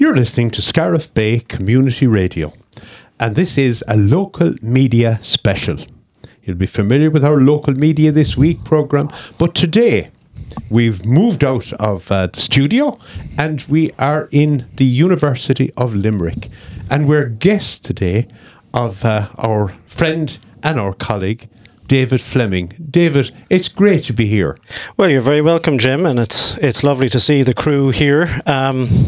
You're 0.00 0.16
listening 0.16 0.50
to 0.52 0.62
Scariff 0.62 1.12
Bay 1.12 1.40
Community 1.40 2.06
Radio, 2.06 2.54
and 3.18 3.36
this 3.36 3.58
is 3.58 3.84
a 3.86 3.98
local 3.98 4.54
media 4.62 5.18
special. 5.20 5.76
You'll 6.42 6.56
be 6.56 6.64
familiar 6.64 7.10
with 7.10 7.22
our 7.22 7.38
local 7.38 7.74
media 7.74 8.10
this 8.10 8.34
week 8.34 8.64
program, 8.64 9.10
but 9.36 9.54
today 9.54 10.10
we've 10.70 11.04
moved 11.04 11.44
out 11.44 11.70
of 11.74 12.10
uh, 12.10 12.28
the 12.28 12.40
studio 12.40 12.98
and 13.36 13.60
we 13.68 13.90
are 13.98 14.30
in 14.32 14.66
the 14.76 14.86
University 14.86 15.70
of 15.76 15.94
Limerick, 15.94 16.48
and 16.90 17.06
we're 17.06 17.26
guests 17.26 17.78
today 17.78 18.26
of 18.72 19.04
uh, 19.04 19.28
our 19.36 19.68
friend 19.84 20.38
and 20.62 20.80
our 20.80 20.94
colleague 20.94 21.46
David 21.90 22.20
Fleming. 22.20 22.72
David, 22.88 23.32
it's 23.50 23.66
great 23.66 24.04
to 24.04 24.12
be 24.12 24.26
here. 24.26 24.56
Well, 24.96 25.08
you're 25.08 25.20
very 25.20 25.42
welcome, 25.42 25.76
Jim, 25.76 26.06
and 26.06 26.20
it's 26.20 26.56
it's 26.58 26.84
lovely 26.84 27.08
to 27.08 27.18
see 27.18 27.42
the 27.42 27.52
crew 27.52 27.90
here. 27.90 28.40
Um, 28.46 29.06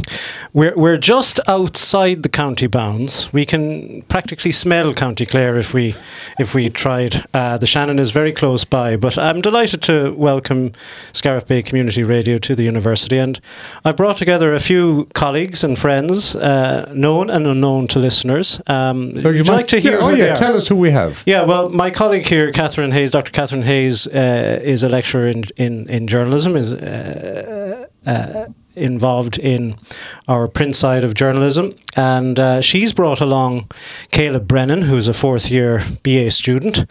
we're 0.53 0.77
we're 0.77 0.97
just 0.97 1.39
outside 1.47 2.25
the 2.25 2.29
county 2.29 2.67
bounds. 2.67 3.33
We 3.33 3.47
can 3.47 4.03
practically 4.09 4.51
smell 4.51 4.93
County 4.95 5.25
Clare 5.27 5.57
if 5.57 5.73
we 5.73 5.95
if 6.41 6.57
we 6.57 6.71
tried. 6.71 7.25
Uh, 7.33 7.57
the 7.57 7.69
Shannon 7.69 8.01
is 8.01 8.11
very 8.11 8.33
close 8.33 8.65
by, 8.65 8.97
but 8.97 9.17
I'm 9.17 9.41
delighted 9.41 9.81
to 9.83 10.13
welcome 10.15 10.73
Scariff 11.13 11.47
Bay 11.47 11.63
Community 11.63 12.03
Radio 12.03 12.37
to 12.39 12.57
the 12.57 12.65
university, 12.65 13.17
and 13.17 13.41
I've 13.85 13.97
brought 13.97 14.17
together 14.17 14.55
a 14.55 14.61
few 14.61 15.07
colleagues 15.15 15.63
and 15.63 15.79
friends, 15.79 16.35
uh, 16.35 16.91
known 16.93 17.31
and 17.31 17.47
unknown 17.47 17.87
to 17.89 18.01
listeners. 18.01 18.61
Um, 18.67 19.21
So 19.21 19.29
would 19.29 19.37
you 19.37 19.45
like 19.45 19.69
to 19.69 19.79
hear? 19.79 20.01
Yeah, 20.01 20.05
oh 20.05 20.09
yeah, 20.09 20.35
tell 20.35 20.57
us 20.57 20.67
who 20.67 20.75
we 20.75 20.91
have. 20.91 21.23
Yeah, 21.27 21.43
well, 21.45 21.69
my 21.69 21.89
colleague 21.89 22.27
here, 22.27 22.51
Catherine 22.51 22.72
Hayes, 22.77 23.11
Dr. 23.11 23.31
Catherine 23.33 23.63
Hayes, 23.63 24.07
uh, 24.07 24.61
is 24.63 24.83
a 24.83 24.89
lecturer 24.89 25.29
in 25.29 25.45
in, 25.57 25.89
in 25.89 26.07
journalism. 26.07 26.57
Is 26.57 26.73
uh, 26.73 27.87
uh, 28.07 28.47
involved 28.75 29.39
in 29.39 29.77
our 30.29 30.49
print 30.49 30.75
side 30.75 31.05
of 31.05 31.15
journalism, 31.15 31.75
and 31.95 32.39
uh, 32.39 32.61
she's 32.61 32.93
brought 32.93 33.21
along 33.21 33.71
Caleb 34.11 34.49
Brennan, 34.49 34.83
who's 34.83 35.09
a 35.09 35.13
fourth 35.13 35.51
year 35.51 35.85
BA 36.03 36.31
student. 36.31 36.87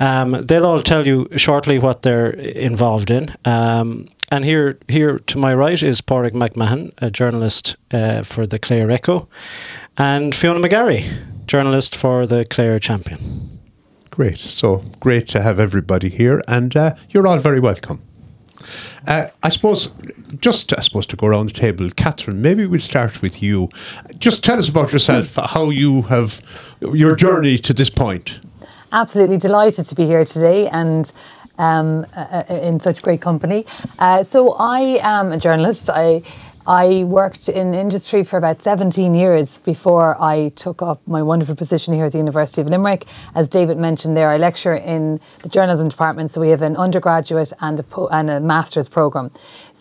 Um, 0.00 0.44
they'll 0.46 0.66
all 0.66 0.82
tell 0.82 1.06
you 1.06 1.28
shortly 1.36 1.78
what 1.78 2.02
they're 2.02 2.30
involved 2.30 3.10
in. 3.10 3.34
Um, 3.44 4.08
and 4.30 4.44
here, 4.44 4.78
here 4.88 5.18
to 5.18 5.38
my 5.38 5.54
right 5.54 5.82
is 5.82 6.00
Pádraig 6.00 6.32
McMahon, 6.32 6.92
a 6.98 7.10
journalist 7.10 7.76
uh, 7.92 8.22
for 8.22 8.46
the 8.46 8.58
Clare 8.58 8.90
Echo, 8.90 9.28
and 9.96 10.34
Fiona 10.34 10.60
McGarry, 10.60 11.10
journalist 11.46 11.96
for 11.96 12.26
the 12.26 12.44
Clare 12.44 12.78
Champion. 12.78 13.53
Great. 14.14 14.38
So 14.38 14.80
great 15.00 15.26
to 15.30 15.42
have 15.42 15.58
everybody 15.58 16.08
here, 16.08 16.40
and 16.46 16.76
uh, 16.76 16.94
you're 17.08 17.26
all 17.26 17.38
very 17.38 17.58
welcome. 17.58 18.00
Uh, 19.08 19.26
I 19.42 19.48
suppose, 19.48 19.88
just 20.38 20.72
I 20.78 20.82
suppose 20.82 21.04
to 21.08 21.16
go 21.16 21.26
around 21.26 21.48
the 21.48 21.52
table, 21.52 21.90
Catherine, 21.90 22.40
maybe 22.40 22.64
we'll 22.64 22.78
start 22.78 23.22
with 23.22 23.42
you. 23.42 23.70
Just 24.18 24.44
tell 24.44 24.56
us 24.56 24.68
about 24.68 24.92
yourself, 24.92 25.34
how 25.34 25.70
you 25.70 26.02
have 26.02 26.40
your 26.92 27.16
journey 27.16 27.58
to 27.58 27.74
this 27.74 27.90
point. 27.90 28.38
Absolutely 28.92 29.38
delighted 29.38 29.84
to 29.86 29.96
be 29.96 30.06
here 30.06 30.24
today 30.24 30.68
and 30.68 31.10
um, 31.58 32.06
uh, 32.16 32.44
uh, 32.48 32.54
in 32.54 32.78
such 32.78 33.02
great 33.02 33.20
company. 33.20 33.66
Uh, 33.98 34.22
so 34.22 34.52
I 34.52 35.00
am 35.02 35.32
a 35.32 35.38
journalist. 35.38 35.90
I 35.90 36.22
I 36.66 37.04
worked 37.04 37.50
in 37.50 37.74
industry 37.74 38.24
for 38.24 38.38
about 38.38 38.62
17 38.62 39.14
years 39.14 39.58
before 39.58 40.20
I 40.20 40.48
took 40.56 40.80
up 40.80 41.06
my 41.06 41.22
wonderful 41.22 41.54
position 41.54 41.92
here 41.92 42.06
at 42.06 42.12
the 42.12 42.18
University 42.18 42.62
of 42.62 42.68
Limerick. 42.68 43.04
As 43.34 43.50
David 43.50 43.76
mentioned 43.76 44.16
there, 44.16 44.30
I 44.30 44.38
lecture 44.38 44.74
in 44.74 45.20
the 45.42 45.50
journalism 45.50 45.88
department, 45.88 46.30
so 46.30 46.40
we 46.40 46.48
have 46.48 46.62
an 46.62 46.76
undergraduate 46.76 47.52
and 47.60 47.80
a, 47.80 47.82
po- 47.82 48.08
and 48.08 48.30
a 48.30 48.40
master's 48.40 48.88
programme. 48.88 49.30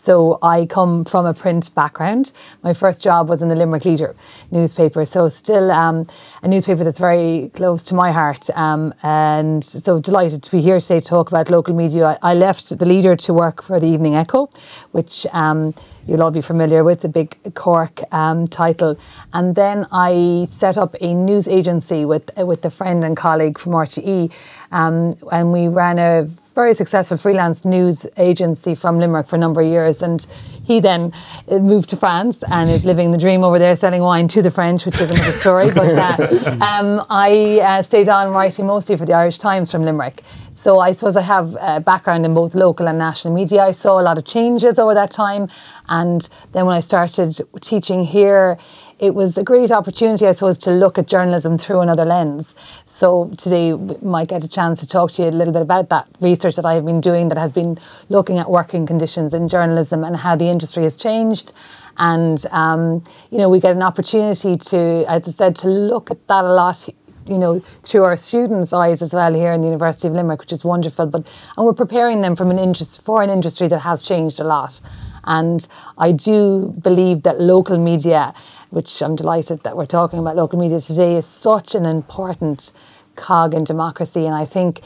So 0.03 0.37
I 0.43 0.65
come 0.65 1.05
from 1.05 1.25
a 1.25 1.33
print 1.33 1.73
background. 1.75 2.33
My 2.61 2.73
first 2.73 3.01
job 3.01 3.29
was 3.29 3.41
in 3.41 3.47
the 3.47 3.55
Limerick 3.55 3.85
Leader 3.85 4.17
newspaper, 4.51 5.05
so 5.05 5.29
still 5.29 5.71
um, 5.71 6.05
a 6.41 6.47
newspaper 6.49 6.83
that's 6.83 6.97
very 6.97 7.49
close 7.53 7.85
to 7.85 7.95
my 7.95 8.11
heart. 8.11 8.49
Um, 8.49 8.93
and 9.01 9.63
so 9.63 10.01
delighted 10.01 10.43
to 10.43 10.51
be 10.51 10.59
here 10.59 10.81
today 10.81 10.99
to 10.99 11.07
talk 11.07 11.29
about 11.29 11.49
local 11.49 11.73
media. 11.73 12.19
I, 12.21 12.31
I 12.31 12.33
left 12.33 12.77
the 12.77 12.85
Leader 12.85 13.15
to 13.15 13.33
work 13.33 13.63
for 13.63 13.79
the 13.79 13.87
Evening 13.87 14.15
Echo, 14.15 14.49
which 14.91 15.25
um, 15.31 15.73
you'll 16.05 16.21
all 16.21 16.31
be 16.31 16.41
familiar 16.41 16.83
with, 16.83 16.99
the 16.99 17.07
big 17.07 17.37
Cork 17.53 18.01
um, 18.13 18.45
title. 18.45 18.99
And 19.31 19.55
then 19.55 19.87
I 19.89 20.47
set 20.49 20.77
up 20.77 20.97
a 20.99 21.13
news 21.13 21.47
agency 21.47 22.03
with 22.03 22.29
with 22.35 22.65
a 22.65 22.69
friend 22.69 23.05
and 23.05 23.15
colleague 23.15 23.57
from 23.57 23.71
RTE, 23.71 24.33
um, 24.73 25.13
and 25.31 25.53
we 25.53 25.69
ran 25.69 25.97
a 25.97 26.27
very 26.55 26.75
successful 26.75 27.17
freelance 27.17 27.65
news 27.65 28.05
agency 28.17 28.75
from 28.75 28.99
Limerick 28.99 29.27
for 29.27 29.35
a 29.35 29.39
number 29.39 29.61
of 29.61 29.67
years. 29.67 30.01
And 30.01 30.25
he 30.63 30.79
then 30.79 31.11
uh, 31.49 31.57
moved 31.59 31.89
to 31.89 31.97
France 31.97 32.43
and 32.49 32.69
is 32.69 32.85
living 32.85 33.11
the 33.11 33.17
dream 33.17 33.43
over 33.43 33.59
there, 33.59 33.75
selling 33.75 34.01
wine 34.01 34.27
to 34.29 34.41
the 34.41 34.51
French, 34.51 34.85
which 34.85 34.99
is 35.01 35.09
another 35.09 35.33
story. 35.33 35.71
But 35.71 35.97
uh, 35.97 36.57
um, 36.61 37.05
I 37.09 37.59
uh, 37.59 37.81
stayed 37.81 38.09
on 38.09 38.31
writing 38.31 38.67
mostly 38.67 38.95
for 38.95 39.05
the 39.05 39.13
Irish 39.13 39.39
Times 39.39 39.71
from 39.71 39.81
Limerick. 39.81 40.21
So 40.53 40.79
I 40.79 40.93
suppose 40.93 41.17
I 41.17 41.21
have 41.21 41.57
a 41.59 41.81
background 41.81 42.25
in 42.25 42.33
both 42.33 42.55
local 42.55 42.87
and 42.87 42.97
national 42.97 43.33
media. 43.33 43.63
I 43.63 43.73
saw 43.73 43.99
a 43.99 44.03
lot 44.03 44.17
of 44.17 44.23
changes 44.23 44.79
over 44.79 44.93
that 44.93 45.11
time. 45.11 45.49
And 45.89 46.27
then 46.53 46.65
when 46.65 46.75
I 46.75 46.79
started 46.79 47.37
teaching 47.59 48.05
here, 48.05 48.57
it 48.99 49.13
was 49.13 49.37
a 49.37 49.43
great 49.43 49.71
opportunity, 49.71 50.25
I 50.25 50.31
suppose, 50.31 50.57
to 50.59 50.71
look 50.71 50.97
at 50.97 51.07
journalism 51.07 51.57
through 51.57 51.81
another 51.81 52.05
lens. 52.05 52.55
So 53.03 53.29
today 53.37 53.73
we 53.73 53.97
might 54.01 54.29
get 54.29 54.45
a 54.45 54.47
chance 54.47 54.79
to 54.79 54.87
talk 54.87 55.11
to 55.11 55.23
you 55.23 55.27
a 55.27 55.29
little 55.29 55.51
bit 55.51 55.61
about 55.61 55.89
that 55.89 56.07
research 56.21 56.55
that 56.55 56.65
I've 56.65 56.85
been 56.85 57.01
doing 57.01 57.27
that 57.27 57.37
has 57.37 57.51
been 57.51 57.77
looking 58.07 58.39
at 58.39 58.49
working 58.49 58.85
conditions 58.85 59.33
in 59.33 59.49
journalism 59.49 60.05
and 60.05 60.15
how 60.15 60.37
the 60.37 60.45
industry 60.45 60.83
has 60.83 60.95
changed. 60.95 61.51
And 61.97 62.41
um, 62.51 63.03
you 63.29 63.39
know, 63.39 63.49
we 63.49 63.59
get 63.59 63.75
an 63.75 63.81
opportunity 63.81 64.55
to, 64.55 65.03
as 65.09 65.27
I 65.27 65.31
said, 65.31 65.57
to 65.57 65.67
look 65.67 66.11
at 66.11 66.25
that 66.29 66.45
a 66.45 66.53
lot 66.53 66.87
you 67.27 67.37
know, 67.37 67.61
through 67.83 68.03
our 68.03 68.15
students' 68.15 68.71
eyes 68.71 69.01
as 69.01 69.13
well 69.13 69.33
here 69.33 69.51
in 69.51 69.59
the 69.59 69.67
University 69.67 70.07
of 70.07 70.13
Limerick, 70.13 70.39
which 70.39 70.53
is 70.53 70.63
wonderful. 70.63 71.05
But 71.05 71.27
and 71.57 71.65
we're 71.65 71.73
preparing 71.73 72.21
them 72.21 72.37
from 72.37 72.51
an 72.51 72.59
interest 72.59 73.01
for 73.03 73.21
an 73.21 73.29
industry 73.29 73.67
that 73.67 73.79
has 73.79 74.01
changed 74.01 74.39
a 74.39 74.45
lot. 74.45 74.79
And 75.25 75.67
I 75.97 76.13
do 76.13 76.73
believe 76.81 77.23
that 77.23 77.41
local 77.41 77.77
media, 77.77 78.33
which 78.69 79.01
I'm 79.01 79.17
delighted 79.17 79.63
that 79.63 79.75
we're 79.75 79.85
talking 79.85 80.19
about 80.19 80.37
local 80.37 80.57
media 80.57 80.79
today, 80.79 81.17
is 81.17 81.25
such 81.25 81.75
an 81.75 81.85
important 81.85 82.71
cog 83.15 83.53
in 83.53 83.63
democracy. 83.63 84.25
And 84.25 84.35
I 84.35 84.45
think 84.45 84.81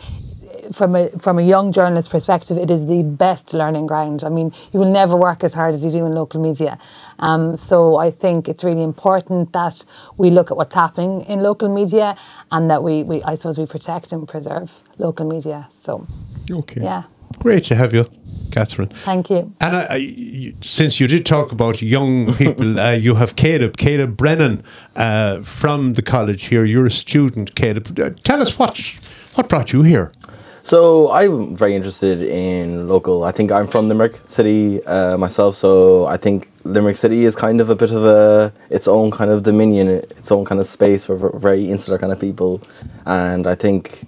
from 0.71 0.95
a 0.95 1.09
from 1.17 1.39
a 1.39 1.41
young 1.41 1.71
journalist 1.71 2.09
perspective, 2.09 2.57
it 2.57 2.69
is 2.71 2.85
the 2.88 3.03
best 3.03 3.53
learning 3.53 3.88
ground. 3.88 4.23
I 4.23 4.29
mean, 4.29 4.53
you 4.73 4.79
will 4.79 4.91
never 4.91 5.15
work 5.15 5.43
as 5.43 5.53
hard 5.53 5.75
as 5.75 5.83
you 5.85 5.91
do 5.91 6.05
in 6.05 6.11
local 6.11 6.41
media. 6.41 6.77
Um, 7.19 7.55
so 7.55 7.97
I 7.97 8.11
think 8.11 8.47
it's 8.49 8.63
really 8.63 8.83
important 8.83 9.53
that 9.53 9.83
we 10.17 10.29
look 10.29 10.51
at 10.51 10.57
what's 10.57 10.75
happening 10.75 11.21
in 11.21 11.39
local 11.41 11.69
media 11.69 12.15
and 12.51 12.69
that 12.69 12.83
we, 12.83 13.03
we 13.03 13.23
I 13.23 13.35
suppose 13.35 13.57
we 13.57 13.65
protect 13.65 14.11
and 14.11 14.27
preserve 14.27 14.71
local 14.97 15.25
media. 15.27 15.67
So 15.71 16.05
Okay. 16.51 16.81
yeah, 16.83 17.03
Great 17.39 17.63
to 17.65 17.75
have 17.75 17.93
you, 17.93 18.05
Catherine. 18.51 18.89
thank 19.05 19.29
you. 19.29 19.53
And 19.61 19.75
I, 19.75 19.87
I, 19.89 20.53
since 20.61 20.99
you 20.99 21.07
did 21.07 21.25
talk 21.25 21.51
about 21.51 21.81
young 21.81 22.33
people, 22.41 22.79
uh, 22.79 22.91
you 22.91 23.15
have 23.15 23.35
Caleb, 23.35 23.77
Caleb 23.77 24.17
Brennan 24.17 24.63
uh, 24.95 25.41
from 25.41 25.93
the 25.93 26.01
college 26.01 26.45
here. 26.45 26.65
You're 26.65 26.87
a 26.87 26.91
student, 26.91 27.55
Caleb. 27.55 27.99
Uh, 27.99 28.09
tell 28.23 28.41
us 28.41 28.57
what 28.57 28.79
what 29.35 29.49
brought 29.49 29.71
you 29.71 29.83
here. 29.83 30.11
So 30.63 31.11
I'm 31.11 31.55
very 31.55 31.75
interested 31.75 32.21
in 32.21 32.89
local. 32.89 33.23
I 33.23 33.31
think 33.31 33.53
I'm 33.53 33.67
from 33.67 33.87
Limerick 33.87 34.19
City 34.27 34.83
uh, 34.85 35.15
myself, 35.17 35.55
so 35.55 36.05
I 36.07 36.17
think 36.17 36.49
Limerick 36.65 36.97
City 36.97 37.23
is 37.23 37.37
kind 37.37 37.61
of 37.61 37.69
a 37.69 37.75
bit 37.75 37.91
of 37.91 38.03
a 38.03 38.51
its 38.69 38.85
own 38.85 39.09
kind 39.11 39.31
of 39.31 39.43
dominion, 39.43 39.87
its 39.87 40.29
own 40.29 40.43
kind 40.43 40.59
of 40.59 40.67
space 40.67 41.05
for 41.05 41.39
very 41.39 41.71
insular 41.71 41.97
kind 41.97 42.11
of 42.11 42.19
people, 42.19 42.61
and 43.05 43.47
I 43.47 43.55
think 43.55 44.07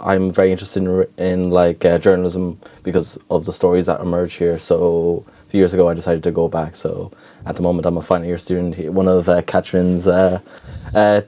I'm 0.00 0.30
very 0.30 0.50
interested 0.52 0.82
in, 0.82 1.06
in 1.18 1.50
like 1.50 1.84
uh, 1.84 1.98
journalism 1.98 2.58
because 2.82 3.18
of 3.30 3.44
the 3.44 3.52
stories 3.52 3.86
that 3.86 4.00
emerge 4.00 4.34
here. 4.34 4.58
So 4.58 5.24
a 5.46 5.50
few 5.50 5.58
years 5.58 5.74
ago, 5.74 5.88
I 5.88 5.94
decided 5.94 6.22
to 6.24 6.30
go 6.30 6.48
back. 6.48 6.74
So 6.76 7.10
at 7.46 7.56
the 7.56 7.62
moment, 7.62 7.86
I'm 7.86 7.96
a 7.96 8.02
final 8.02 8.26
year 8.26 8.38
student, 8.38 8.74
here, 8.74 8.90
one 8.92 9.08
of 9.08 9.28
uh, 9.28 9.42
Catherine's. 9.42 10.06
Uh, 10.06 10.40
uh, 10.94 11.22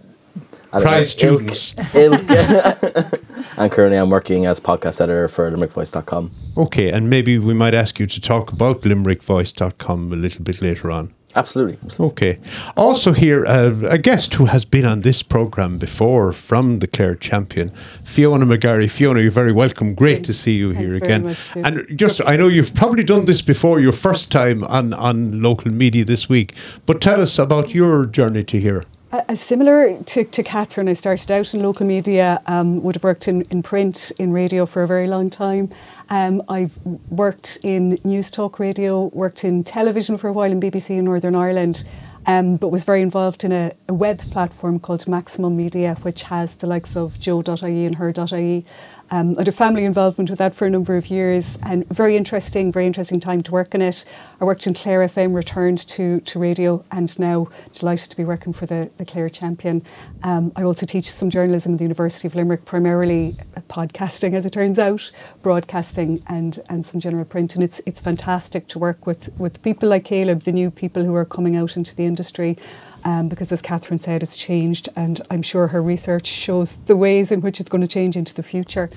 Prize 0.72 1.22
know, 1.22 1.38
ilk- 1.38 1.54
students. 1.54 1.74
ilk- 1.94 2.28
and 3.56 3.72
currently, 3.72 3.96
I'm 3.96 4.10
working 4.10 4.44
as 4.46 4.60
podcast 4.60 5.00
editor 5.00 5.28
for 5.28 5.50
LimerickVoice.com. 5.50 6.30
Okay, 6.56 6.90
and 6.90 7.08
maybe 7.08 7.38
we 7.38 7.54
might 7.54 7.72
ask 7.72 7.98
you 7.98 8.06
to 8.06 8.20
talk 8.20 8.52
about 8.52 8.82
limerickvoice.com 8.82 10.12
a 10.12 10.16
little 10.16 10.42
bit 10.44 10.60
later 10.60 10.90
on. 10.90 11.14
Absolutely. 11.36 11.78
Okay. 12.00 12.38
Also 12.76 13.12
here, 13.12 13.44
uh, 13.46 13.72
a 13.88 13.98
guest 13.98 14.34
who 14.34 14.46
has 14.46 14.64
been 14.64 14.86
on 14.86 15.02
this 15.02 15.22
program 15.22 15.76
before 15.78 16.32
from 16.32 16.78
the 16.78 16.86
Clare 16.86 17.14
Champion, 17.14 17.70
Fiona 18.04 18.46
McGarry. 18.46 18.90
Fiona, 18.90 19.20
you're 19.20 19.30
very 19.30 19.52
welcome. 19.52 19.94
Great 19.94 20.24
to 20.24 20.32
see 20.32 20.56
you 20.56 20.72
Thanks 20.72 20.80
here 20.80 20.98
very 20.98 21.02
again. 21.02 21.22
much, 21.24 21.56
and 21.56 21.98
just, 21.98 22.22
I 22.26 22.36
know 22.36 22.48
you've 22.48 22.74
probably 22.74 23.04
done 23.04 23.26
this 23.26 23.42
before, 23.42 23.80
your 23.80 23.92
first 23.92 24.32
time 24.32 24.64
on, 24.64 24.94
on 24.94 25.42
local 25.42 25.70
media 25.70 26.04
this 26.06 26.26
week, 26.28 26.54
but 26.86 27.02
tell 27.02 27.20
us 27.20 27.38
about 27.38 27.74
your 27.74 28.06
journey 28.06 28.42
to 28.44 28.58
here. 28.58 28.84
Uh, 29.12 29.22
uh, 29.28 29.34
similar 29.36 30.02
to, 30.02 30.24
to 30.24 30.42
Catherine, 30.42 30.88
I 30.88 30.92
started 30.94 31.30
out 31.30 31.54
in 31.54 31.62
local 31.62 31.86
media, 31.86 32.42
um, 32.46 32.82
would 32.82 32.96
have 32.96 33.04
worked 33.04 33.28
in, 33.28 33.42
in 33.50 33.62
print, 33.62 34.10
in 34.18 34.32
radio 34.32 34.66
for 34.66 34.82
a 34.82 34.86
very 34.86 35.06
long 35.06 35.30
time. 35.30 35.70
Um, 36.08 36.42
I've 36.48 36.78
worked 37.10 37.58
in 37.62 37.96
Newstalk 37.98 38.58
radio, 38.58 39.06
worked 39.06 39.44
in 39.44 39.64
television 39.64 40.16
for 40.16 40.28
a 40.28 40.32
while 40.32 40.52
in 40.52 40.60
BBC 40.60 40.90
in 40.90 41.04
Northern 41.04 41.34
Ireland. 41.34 41.84
um, 42.26 42.56
but 42.56 42.68
was 42.68 42.84
very 42.84 43.02
involved 43.02 43.44
in 43.44 43.52
a, 43.52 43.72
a 43.88 43.94
web 43.94 44.18
platform 44.30 44.80
called 44.80 45.06
Maximum 45.06 45.56
Media, 45.56 45.94
which 46.02 46.24
has 46.24 46.56
the 46.56 46.66
likes 46.66 46.96
of 46.96 47.18
Joe.ie 47.20 47.86
and 47.86 47.94
Her.ie. 47.94 48.64
Um, 49.10 49.36
a 49.38 49.52
family 49.52 49.84
involvement 49.84 50.30
with 50.30 50.40
that 50.40 50.54
for 50.54 50.66
a 50.66 50.70
number 50.70 50.96
of 50.96 51.10
years 51.10 51.56
and 51.62 51.88
very 51.88 52.16
interesting, 52.16 52.72
very 52.72 52.86
interesting 52.86 53.20
time 53.20 53.42
to 53.44 53.52
work 53.52 53.74
in 53.74 53.80
it. 53.80 54.04
I 54.40 54.44
worked 54.44 54.66
in 54.66 54.74
Clare 54.74 55.00
FM, 55.00 55.32
returned 55.32 55.78
to, 55.88 56.20
to 56.20 56.38
radio, 56.38 56.84
and 56.90 57.16
now 57.18 57.48
delighted 57.72 58.10
to 58.10 58.16
be 58.16 58.24
working 58.24 58.52
for 58.52 58.66
the, 58.66 58.90
the 58.96 59.04
Clare 59.04 59.28
Champion. 59.28 59.84
Um, 60.24 60.50
I 60.56 60.64
also 60.64 60.86
teach 60.86 61.10
some 61.10 61.30
journalism 61.30 61.72
at 61.74 61.78
the 61.78 61.84
University 61.84 62.26
of 62.26 62.34
Limerick, 62.34 62.64
primarily 62.64 63.36
podcasting, 63.68 64.34
as 64.34 64.44
it 64.44 64.50
turns 64.50 64.78
out, 64.78 65.10
broadcasting, 65.40 66.22
and, 66.26 66.58
and 66.68 66.84
some 66.84 66.98
general 66.98 67.24
print. 67.24 67.54
And 67.54 67.62
it's, 67.62 67.80
it's 67.86 68.00
fantastic 68.00 68.66
to 68.68 68.78
work 68.80 69.06
with, 69.06 69.30
with 69.38 69.62
people 69.62 69.88
like 69.88 70.04
Caleb, 70.04 70.42
the 70.42 70.52
new 70.52 70.70
people 70.70 71.04
who 71.04 71.14
are 71.14 71.24
coming 71.24 71.54
out 71.54 71.76
into 71.76 71.94
the 71.94 72.06
industry 72.06 72.58
um, 73.06 73.28
because 73.28 73.52
as 73.52 73.62
Catherine 73.62 74.00
said, 74.00 74.24
it's 74.24 74.36
changed, 74.36 74.88
and 74.96 75.20
I'm 75.30 75.40
sure 75.40 75.68
her 75.68 75.80
research 75.80 76.26
shows 76.26 76.78
the 76.86 76.96
ways 76.96 77.30
in 77.30 77.40
which 77.40 77.60
it's 77.60 77.68
going 77.68 77.82
to 77.82 77.86
change 77.86 78.16
into 78.16 78.34
the 78.34 78.42
future. 78.42 78.90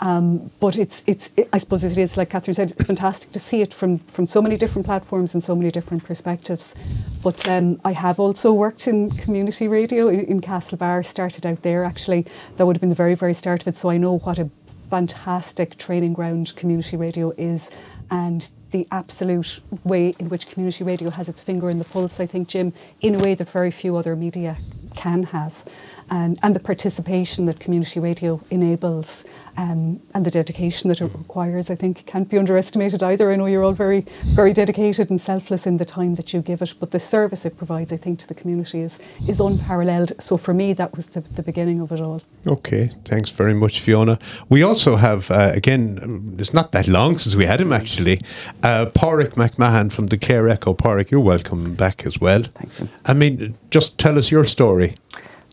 Um, 0.00 0.50
but 0.58 0.76
it's, 0.76 1.04
it's, 1.06 1.30
it, 1.36 1.48
I 1.52 1.58
suppose 1.58 1.84
it 1.84 1.96
is, 1.96 2.16
like 2.16 2.28
Catherine 2.28 2.54
said, 2.54 2.72
it's 2.72 2.84
fantastic 2.84 3.30
to 3.30 3.38
see 3.38 3.60
it 3.60 3.72
from, 3.72 4.00
from 4.00 4.26
so 4.26 4.42
many 4.42 4.56
different 4.56 4.84
platforms 4.84 5.32
and 5.32 5.44
so 5.44 5.54
many 5.54 5.70
different 5.70 6.02
perspectives. 6.02 6.74
But 7.22 7.46
um, 7.46 7.80
I 7.84 7.92
have 7.92 8.18
also 8.18 8.52
worked 8.52 8.88
in 8.88 9.12
community 9.12 9.68
radio 9.68 10.08
in, 10.08 10.24
in 10.24 10.40
Castlebar, 10.40 11.06
started 11.06 11.46
out 11.46 11.62
there 11.62 11.84
actually. 11.84 12.26
That 12.56 12.66
would 12.66 12.74
have 12.74 12.80
been 12.80 12.88
the 12.88 12.96
very, 12.96 13.14
very 13.14 13.32
start 13.32 13.62
of 13.62 13.68
it. 13.68 13.76
So 13.76 13.90
I 13.90 13.96
know 13.96 14.18
what 14.18 14.40
a 14.40 14.50
fantastic 14.66 15.78
training 15.78 16.14
ground 16.14 16.56
community 16.56 16.96
radio 16.96 17.30
is 17.38 17.70
and 18.12 18.50
the 18.72 18.86
absolute 18.92 19.60
way 19.84 20.12
in 20.18 20.28
which 20.28 20.46
community 20.46 20.84
radio 20.84 21.08
has 21.08 21.30
its 21.30 21.40
finger 21.40 21.70
in 21.70 21.78
the 21.78 21.84
pulse, 21.86 22.20
I 22.20 22.26
think, 22.26 22.46
Jim, 22.46 22.74
in 23.00 23.14
a 23.14 23.18
way 23.18 23.34
that 23.34 23.48
very 23.48 23.70
few 23.70 23.96
other 23.96 24.14
media 24.14 24.58
can 24.94 25.22
have. 25.22 25.64
And, 26.10 26.38
and 26.42 26.54
the 26.54 26.60
participation 26.60 27.46
that 27.46 27.58
community 27.58 28.00
radio 28.00 28.38
enables 28.50 29.24
um, 29.56 30.00
and 30.14 30.24
the 30.24 30.30
dedication 30.30 30.88
that 30.88 31.00
it 31.00 31.12
requires, 31.14 31.70
I 31.70 31.74
think, 31.74 32.06
can't 32.06 32.28
be 32.28 32.38
underestimated 32.38 33.02
either. 33.02 33.30
I 33.30 33.36
know 33.36 33.46
you're 33.46 33.62
all 33.62 33.72
very, 33.72 34.06
very 34.24 34.52
dedicated 34.52 35.10
and 35.10 35.20
selfless 35.20 35.66
in 35.66 35.76
the 35.76 35.84
time 35.84 36.14
that 36.14 36.32
you 36.32 36.40
give 36.40 36.62
it, 36.62 36.74
but 36.80 36.90
the 36.90 36.98
service 36.98 37.44
it 37.44 37.56
provides, 37.56 37.92
I 37.92 37.96
think, 37.96 38.18
to 38.20 38.28
the 38.28 38.34
community 38.34 38.80
is, 38.80 38.98
is 39.28 39.40
unparalleled. 39.40 40.12
So 40.20 40.36
for 40.36 40.54
me, 40.54 40.72
that 40.74 40.96
was 40.96 41.06
the, 41.08 41.20
the 41.20 41.42
beginning 41.42 41.80
of 41.80 41.92
it 41.92 42.00
all. 42.00 42.22
Okay, 42.46 42.90
thanks 43.04 43.30
very 43.30 43.54
much, 43.54 43.80
Fiona. 43.80 44.18
We 44.48 44.62
also 44.62 44.96
have, 44.96 45.30
uh, 45.30 45.50
again, 45.54 46.34
it's 46.38 46.54
not 46.54 46.72
that 46.72 46.88
long 46.88 47.18
since 47.18 47.34
we 47.34 47.44
had 47.44 47.60
him 47.60 47.72
actually, 47.72 48.20
uh, 48.62 48.86
Pádraig 48.86 49.34
McMahon 49.34 49.92
from 49.92 50.06
the 50.06 50.18
Clare 50.18 50.48
Echo. 50.48 50.74
Pádraig, 50.74 51.10
you're 51.10 51.20
welcome 51.20 51.74
back 51.74 52.06
as 52.06 52.18
well. 52.20 52.42
Thank 52.42 52.80
you. 52.80 52.88
I 53.04 53.14
mean, 53.14 53.56
just 53.70 53.98
tell 53.98 54.18
us 54.18 54.30
your 54.30 54.44
story. 54.44 54.96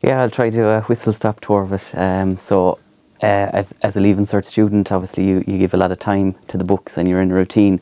Yeah, 0.01 0.21
I'll 0.21 0.29
try 0.29 0.49
to 0.49 0.65
uh, 0.65 0.81
whistle 0.83 1.13
stop 1.13 1.41
tour 1.41 1.63
of 1.63 1.73
it. 1.73 1.83
Um, 1.93 2.37
so 2.37 2.79
uh, 3.21 3.63
as 3.81 3.97
a 3.97 3.99
Leaving 3.99 4.25
Cert 4.25 4.45
student, 4.45 4.91
obviously 4.91 5.27
you, 5.27 5.43
you 5.47 5.57
give 5.57 5.73
a 5.73 5.77
lot 5.77 5.91
of 5.91 5.99
time 5.99 6.35
to 6.47 6.57
the 6.57 6.63
books 6.63 6.97
and 6.97 7.07
you're 7.07 7.21
in 7.21 7.31
a 7.31 7.35
routine. 7.35 7.81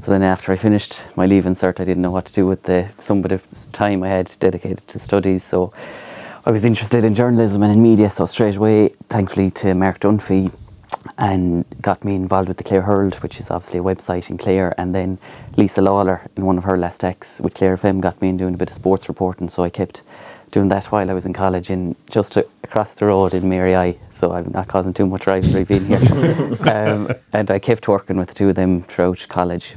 So 0.00 0.10
then 0.12 0.22
after 0.22 0.52
I 0.52 0.56
finished 0.56 1.02
my 1.16 1.26
Leaving 1.26 1.54
Cert, 1.54 1.80
I 1.80 1.84
didn't 1.84 2.02
know 2.02 2.10
what 2.10 2.24
to 2.26 2.32
do 2.32 2.46
with 2.46 2.62
the 2.62 2.88
some 2.98 3.20
bit 3.20 3.32
of 3.32 3.42
time 3.72 4.02
I 4.02 4.08
had 4.08 4.32
dedicated 4.40 4.86
to 4.88 4.98
studies. 4.98 5.44
So 5.44 5.72
I 6.46 6.50
was 6.50 6.64
interested 6.64 7.04
in 7.04 7.14
journalism 7.14 7.62
and 7.62 7.72
in 7.72 7.82
media. 7.82 8.08
So 8.08 8.24
straight 8.26 8.56
away, 8.56 8.90
thankfully 9.08 9.50
to 9.52 9.74
Mark 9.74 10.00
Dunphy, 10.00 10.52
and 11.18 11.64
got 11.82 12.04
me 12.04 12.14
involved 12.14 12.48
with 12.48 12.56
the 12.56 12.64
Clare 12.64 12.82
Herald, 12.82 13.16
which 13.16 13.40
is 13.40 13.50
obviously 13.50 13.80
a 13.80 13.82
website 13.82 14.30
in 14.30 14.38
Clare. 14.38 14.74
And 14.78 14.94
then 14.94 15.18
Lisa 15.56 15.82
Lawler, 15.82 16.22
in 16.36 16.46
one 16.46 16.56
of 16.56 16.64
her 16.64 16.78
last 16.78 17.04
acts 17.04 17.40
with 17.40 17.54
Clare 17.54 17.76
FM, 17.76 18.00
got 18.00 18.20
me 18.22 18.28
in 18.28 18.36
doing 18.36 18.54
a 18.54 18.56
bit 18.56 18.70
of 18.70 18.76
sports 18.76 19.08
reporting. 19.08 19.48
So 19.48 19.64
I 19.64 19.70
kept 19.70 20.02
doing 20.50 20.68
that 20.68 20.86
while 20.86 21.10
I 21.10 21.14
was 21.14 21.26
in 21.26 21.32
college 21.32 21.70
and 21.70 21.96
just 22.08 22.36
across 22.68 22.94
the 22.94 23.06
road 23.06 23.32
in 23.32 23.48
Mary 23.48 23.74
I. 23.74 23.96
So 24.10 24.32
I'm 24.32 24.50
not 24.52 24.68
causing 24.68 24.92
too 24.92 25.06
much 25.06 25.26
rivalry 25.26 25.64
being 25.64 25.86
here. 25.86 25.98
um, 26.70 27.10
and 27.32 27.50
I 27.50 27.58
kept 27.58 27.88
working 27.88 28.18
with 28.18 28.28
the 28.28 28.34
two 28.34 28.50
of 28.50 28.56
them 28.56 28.82
throughout 28.84 29.24
college 29.28 29.74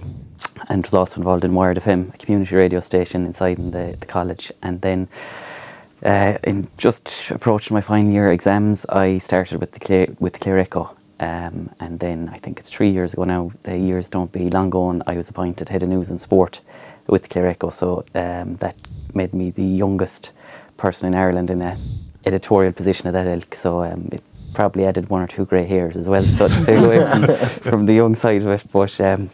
and 0.68 0.84
was 0.84 0.94
also 0.94 1.18
involved 1.18 1.46
in 1.46 1.56
Wired 1.56 1.78
FM, 1.78 2.14
a 2.14 2.18
community 2.18 2.56
radio 2.56 2.80
station 2.82 3.26
inside 3.26 3.60
in 3.60 3.72
the, 3.72 3.96
the 4.00 4.06
college. 4.06 4.52
And 4.62 4.82
then 4.82 5.08
uh, 6.04 6.38
in 6.44 6.68
just 6.78 7.30
approaching 7.30 7.74
my 7.74 7.82
final 7.82 8.12
year 8.12 8.32
exams, 8.32 8.86
I 8.88 9.20
started 9.20 9.62
with 9.62 9.72
the 9.72 9.80
Clare, 9.80 10.08
with 10.20 10.34
the 10.34 10.40
Clare 10.40 10.60
Echo. 10.60 10.96
Um, 11.20 11.70
and 11.80 12.00
then 12.00 12.30
I 12.34 12.40
think 12.40 12.60
it's 12.60 12.70
three 12.70 12.90
years 12.90 13.14
ago 13.14 13.24
now, 13.24 13.52
the 13.64 13.78
years 13.78 14.10
don't 14.10 14.32
be 14.32 14.50
long 14.50 14.70
gone, 14.70 15.02
I 15.08 15.16
was 15.16 15.30
appointed 15.30 15.70
head 15.70 15.84
of 15.84 15.90
news 15.90 16.10
and 16.10 16.20
sport 16.20 16.60
with 17.08 17.30
Clare 17.30 17.48
Echo. 17.48 17.70
So 17.70 18.04
um, 18.16 18.58
that 18.58 18.76
made 19.14 19.34
me 19.34 19.52
the 19.52 19.64
youngest 19.64 20.32
person 20.78 21.08
in 21.08 21.16
Ireland 21.16 21.50
in 21.52 21.62
a 21.62 21.78
editorial 22.25 22.73
position 22.73 23.07
of 23.07 23.13
that 23.13 23.27
ilk. 23.27 23.56
So 23.56 23.83
um, 23.83 24.09
it 24.12 24.23
probably 24.53 24.85
added 24.85 25.09
one 25.09 25.21
or 25.21 25.27
two 25.27 25.45
grey 25.45 25.65
hairs 25.65 25.97
as 25.97 26.07
well. 26.07 26.23
So 26.23 26.47
to 26.47 26.85
away 26.85 27.00
from, 27.00 27.47
from, 27.71 27.85
the 27.85 27.94
young 27.94 28.15
side 28.15 28.44
of 28.44 28.50
it, 28.50 28.63
but 28.71 29.00
um, 29.01 29.29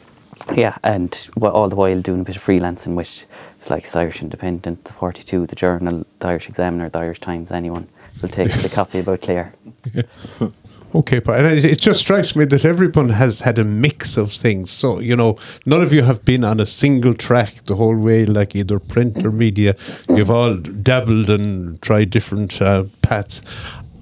yeah, 0.55 0.77
and 0.83 1.29
all 1.41 1.69
the 1.69 1.75
while 1.75 2.01
doing 2.01 2.21
a 2.21 2.23
bit 2.23 2.35
of 2.35 2.43
freelancing, 2.43 2.95
which 2.95 3.25
is 3.61 3.69
like 3.69 3.89
the 3.89 3.99
Irish 3.99 4.21
Independent, 4.21 4.83
the 4.85 4.93
42, 4.93 5.47
the 5.47 5.55
Journal, 5.55 6.05
the 6.19 6.27
Irish 6.27 6.47
Examiner, 6.47 6.89
the 6.89 6.99
Irish 6.99 7.19
Times. 7.19 7.51
Anyone 7.51 7.87
will 8.21 8.29
take 8.29 8.51
the 8.51 8.69
copy 8.69 8.99
about 8.99 9.21
Clare. 9.21 9.53
Okay, 10.95 11.19
but 11.19 11.43
it 11.45 11.79
just 11.79 11.99
strikes 11.99 12.35
me 12.35 12.45
that 12.45 12.63
everyone 12.63 13.09
has 13.09 13.39
had 13.39 13.59
a 13.59 13.63
mix 13.65 14.15
of 14.15 14.31
things. 14.31 14.71
So, 14.71 14.99
you 14.99 15.17
know, 15.17 15.37
none 15.65 15.81
of 15.81 15.91
you 15.91 16.01
have 16.01 16.23
been 16.23 16.45
on 16.45 16.61
a 16.61 16.65
single 16.65 17.13
track 17.13 17.65
the 17.65 17.75
whole 17.75 17.97
way, 17.97 18.25
like 18.25 18.55
either 18.55 18.79
print 18.79 19.25
or 19.25 19.31
media. 19.31 19.75
You've 20.09 20.31
all 20.31 20.55
dabbled 20.55 21.29
and 21.29 21.81
tried 21.81 22.09
different 22.09 22.61
uh, 22.61 22.85
paths. 23.01 23.41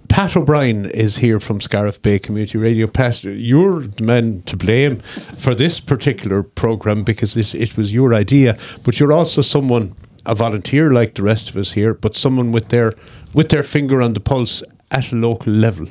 Pat 0.09 0.37
O'Brien 0.37 0.85
is 0.91 1.17
here 1.17 1.39
from 1.39 1.59
Scariff 1.59 2.01
Bay 2.01 2.19
Community 2.19 2.59
Radio. 2.59 2.85
Pat, 2.85 3.23
you're 3.23 3.81
the 3.81 4.03
man 4.03 4.43
to 4.43 4.55
blame 4.55 4.99
for 4.99 5.55
this 5.55 5.79
particular 5.79 6.43
program 6.43 7.03
because 7.03 7.35
it, 7.35 7.55
it 7.55 7.75
was 7.75 7.91
your 7.91 8.13
idea, 8.13 8.57
but 8.83 8.99
you're 8.99 9.11
also 9.11 9.41
someone, 9.41 9.95
a 10.27 10.35
volunteer 10.35 10.91
like 10.91 11.15
the 11.15 11.23
rest 11.23 11.49
of 11.49 11.57
us 11.57 11.71
here, 11.71 11.95
but 11.95 12.15
someone 12.15 12.51
with 12.51 12.69
their 12.69 12.93
with 13.33 13.49
their 13.49 13.63
finger 13.63 14.01
on 14.01 14.13
the 14.13 14.19
pulse 14.19 14.63
at 14.91 15.11
a 15.11 15.15
local 15.15 15.51
level. 15.51 15.87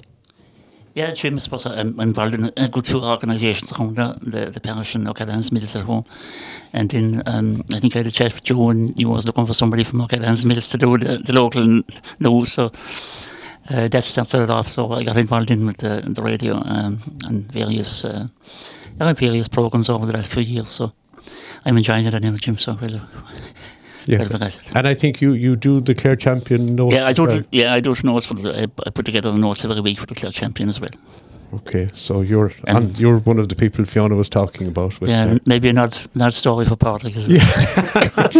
Yeah, 0.94 1.10
Jim, 1.10 1.34
I 1.34 1.38
suppose 1.40 1.66
I'm 1.66 1.98
involved 1.98 2.34
in 2.34 2.52
a 2.56 2.68
good 2.68 2.86
few 2.86 3.02
organisations 3.02 3.72
around 3.72 3.96
the, 3.96 4.16
the, 4.22 4.50
the 4.50 4.60
parish 4.60 4.94
and 4.94 5.08
O'Callaghan's 5.08 5.50
Mills 5.50 5.72
home. 5.72 6.04
And 6.72 6.88
then 6.88 7.20
um, 7.26 7.64
I 7.72 7.80
think 7.80 7.96
I 7.96 7.98
had 7.98 8.06
a 8.06 8.12
chat 8.12 8.32
with 8.32 8.44
Joe 8.44 8.70
and 8.70 8.96
he 8.96 9.04
was 9.04 9.26
looking 9.26 9.44
for 9.44 9.54
somebody 9.54 9.82
from 9.82 10.02
O'Callaghan's 10.02 10.46
Mills 10.46 10.68
to 10.68 10.78
do 10.78 10.96
the, 10.96 11.18
the 11.18 11.32
local 11.32 11.82
news. 12.20 12.52
So 12.52 12.70
uh, 13.70 13.88
that 13.88 14.04
started 14.04 14.50
off. 14.50 14.68
So 14.68 14.92
I 14.92 15.02
got 15.02 15.16
involved 15.16 15.50
in 15.50 15.66
with 15.66 15.78
the, 15.78 16.00
the 16.06 16.22
radio 16.22 16.62
um, 16.64 17.00
and 17.24 17.50
various 17.50 18.04
uh, 18.04 18.28
various 18.96 19.48
programs 19.48 19.88
over 19.88 20.06
the 20.06 20.12
last 20.12 20.30
few 20.30 20.42
years. 20.42 20.68
So 20.68 20.92
I'm 21.64 21.76
enjoying 21.76 22.04
it 22.04 22.14
anyway, 22.14 22.38
Jim. 22.38 22.56
So 22.56 22.74
really. 22.74 23.00
Yes. 24.06 24.58
And 24.74 24.86
I 24.86 24.94
think 24.94 25.20
you, 25.20 25.32
you 25.32 25.56
do 25.56 25.80
the 25.80 25.94
Clare 25.94 26.16
Champion 26.16 26.74
notes. 26.74 26.94
Yeah, 26.94 27.06
I 27.06 27.12
do. 27.12 27.22
Well. 27.26 27.42
Yeah, 27.52 27.72
I 27.72 27.80
do 27.80 27.94
the 27.94 28.06
notes 28.06 28.26
for 28.26 28.34
the. 28.34 28.70
I 28.86 28.90
put 28.90 29.06
together 29.06 29.30
the 29.30 29.38
notes 29.38 29.64
every 29.64 29.80
week 29.80 29.98
for 29.98 30.06
the 30.06 30.14
Clare 30.14 30.32
Champion 30.32 30.68
as 30.68 30.80
well. 30.80 30.90
Okay, 31.54 31.88
so 31.94 32.20
you're 32.20 32.52
and 32.66 32.98
you're 32.98 33.18
one 33.18 33.38
of 33.38 33.48
the 33.48 33.54
people 33.54 33.84
Fiona 33.84 34.16
was 34.16 34.28
talking 34.28 34.66
about. 34.66 35.00
yeah, 35.00 35.38
maybe 35.46 35.70
not 35.72 36.06
nod 36.14 36.34
story 36.34 36.66
for 36.66 36.76
as 36.82 37.14
well. 37.28 37.30
Yeah. 37.30 38.34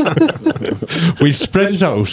we 1.21 1.33
spread 1.33 1.75
it 1.75 1.83
out. 1.83 2.11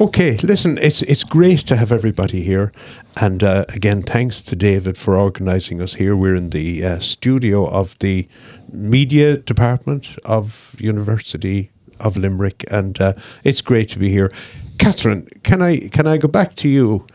Okay, 0.00 0.36
listen, 0.38 0.78
it's 0.78 1.02
it's 1.02 1.22
great 1.22 1.60
to 1.66 1.76
have 1.76 1.92
everybody 1.92 2.42
here, 2.42 2.72
and 3.16 3.44
uh, 3.44 3.64
again, 3.68 4.02
thanks 4.02 4.42
to 4.42 4.56
David 4.56 4.98
for 4.98 5.16
organising 5.16 5.80
us 5.80 5.94
here. 5.94 6.16
We're 6.16 6.34
in 6.34 6.50
the 6.50 6.84
uh, 6.84 6.98
studio 6.98 7.66
of 7.68 7.96
the 8.00 8.26
media 8.72 9.36
department 9.36 10.18
of 10.24 10.74
University 10.78 11.70
of 12.00 12.16
Limerick, 12.16 12.64
and 12.70 13.00
uh, 13.00 13.12
it's 13.44 13.60
great 13.60 13.88
to 13.90 13.98
be 13.98 14.08
here. 14.08 14.32
Catherine, 14.78 15.26
can 15.42 15.62
I 15.62 15.88
can 15.88 16.06
I 16.06 16.18
go 16.18 16.28
back 16.28 16.54
to 16.56 16.68
you? 16.68 17.06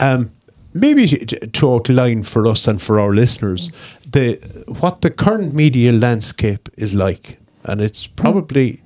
Um, 0.00 0.30
maybe 0.74 1.06
to 1.06 1.74
outline 1.74 2.22
for 2.22 2.46
us 2.46 2.66
and 2.66 2.80
for 2.80 2.98
our 2.98 3.12
listeners 3.12 3.70
the 4.12 4.64
what 4.78 5.00
the 5.00 5.10
current 5.10 5.54
media 5.54 5.92
landscape 5.92 6.68
is 6.76 6.94
like, 6.94 7.38
and 7.64 7.80
it's 7.80 8.06
probably 8.06 8.80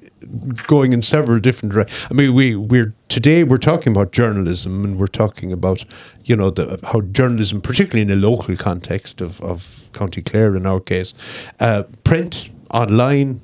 going 0.67 0.93
in 0.93 1.03
several 1.03 1.39
different 1.39 1.73
directions. 1.73 2.07
I 2.11 2.15
mean, 2.15 2.35
we 2.35 2.57
we're 2.57 2.95
today 3.09 3.45
we're 3.45 3.59
talking 3.59 3.93
about 3.93 4.13
journalism, 4.13 4.85
and 4.85 4.99
we're 4.99 5.07
talking 5.09 5.53
about 5.53 5.85
you 6.25 6.37
know 6.37 6.51
the 6.51 6.79
how 6.85 7.01
journalism, 7.01 7.61
particularly 7.61 8.03
in 8.03 8.09
the 8.09 8.29
local 8.29 8.57
context 8.57 9.21
of 9.21 9.41
of 9.41 9.91
County 9.93 10.23
Clare 10.23 10.57
in 10.57 10.67
our 10.67 10.81
case, 10.81 11.13
uh, 11.61 11.83
print, 12.05 12.49
online, 12.71 13.41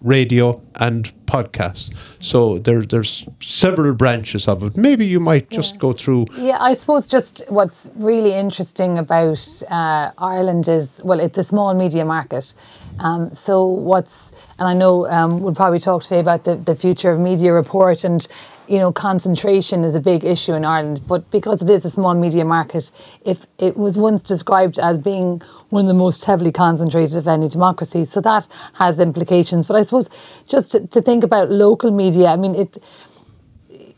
radio 0.00 0.60
and 0.76 1.12
podcasts. 1.26 1.94
So 2.20 2.58
there, 2.58 2.82
there's 2.82 3.26
several 3.40 3.94
branches 3.94 4.48
of 4.48 4.62
it. 4.62 4.76
Maybe 4.76 5.06
you 5.06 5.20
might 5.20 5.50
just 5.50 5.74
yeah. 5.74 5.80
go 5.80 5.92
through. 5.92 6.26
Yeah, 6.38 6.58
I 6.60 6.74
suppose 6.74 7.08
just 7.08 7.42
what's 7.48 7.90
really 7.96 8.32
interesting 8.32 8.98
about 8.98 9.62
uh, 9.70 10.12
Ireland 10.18 10.68
is 10.68 11.00
well, 11.04 11.20
it's 11.20 11.38
a 11.38 11.44
small 11.44 11.74
media 11.74 12.04
market. 12.04 12.54
Um, 12.98 13.32
so 13.34 13.66
what's 13.66 14.32
and 14.58 14.68
I 14.68 14.74
know 14.74 15.06
um, 15.08 15.40
we'll 15.40 15.54
probably 15.54 15.80
talk 15.80 16.02
today 16.02 16.20
about 16.20 16.44
the, 16.44 16.56
the 16.56 16.74
future 16.74 17.10
of 17.10 17.20
media 17.20 17.52
report 17.52 18.04
and 18.04 18.26
you 18.68 18.78
know 18.78 18.92
concentration 18.92 19.84
is 19.84 19.94
a 19.94 20.00
big 20.00 20.24
issue 20.24 20.54
in 20.54 20.64
Ireland, 20.64 21.00
but 21.06 21.30
because 21.30 21.62
it 21.62 21.70
is 21.70 21.84
a 21.84 21.90
small 21.90 22.14
media 22.14 22.44
market, 22.44 22.90
if 23.24 23.46
it 23.58 23.76
was 23.76 23.96
once 23.96 24.22
described 24.22 24.78
as 24.78 24.98
being 24.98 25.42
one 25.70 25.84
of 25.84 25.88
the 25.88 25.94
most 25.94 26.24
heavily 26.24 26.52
concentrated 26.52 27.16
of 27.16 27.28
any 27.28 27.48
democracy, 27.48 28.04
so 28.04 28.20
that 28.20 28.46
has 28.74 29.00
implications. 29.00 29.66
But 29.66 29.76
I 29.76 29.82
suppose 29.82 30.08
just 30.46 30.72
to, 30.72 30.86
to 30.88 31.00
think 31.00 31.24
about 31.24 31.50
local 31.50 31.90
media, 31.90 32.28
I 32.28 32.36
mean 32.36 32.54
it 32.54 32.82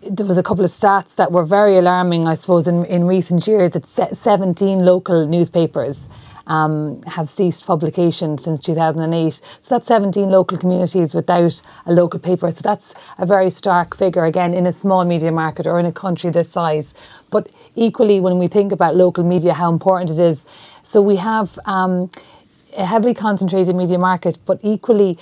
there 0.03 0.27
was 0.27 0.39
a 0.39 0.43
couple 0.43 0.65
of 0.65 0.71
stats 0.71 1.17
that 1.17 1.33
were 1.33 1.45
very 1.45 1.77
alarming, 1.77 2.29
I 2.29 2.35
suppose, 2.35 2.69
in, 2.69 2.85
in 2.85 3.05
recent 3.05 3.47
years. 3.47 3.75
It's 3.75 4.21
17 4.21 4.79
local 4.79 5.27
newspapers 5.27 6.09
um, 6.49 7.01
have 7.03 7.29
ceased 7.29 7.65
publication 7.67 8.37
since 8.39 8.63
2008. 8.63 9.35
So 9.35 9.43
that's 9.69 9.87
17 9.87 10.29
local 10.29 10.59
communities 10.59 11.15
without 11.15 11.63
a 11.87 11.93
local 11.93 12.19
paper. 12.19 12.51
So 12.51 12.61
that's 12.63 12.95
a 13.19 13.27
very 13.27 13.51
stark 13.51 13.97
figure, 13.97 14.25
again, 14.25 14.55
in 14.55 14.67
a 14.67 14.73
small 14.73 15.05
media 15.05 15.31
market 15.31 15.67
or 15.67 15.79
in 15.79 15.87
a 15.87 15.93
country 15.93 16.31
this 16.31 16.51
size. 16.51 16.95
But 17.31 17.53
equally, 17.77 18.19
when 18.21 18.39
we 18.39 18.49
think 18.49 18.73
about 18.73 18.97
local 18.97 19.23
media, 19.23 19.53
how 19.53 19.71
important 19.71 20.11
it 20.11 20.19
is. 20.19 20.45
So 20.83 21.01
we 21.01 21.17
have. 21.17 21.59
Um, 21.67 22.11
a 22.77 22.85
heavily 22.85 23.15
concentrated 23.15 23.75
media 23.75 23.99
market, 23.99 24.39
but 24.45 24.61
equally, 24.63 25.19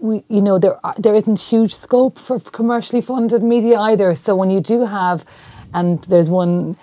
we 0.00 0.24
you 0.28 0.40
know 0.40 0.58
there 0.58 0.84
are, 0.84 0.94
there 0.98 1.14
isn't 1.14 1.38
huge 1.38 1.74
scope 1.74 2.18
for 2.18 2.40
commercially 2.40 3.00
funded 3.00 3.42
media 3.42 3.78
either. 3.78 4.14
So 4.14 4.34
when 4.34 4.50
you 4.50 4.60
do 4.60 4.84
have, 4.84 5.24
and 5.74 6.02
there's 6.04 6.30
one 6.30 6.76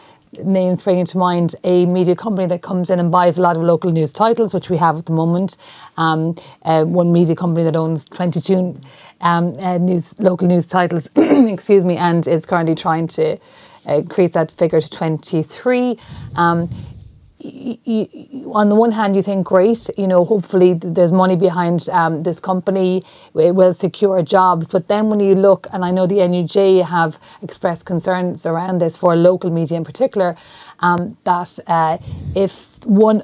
name 0.43 0.75
springing 0.75 1.05
to 1.05 1.17
mind, 1.17 1.55
a 1.63 1.85
media 1.85 2.15
company 2.15 2.47
that 2.47 2.61
comes 2.61 2.89
in 2.89 2.99
and 2.99 3.11
buys 3.11 3.37
a 3.37 3.41
lot 3.41 3.57
of 3.57 3.63
local 3.63 3.91
news 3.91 4.11
titles, 4.11 4.53
which 4.53 4.69
we 4.69 4.77
have 4.77 4.97
at 4.97 5.05
the 5.05 5.13
moment. 5.13 5.57
Um, 5.97 6.35
uh, 6.63 6.85
one 6.85 7.11
media 7.11 7.35
company 7.35 7.63
that 7.63 7.75
owns 7.75 8.05
22 8.05 8.79
um, 9.21 9.53
uh, 9.59 9.77
news 9.77 10.19
local 10.19 10.47
news 10.47 10.65
titles, 10.65 11.07
excuse 11.15 11.85
me, 11.85 11.97
and 11.97 12.27
is 12.27 12.45
currently 12.45 12.75
trying 12.75 13.07
to. 13.09 13.37
Uh, 13.85 13.95
increase 13.95 14.31
that 14.31 14.49
figure 14.49 14.79
to 14.79 14.89
23. 14.89 15.99
Um, 16.37 16.69
on 17.43 18.69
the 18.69 18.75
one 18.75 18.91
hand, 18.91 19.15
you 19.15 19.21
think, 19.21 19.45
great, 19.45 19.89
you 19.97 20.07
know, 20.07 20.23
hopefully 20.23 20.73
there's 20.75 21.11
money 21.11 21.35
behind 21.35 21.89
um, 21.89 22.23
this 22.23 22.39
company, 22.39 23.03
it 23.35 23.53
will 23.53 23.73
secure 23.73 24.21
jobs. 24.21 24.67
But 24.71 24.87
then 24.87 25.09
when 25.09 25.19
you 25.19 25.35
look, 25.35 25.67
and 25.73 25.83
I 25.83 25.91
know 25.91 26.07
the 26.07 26.19
NUJ 26.19 26.85
have 26.85 27.19
expressed 27.41 27.85
concerns 27.85 28.45
around 28.45 28.79
this 28.79 28.95
for 28.95 29.15
local 29.15 29.49
media 29.49 29.77
in 29.77 29.83
particular, 29.83 30.37
um, 30.79 31.17
that 31.25 31.59
uh, 31.67 31.97
if 32.35 32.72
one 32.85 33.19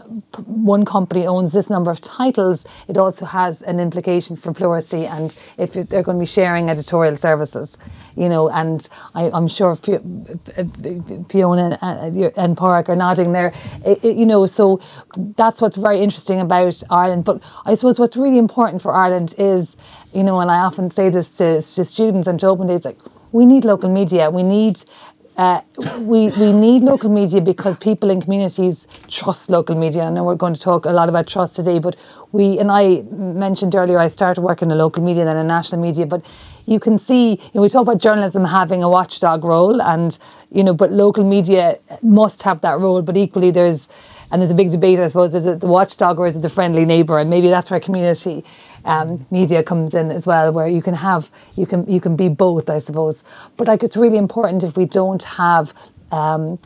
one 0.46 0.86
company 0.86 1.28
owns 1.28 1.52
this 1.52 1.70
number 1.70 1.92
of 1.92 2.02
titles, 2.02 2.64
it 2.88 2.98
also 2.98 3.26
has 3.26 3.62
an 3.64 3.80
implication 3.80 4.36
for 4.36 4.54
plurality 4.54 5.06
and 5.06 5.36
if 5.58 5.74
they're 5.74 6.04
going 6.04 6.18
to 6.18 6.20
be 6.20 6.26
sharing 6.26 6.70
editorial 6.70 7.16
services, 7.16 7.78
you 8.16 8.30
know. 8.30 8.50
And 8.50 8.88
I, 9.16 9.36
am 9.36 9.48
sure 9.48 9.76
Fiona 9.76 11.78
uh, 11.82 12.30
and 12.38 12.58
Park 12.58 12.90
are 12.90 12.96
nodding 12.96 13.34
there, 13.34 13.54
eh, 13.86 13.92
it, 13.92 14.04
eh, 14.04 14.08
it, 14.10 14.18
you 14.18 14.26
know. 14.26 14.46
So 14.46 14.82
that's 15.36 15.62
what's 15.62 15.78
very 15.78 16.02
interesting 16.02 16.40
about 16.40 16.82
Ireland. 16.90 17.26
But 17.26 17.42
I 17.66 17.76
suppose 17.76 18.00
what's 18.00 18.18
really 18.18 18.38
important 18.38 18.82
for 18.82 18.94
Ireland 18.94 19.36
is, 19.38 19.76
you 20.14 20.24
know, 20.24 20.40
and 20.40 20.50
I 20.50 20.60
often 20.60 20.92
say 20.92 21.10
this 21.10 21.30
to, 21.38 21.62
to 21.62 21.86
students 21.86 22.28
and 22.28 22.40
to 22.40 22.48
open 22.48 22.68
days, 22.68 22.86
like 22.86 23.00
we 23.32 23.46
need 23.46 23.66
local 23.66 23.90
media. 23.90 24.30
We 24.30 24.44
need 24.44 24.82
uh, 25.40 25.62
we, 26.00 26.28
we 26.32 26.52
need 26.52 26.84
local 26.84 27.10
media 27.10 27.40
because 27.40 27.78
people 27.78 28.10
in 28.10 28.22
communities 28.22 28.86
trust 29.08 29.50
local 29.50 29.74
media. 29.74 30.04
I 30.04 30.10
know 30.10 30.26
we're 30.26 30.36
going 30.36 30.54
to 30.54 30.60
talk 30.60 30.84
a 30.84 30.92
lot 30.92 31.08
about 31.08 31.28
trust 31.28 31.56
today, 31.56 31.80
but 31.80 31.96
we, 32.34 32.60
and 32.60 32.70
I 32.70 33.04
mentioned 33.14 33.74
earlier, 33.74 34.00
I 34.00 34.10
started 34.10 34.42
working 34.42 34.70
in 34.70 34.78
local 34.78 35.02
media 35.02 35.24
then 35.24 35.38
in 35.38 35.48
national 35.48 35.80
media, 35.80 36.06
but 36.06 36.26
you 36.66 36.78
can 36.78 37.00
see, 37.00 37.30
you 37.32 37.52
know, 37.54 37.62
we 37.62 37.70
talk 37.70 37.84
about 37.84 38.00
journalism 38.00 38.44
having 38.44 38.84
a 38.84 38.90
watchdog 38.90 39.46
role 39.46 39.82
and, 39.82 40.18
you 40.52 40.62
know, 40.62 40.74
but 40.74 40.92
local 40.92 41.24
media 41.24 41.80
must 42.04 42.42
have 42.42 42.60
that 42.60 42.78
role, 42.78 43.02
but 43.02 43.16
equally 43.16 43.50
there's, 43.50 43.88
and 44.32 44.42
there's 44.42 44.52
a 44.52 44.56
big 44.56 44.72
debate, 44.72 45.00
I 45.00 45.08
suppose, 45.08 45.34
is 45.34 45.46
it 45.46 45.62
the 45.62 45.68
watchdog 45.68 46.20
or 46.20 46.28
is 46.28 46.36
it 46.36 46.42
the 46.42 46.50
friendly 46.50 46.84
neighbour? 46.84 47.18
And 47.18 47.30
maybe 47.30 47.48
that's 47.48 47.72
where 47.72 47.80
community 47.80 48.44
um, 48.90 49.26
media 49.32 49.64
comes 49.64 49.94
in 49.94 50.12
as 50.12 50.26
well, 50.26 50.52
where 50.52 50.68
you 50.68 50.82
can 50.82 50.94
have 50.94 51.32
you 51.56 51.66
can 51.66 51.90
you 51.90 52.02
can 52.02 52.16
be 52.16 52.28
both, 52.28 52.70
I 52.70 52.80
suppose. 52.80 53.24
But 53.58 53.68
like 53.68 53.84
it's 53.84 53.96
really 53.96 54.18
important 54.18 54.64
if 54.64 54.76
we 54.78 54.86
don't 54.86 55.24
have. 55.24 55.74
Um, 56.12 56.60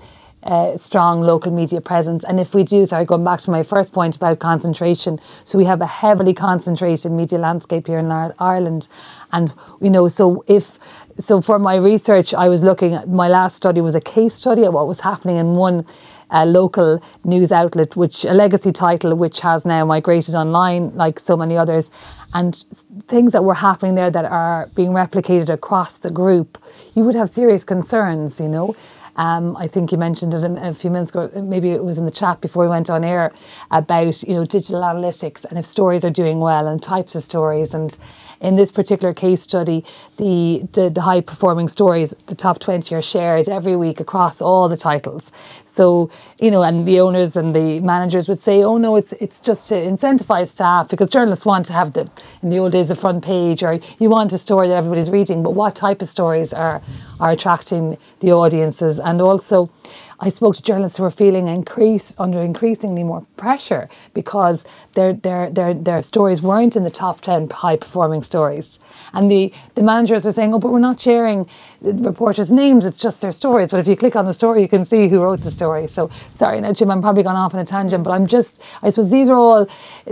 a 0.45 0.77
strong 0.77 1.21
local 1.21 1.51
media 1.51 1.79
presence. 1.79 2.23
And 2.25 2.39
if 2.39 2.53
we 2.53 2.63
do, 2.63 2.85
sorry, 2.85 3.05
going 3.05 3.23
back 3.23 3.39
to 3.41 3.51
my 3.51 3.63
first 3.63 3.93
point 3.93 4.15
about 4.15 4.39
concentration, 4.39 5.19
so 5.45 5.57
we 5.57 5.65
have 5.65 5.81
a 5.81 5.87
heavily 5.87 6.33
concentrated 6.33 7.11
media 7.11 7.39
landscape 7.39 7.87
here 7.87 7.99
in 7.99 8.11
Ireland. 8.11 8.87
And, 9.31 9.53
you 9.81 9.89
know, 9.89 10.07
so 10.09 10.43
if, 10.47 10.79
so 11.17 11.41
for 11.41 11.59
my 11.59 11.75
research, 11.75 12.33
I 12.33 12.49
was 12.49 12.61
looking 12.61 12.93
at 12.93 13.07
my 13.07 13.29
last 13.29 13.55
study 13.55 13.79
was 13.81 13.95
a 13.95 14.01
case 14.01 14.33
study 14.33 14.63
of 14.65 14.73
what 14.73 14.87
was 14.87 14.99
happening 14.99 15.37
in 15.37 15.55
one 15.55 15.85
a 16.33 16.45
local 16.45 17.01
news 17.23 17.51
outlet, 17.51 17.95
which 17.95 18.25
a 18.25 18.33
legacy 18.33 18.71
title, 18.71 19.15
which 19.15 19.39
has 19.39 19.65
now 19.65 19.85
migrated 19.85 20.35
online, 20.35 20.93
like 20.95 21.19
so 21.19 21.37
many 21.37 21.55
others, 21.55 21.89
and 22.33 22.65
things 23.07 23.31
that 23.31 23.43
were 23.43 23.53
happening 23.53 23.95
there 23.95 24.09
that 24.09 24.25
are 24.25 24.69
being 24.75 24.89
replicated 24.89 25.49
across 25.49 25.97
the 25.97 26.09
group, 26.09 26.57
you 26.95 27.03
would 27.03 27.15
have 27.15 27.29
serious 27.29 27.63
concerns, 27.63 28.39
you 28.39 28.49
know. 28.49 28.75
Um, 29.15 29.55
I 29.57 29.67
think 29.67 29.91
you 29.91 29.99
mentioned 29.99 30.33
it 30.33 30.43
a, 30.43 30.73
few 30.73 30.89
minutes 30.89 31.11
ago. 31.11 31.29
Maybe 31.39 31.69
it 31.69 31.83
was 31.83 31.99
in 31.99 32.05
the 32.05 32.11
chat 32.11 32.41
before 32.41 32.63
we 32.63 32.69
went 32.69 32.89
on 32.89 33.05
air 33.05 33.31
about 33.69 34.23
you 34.23 34.33
know 34.33 34.43
digital 34.43 34.81
analytics 34.81 35.45
and 35.45 35.59
if 35.59 35.65
stories 35.65 36.03
are 36.03 36.09
doing 36.09 36.39
well 36.39 36.67
and 36.67 36.81
types 36.81 37.13
of 37.13 37.21
stories 37.21 37.75
and 37.75 37.95
in 38.43 38.55
this 38.55 38.71
particular 38.71 39.13
case 39.13 39.41
study, 39.41 39.85
the, 40.17 40.67
the, 40.73 40.89
the 40.89 41.01
high 41.01 41.21
performing 41.21 41.69
stories, 41.69 42.13
the 42.27 42.35
top 42.35 42.59
20 42.59 42.93
are 42.93 43.01
shared 43.01 43.47
every 43.47 43.75
week 43.75 44.01
across 44.01 44.41
all 44.41 44.67
the 44.67 44.75
titles. 44.75 45.31
So, 45.73 46.11
you 46.39 46.51
know, 46.51 46.61
and 46.61 46.87
the 46.87 46.99
owners 46.99 47.35
and 47.35 47.55
the 47.55 47.79
managers 47.79 48.29
would 48.29 48.43
say, 48.43 48.63
oh 48.63 48.77
no, 48.77 48.95
it's 48.95 49.11
it's 49.13 49.39
just 49.39 49.67
to 49.69 49.75
incentivize 49.75 50.49
staff 50.49 50.87
because 50.87 51.07
journalists 51.07 51.45
want 51.47 51.65
to 51.65 51.73
have 51.73 51.93
the, 51.93 52.07
in 52.43 52.49
the 52.49 52.59
old 52.59 52.73
days, 52.73 52.91
a 52.91 52.95
front 52.95 53.23
page 53.23 53.63
or 53.63 53.79
you 53.99 54.07
want 54.09 54.31
a 54.33 54.37
story 54.37 54.67
that 54.67 54.77
everybody's 54.77 55.09
reading, 55.09 55.41
but 55.41 55.55
what 55.55 55.75
type 55.75 56.03
of 56.03 56.07
stories 56.07 56.53
are, 56.53 56.79
are 57.19 57.31
attracting 57.31 57.97
the 58.19 58.31
audiences? 58.31 58.99
And 58.99 59.19
also, 59.19 59.71
I 60.19 60.29
spoke 60.29 60.55
to 60.57 60.61
journalists 60.61 60.97
who 60.97 61.03
were 61.03 61.11
feeling 61.11 61.47
increase 61.47 62.13
under 62.19 62.41
increasingly 62.41 63.03
more 63.03 63.25
pressure 63.35 63.89
because 64.13 64.63
their 64.93 65.13
their 65.13 65.49
their 65.49 65.73
their 65.73 66.01
stories 66.03 66.41
weren't 66.41 66.75
in 66.75 66.83
the 66.83 66.91
top 66.91 67.21
ten 67.21 67.49
high 67.49 67.77
performing 67.77 68.21
stories. 68.21 68.77
And 69.13 69.29
the, 69.29 69.53
the 69.75 69.83
managers 69.83 70.25
were 70.25 70.31
saying, 70.31 70.53
oh, 70.53 70.59
but 70.59 70.71
we're 70.71 70.79
not 70.79 70.99
sharing 70.99 71.47
the 71.81 71.93
reporters' 71.93 72.49
names, 72.49 72.85
it's 72.85 72.97
just 72.97 73.21
their 73.21 73.31
stories. 73.31 73.69
But 73.71 73.79
if 73.79 73.87
you 73.87 73.95
click 73.95 74.15
on 74.15 74.25
the 74.25 74.33
story, 74.33 74.61
you 74.61 74.67
can 74.67 74.85
see 74.85 75.07
who 75.07 75.21
wrote 75.21 75.41
the 75.41 75.51
story. 75.51 75.87
So, 75.87 76.09
sorry, 76.35 76.61
now, 76.61 76.71
Jim, 76.71 76.89
I'm 76.89 77.01
probably 77.01 77.23
gone 77.23 77.35
off 77.35 77.53
on 77.53 77.59
a 77.59 77.65
tangent, 77.65 78.03
but 78.03 78.11
I'm 78.11 78.25
just, 78.25 78.61
I 78.81 78.89
suppose 78.89 79.11
these 79.11 79.29
are 79.29 79.35
all 79.35 79.69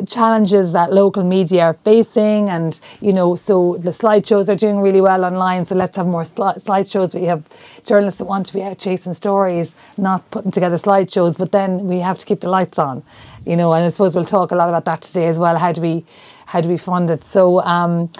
challenges 0.07 0.73
that 0.73 0.91
local 0.93 1.23
media 1.23 1.63
are 1.63 1.73
facing. 1.85 2.49
And, 2.49 2.79
you 2.99 3.13
know, 3.13 3.35
so 3.35 3.77
the 3.79 3.91
slideshows 3.91 4.49
are 4.49 4.55
doing 4.55 4.81
really 4.81 5.01
well 5.01 5.23
online. 5.23 5.65
So 5.65 5.75
let's 5.75 5.95
have 5.95 6.07
more 6.07 6.23
sli- 6.23 6.61
slideshows. 6.61 7.15
We 7.15 7.23
have 7.23 7.43
journalists 7.85 8.19
that 8.19 8.25
want 8.25 8.47
to 8.47 8.53
be 8.53 8.61
out 8.63 8.77
chasing 8.77 9.13
stories, 9.13 9.73
not 9.97 10.29
putting 10.31 10.51
together 10.51 10.77
slideshows, 10.77 11.37
but 11.37 11.51
then 11.51 11.87
we 11.87 11.99
have 11.99 12.17
to 12.19 12.25
keep 12.25 12.41
the 12.41 12.49
lights 12.49 12.77
on, 12.77 13.01
you 13.45 13.55
know, 13.55 13.73
and 13.73 13.85
I 13.85 13.89
suppose 13.89 14.13
we'll 14.13 14.25
talk 14.25 14.51
a 14.51 14.55
lot 14.55 14.69
about 14.69 14.85
that 14.85 15.01
today 15.01 15.27
as 15.27 15.39
well. 15.39 15.57
How 15.57 15.71
do 15.71 15.81
we, 15.81 16.05
how 16.45 16.61
do 16.61 16.69
we 16.69 16.77
fund 16.77 17.09
it? 17.09 17.23
So, 17.23 17.61
um, 17.61 18.11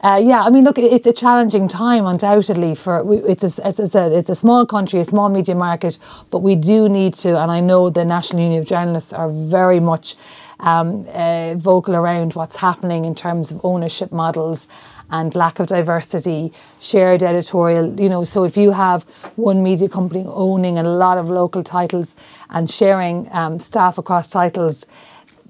uh, 0.00 0.20
yeah, 0.22 0.42
I 0.42 0.50
mean, 0.50 0.64
look, 0.64 0.78
it's 0.78 1.06
a 1.06 1.12
challenging 1.12 1.66
time, 1.68 2.04
undoubtedly. 2.04 2.74
For 2.74 3.04
it's 3.26 3.42
a, 3.42 3.66
I 3.66 3.70
said, 3.70 4.12
it's 4.12 4.28
a 4.28 4.34
small 4.34 4.66
country, 4.66 5.00
a 5.00 5.04
small 5.04 5.28
media 5.28 5.54
market, 5.54 5.98
but 6.30 6.40
we 6.40 6.56
do 6.56 6.88
need 6.88 7.14
to, 7.14 7.40
and 7.40 7.50
I 7.50 7.60
know 7.60 7.88
the 7.88 8.04
National 8.04 8.42
Union 8.42 8.60
of 8.60 8.68
Journalists 8.68 9.12
are 9.12 9.30
very 9.30 9.80
much 9.80 10.16
um, 10.60 11.06
uh, 11.12 11.54
vocal 11.54 11.96
around 11.96 12.34
what's 12.34 12.56
happening 12.56 13.04
in 13.04 13.14
terms 13.14 13.50
of 13.50 13.60
ownership 13.64 14.12
models 14.12 14.66
and 15.10 15.34
lack 15.34 15.58
of 15.58 15.68
diversity, 15.68 16.52
shared 16.80 17.22
editorial. 17.22 17.98
You 18.00 18.08
know, 18.08 18.24
so 18.24 18.44
if 18.44 18.56
you 18.56 18.72
have 18.72 19.04
one 19.36 19.62
media 19.62 19.88
company 19.88 20.24
owning 20.26 20.78
a 20.78 20.82
lot 20.82 21.18
of 21.18 21.30
local 21.30 21.62
titles 21.62 22.14
and 22.50 22.70
sharing 22.70 23.28
um, 23.32 23.58
staff 23.58 23.98
across 23.98 24.30
titles, 24.30 24.84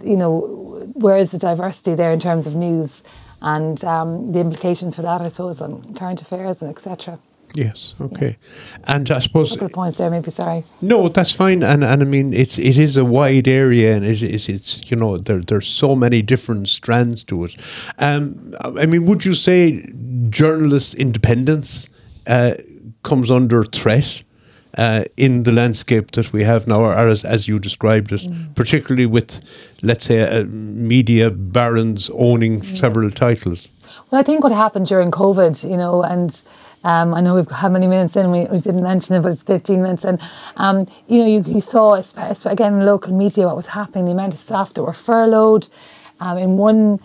you 0.02 0.16
know, 0.16 0.86
where 0.94 1.16
is 1.16 1.30
the 1.30 1.38
diversity 1.38 1.94
there 1.94 2.12
in 2.12 2.20
terms 2.20 2.46
of 2.46 2.54
news? 2.54 3.02
And 3.44 3.84
um, 3.84 4.32
the 4.32 4.40
implications 4.40 4.96
for 4.96 5.02
that, 5.02 5.20
I 5.20 5.28
suppose, 5.28 5.60
on 5.60 5.94
current 5.94 6.22
affairs 6.22 6.62
and 6.62 6.70
etc. 6.70 7.18
Yes. 7.54 7.94
Okay. 8.00 8.36
And 8.84 9.08
I 9.10 9.20
suppose 9.20 9.52
a 9.52 9.54
couple 9.56 9.66
of 9.66 9.72
points 9.72 9.98
there. 9.98 10.10
Maybe 10.10 10.30
sorry. 10.30 10.64
No, 10.80 11.08
that's 11.08 11.30
fine. 11.30 11.62
And 11.62 11.84
and 11.84 12.02
I 12.02 12.04
mean, 12.04 12.32
it's 12.32 12.58
it 12.58 12.78
is 12.78 12.96
a 12.96 13.04
wide 13.04 13.46
area, 13.46 13.94
and 13.94 14.04
it 14.04 14.22
is 14.22 14.48
it's 14.48 14.90
you 14.90 14.96
know 14.96 15.18
there 15.18 15.40
there's 15.40 15.68
so 15.68 15.94
many 15.94 16.22
different 16.22 16.68
strands 16.68 17.22
to 17.24 17.44
it. 17.44 17.54
Um, 17.98 18.54
I 18.60 18.86
mean, 18.86 19.04
would 19.04 19.24
you 19.24 19.34
say 19.34 19.86
journalist 20.30 20.94
independence 20.94 21.88
uh, 22.26 22.54
comes 23.02 23.30
under 23.30 23.64
threat 23.64 24.22
uh, 24.78 25.04
in 25.16 25.42
the 25.44 25.52
landscape 25.52 26.12
that 26.12 26.32
we 26.32 26.42
have 26.42 26.66
now, 26.66 26.80
or 26.80 26.94
as, 26.94 27.24
as 27.24 27.46
you 27.46 27.58
described 27.58 28.12
it, 28.12 28.26
particularly 28.54 29.06
with, 29.06 29.40
let's 29.82 30.04
say, 30.04 30.22
uh, 30.22 30.44
media 30.44 31.30
barons 31.30 32.10
owning 32.14 32.62
several 32.62 33.10
titles? 33.10 33.68
Well, 34.10 34.20
I 34.20 34.24
think 34.24 34.42
what 34.42 34.52
happened 34.52 34.86
during 34.86 35.10
COVID, 35.10 35.68
you 35.68 35.76
know, 35.76 36.02
and 36.02 36.42
um, 36.84 37.14
I 37.14 37.20
know 37.20 37.34
we've 37.34 37.46
got 37.46 37.56
how 37.56 37.68
many 37.68 37.86
minutes 37.86 38.16
in, 38.16 38.30
we, 38.30 38.46
we 38.46 38.58
didn't 38.60 38.82
mention 38.82 39.14
it, 39.14 39.20
but 39.20 39.32
it's 39.32 39.42
15 39.42 39.82
minutes. 39.82 40.04
And, 40.04 40.20
um, 40.56 40.86
you 41.08 41.18
know, 41.18 41.26
you, 41.26 41.42
you 41.46 41.60
saw, 41.60 42.02
again, 42.44 42.80
local 42.80 43.14
media, 43.14 43.46
what 43.46 43.56
was 43.56 43.66
happening, 43.66 44.04
the 44.04 44.12
amount 44.12 44.34
of 44.34 44.40
staff 44.40 44.74
that 44.74 44.82
were 44.82 44.92
furloughed. 44.92 45.68
Um, 46.20 46.38
in 46.38 46.56
one 46.56 47.00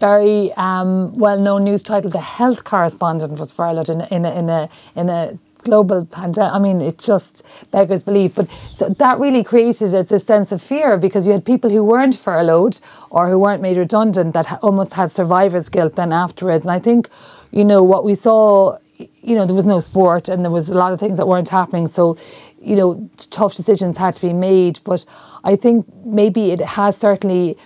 very 0.00 0.52
um, 0.54 1.16
well-known 1.16 1.64
news 1.64 1.82
title, 1.82 2.10
the 2.10 2.18
health 2.18 2.64
correspondent 2.64 3.38
was 3.38 3.52
furloughed 3.52 3.88
in, 3.88 4.00
in, 4.10 4.24
a, 4.24 4.38
in, 4.38 4.48
a, 4.48 4.68
in 4.96 5.08
a 5.08 5.38
global 5.64 6.04
pandemic. 6.06 6.52
I 6.52 6.58
mean, 6.58 6.80
it 6.80 6.98
just 6.98 7.42
beggars 7.70 8.02
belief. 8.02 8.34
But 8.34 8.48
so 8.76 8.88
that 8.88 9.18
really 9.18 9.44
created 9.44 9.94
a, 9.94 10.02
this 10.02 10.24
sense 10.26 10.52
of 10.52 10.62
fear 10.62 10.96
because 10.96 11.26
you 11.26 11.32
had 11.32 11.44
people 11.44 11.70
who 11.70 11.84
weren't 11.84 12.14
furloughed 12.14 12.78
or 13.10 13.28
who 13.28 13.38
weren't 13.38 13.62
made 13.62 13.76
redundant 13.76 14.34
that 14.34 14.46
ha- 14.46 14.58
almost 14.62 14.92
had 14.94 15.10
survivor's 15.12 15.68
guilt 15.68 15.96
then 15.96 16.12
afterwards. 16.12 16.64
And 16.64 16.72
I 16.72 16.78
think, 16.78 17.08
you 17.50 17.64
know, 17.64 17.82
what 17.82 18.04
we 18.04 18.14
saw, 18.14 18.78
you 18.98 19.34
know, 19.36 19.46
there 19.46 19.56
was 19.56 19.66
no 19.66 19.80
sport 19.80 20.28
and 20.28 20.44
there 20.44 20.50
was 20.52 20.68
a 20.68 20.74
lot 20.74 20.92
of 20.92 21.00
things 21.00 21.16
that 21.16 21.26
weren't 21.26 21.48
happening. 21.48 21.86
So, 21.86 22.16
you 22.60 22.76
know, 22.76 23.10
tough 23.30 23.54
decisions 23.54 23.96
had 23.96 24.14
to 24.14 24.20
be 24.20 24.32
made. 24.32 24.80
But 24.84 25.04
I 25.44 25.56
think 25.56 25.86
maybe 26.04 26.50
it 26.50 26.60
has 26.60 26.96
certainly 26.96 27.56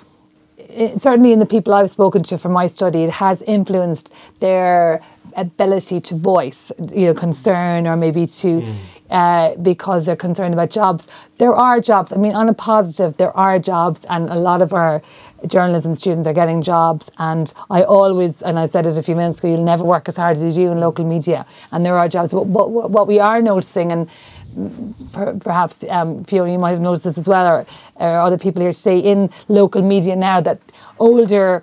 it- 0.59 1.01
certainly 1.01 1.33
in 1.33 1.39
the 1.39 1.47
people 1.47 1.75
I've 1.75 1.91
spoken 1.91 2.23
to 2.25 2.39
from 2.39 2.53
my 2.53 2.67
study, 2.67 3.05
it 3.05 3.11
has 3.11 3.43
influenced 3.43 4.13
their 4.41 5.01
ability 5.37 6.01
to 6.01 6.15
voice, 6.15 6.73
you 6.93 7.07
know, 7.07 7.15
concern 7.15 7.87
or 7.87 7.97
maybe 7.97 8.27
to, 8.27 8.75
uh, 9.11 9.55
because 9.57 10.07
they're 10.07 10.17
concerned 10.17 10.55
about 10.55 10.71
jobs. 10.71 11.07
There 11.39 11.55
are 11.55 11.81
jobs. 11.81 12.13
I 12.13 12.17
mean, 12.17 12.35
on 12.35 12.49
a 12.49 12.55
positive, 12.55 13.17
there 13.17 13.37
are 13.37 13.59
jobs, 13.59 14.05
and 14.09 14.29
a 14.29 14.35
lot 14.35 14.63
of 14.63 14.73
our 14.73 15.03
journalism 15.47 15.95
students 15.95 16.27
are 16.27 16.33
getting 16.33 16.63
jobs. 16.63 17.11
And 17.19 17.53
I 17.71 17.83
always, 17.83 18.43
and 18.43 18.59
I 18.59 18.67
said 18.67 18.87
it 18.87 18.97
a 18.97 19.03
few 19.03 19.15
minutes 19.15 19.39
ago, 19.39 19.49
you'll 19.49 19.65
never 19.65 19.85
work 19.85 20.09
as 20.09 20.17
hard 20.17 20.37
as 20.37 20.57
you 20.57 20.67
do 20.67 20.73
in 20.73 20.81
local 20.81 21.05
media, 21.05 21.47
and 21.71 21.85
there 21.85 21.97
are 21.97 22.09
jobs. 22.09 22.33
But 22.33 22.47
what, 22.47 22.71
what, 22.71 22.91
what 22.91 23.07
we 23.07 23.21
are 23.21 23.41
noticing, 23.43 23.93
and 23.93 24.11
per- 25.13 25.39
perhaps 25.39 25.85
um, 25.91 26.25
Fiona, 26.25 26.53
you 26.53 26.59
might 26.59 26.71
have 26.71 26.81
noticed 26.81 27.05
this 27.05 27.19
as 27.19 27.29
well, 27.29 27.47
or, 27.47 27.67
or 27.97 28.21
other 28.21 28.39
people 28.39 28.63
here 28.63 28.73
today 28.73 28.99
in 28.99 29.31
local 29.49 29.83
media 29.83 30.17
now 30.17 30.41
that 30.41 30.59
older 30.99 31.63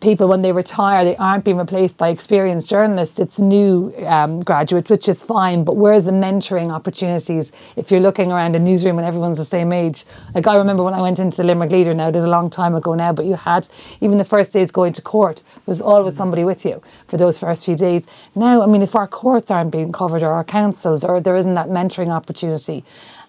people, 0.00 0.28
when 0.28 0.42
they 0.42 0.52
retire, 0.52 1.04
they 1.04 1.16
aren't 1.16 1.44
being 1.44 1.56
replaced 1.56 1.96
by 1.96 2.08
experienced 2.08 2.68
journalists. 2.68 3.18
It's 3.18 3.38
new 3.40 3.92
um, 4.06 4.40
graduates, 4.40 4.88
which 4.88 5.08
is 5.08 5.22
fine. 5.22 5.64
But 5.64 5.76
where's 5.76 6.04
the 6.04 6.12
mentoring 6.12 6.72
opportunities 6.72 7.50
if 7.76 7.90
you're 7.90 8.00
looking 8.00 8.30
around 8.30 8.54
a 8.54 8.58
newsroom 8.58 8.98
and 8.98 9.06
everyone's 9.06 9.38
the 9.38 9.44
same 9.44 9.72
age? 9.72 10.04
Like 10.34 10.46
I 10.46 10.56
remember 10.56 10.82
when 10.84 10.94
I 10.94 11.00
went 11.00 11.18
into 11.18 11.36
the 11.36 11.44
Limerick 11.44 11.72
Leader. 11.72 11.94
Now, 11.94 12.10
there's 12.10 12.24
a 12.24 12.30
long 12.30 12.48
time 12.48 12.74
ago 12.74 12.94
now, 12.94 13.12
but 13.12 13.26
you 13.26 13.34
had 13.34 13.68
even 14.00 14.18
the 14.18 14.24
first 14.24 14.52
days 14.52 14.70
going 14.70 14.92
to 14.92 15.02
court 15.02 15.42
there 15.54 15.62
was 15.66 15.80
always 15.80 16.16
somebody 16.16 16.44
with 16.44 16.64
you 16.64 16.80
for 17.08 17.16
those 17.16 17.38
first 17.38 17.64
few 17.64 17.74
days. 17.74 18.06
Now, 18.34 18.62
I 18.62 18.66
mean, 18.66 18.82
if 18.82 18.94
our 18.94 19.08
courts 19.08 19.50
aren't 19.50 19.70
being 19.70 19.92
covered 19.92 20.22
or 20.22 20.32
our 20.32 20.44
councils 20.44 21.04
or 21.04 21.20
there 21.20 21.36
isn't 21.36 21.54
that 21.54 21.68
mentoring 21.68 22.10
opportunity. 22.10 22.84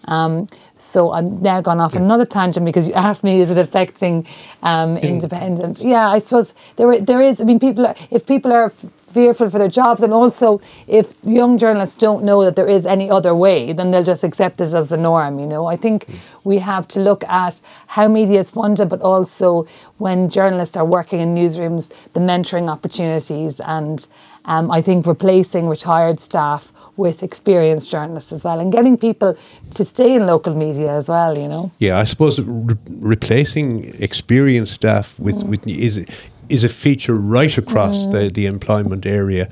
Um, 0.06 0.48
so 0.74 1.12
I'm 1.12 1.40
now 1.42 1.60
gone 1.60 1.80
off 1.80 1.96
on 1.96 2.02
another 2.02 2.26
tangent 2.26 2.64
because 2.64 2.86
you 2.86 2.94
asked 2.94 3.24
me, 3.24 3.40
is 3.40 3.50
it 3.50 3.58
affecting 3.58 4.26
um, 4.62 4.96
independent? 4.98 5.80
Yeah, 5.80 6.08
I 6.08 6.18
suppose 6.18 6.54
there 6.76 7.00
there 7.00 7.22
is. 7.22 7.40
I 7.40 7.44
mean, 7.44 7.60
people 7.60 7.86
are, 7.86 7.96
if 8.10 8.26
people 8.26 8.52
are 8.52 8.72
fearful 9.14 9.48
for 9.48 9.58
their 9.58 9.68
jobs, 9.68 10.02
and 10.02 10.12
also 10.12 10.60
if 10.88 11.14
young 11.22 11.56
journalists 11.56 11.96
don't 11.96 12.24
know 12.24 12.44
that 12.44 12.56
there 12.56 12.66
is 12.66 12.84
any 12.84 13.08
other 13.08 13.34
way, 13.34 13.72
then 13.72 13.90
they'll 13.90 14.02
just 14.02 14.24
accept 14.24 14.58
this 14.58 14.74
as 14.74 14.88
the 14.88 14.96
norm. 14.96 15.38
You 15.38 15.46
know, 15.46 15.66
I 15.66 15.76
think 15.76 16.06
we 16.42 16.58
have 16.58 16.88
to 16.88 17.00
look 17.00 17.22
at 17.24 17.60
how 17.86 18.08
media 18.08 18.40
is 18.40 18.50
funded, 18.50 18.88
but 18.88 19.00
also 19.00 19.66
when 19.98 20.28
journalists 20.28 20.76
are 20.76 20.84
working 20.84 21.20
in 21.20 21.34
newsrooms, 21.34 21.92
the 22.12 22.20
mentoring 22.20 22.68
opportunities, 22.68 23.60
and 23.60 24.06
um, 24.46 24.70
I 24.70 24.82
think 24.82 25.06
replacing 25.06 25.68
retired 25.68 26.20
staff 26.20 26.72
with 26.96 27.22
experienced 27.22 27.90
journalists 27.90 28.32
as 28.32 28.44
well, 28.44 28.60
and 28.60 28.72
getting 28.72 28.96
people 28.96 29.36
to 29.74 29.84
stay 29.84 30.14
in 30.14 30.26
local 30.26 30.54
media 30.54 30.92
as 30.92 31.08
well. 31.08 31.36
You 31.36 31.48
know. 31.48 31.70
Yeah, 31.78 31.98
I 31.98 32.04
suppose 32.04 32.40
re- 32.40 32.76
replacing 32.88 33.94
experienced 34.02 34.72
staff 34.74 35.18
with, 35.18 35.36
mm. 35.36 35.48
with 35.48 35.66
is 35.68 36.06
is 36.48 36.64
a 36.64 36.68
feature 36.68 37.14
right 37.14 37.56
across 37.56 37.96
mm-hmm. 37.96 38.12
the, 38.12 38.30
the 38.30 38.46
employment 38.46 39.06
area. 39.06 39.48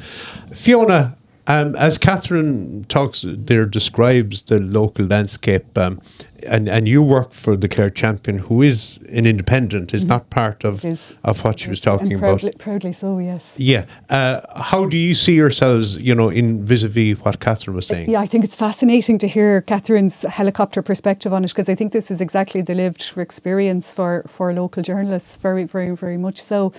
Fiona, 0.52 1.16
um, 1.46 1.74
as 1.76 1.98
Catherine 1.98 2.84
talks 2.84 3.24
there, 3.26 3.66
describes 3.66 4.42
the 4.42 4.60
local 4.60 5.06
landscape, 5.06 5.76
um, 5.76 6.00
and, 6.46 6.68
and 6.68 6.88
you 6.88 7.02
work 7.02 7.32
for 7.32 7.56
the 7.56 7.68
Clare 7.68 7.90
Champion, 7.90 8.38
who 8.38 8.62
is 8.62 8.98
an 9.12 9.26
independent, 9.26 9.94
is 9.94 10.04
not 10.04 10.28
part 10.30 10.64
of, 10.64 10.84
Is- 10.84 11.14
of 11.24 11.44
what 11.44 11.60
she 11.60 11.68
was 11.68 11.80
talking 11.80 12.12
and 12.12 12.16
about. 12.16 12.40
proudly, 12.40 12.52
proudly 12.58 12.92
so, 12.92 13.18
yes. 13.18 13.54
Yeah. 13.56 13.84
Uh, 14.10 14.40
how 14.60 14.86
do 14.86 14.96
you 14.96 15.14
see 15.14 15.34
yourselves, 15.34 15.96
you 15.96 16.14
know, 16.14 16.30
in 16.30 16.64
vis-a-vis 16.64 17.18
what 17.20 17.40
Catherine 17.40 17.76
was 17.76 17.86
saying? 17.86 18.10
Yeah, 18.10 18.20
I 18.20 18.26
think 18.26 18.44
it's 18.44 18.56
fascinating 18.56 19.18
to 19.18 19.28
hear 19.28 19.62
Catherine's 19.62 20.22
helicopter 20.22 20.82
perspective 20.82 21.32
on 21.32 21.44
it 21.44 21.48
because 21.48 21.68
I 21.68 21.74
think 21.74 21.92
this 21.92 22.10
is 22.10 22.20
exactly 22.20 22.60
the 22.62 22.74
lived 22.74 23.12
experience 23.16 23.92
for, 23.92 24.24
for 24.26 24.52
local 24.52 24.82
journalists, 24.82 25.36
very, 25.36 25.64
very, 25.64 25.94
very 25.94 26.16
much 26.16 26.40
so. 26.40 26.72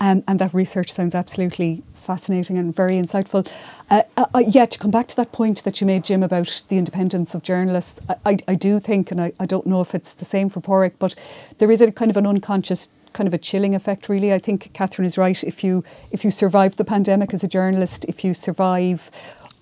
Um, 0.00 0.24
and 0.26 0.38
that 0.38 0.54
research 0.54 0.90
sounds 0.92 1.14
absolutely 1.14 1.82
fascinating 2.00 2.58
and 2.58 2.74
very 2.74 2.94
insightful. 2.94 3.50
Uh, 3.90 4.02
uh, 4.16 4.26
uh, 4.34 4.38
yeah, 4.38 4.66
to 4.66 4.78
come 4.78 4.90
back 4.90 5.06
to 5.08 5.16
that 5.16 5.32
point 5.32 5.62
that 5.64 5.80
you 5.80 5.86
made, 5.86 6.04
Jim, 6.04 6.22
about 6.22 6.62
the 6.68 6.78
independence 6.78 7.34
of 7.34 7.42
journalists, 7.42 8.00
I, 8.08 8.16
I, 8.26 8.38
I 8.48 8.54
do 8.54 8.80
think, 8.80 9.10
and 9.10 9.20
I, 9.20 9.32
I 9.38 9.46
don't 9.46 9.66
know 9.66 9.80
if 9.80 9.94
it's 9.94 10.14
the 10.14 10.24
same 10.24 10.48
for 10.48 10.60
Pádraig, 10.60 10.92
but 10.98 11.14
there 11.58 11.70
is 11.70 11.80
a 11.80 11.92
kind 11.92 12.10
of 12.10 12.16
an 12.16 12.26
unconscious 12.26 12.88
kind 13.12 13.26
of 13.26 13.34
a 13.34 13.38
chilling 13.38 13.74
effect 13.74 14.08
really 14.08 14.32
i 14.32 14.38
think 14.38 14.72
catherine 14.72 15.04
is 15.04 15.18
right 15.18 15.42
if 15.42 15.64
you 15.64 15.82
if 16.12 16.24
you 16.24 16.30
survive 16.30 16.76
the 16.76 16.84
pandemic 16.84 17.34
as 17.34 17.42
a 17.42 17.48
journalist 17.48 18.04
if 18.06 18.24
you 18.24 18.32
survive 18.32 19.10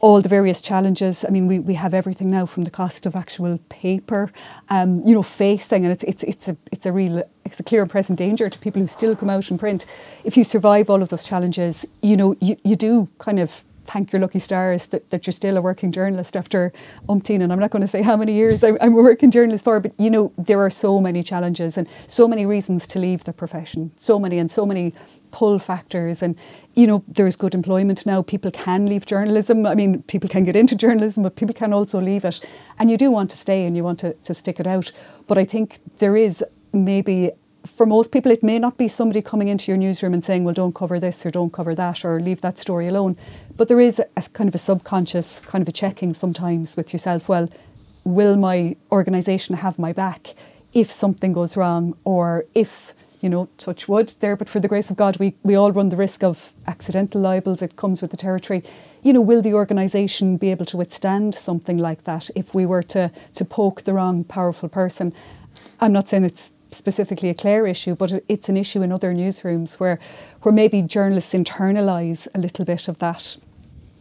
all 0.01 0.21
the 0.23 0.29
various 0.29 0.61
challenges. 0.61 1.25
I 1.25 1.31
mean, 1.31 1.47
we, 1.47 1.59
we 1.59 1.75
have 1.75 1.93
everything 1.93 2.31
now 2.31 2.47
from 2.47 2.63
the 2.63 2.71
cost 2.71 3.07
of 3.07 3.17
actual 3.17 3.59
paper, 3.69 4.31
um, 4.69 5.03
you 5.05 5.15
know, 5.15 5.23
facing, 5.23 5.85
and 5.85 5.93
it's 5.93 6.05
it's 6.05 6.23
it's 6.25 6.49
a 6.49 6.57
it's 6.71 6.87
a 6.87 6.93
real 6.93 7.23
it's 7.45 7.61
a 7.61 7.63
clear 7.63 7.83
and 7.83 7.91
present 7.91 8.19
danger 8.19 8.49
to 8.49 8.59
people 8.59 8.81
who 8.81 8.89
still 8.89 9.17
come 9.17 9.31
out 9.31 9.51
and 9.51 9.59
print. 9.59 9.87
If 10.25 10.37
you 10.37 10.45
survive 10.45 10.91
all 10.91 11.03
of 11.03 11.09
those 11.09 11.25
challenges, 11.25 11.87
you 12.03 12.17
know, 12.17 12.37
you, 12.41 12.57
you 12.63 12.77
do 12.77 13.09
kind 13.19 13.41
of 13.41 13.65
thank 13.87 14.13
your 14.13 14.21
lucky 14.21 14.39
stars 14.39 14.87
that, 14.89 15.09
that 15.09 15.27
you're 15.27 15.33
still 15.33 15.57
a 15.57 15.63
working 15.63 15.91
journalist 15.91 16.37
after 16.37 16.73
umpteen, 17.09 17.43
and 17.43 17.51
I'm 17.53 17.59
not 17.59 17.71
going 17.71 17.81
to 17.81 17.89
say 17.89 18.03
how 18.03 18.17
many 18.17 18.35
years 18.35 18.63
I'm, 18.63 18.77
I'm 18.83 18.93
a 18.93 19.03
working 19.03 19.31
journalist 19.31 19.65
for, 19.65 19.81
but 19.81 19.93
you 19.99 20.11
know, 20.11 20.31
there 20.37 20.61
are 20.61 20.71
so 20.71 21.01
many 21.01 21.23
challenges 21.23 21.79
and 21.79 21.89
so 22.07 22.29
many 22.29 22.45
reasons 22.45 22.87
to 22.89 22.99
leave 22.99 23.25
the 23.25 23.33
profession, 23.33 23.91
so 23.97 24.19
many 24.19 24.39
and 24.39 24.51
so 24.51 24.67
many 24.67 24.93
pull 25.31 25.59
factors 25.59 26.23
and 26.23 26.37
you 26.75 26.87
know 26.87 27.03
there's 27.09 27.37
good 27.37 27.55
employment 27.55 28.07
now. 28.07 28.23
People 28.23 28.51
can 28.51 28.87
leave 28.87 29.07
journalism. 29.07 29.67
I 29.67 29.75
mean 29.75 30.03
people 30.03 30.29
can 30.29 30.45
get 30.45 30.57
into 30.57 30.77
journalism 30.77 31.23
but 31.23 31.37
people 31.37 31.55
can 31.55 31.73
also 31.73 32.01
leave 32.01 32.25
it. 32.25 32.41
And 32.79 32.91
you 32.91 32.97
do 32.97 33.11
want 33.11 33.31
to 33.31 33.37
stay 33.37 33.64
and 33.64 33.77
you 33.77 33.85
want 33.85 33.99
to, 34.01 34.14
to 34.14 34.35
stick 34.35 34.61
it 34.61 34.67
out. 34.67 34.93
But 35.27 35.38
i 35.38 35.45
think 35.45 35.79
there 35.99 36.17
is 36.17 36.45
maybe 36.73 37.31
for 37.67 37.87
most 37.87 38.12
people 38.12 38.33
it 38.33 38.43
may 38.43 38.59
not 38.59 38.77
be 38.79 38.88
somebody 38.88 39.21
coming 39.21 39.49
into 39.49 39.71
your 39.71 39.79
newsroom 39.79 40.14
and 40.14 40.25
saying 40.25 40.45
well 40.45 40.55
don't 40.55 40.75
cover 40.75 40.99
this 41.01 41.27
or 41.27 41.31
don't 41.31 41.53
cover 41.53 41.75
that 41.75 42.05
or 42.05 42.21
leave 42.21 42.41
that 42.41 42.59
story 42.59 42.87
alone. 42.87 43.17
But 43.57 43.69
there 43.69 43.81
is 43.81 43.99
a, 43.99 44.07
a 44.17 44.23
kind 44.33 44.49
of 44.49 44.55
a 44.55 44.59
subconscious 44.59 45.41
kind 45.41 45.62
of 45.62 45.69
a 45.69 45.73
checking 45.73 46.14
sometimes 46.14 46.77
with 46.77 46.93
yourself. 46.93 47.29
Well 47.29 47.49
will 48.05 48.37
my 48.37 48.77
organisation 48.91 49.57
have 49.57 49.79
my 49.79 49.93
back 49.93 50.35
if 50.73 50.91
something 50.91 51.33
goes 51.33 51.57
wrong 51.57 51.97
or 52.05 52.45
if 52.55 52.95
you 53.20 53.28
know, 53.28 53.48
touch 53.59 53.88
wood 53.88 54.14
there, 54.20 54.37
but 54.37 54.48
for 54.48 54.61
the 54.61 54.68
grace 54.68 54.90
of 54.90 54.96
God, 54.96 55.18
we, 55.18 55.35
we 55.42 55.54
all 55.54 55.72
run 55.72 55.88
the 55.88 55.96
risk 55.96 56.22
of 56.22 56.52
accidental 56.66 57.20
libels. 57.20 57.62
It 57.62 57.76
comes 57.76 58.00
with 58.00 58.11
the 58.11 58.16
territory. 58.16 58.62
You 59.02 59.12
know, 59.12 59.20
will 59.20 59.42
the 59.42 59.54
organisation 59.54 60.37
be 60.37 60.50
able 60.50 60.66
to 60.66 60.76
withstand 60.76 61.35
something 61.35 61.78
like 61.78 62.04
that 62.04 62.31
if 62.35 62.54
we 62.54 62.66
were 62.66 62.83
to, 62.85 63.11
to 63.35 63.44
poke 63.44 63.83
the 63.83 63.94
wrong 63.94 64.24
powerful 64.24 64.68
person? 64.68 65.12
I'm 65.81 65.92
not 65.92 66.09
saying 66.09 66.24
it's 66.24 66.50
specifically 66.70 67.28
a 67.28 67.35
Clare 67.35 67.66
issue, 67.66 67.94
but 67.94 68.22
it's 68.28 68.48
an 68.48 68.57
issue 68.57 68.83
in 68.83 68.92
other 68.92 69.12
newsrooms 69.14 69.81
where, 69.81 69.98
where 70.42 70.52
maybe 70.52 70.83
journalists 70.83 71.33
internalise 71.33 72.28
a 72.35 72.38
little 72.38 72.64
bit 72.64 72.88
of 72.88 72.98
that 72.98 73.37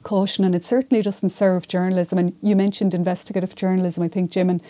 caution, 0.03 0.45
and 0.45 0.55
it 0.55 0.65
certainly 0.65 1.01
doesn't 1.01 1.29
serve 1.29 1.67
journalism. 1.67 2.17
And 2.17 2.35
you 2.41 2.55
mentioned 2.55 2.93
investigative 2.93 3.55
journalism, 3.55 4.03
I 4.03 4.07
think, 4.07 4.31
Jim, 4.31 4.49
and 4.49 4.61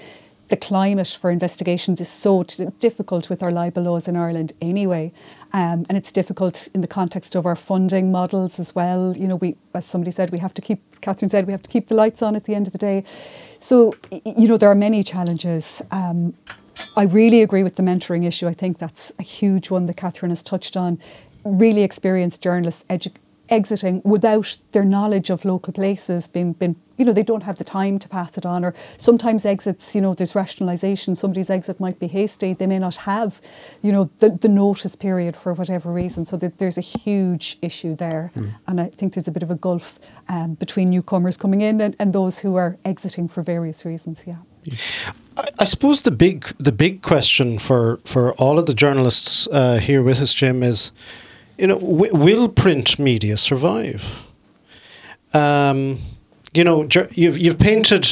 the 0.50 0.58
climate 0.58 1.18
for 1.20 1.30
investigations 1.30 2.00
is 2.00 2.10
so 2.10 2.44
t- 2.44 2.68
difficult 2.80 3.30
with 3.30 3.44
our 3.44 3.52
libel 3.52 3.84
laws 3.84 4.08
in 4.08 4.16
Ireland 4.16 4.54
anyway. 4.62 5.12
Um, 5.54 5.86
and 5.90 5.98
it's 5.98 6.12
difficult 6.12 6.68
in 6.74 6.82
the 6.82 6.88
context 6.88 7.36
of 7.36 7.46
our 7.46 7.56
funding 7.56 8.12
models 8.12 8.60
as 8.60 8.76
well. 8.76 9.16
You 9.18 9.28
know, 9.28 9.36
we, 9.38 9.56
as 9.74 9.86
somebody 9.86 10.12
said, 10.12 10.32
we 10.32 10.40
have 10.40 10.54
to 10.56 10.62
keep, 10.62 11.02
Catherine 11.02 11.30
said, 11.30 11.48
we 11.48 11.54
have 11.54 11.64
to 11.64 11.70
keep 11.70 11.88
the 11.88 11.96
lights 11.96 12.22
on 12.22 12.36
at 12.36 12.46
the 12.46 12.56
end 12.56 12.68
of 12.68 12.74
the 12.74 12.80
day. 12.80 13.04
So, 13.60 13.96
you 14.12 14.48
know, 14.48 14.58
there 14.58 14.70
are 14.70 14.76
many 14.76 15.04
challenges. 15.04 15.82
Um, 15.92 16.34
I 16.96 17.04
really 17.04 17.42
agree 17.42 17.64
with 17.64 17.76
the 17.76 17.84
mentoring 17.84 18.26
issue. 18.26 18.48
I 18.48 18.54
think 18.54 18.78
that's 18.78 19.12
a 19.20 19.24
huge 19.24 19.70
one 19.70 19.86
that 19.88 19.98
Catherine 19.98 20.30
has 20.32 20.44
touched 20.44 20.78
on. 20.78 21.00
Really 21.44 21.84
experienced 21.84 22.42
journalists, 22.42 22.84
exiting 23.50 24.02
without 24.04 24.58
their 24.72 24.84
knowledge 24.84 25.30
of 25.30 25.46
local 25.46 25.74
places 25.74 26.28
being, 26.28 26.54
being 26.54 26.76
you 26.98 27.06
know, 27.06 27.14
they 27.14 27.24
don't 27.24 27.44
have 27.44 27.58
the 27.58 27.64
time 27.64 28.00
to 28.00 28.10
pass 28.10 28.38
it 28.38 28.46
on. 28.46 28.66
Or 28.66 28.74
sometimes 28.98 29.46
exits, 29.46 29.96
you 29.96 30.02
know, 30.02 30.14
there's 30.14 30.34
rationalisation. 30.34 31.16
Somebody's 31.16 31.50
exit 31.50 31.80
might 31.80 32.00
be 32.00 32.08
hasty. 32.08 32.54
They 32.54 32.66
may 32.66 32.80
not 32.80 32.96
have, 32.96 33.40
you 33.82 33.92
know, 33.92 34.10
the, 34.18 34.32
the 34.32 34.48
notice 34.48 34.96
period 34.96 35.36
for 35.36 35.54
whatever 35.54 35.94
reason. 35.94 36.26
So 36.26 36.38
there's 36.38 36.78
a 36.78 36.82
huge 36.82 37.60
issue 37.62 37.96
there. 37.96 38.32
Mm. 38.36 38.56
And 38.68 38.82
I 38.82 38.90
think 38.90 39.14
there's 39.14 39.28
a 39.28 39.32
bit 39.32 39.44
of 39.44 39.52
a 39.52 39.56
gulf 39.56 40.00
um, 40.28 40.56
between 40.56 40.90
newcomers 40.90 41.38
coming 41.38 41.62
in 41.62 41.82
and, 41.82 41.96
and 42.00 42.14
those 42.14 42.40
who 42.40 42.56
are 42.56 42.78
exiting 42.84 43.28
for 43.28 43.44
various 43.44 43.86
reasons. 43.86 44.26
Yeah. 44.26 44.38
I 45.60 45.64
suppose 45.64 46.02
the 46.02 46.12
big 46.12 46.46
the 46.58 46.74
big 46.74 47.02
question 47.02 47.58
for, 47.58 48.02
for 48.04 48.34
all 48.34 48.60
of 48.60 48.66
the 48.66 48.74
journalists 48.74 49.48
uh, 49.48 49.78
here 49.78 50.04
with 50.04 50.20
us, 50.20 50.34
Jim, 50.34 50.62
is, 50.62 50.92
you 51.58 51.68
know, 51.68 51.80
w- 51.80 52.16
will 52.16 52.50
print 52.50 52.98
media 53.00 53.38
survive? 53.38 54.24
Um, 55.34 56.00
you 56.54 56.64
know, 56.64 56.88
you've 57.12 57.38
you've 57.38 57.60
painted 57.60 58.06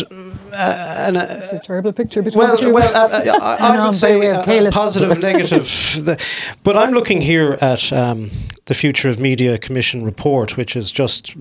uh, 0.55 1.05
an, 1.07 1.17
uh, 1.17 1.27
it's 1.29 1.51
a 1.51 1.59
terrible 1.59 1.91
picture 1.91 2.21
between 2.21 2.47
well, 2.47 2.59
you. 2.59 2.73
Well, 2.73 2.95
uh, 2.95 3.39
I, 3.41 3.75
I, 3.75 3.85
would 3.85 3.93
say 3.93 4.29
uh, 4.29 4.71
positive, 4.71 5.19
negative. 5.19 6.17
but 6.63 6.77
I'm 6.77 6.91
looking 6.91 7.21
here 7.21 7.57
at 7.61 7.91
um, 7.91 8.31
the 8.65 8.73
Future 8.73 9.09
of 9.09 9.19
Media 9.19 9.57
Commission 9.57 10.03
report, 10.03 10.55
which 10.55 10.75
is 10.75 10.91
just 10.91 11.35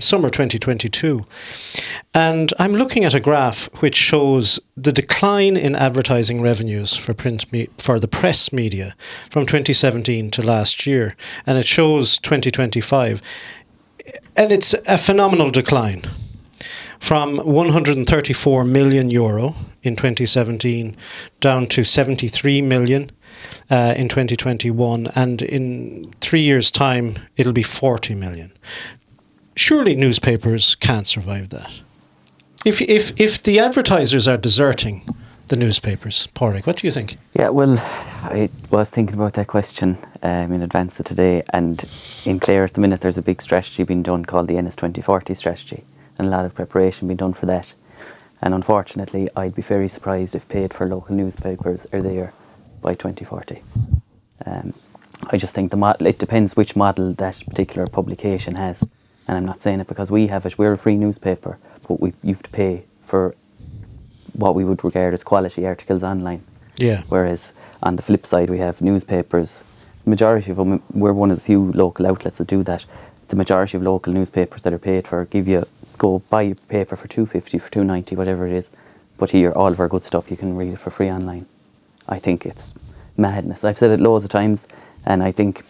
summer 0.00 0.28
2022, 0.28 1.24
and 2.12 2.52
I'm 2.58 2.72
looking 2.72 3.04
at 3.04 3.14
a 3.14 3.20
graph 3.20 3.66
which 3.80 3.96
shows 3.96 4.60
the 4.76 4.92
decline 4.92 5.56
in 5.56 5.74
advertising 5.74 6.42
revenues 6.42 6.94
for 6.94 7.14
print 7.14 7.50
me- 7.50 7.70
for 7.78 7.98
the 7.98 8.08
press 8.08 8.52
media 8.52 8.94
from 9.30 9.46
2017 9.46 10.30
to 10.32 10.42
last 10.42 10.86
year, 10.86 11.16
and 11.46 11.58
it 11.58 11.66
shows 11.66 12.18
2025, 12.18 13.22
and 14.36 14.52
it's 14.52 14.74
a 14.86 14.98
phenomenal 14.98 15.50
decline 15.50 16.02
from 16.98 17.38
134 17.38 18.64
million 18.64 19.10
euro 19.10 19.54
in 19.82 19.96
2017 19.96 20.96
down 21.40 21.66
to 21.68 21.84
73 21.84 22.62
million 22.62 23.10
uh, 23.70 23.94
in 23.96 24.08
2021, 24.08 25.08
and 25.14 25.42
in 25.42 26.12
three 26.20 26.40
years' 26.40 26.70
time, 26.70 27.16
it'll 27.36 27.52
be 27.52 27.62
40 27.62 28.14
million. 28.14 28.52
Surely 29.54 29.94
newspapers 29.94 30.74
can't 30.74 31.06
survive 31.06 31.50
that. 31.50 31.70
If, 32.64 32.80
if, 32.82 33.18
if 33.20 33.42
the 33.42 33.60
advertisers 33.60 34.26
are 34.26 34.36
deserting 34.36 35.14
the 35.48 35.56
newspapers, 35.56 36.28
Pádraig, 36.34 36.66
what 36.66 36.76
do 36.76 36.86
you 36.86 36.90
think? 36.90 37.16
Yeah, 37.34 37.48
well, 37.50 37.78
I 38.22 38.50
was 38.70 38.90
thinking 38.90 39.14
about 39.14 39.34
that 39.34 39.46
question 39.46 39.96
um, 40.22 40.52
in 40.52 40.62
advance 40.62 40.98
of 40.98 41.06
today, 41.06 41.42
and 41.50 41.84
in 42.24 42.40
Clare 42.40 42.64
at 42.64 42.74
the 42.74 42.80
minute, 42.80 43.00
there's 43.00 43.18
a 43.18 43.22
big 43.22 43.40
strategy 43.40 43.84
being 43.84 44.02
done 44.02 44.24
called 44.24 44.48
the 44.48 44.60
NS 44.60 44.76
2040 44.76 45.34
strategy 45.34 45.84
and 46.18 46.26
a 46.26 46.30
lot 46.30 46.44
of 46.44 46.54
preparation 46.54 47.08
being 47.08 47.16
done 47.16 47.32
for 47.32 47.46
that. 47.46 47.72
And 48.40 48.54
unfortunately, 48.54 49.28
I'd 49.36 49.54
be 49.54 49.62
very 49.62 49.88
surprised 49.88 50.34
if 50.34 50.48
paid 50.48 50.72
for 50.72 50.86
local 50.86 51.14
newspapers 51.14 51.86
are 51.92 52.02
there 52.02 52.32
by 52.80 52.94
2040. 52.94 53.62
Um, 54.46 54.74
I 55.30 55.36
just 55.36 55.54
think 55.54 55.70
the 55.70 55.76
model, 55.76 56.06
it 56.06 56.18
depends 56.18 56.56
which 56.56 56.76
model 56.76 57.12
that 57.14 57.42
particular 57.46 57.86
publication 57.86 58.54
has. 58.54 58.82
And 59.26 59.36
I'm 59.36 59.44
not 59.44 59.60
saying 59.60 59.80
it 59.80 59.88
because 59.88 60.10
we 60.10 60.28
have 60.28 60.46
it, 60.46 60.56
we're 60.56 60.72
a 60.72 60.78
free 60.78 60.96
newspaper, 60.96 61.58
but 61.86 62.00
we, 62.00 62.12
you 62.22 62.34
have 62.34 62.42
to 62.44 62.50
pay 62.50 62.84
for 63.04 63.34
what 64.34 64.54
we 64.54 64.64
would 64.64 64.84
regard 64.84 65.14
as 65.14 65.24
quality 65.24 65.66
articles 65.66 66.02
online. 66.02 66.44
Yeah. 66.76 67.02
Whereas 67.08 67.52
on 67.82 67.96
the 67.96 68.02
flip 68.02 68.24
side, 68.24 68.50
we 68.50 68.58
have 68.58 68.80
newspapers. 68.80 69.64
The 70.04 70.10
majority 70.10 70.52
of 70.52 70.56
them, 70.56 70.82
we're 70.92 71.12
one 71.12 71.30
of 71.30 71.38
the 71.38 71.44
few 71.44 71.72
local 71.72 72.06
outlets 72.06 72.38
that 72.38 72.46
do 72.46 72.62
that. 72.62 72.86
The 73.28 73.36
majority 73.36 73.76
of 73.76 73.82
local 73.82 74.12
newspapers 74.12 74.62
that 74.62 74.72
are 74.72 74.78
paid 74.78 75.06
for 75.08 75.24
give 75.26 75.48
you 75.48 75.66
go 75.98 76.20
buy 76.30 76.42
your 76.42 76.54
paper 76.68 76.96
for 76.96 77.08
250 77.08 77.58
for 77.58 77.70
290 77.70 78.16
whatever 78.16 78.46
it 78.46 78.52
is 78.52 78.70
but 79.18 79.30
here 79.30 79.52
all 79.52 79.72
of 79.72 79.80
our 79.80 79.88
good 79.88 80.04
stuff 80.04 80.30
you 80.30 80.36
can 80.36 80.56
read 80.56 80.72
it 80.72 80.78
for 80.78 80.90
free 80.90 81.10
online. 81.10 81.46
I 82.08 82.18
think 82.18 82.46
it's 82.46 82.72
madness. 83.16 83.64
I've 83.64 83.76
said 83.76 83.90
it 83.90 84.00
loads 84.00 84.24
of 84.24 84.30
times 84.30 84.66
and 85.08 85.22
i 85.22 85.32
think 85.32 85.64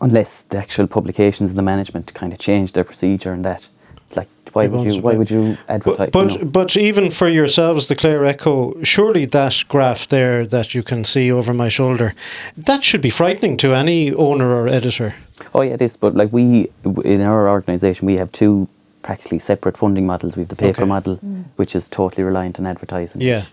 unless 0.00 0.40
the 0.48 0.58
actual 0.58 0.86
publications 0.86 1.50
and 1.50 1.58
the 1.58 1.62
management 1.62 2.12
kind 2.14 2.32
of 2.32 2.38
change 2.38 2.72
their 2.72 2.84
procedure 2.84 3.32
and 3.32 3.44
that 3.44 3.68
like 4.16 4.28
why 4.52 4.66
would 4.66 4.92
you 4.92 5.00
why 5.00 5.14
would 5.14 5.30
you 5.30 5.56
advertise 5.68 6.10
but 6.10 6.12
but, 6.12 6.32
you 6.32 6.38
know? 6.38 6.44
but, 6.44 6.76
even 6.76 7.10
for 7.10 7.28
yourselves 7.28 7.86
the 7.86 7.94
clare 7.94 8.24
echo 8.24 8.82
surely 8.82 9.24
that 9.24 9.62
graph 9.68 10.08
there 10.08 10.44
that 10.46 10.74
you 10.74 10.82
can 10.82 11.04
see 11.04 11.30
over 11.30 11.52
my 11.54 11.68
shoulder 11.68 12.14
that 12.56 12.82
should 12.82 13.02
be 13.02 13.10
frightening 13.10 13.56
to 13.56 13.74
any 13.74 14.12
owner 14.14 14.52
or 14.52 14.66
editor. 14.66 15.14
Oh 15.54 15.62
yeah 15.62 15.74
it 15.74 15.82
is 15.82 15.96
but 15.96 16.14
like 16.14 16.32
we 16.32 16.70
in 17.04 17.20
our 17.20 17.48
organization 17.48 18.06
we 18.06 18.16
have 18.16 18.32
two 18.32 18.68
practically 19.02 19.38
separate 19.38 19.76
funding 19.76 20.06
models. 20.06 20.36
We 20.36 20.42
have 20.42 20.48
the 20.48 20.56
paper 20.56 20.82
okay. 20.82 20.88
model, 20.88 21.16
mm. 21.18 21.44
which 21.56 21.74
is 21.74 21.88
totally 21.88 22.22
reliant 22.22 22.58
on 22.58 22.66
advertising. 22.66 23.20
Yeah. 23.20 23.44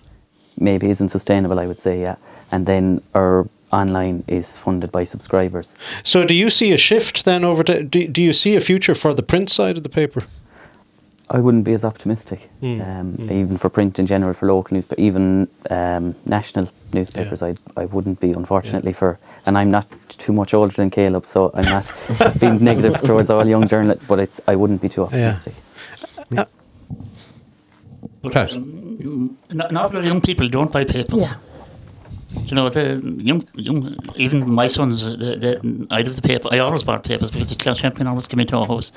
Maybe 0.57 0.89
isn't 0.89 1.09
sustainable, 1.09 1.59
I 1.59 1.67
would 1.67 1.79
say, 1.79 2.01
yeah. 2.01 2.15
And 2.51 2.65
then 2.65 3.01
our 3.13 3.47
online 3.71 4.23
is 4.27 4.57
funded 4.57 4.91
by 4.91 5.03
subscribers. 5.03 5.75
So 6.03 6.23
do 6.23 6.33
you 6.33 6.49
see 6.49 6.71
a 6.71 6.77
shift 6.77 7.25
then 7.25 7.43
over 7.43 7.63
to, 7.63 7.83
do, 7.83 8.07
do 8.07 8.21
you 8.21 8.33
see 8.33 8.55
a 8.55 8.61
future 8.61 8.95
for 8.95 9.13
the 9.13 9.23
print 9.23 9.49
side 9.49 9.77
of 9.77 9.83
the 9.83 9.89
paper? 9.89 10.23
I 11.29 11.39
wouldn't 11.39 11.65
be 11.65 11.73
as 11.73 11.83
optimistic, 11.83 12.49
mm. 12.61 12.81
Um, 12.81 13.13
mm. 13.13 13.31
even 13.31 13.57
for 13.57 13.69
print 13.69 13.99
in 13.99 14.05
general, 14.05 14.33
for 14.33 14.47
local 14.47 14.75
news, 14.75 14.85
but 14.85 14.97
even 14.97 15.49
um, 15.69 16.15
national 16.25 16.69
newspapers, 16.93 17.41
yeah. 17.41 17.53
I, 17.75 17.81
I 17.81 17.85
wouldn't 17.85 18.21
be, 18.21 18.31
unfortunately, 18.31 18.91
yeah. 18.91 18.97
for. 18.97 19.19
And 19.45 19.57
I'm 19.57 19.69
not 19.69 19.87
too 20.09 20.33
much 20.33 20.53
older 20.53 20.73
than 20.73 20.89
Caleb, 20.89 21.25
so 21.25 21.51
I'm 21.53 21.65
not 21.65 22.39
being 22.39 22.63
negative 22.63 23.01
towards 23.01 23.29
all 23.29 23.45
young 23.45 23.67
journalists, 23.67 24.05
but 24.07 24.19
it's 24.19 24.39
I 24.47 24.55
wouldn't 24.55 24.81
be 24.81 24.89
too 24.89 25.03
optimistic. 25.03 25.53
Yeah. 26.29 26.45
But, 28.21 28.35
um, 28.35 29.37
not, 29.51 29.71
not 29.71 29.95
all 29.95 30.03
young 30.03 30.21
people 30.21 30.49
don't 30.49 30.71
buy 30.71 30.83
papers. 30.83 31.19
Yeah. 31.19 31.33
You 32.29 32.55
know, 32.55 32.69
the 32.69 33.01
young, 33.17 33.43
young, 33.53 33.97
even 34.15 34.49
my 34.49 34.67
sons, 34.67 35.05
the, 35.05 35.35
the, 35.37 35.87
I'd 35.89 36.07
have 36.07 36.15
the 36.15 36.21
paper. 36.21 36.49
I 36.51 36.59
always 36.59 36.83
bought 36.83 37.03
papers 37.03 37.31
because 37.31 37.49
the 37.49 37.55
Clare 37.55 37.75
champion 37.75 38.07
always 38.07 38.27
came 38.27 38.39
into 38.39 38.57
our 38.57 38.67
house. 38.67 38.91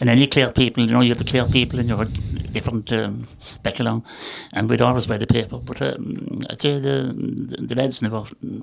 And 0.00 0.08
any 0.08 0.28
Clare 0.28 0.52
people, 0.52 0.84
you 0.84 0.92
know, 0.92 1.00
you 1.00 1.08
have 1.08 1.18
the 1.18 1.24
Clare 1.24 1.46
people 1.46 1.80
in 1.80 1.88
your 1.88 2.04
different 2.52 2.92
um, 2.92 3.26
back 3.64 3.80
along, 3.80 4.04
and 4.52 4.70
we'd 4.70 4.80
always 4.80 5.06
buy 5.06 5.18
the 5.18 5.26
paper. 5.26 5.58
But 5.58 5.82
um, 5.82 6.44
say 6.58 6.78
the, 6.78 7.12
the, 7.16 7.66
the 7.66 7.74
lads 7.74 8.00
never, 8.00 8.24
you 8.40 8.62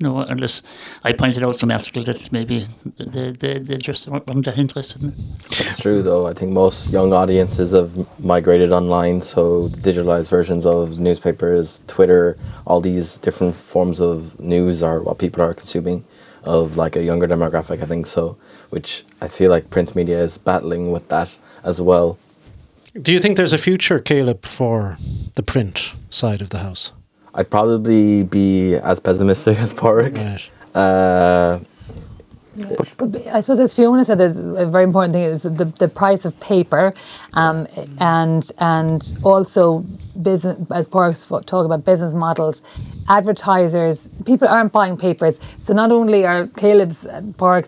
know, 0.00 0.18
unless 0.18 0.62
I 1.02 1.12
pointed 1.12 1.42
out 1.42 1.56
some 1.56 1.70
article 1.70 2.04
that 2.04 2.30
maybe 2.30 2.66
they, 2.98 3.30
they, 3.30 3.58
they 3.58 3.76
just 3.78 4.06
weren't 4.06 4.44
that 4.44 4.58
interested 4.58 5.02
in 5.02 5.08
it. 5.10 5.14
That's 5.58 5.80
true, 5.80 6.02
though. 6.02 6.26
I 6.26 6.34
think 6.34 6.52
most 6.52 6.90
young 6.90 7.12
audiences 7.12 7.72
have 7.72 7.90
migrated 8.18 8.70
online, 8.72 9.22
so 9.22 9.68
the 9.68 9.80
digitalized 9.80 10.28
versions 10.28 10.66
of 10.66 10.98
newspapers, 11.00 11.80
Twitter, 11.86 12.36
all 12.66 12.80
these 12.80 13.16
different 13.18 13.45
forms 13.52 14.00
of 14.00 14.38
news 14.40 14.82
are 14.82 15.00
what 15.02 15.18
people 15.18 15.42
are 15.42 15.54
consuming 15.54 16.04
of 16.44 16.76
like 16.76 16.96
a 16.96 17.02
younger 17.02 17.26
demographic, 17.26 17.82
I 17.82 17.86
think 17.86 18.06
so, 18.06 18.36
which 18.70 19.04
I 19.20 19.28
feel 19.28 19.50
like 19.50 19.70
print 19.70 19.96
media 19.96 20.22
is 20.22 20.38
battling 20.38 20.92
with 20.92 21.08
that 21.08 21.36
as 21.64 21.80
well. 21.80 22.18
Do 23.00 23.12
you 23.12 23.20
think 23.20 23.36
there's 23.36 23.52
a 23.52 23.58
future, 23.58 23.98
Caleb, 23.98 24.46
for 24.46 24.96
the 25.34 25.42
print 25.42 25.92
side 26.08 26.40
of 26.40 26.50
the 26.50 26.58
house? 26.58 26.92
I'd 27.34 27.50
probably 27.50 28.22
be 28.22 28.76
as 28.76 29.00
pessimistic 29.00 29.58
as 29.64 29.74
Pádraig. 29.74 30.16
Right. 30.16 30.50
Uh, 30.74 31.58
but 32.96 33.26
I 33.26 33.42
suppose 33.42 33.60
as 33.60 33.74
Fiona 33.74 34.04
said, 34.04 34.18
there's 34.18 34.38
a 34.38 34.66
very 34.66 34.84
important 34.84 35.12
thing 35.12 35.24
is 35.24 35.42
the, 35.42 35.66
the 35.78 35.88
price 35.88 36.24
of 36.24 36.38
paper, 36.40 36.94
um, 37.34 37.66
and 37.98 38.50
and 38.58 39.18
also 39.22 39.84
business. 40.22 40.56
As 40.70 40.88
Pádraig 40.88 41.44
talk 41.44 41.66
about 41.66 41.84
business 41.84 42.14
models, 42.14 42.62
advertisers, 43.08 44.08
people 44.24 44.48
aren't 44.48 44.72
buying 44.72 44.96
papers. 44.96 45.38
So 45.58 45.72
not 45.72 45.92
only 45.92 46.24
are 46.24 46.46
Caleb's 46.48 47.04
uh, 47.04 47.20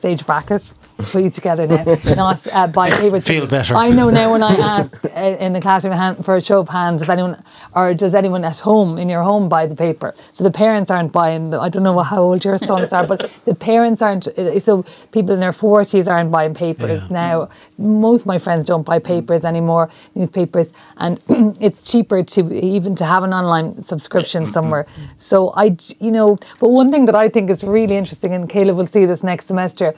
age 0.04 0.26
bracket 0.26 0.72
put 0.98 1.22
you 1.22 1.30
together 1.30 1.66
now, 2.04 2.14
not 2.14 2.46
uh, 2.52 2.66
by 2.66 2.90
papers. 2.90 3.24
Feel 3.24 3.46
better. 3.46 3.74
I 3.74 3.90
know 3.90 4.10
now 4.10 4.32
when 4.32 4.42
I 4.42 4.54
ask 4.54 5.04
uh, 5.04 5.08
in 5.08 5.52
the 5.52 5.60
classroom 5.60 6.22
for 6.22 6.36
a 6.36 6.40
show 6.40 6.60
of 6.60 6.68
hands 6.68 7.02
if 7.02 7.08
anyone 7.08 7.42
or 7.74 7.94
does 7.94 8.14
anyone 8.14 8.44
at 8.44 8.58
home 8.58 8.98
in 8.98 9.08
your 9.08 9.22
home 9.22 9.48
buy 9.48 9.66
the 9.66 9.76
paper. 9.76 10.14
So 10.32 10.44
the 10.44 10.50
parents 10.50 10.90
aren't 10.90 11.12
buying. 11.12 11.50
The, 11.50 11.60
I 11.60 11.68
don't 11.68 11.82
know 11.82 12.00
how 12.00 12.22
old 12.22 12.44
your 12.44 12.58
sons 12.58 12.92
are, 12.92 13.06
but 13.06 13.30
the 13.44 13.54
parents 13.54 14.02
aren't. 14.02 14.26
Uh, 14.26 14.58
so 14.60 14.84
people 15.12 15.34
in 15.34 15.40
their 15.40 15.52
forties 15.52 16.08
aren't 16.08 16.30
buying 16.30 16.54
papers 16.54 17.02
yeah. 17.02 17.08
now. 17.10 17.48
Most 17.78 18.22
of 18.22 18.26
my 18.26 18.38
friends 18.38 18.66
don't 18.66 18.84
buy 18.84 18.98
papers 18.98 19.44
anymore, 19.44 19.90
newspapers, 20.14 20.72
and 20.96 21.20
it's 21.60 21.82
cheaper 21.82 22.22
to 22.22 22.52
even 22.54 22.96
to 22.96 23.04
have 23.04 23.22
an 23.22 23.32
online 23.32 23.82
subscription 23.82 24.50
somewhere. 24.52 24.86
So 25.16 25.50
I, 25.50 25.76
you 26.00 26.10
know, 26.10 26.38
but 26.58 26.70
one 26.70 26.90
thing 26.90 27.04
that 27.06 27.14
I 27.14 27.28
think 27.28 27.50
is 27.50 27.62
really 27.62 27.96
interesting, 27.96 28.34
and 28.34 28.48
Caleb 28.48 28.76
will 28.76 28.86
see 28.86 29.06
this 29.06 29.22
next 29.22 29.46
semester 29.46 29.94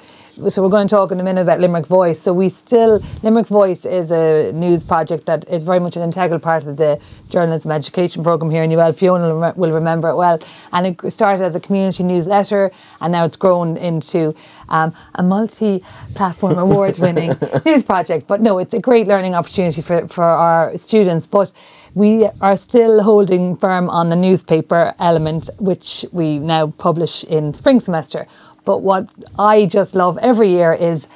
so 0.49 0.63
we're 0.63 0.71
going 0.71 0.89
to 0.89 0.95
talk 0.95 1.13
in 1.13 1.21
a 1.21 1.23
minute 1.23 1.43
about 1.43 1.61
Limerick 1.61 1.87
Voice. 1.87 2.21
So 2.21 2.33
we 2.33 2.49
still 2.49 3.03
Limerick 3.23 3.49
Voice 3.49 3.85
is 3.85 4.11
a 4.11 4.53
news 4.53 4.83
project 4.83 5.27
that 5.27 5.49
is 5.49 5.63
very 5.63 5.81
much 5.81 5.97
an 5.97 6.03
integral 6.03 6.39
part 6.39 6.65
of 6.65 6.77
the 6.77 7.01
journalism 7.29 7.71
education 7.71 8.23
program 8.23 8.51
here 8.51 8.63
in 8.63 8.73
UL. 8.73 8.93
Fiona 8.93 9.53
will, 9.57 9.73
remember 9.73 10.09
it 10.09 10.17
well, 10.17 10.39
and 10.73 10.87
it 10.87 11.11
started 11.13 11.45
as 11.45 11.55
a 11.55 11.61
community 11.61 12.03
newsletter, 12.03 12.71
and 13.01 13.13
now 13.13 13.25
it's 13.25 13.37
grown 13.37 13.77
into 13.77 14.35
um, 14.69 14.95
a 15.17 15.23
multi-platform 15.23 16.59
award-winning 16.67 17.35
news 17.67 17.83
project. 17.83 18.27
But 18.27 18.41
no, 18.41 18.59
it's 18.59 18.73
a 18.73 18.81
great 18.81 19.07
learning 19.07 19.35
opportunity 19.35 19.83
for 19.83 20.09
for 20.09 20.25
our 20.25 20.77
students, 20.77 21.27
but 21.27 21.53
we 21.95 22.29
are 22.41 22.57
still 22.57 23.03
holding 23.03 23.57
firm 23.57 23.91
on 23.91 24.11
the 24.11 24.17
newspaper 24.17 24.95
element, 25.01 25.51
which 25.59 26.05
we 26.13 26.39
now 26.39 26.69
publish 26.79 27.25
in 27.25 27.53
spring 27.53 27.81
semester. 27.81 28.27
But 28.71 28.83
what 28.83 29.09
I 29.37 29.67
just 29.67 29.97
love 29.97 30.17
every 30.19 30.49
year 30.49 30.73
is 30.73 31.09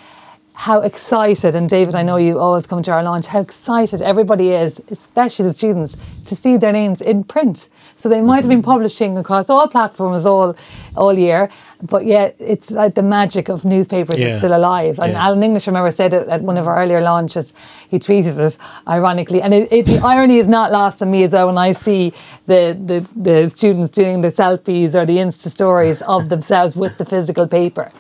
how 0.55 0.81
excited, 0.81 1.55
and 1.55 1.69
David, 1.69 1.95
I 1.95 2.03
know 2.03 2.17
you 2.17 2.41
always 2.41 2.67
come 2.67 2.83
to 2.83 2.91
our 2.91 3.05
launch, 3.05 3.29
how 3.29 3.39
excited 3.39 4.03
everybody 4.03 4.51
is, 4.51 4.81
especially 4.91 5.45
the 5.45 5.53
students, 5.53 5.97
to 6.25 6.35
see 6.35 6.57
their 6.57 6.73
names 6.73 7.01
in 7.01 7.23
print. 7.23 7.69
So 7.95 8.09
they 8.09 8.21
might 8.23 8.39
have 8.43 8.49
been 8.49 8.61
publishing 8.75 9.17
across 9.19 9.49
all 9.51 9.69
platforms 9.69 10.27
all 10.27 10.57
all 10.97 11.17
year, 11.17 11.49
but 11.89 12.07
yet 12.07 12.35
it's 12.39 12.71
like 12.71 12.95
the 12.95 13.03
magic 13.03 13.49
of 13.49 13.65
newspapers 13.65 14.19
Yeah. 14.19 14.29
is 14.35 14.39
still 14.41 14.57
alive. 14.57 14.99
And 15.03 15.13
Yeah. 15.13 15.25
Alan 15.27 15.43
English, 15.43 15.67
remember, 15.67 15.91
said 15.91 16.15
it 16.15 16.29
at 16.29 16.41
one 16.43 16.57
of 16.57 16.67
our 16.67 16.77
earlier 16.83 17.01
launches. 17.01 17.53
He 17.91 17.99
tweeted 17.99 18.39
it, 18.39 18.57
ironically, 18.89 19.41
and 19.43 19.53
it, 19.55 19.69
it, 19.73 19.87
the 19.87 19.99
irony 19.99 20.39
is 20.39 20.49
not 20.49 20.73
lost 20.73 21.03
on 21.03 21.11
me 21.11 21.23
as 21.25 21.33
well 21.33 21.47
when 21.47 21.59
I 21.59 21.73
see 21.73 22.13
the, 22.47 22.77
the 22.91 22.99
the 23.31 23.49
students 23.51 23.91
doing 23.91 24.21
the 24.23 24.33
selfies 24.33 24.95
or 24.95 25.05
the 25.07 25.19
Insta 25.19 25.51
stories 25.51 26.03
of 26.03 26.29
themselves 26.35 26.75
with 26.77 26.97
the 26.99 27.05
physical 27.05 27.47
paper. 27.47 27.91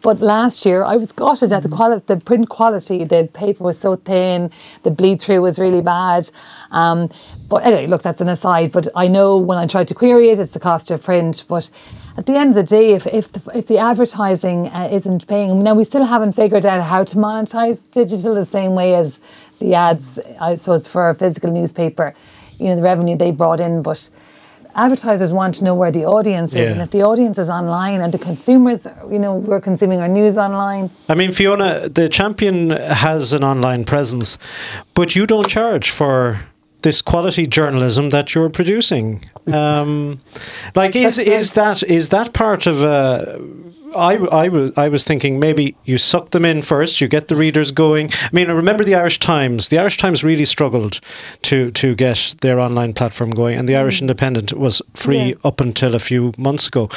But 0.00 0.20
last 0.20 0.64
year, 0.64 0.84
I 0.84 0.96
was 0.96 1.10
gutted 1.10 1.52
at 1.52 1.64
the 1.64 1.68
quality, 1.68 2.04
the 2.06 2.18
print 2.18 2.48
quality. 2.48 3.04
The 3.04 3.28
paper 3.34 3.64
was 3.64 3.78
so 3.80 3.96
thin, 3.96 4.50
the 4.84 4.92
bleed 4.92 5.20
through 5.20 5.40
was 5.42 5.58
really 5.58 5.82
bad. 5.82 6.30
Um, 6.70 7.08
but 7.48 7.64
anyway, 7.66 7.88
look, 7.88 8.02
that's 8.02 8.20
an 8.20 8.28
aside. 8.28 8.70
But 8.72 8.86
I 8.94 9.08
know 9.08 9.38
when 9.38 9.58
I 9.58 9.66
tried 9.66 9.88
to 9.88 9.94
query 9.94 10.30
it, 10.30 10.38
it's 10.38 10.52
the 10.52 10.60
cost 10.60 10.92
of 10.92 11.02
print. 11.02 11.44
But 11.48 11.68
at 12.18 12.26
the 12.26 12.34
end 12.36 12.48
of 12.50 12.56
the 12.56 12.64
day, 12.64 12.92
if 12.98 13.06
if 13.06 13.30
the, 13.32 13.40
if 13.60 13.66
the 13.66 13.78
advertising 13.78 14.66
uh, 14.68 14.88
isn't 14.98 15.26
paying, 15.28 15.62
now 15.62 15.74
we 15.74 15.84
still 15.84 16.04
haven't 16.04 16.32
figured 16.32 16.66
out 16.66 16.82
how 16.82 17.04
to 17.04 17.16
monetize 17.16 17.78
digital 17.92 18.34
the 18.34 18.44
same 18.44 18.72
way 18.74 18.94
as 19.02 19.20
the 19.60 19.74
ads, 19.74 20.18
I 20.40 20.56
suppose, 20.56 20.88
for 20.88 21.08
a 21.10 21.14
physical 21.14 21.50
newspaper. 21.52 22.14
You 22.58 22.66
know, 22.68 22.76
the 22.76 22.82
revenue 22.82 23.16
they 23.16 23.30
brought 23.30 23.60
in, 23.60 23.82
but 23.82 24.10
advertisers 24.74 25.32
want 25.32 25.54
to 25.56 25.64
know 25.64 25.74
where 25.76 25.92
the 25.92 26.04
audience 26.06 26.50
is, 26.50 26.56
Yeah. 26.56 26.72
and 26.72 26.82
if 26.82 26.90
the 26.90 27.02
audience 27.02 27.38
is 27.38 27.48
online 27.48 28.00
and 28.00 28.12
the 28.12 28.18
consumers, 28.18 28.86
you 29.10 29.18
know, 29.18 29.34
we're 29.36 29.60
consuming 29.60 30.00
our 30.00 30.08
news 30.08 30.36
online. 30.38 30.90
I 31.08 31.14
mean, 31.14 31.30
Fiona, 31.32 31.88
the 31.88 32.08
champion 32.08 32.70
has 32.70 33.32
an 33.32 33.44
online 33.44 33.84
presence, 33.84 34.38
but 34.94 35.14
you 35.16 35.24
don't 35.26 35.48
charge 35.48 35.90
for 35.90 36.40
this 36.82 37.02
quality 37.02 37.46
journalism 37.46 38.10
that 38.10 38.34
you're 38.34 38.50
producing. 38.50 39.24
Um, 39.52 40.20
like, 40.74 40.94
is 40.94 41.18
is 41.18 41.52
that 41.52 41.82
is 41.82 42.10
that 42.10 42.32
part 42.32 42.66
of 42.66 42.82
a? 42.82 43.40
I, 43.96 44.16
I, 44.16 44.48
was, 44.48 44.72
I 44.76 44.88
was 44.88 45.04
thinking 45.04 45.38
maybe 45.38 45.74
you 45.84 45.98
suck 45.98 46.30
them 46.30 46.44
in 46.44 46.62
first, 46.62 47.00
you 47.00 47.08
get 47.08 47.28
the 47.28 47.36
readers 47.36 47.70
going. 47.72 48.10
I 48.12 48.28
mean, 48.32 48.48
I 48.50 48.52
remember 48.52 48.84
the 48.84 48.94
Irish 48.94 49.18
Times. 49.18 49.68
The 49.68 49.78
Irish 49.78 49.96
Times 49.96 50.22
really 50.22 50.44
struggled 50.44 51.00
to, 51.42 51.70
to 51.72 51.94
get 51.94 52.34
their 52.40 52.60
online 52.60 52.92
platform 52.92 53.30
going, 53.30 53.58
and 53.58 53.68
the 53.68 53.76
Irish 53.76 54.00
Independent 54.00 54.52
was 54.52 54.82
free 54.94 55.28
Yeah. 55.30 55.34
up 55.44 55.60
until 55.60 55.94
a 55.94 55.98
few 55.98 56.32
months 56.36 56.66
ago. 56.66 56.88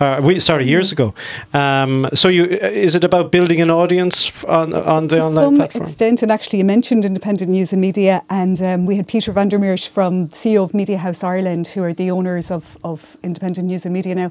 Uh, 0.00 0.20
we, 0.22 0.40
sorry, 0.40 0.66
years 0.66 0.92
ago. 0.92 1.14
Um, 1.52 2.08
so, 2.14 2.28
you 2.28 2.44
is 2.44 2.94
it 2.94 3.04
about 3.04 3.30
building 3.30 3.60
an 3.60 3.70
audience 3.70 4.44
on 4.44 4.72
on 4.74 5.08
the 5.08 5.16
to 5.16 5.22
online 5.22 5.70
some 5.70 5.82
extent, 5.82 6.22
and 6.22 6.30
actually, 6.30 6.58
you 6.58 6.64
mentioned 6.64 7.04
independent 7.04 7.50
news 7.50 7.72
and 7.72 7.80
media, 7.80 8.22
and 8.30 8.60
um, 8.62 8.86
we 8.86 8.96
had 8.96 9.06
Peter 9.06 9.32
Vandermeersch 9.32 9.88
from 9.88 10.28
CEO 10.28 10.62
of 10.62 10.72
Mediahuis 10.72 11.22
Ireland, 11.22 11.66
who 11.68 11.82
are 11.82 11.92
the 11.92 12.10
owners 12.10 12.50
of, 12.50 12.78
of 12.84 13.16
independent 13.22 13.66
news 13.66 13.84
and 13.84 13.92
media 13.92 14.14
now. 14.14 14.30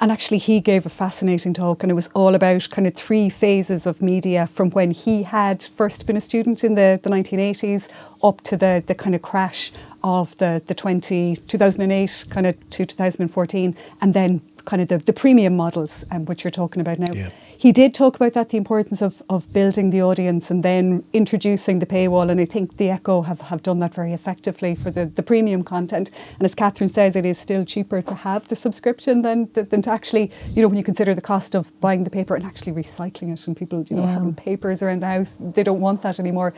And 0.00 0.12
actually, 0.12 0.38
he 0.38 0.60
gave 0.60 0.86
a 0.86 0.88
fascinating 0.88 1.52
talk, 1.52 1.82
and 1.82 1.90
it 1.90 1.94
was 1.94 2.08
all 2.14 2.34
about 2.34 2.68
kind 2.70 2.86
of 2.86 2.94
three 2.94 3.28
phases 3.28 3.84
of 3.84 4.00
media 4.00 4.46
from 4.46 4.70
when 4.70 4.92
he 4.92 5.24
had 5.24 5.62
first 5.62 6.06
been 6.06 6.16
a 6.16 6.20
student 6.20 6.62
in 6.62 6.74
the, 6.76 7.00
the 7.02 7.10
1980s 7.10 7.88
up 8.22 8.40
to 8.42 8.56
the, 8.56 8.82
the 8.86 8.94
kind 8.94 9.14
of 9.14 9.22
crash 9.22 9.72
of 10.04 10.36
the, 10.38 10.62
the 10.66 10.74
20, 10.74 11.36
2008 11.36 12.26
kind 12.30 12.46
of 12.46 12.70
to 12.70 12.86
2014, 12.86 13.76
and 14.00 14.14
then 14.14 14.40
kind 14.64 14.82
of 14.82 14.88
the, 14.88 14.98
the 14.98 15.12
premium 15.12 15.56
models, 15.56 16.04
um, 16.12 16.26
which 16.26 16.44
you're 16.44 16.50
talking 16.50 16.80
about 16.80 16.98
now. 17.00 17.12
Yeah. 17.12 17.30
He 17.60 17.72
did 17.72 17.92
talk 17.92 18.14
about 18.14 18.34
that, 18.34 18.50
the 18.50 18.56
importance 18.56 19.02
of, 19.02 19.20
of 19.28 19.52
building 19.52 19.90
the 19.90 20.00
audience 20.00 20.48
and 20.48 20.62
then 20.62 21.02
introducing 21.12 21.80
the 21.80 21.86
paywall. 21.86 22.30
And 22.30 22.40
I 22.40 22.44
think 22.44 22.76
the 22.76 22.88
Echo 22.88 23.22
have, 23.22 23.40
have 23.40 23.64
done 23.64 23.80
that 23.80 23.92
very 23.92 24.12
effectively 24.12 24.76
for 24.76 24.92
the, 24.92 25.06
the 25.06 25.24
premium 25.24 25.64
content. 25.64 26.10
And 26.38 26.44
as 26.44 26.54
Catherine 26.54 26.86
says, 26.86 27.16
it 27.16 27.26
is 27.26 27.36
still 27.36 27.64
cheaper 27.64 28.00
to 28.00 28.14
have 28.14 28.46
the 28.46 28.54
subscription 28.54 29.22
than, 29.22 29.50
than 29.54 29.82
to 29.82 29.90
actually, 29.90 30.30
you 30.54 30.62
know, 30.62 30.68
when 30.68 30.76
you 30.78 30.84
consider 30.84 31.16
the 31.16 31.20
cost 31.20 31.56
of 31.56 31.72
buying 31.80 32.04
the 32.04 32.10
paper 32.10 32.36
and 32.36 32.44
actually 32.44 32.70
recycling 32.70 33.32
it 33.32 33.44
and 33.48 33.56
people, 33.56 33.82
you 33.90 33.96
know, 33.96 34.02
Yeah. 34.04 34.12
having 34.12 34.34
papers 34.36 34.80
around 34.80 35.00
the 35.02 35.08
house, 35.08 35.36
they 35.40 35.64
don't 35.64 35.80
want 35.80 36.02
that 36.02 36.20
anymore. 36.20 36.54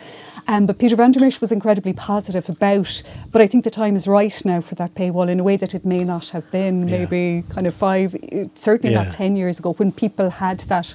Um, 0.49 0.67
but 0.67 0.77
Peter 0.79 0.97
Vandermeersch 0.97 1.41
was 1.41 1.51
incredibly 1.51 1.95
positive 1.95 2.47
about, 2.51 3.03
but 3.33 3.41
I 3.41 3.47
think 3.47 3.65
the 3.65 3.71
time 3.71 3.97
is 3.97 4.07
right 4.07 4.39
now 4.45 4.61
for 4.61 4.75
that 4.75 4.95
paywall 4.95 5.31
in 5.31 5.41
a 5.41 5.45
way 5.45 5.57
that 5.57 5.75
it 5.75 5.87
may 5.87 6.01
not 6.01 6.29
have 6.29 6.51
been 6.51 6.87
Yeah. 6.87 6.99
maybe 6.99 7.45
kind 7.49 7.67
of 7.67 7.75
five, 7.75 8.15
uh, 8.17 8.45
certainly 8.53 8.95
Yeah. 8.95 9.05
not 9.05 9.13
10 9.15 9.35
years 9.35 9.59
ago 9.59 9.73
when 9.73 9.93
people 9.93 10.29
had 10.29 10.59
that 10.69 10.90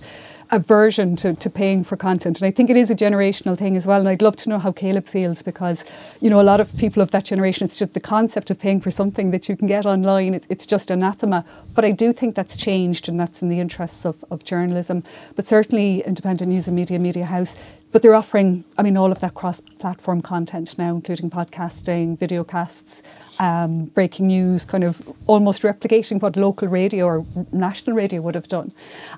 aversion 0.51 1.15
to, 1.17 1.33
to 1.33 1.49
paying 1.49 1.83
for 1.83 1.97
content. 1.97 2.39
And 2.39 2.47
I 2.47 2.51
think 2.51 2.69
it 2.69 2.77
is 2.77 2.91
a 2.91 2.95
generational 2.95 3.57
thing 3.57 3.75
as 3.75 3.87
well. 3.87 3.99
And 3.99 4.07
I'd 4.07 4.21
love 4.21 4.35
to 4.37 4.49
know 4.49 4.59
how 4.59 4.71
Caleb 4.71 5.07
feels 5.07 5.41
because, 5.41 5.83
you 6.21 6.29
know, 6.29 6.39
a 6.39 6.43
lot 6.43 6.59
of 6.59 6.75
people 6.77 7.01
of 7.01 7.11
that 7.11 7.25
generation, 7.25 7.65
it's 7.65 7.77
just 7.77 7.93
the 7.93 7.99
concept 7.99 8.51
of 8.51 8.59
paying 8.59 8.79
for 8.79 8.91
something 8.91 9.31
that 9.31 9.49
you 9.49 9.57
can 9.57 9.67
get 9.67 9.85
online, 9.85 10.33
it, 10.35 10.45
it's 10.49 10.65
just 10.65 10.91
anathema. 10.91 11.43
But 11.73 11.85
I 11.85 11.91
do 11.91 12.13
think 12.13 12.35
that's 12.35 12.55
changed 12.55 13.09
and 13.09 13.19
that's 13.19 13.41
in 13.41 13.49
the 13.49 13.59
interests 13.59 14.05
of, 14.05 14.23
of 14.29 14.43
journalism. 14.43 15.03
But 15.35 15.47
certainly 15.47 16.01
Independent 16.05 16.49
News 16.51 16.67
and 16.67 16.75
Media, 16.75 16.99
Mediahuis, 16.99 17.57
but 17.95 18.01
they're 18.01 18.13
offering, 18.13 18.65
I 18.77 18.83
mean, 18.83 18.97
all 18.97 19.09
of 19.09 19.21
that 19.21 19.35
cross 19.35 19.61
platform 19.79 20.21
content 20.21 20.77
now, 20.77 20.95
including 20.95 21.29
podcasting, 21.29 22.17
videocasts, 22.17 23.01
um, 23.39 23.85
breaking 23.85 24.27
news, 24.27 24.65
kind 24.65 24.83
of 24.83 25.01
almost 25.27 25.61
replicating 25.61 26.21
what 26.21 26.35
local 26.35 26.67
radio 26.67 27.05
or 27.05 27.25
national 27.53 27.95
radio 27.95 28.19
would 28.19 28.35
have 28.35 28.49
done. 28.49 28.73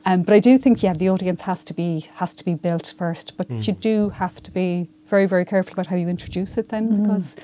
Um, 0.05 0.21
but 0.21 0.35
I 0.35 0.39
do 0.39 0.59
think, 0.59 0.83
yeah, 0.83 0.93
the 0.93 1.09
audience 1.09 1.41
has 1.41 1.63
to 1.63 1.73
be 1.73 2.07
has 2.17 2.35
to 2.35 2.45
be 2.45 2.53
built 2.53 2.93
first. 2.95 3.35
But 3.35 3.49
you 3.49 3.73
do 3.73 4.09
have 4.09 4.43
to 4.43 4.51
be 4.51 4.87
very, 5.07 5.25
very 5.25 5.43
careful 5.43 5.73
about 5.73 5.87
how 5.87 5.95
you 5.95 6.07
introduce 6.07 6.55
it 6.55 6.69
then, 6.69 7.01
because 7.01 7.35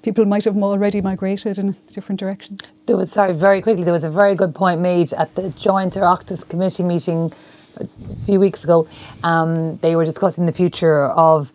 people 0.00 0.24
might 0.24 0.44
have 0.44 0.56
already 0.56 1.02
migrated 1.02 1.58
in 1.58 1.76
different 1.92 2.18
directions. 2.18 2.72
There 2.86 2.96
was, 2.96 3.12
sorry, 3.12 3.34
very 3.34 3.60
quickly, 3.60 3.84
there 3.84 3.92
was 3.92 4.04
a 4.04 4.10
very 4.10 4.34
good 4.34 4.54
point 4.54 4.80
made 4.80 5.12
at 5.12 5.34
the 5.34 5.50
Joint 5.50 5.92
Oireachtas 5.94 6.48
Committee 6.48 6.82
meeting 6.84 7.30
a 7.80 8.24
few 8.26 8.40
weeks 8.40 8.64
ago. 8.64 8.86
Um, 9.22 9.76
they 9.78 9.96
were 9.96 10.04
discussing 10.04 10.46
the 10.46 10.52
future 10.52 11.06
of 11.06 11.52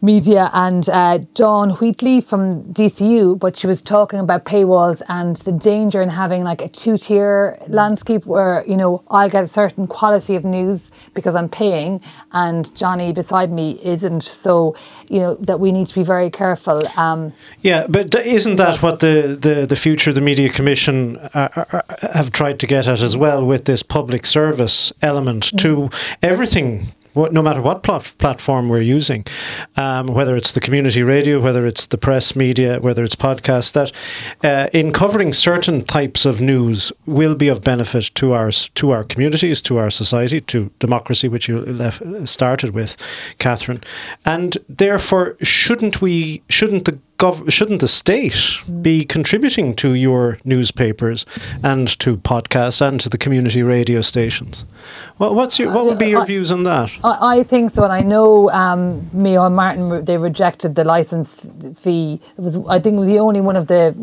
media 0.00 0.50
and 0.52 0.88
uh, 0.88 1.18
Dawn 1.34 1.70
Wheatley 1.70 2.20
from 2.20 2.64
DCU, 2.72 3.38
but 3.38 3.56
she 3.56 3.66
was 3.66 3.82
talking 3.82 4.20
about 4.20 4.44
paywalls 4.44 5.02
and 5.08 5.36
the 5.38 5.52
danger 5.52 6.00
in 6.00 6.08
having 6.08 6.44
like 6.44 6.62
a 6.62 6.68
two-tier 6.68 7.58
landscape 7.66 8.24
where, 8.24 8.64
you 8.66 8.76
know, 8.76 9.02
I'll 9.10 9.28
get 9.28 9.44
a 9.44 9.48
certain 9.48 9.86
quality 9.86 10.36
of 10.36 10.44
news 10.44 10.90
because 11.14 11.34
I'm 11.34 11.48
paying 11.48 12.00
and 12.32 12.74
Johnny 12.76 13.12
beside 13.12 13.50
me 13.50 13.80
isn't. 13.82 14.22
So, 14.22 14.76
you 15.08 15.20
know, 15.20 15.34
that 15.36 15.58
we 15.58 15.72
need 15.72 15.88
to 15.88 15.94
be 15.94 16.04
very 16.04 16.30
careful. 16.30 16.82
Um, 16.96 17.32
Yeah, 17.62 17.86
but 17.88 18.14
isn't 18.14 18.56
that 18.56 18.82
what 18.82 19.00
the, 19.00 19.36
the, 19.40 19.66
the 19.66 19.76
future 19.76 20.10
of 20.10 20.14
the 20.14 20.20
Media 20.20 20.48
Commission 20.48 21.16
uh, 21.34 21.48
uh, 21.56 21.64
uh, 21.72 22.08
have 22.12 22.30
tried 22.30 22.60
to 22.60 22.66
get 22.66 22.86
at 22.86 23.00
as 23.00 23.16
well 23.16 23.44
with 23.44 23.64
this 23.64 23.82
public 23.82 24.26
service 24.26 24.92
element 25.02 25.58
to 25.58 25.90
everything? 26.22 26.92
What- 27.14 27.32
No 27.32 27.42
matter 27.42 27.60
what 27.60 27.82
plat- 27.82 28.12
platform 28.18 28.68
we're 28.68 28.80
using, 28.80 29.24
um, 29.76 30.08
whether 30.08 30.36
it's 30.36 30.52
the 30.52 30.60
community 30.60 31.02
radio, 31.02 31.40
whether 31.40 31.66
it's 31.66 31.86
the 31.86 31.98
press 31.98 32.34
media, 32.36 32.78
whether 32.80 33.04
it's 33.04 33.16
podcasts, 33.16 33.72
that 33.72 33.92
uh, 34.44 34.68
in 34.72 34.92
covering 34.92 35.32
certain 35.32 35.82
types 35.82 36.24
of 36.24 36.40
news 36.40 36.92
will 37.06 37.34
be 37.34 37.48
of 37.48 37.62
benefit 37.62 38.10
to 38.14 38.32
our 38.32 38.50
to 38.50 38.90
our 38.90 39.04
communities, 39.04 39.60
to 39.62 39.78
our 39.78 39.90
society, 39.90 40.40
to 40.40 40.70
democracy, 40.78 41.28
which 41.28 41.48
you 41.48 41.58
left, 41.60 42.02
started 42.28 42.70
with, 42.70 42.96
Catherine, 43.38 43.82
and 44.24 44.56
therefore 44.68 45.36
shouldn't 45.42 46.00
we 46.00 46.42
shouldn't 46.48 46.84
the 46.84 46.98
gov- 47.18 47.50
shouldn't 47.50 47.80
the 47.80 47.88
state 47.88 48.60
be 48.80 49.04
contributing 49.04 49.74
to 49.76 49.94
your 49.94 50.38
newspapers 50.44 51.26
and 51.62 51.88
to 51.98 52.16
podcasts 52.16 52.80
and 52.80 53.00
to 53.00 53.08
the 53.08 53.18
community 53.18 53.62
radio 53.62 54.00
stations? 54.00 54.64
What, 55.18 55.34
what's 55.34 55.58
your, 55.58 55.72
what 55.72 55.84
would 55.84 55.98
be 55.98 56.08
your 56.08 56.22
I- 56.22 56.26
views 56.26 56.50
on 56.50 56.62
that? 56.62 56.90
I, 57.04 57.38
I 57.38 57.42
think 57.42 57.70
so, 57.70 57.82
and 57.84 57.92
I 57.92 58.00
know 58.00 58.50
um, 58.50 59.08
Mayo 59.12 59.44
and 59.44 59.54
Martin 59.56 60.04
they 60.04 60.16
rejected 60.16 60.74
the 60.76 60.84
license 60.84 61.44
fee. 61.76 62.20
It 62.36 62.40
was 62.40 62.56
I 62.68 62.78
think 62.78 62.96
it 62.96 63.00
was 63.00 63.08
the 63.08 63.18
only 63.18 63.40
one 63.40 63.56
of 63.56 63.66
the 63.66 63.94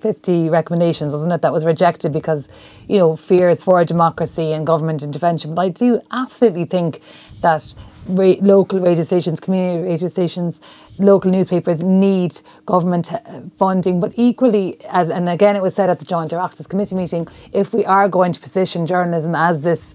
fifty 0.00 0.48
recommendations, 0.50 1.12
wasn't 1.12 1.32
it, 1.32 1.42
that 1.42 1.52
was 1.52 1.64
rejected 1.64 2.12
because 2.12 2.48
you 2.88 2.98
know 2.98 3.16
fears 3.16 3.62
for 3.62 3.84
democracy 3.84 4.52
and 4.52 4.66
government 4.66 5.02
intervention. 5.02 5.54
But 5.54 5.62
I 5.62 5.68
do 5.70 6.00
absolutely 6.12 6.66
think 6.66 7.00
that 7.40 7.74
ra- 8.08 8.36
local 8.40 8.80
radio 8.80 9.04
stations, 9.04 9.40
community 9.40 9.88
radio 9.88 10.08
stations, 10.08 10.60
local 10.98 11.30
newspapers 11.30 11.82
need 11.82 12.40
government 12.66 13.12
uh, 13.12 13.18
funding. 13.58 14.00
But 14.00 14.12
equally, 14.16 14.78
as 14.86 15.08
and 15.08 15.28
again, 15.28 15.56
it 15.56 15.62
was 15.62 15.74
said 15.74 15.90
at 15.90 15.98
the 15.98 16.04
Joint 16.04 16.30
Oireachtas 16.30 16.68
Committee 16.68 16.94
meeting, 16.94 17.28
if 17.52 17.72
we 17.72 17.84
are 17.84 18.08
going 18.08 18.32
to 18.32 18.40
position 18.40 18.86
journalism 18.86 19.34
as 19.34 19.62
this 19.62 19.94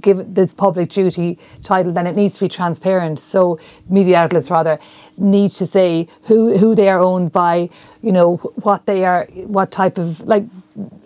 give 0.00 0.34
this 0.34 0.54
public 0.54 0.88
duty 0.88 1.38
title, 1.62 1.92
then 1.92 2.06
it 2.06 2.16
needs 2.16 2.34
to 2.34 2.40
be 2.40 2.48
transparent. 2.48 3.18
So 3.18 3.60
media 3.88 4.16
outlets 4.16 4.50
rather 4.50 4.78
need 5.18 5.50
to 5.52 5.66
say 5.66 6.08
who 6.22 6.56
who 6.56 6.74
they 6.74 6.88
are 6.88 6.98
owned 6.98 7.32
by, 7.32 7.68
you 8.02 8.12
know 8.12 8.36
what 8.62 8.86
they 8.86 9.04
are, 9.04 9.26
what 9.34 9.70
type 9.70 9.98
of 9.98 10.20
like 10.20 10.44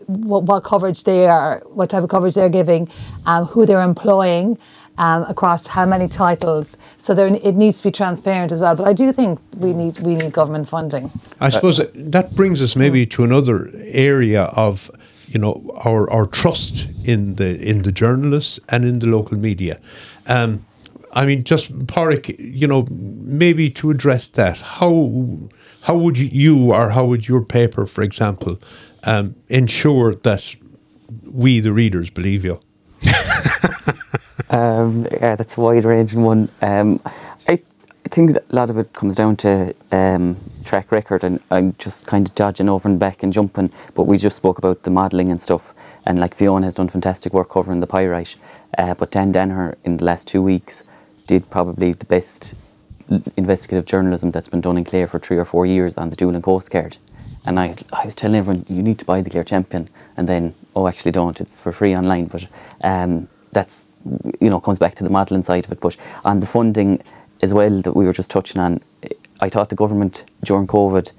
what, 0.06 0.44
what 0.44 0.62
coverage 0.62 1.02
they 1.04 1.26
are, 1.26 1.62
what 1.66 1.90
type 1.90 2.04
of 2.04 2.08
coverage 2.08 2.34
they're 2.34 2.48
giving, 2.48 2.88
um, 3.26 3.46
who 3.46 3.66
they're 3.66 3.82
employing. 3.82 4.58
Um, 4.98 5.24
across 5.24 5.66
how 5.66 5.84
many 5.84 6.08
titles, 6.08 6.74
so 6.96 7.12
there 7.12 7.26
it 7.26 7.54
needs 7.54 7.78
to 7.78 7.84
be 7.84 7.92
transparent 7.92 8.50
as 8.50 8.60
well. 8.60 8.74
But 8.74 8.88
I 8.88 8.94
do 8.94 9.12
think 9.12 9.38
we 9.58 9.74
need 9.74 9.98
we 9.98 10.14
need 10.14 10.32
government 10.32 10.70
funding. 10.70 11.10
I 11.38 11.50
suppose 11.50 11.78
that 11.94 12.34
brings 12.34 12.62
us 12.62 12.74
maybe 12.76 13.04
to 13.08 13.22
another 13.22 13.70
area 13.92 14.44
of 14.56 14.90
you 15.26 15.38
know 15.38 15.70
our 15.84 16.10
our 16.10 16.26
trust 16.26 16.86
in 17.04 17.34
the 17.34 17.60
in 17.60 17.82
the 17.82 17.92
journalists 17.92 18.58
and 18.70 18.86
in 18.86 19.00
the 19.00 19.06
local 19.06 19.36
media. 19.36 19.78
Um, 20.28 20.64
I 21.16 21.24
mean, 21.24 21.44
just 21.44 21.72
Pádraig, 21.86 22.36
you 22.38 22.66
know, 22.66 22.86
maybe 22.90 23.70
to 23.70 23.90
address 23.90 24.28
that, 24.28 24.58
how 24.58 25.38
how 25.80 25.96
would 25.96 26.18
you 26.18 26.72
or 26.72 26.90
how 26.90 27.06
would 27.06 27.26
your 27.26 27.42
paper, 27.42 27.86
for 27.86 28.02
example, 28.02 28.60
um, 29.04 29.34
ensure 29.48 30.14
that 30.14 30.54
we 31.24 31.60
the 31.60 31.72
readers 31.72 32.10
believe 32.10 32.44
you? 32.44 32.60
Um, 34.50 35.06
yeah, 35.10 35.36
that's 35.36 35.56
a 35.56 35.60
wide 35.60 35.84
ranging 35.84 36.22
one. 36.22 36.48
Um, 36.62 37.00
I, 37.48 37.54
I 37.54 38.08
think 38.10 38.36
a 38.36 38.42
lot 38.50 38.70
of 38.70 38.78
it 38.78 38.92
comes 38.92 39.16
down 39.16 39.36
to 39.38 39.74
um, 39.92 40.36
track 40.64 40.92
record, 40.92 41.24
and 41.24 41.40
I'm 41.50 41.74
just 41.78 42.06
kind 42.06 42.28
of 42.28 42.34
dodging 42.34 42.68
over 42.68 42.88
and 42.88 42.98
back 42.98 43.22
and 43.22 43.32
jumping. 43.32 43.72
But 43.94 44.04
we 44.04 44.18
just 44.18 44.36
spoke 44.36 44.58
about 44.58 44.82
the 44.82 44.90
modelling 44.90 45.30
and 45.30 45.40
stuff, 45.40 45.74
and 46.04 46.18
like 46.18 46.34
Fiona 46.34 46.66
has 46.66 46.76
done 46.76 46.88
fantastic 46.88 47.32
work 47.32 47.50
covering 47.50 47.80
the 47.80 47.86
pyrite. 47.86 48.36
Uh, 48.78 48.94
but 48.94 49.10
Dan 49.10 49.32
Danaher 49.32 49.74
in 49.84 49.96
the 49.96 50.04
last 50.04 50.28
two 50.28 50.42
weeks 50.42 50.84
did 51.26 51.50
probably 51.50 51.92
the 51.92 52.04
best 52.04 52.54
investigative 53.36 53.84
journalism 53.84 54.30
that's 54.30 54.48
been 54.48 54.60
done 54.60 54.76
in 54.76 54.84
Clare 54.84 55.06
for 55.06 55.18
three 55.18 55.36
or 55.36 55.44
four 55.44 55.64
years 55.66 55.96
on 55.96 56.10
the 56.10 56.16
Doolin 56.16 56.42
Coast 56.42 56.70
Guard. 56.70 56.98
And 57.44 57.60
I, 57.60 57.74
I 57.92 58.04
was 58.04 58.16
telling 58.16 58.36
everyone, 58.36 58.66
you 58.68 58.82
need 58.82 58.98
to 58.98 59.04
buy 59.04 59.22
the 59.22 59.30
Clare 59.30 59.44
Champion, 59.44 59.88
and 60.16 60.28
then, 60.28 60.54
oh, 60.74 60.88
actually 60.88 61.12
don't, 61.12 61.40
it's 61.40 61.60
for 61.60 61.72
free 61.72 61.96
online. 61.96 62.26
But 62.26 62.48
um, 62.82 63.28
that's, 63.52 63.86
you 64.40 64.50
know, 64.50 64.60
comes 64.60 64.78
back 64.78 64.94
to 64.96 65.04
the 65.04 65.10
modelling 65.10 65.42
side 65.42 65.64
of 65.64 65.72
it. 65.72 65.80
But 65.80 65.96
on 66.24 66.40
the 66.40 66.46
funding 66.46 67.02
as 67.42 67.52
well 67.52 67.82
that 67.82 67.94
we 67.94 68.04
were 68.04 68.12
just 68.12 68.30
touching 68.30 68.60
on, 68.60 68.80
I 69.40 69.48
thought 69.48 69.68
the 69.68 69.76
government 69.76 70.24
during 70.44 70.66
COVID, 70.66 71.12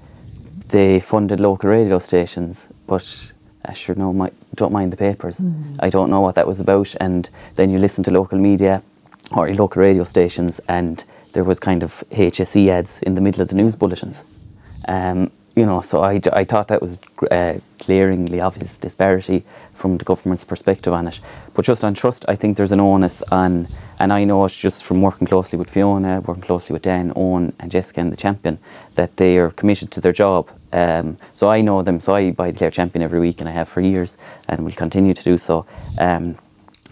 they 0.69 0.99
funded 0.99 1.39
local 1.39 1.69
radio 1.69 1.99
stations, 1.99 2.67
but 2.87 3.33
I 3.63 3.73
sure 3.73 3.95
know 3.95 4.13
my, 4.13 4.31
don't 4.55 4.71
mind 4.71 4.91
the 4.93 4.97
papers. 4.97 5.41
I 5.79 5.89
don't 5.89 6.09
know 6.09 6.21
what 6.21 6.35
that 6.35 6.47
was 6.47 6.59
about. 6.59 6.95
And 6.99 7.29
then 7.55 7.69
you 7.69 7.77
listen 7.77 8.03
to 8.05 8.11
local 8.11 8.37
media 8.37 8.81
or 9.31 9.53
local 9.53 9.81
radio 9.81 10.03
stations, 10.03 10.59
and 10.67 11.03
there 11.33 11.43
was 11.43 11.59
kind 11.59 11.83
of 11.83 12.03
HSE 12.11 12.69
ads 12.69 13.01
in 13.03 13.15
the 13.15 13.21
middle 13.21 13.41
of 13.41 13.49
the 13.49 13.55
news 13.55 13.75
bulletins. 13.75 14.23
Um, 14.87 15.31
you 15.55 15.65
know, 15.65 15.81
so 15.81 16.01
I, 16.03 16.21
I 16.33 16.43
thought 16.43 16.67
that 16.69 16.81
was 16.81 16.99
uh, 17.31 17.55
glaringly 17.79 18.39
obvious 18.39 18.77
disparity 18.77 19.43
from 19.77 19.97
the 19.97 20.05
government's 20.05 20.43
perspective 20.43 20.93
on 20.93 21.07
it. 21.07 21.19
But 21.53 21.65
just 21.65 21.83
on 21.83 21.93
trust, 21.93 22.25
I 22.27 22.35
think 22.35 22.57
there's 22.57 22.71
an 22.71 22.79
onus 22.79 23.21
on, 23.31 23.67
and 23.99 24.11
I 24.11 24.23
know 24.23 24.43
it's 24.45 24.57
just 24.57 24.83
from 24.83 25.01
working 25.01 25.27
closely 25.27 25.57
with 25.57 25.69
Fiona, 25.69 26.21
working 26.21 26.43
closely 26.43 26.73
with 26.73 26.81
Dan, 26.81 27.13
Owen, 27.15 27.53
and 27.59 27.71
Jessica 27.71 28.01
and 28.01 28.11
the 28.11 28.17
champion, 28.17 28.59
that 28.95 29.17
they 29.17 29.37
are 29.37 29.51
committed 29.51 29.91
to 29.91 30.01
their 30.01 30.13
job. 30.13 30.49
Um, 30.73 31.17
so 31.33 31.49
I 31.49 31.61
know 31.61 31.81
them, 31.83 32.01
so 32.01 32.15
I 32.15 32.31
buy 32.31 32.51
the 32.51 32.57
Clare 32.57 32.71
Champion 32.71 33.03
every 33.03 33.19
week, 33.19 33.39
and 33.39 33.47
I 33.47 33.53
have 33.53 33.69
for 33.69 33.81
years, 33.81 34.17
and 34.49 34.65
will 34.65 34.71
continue 34.73 35.13
to 35.13 35.23
do 35.23 35.37
so. 35.37 35.65
Um, 35.97 36.37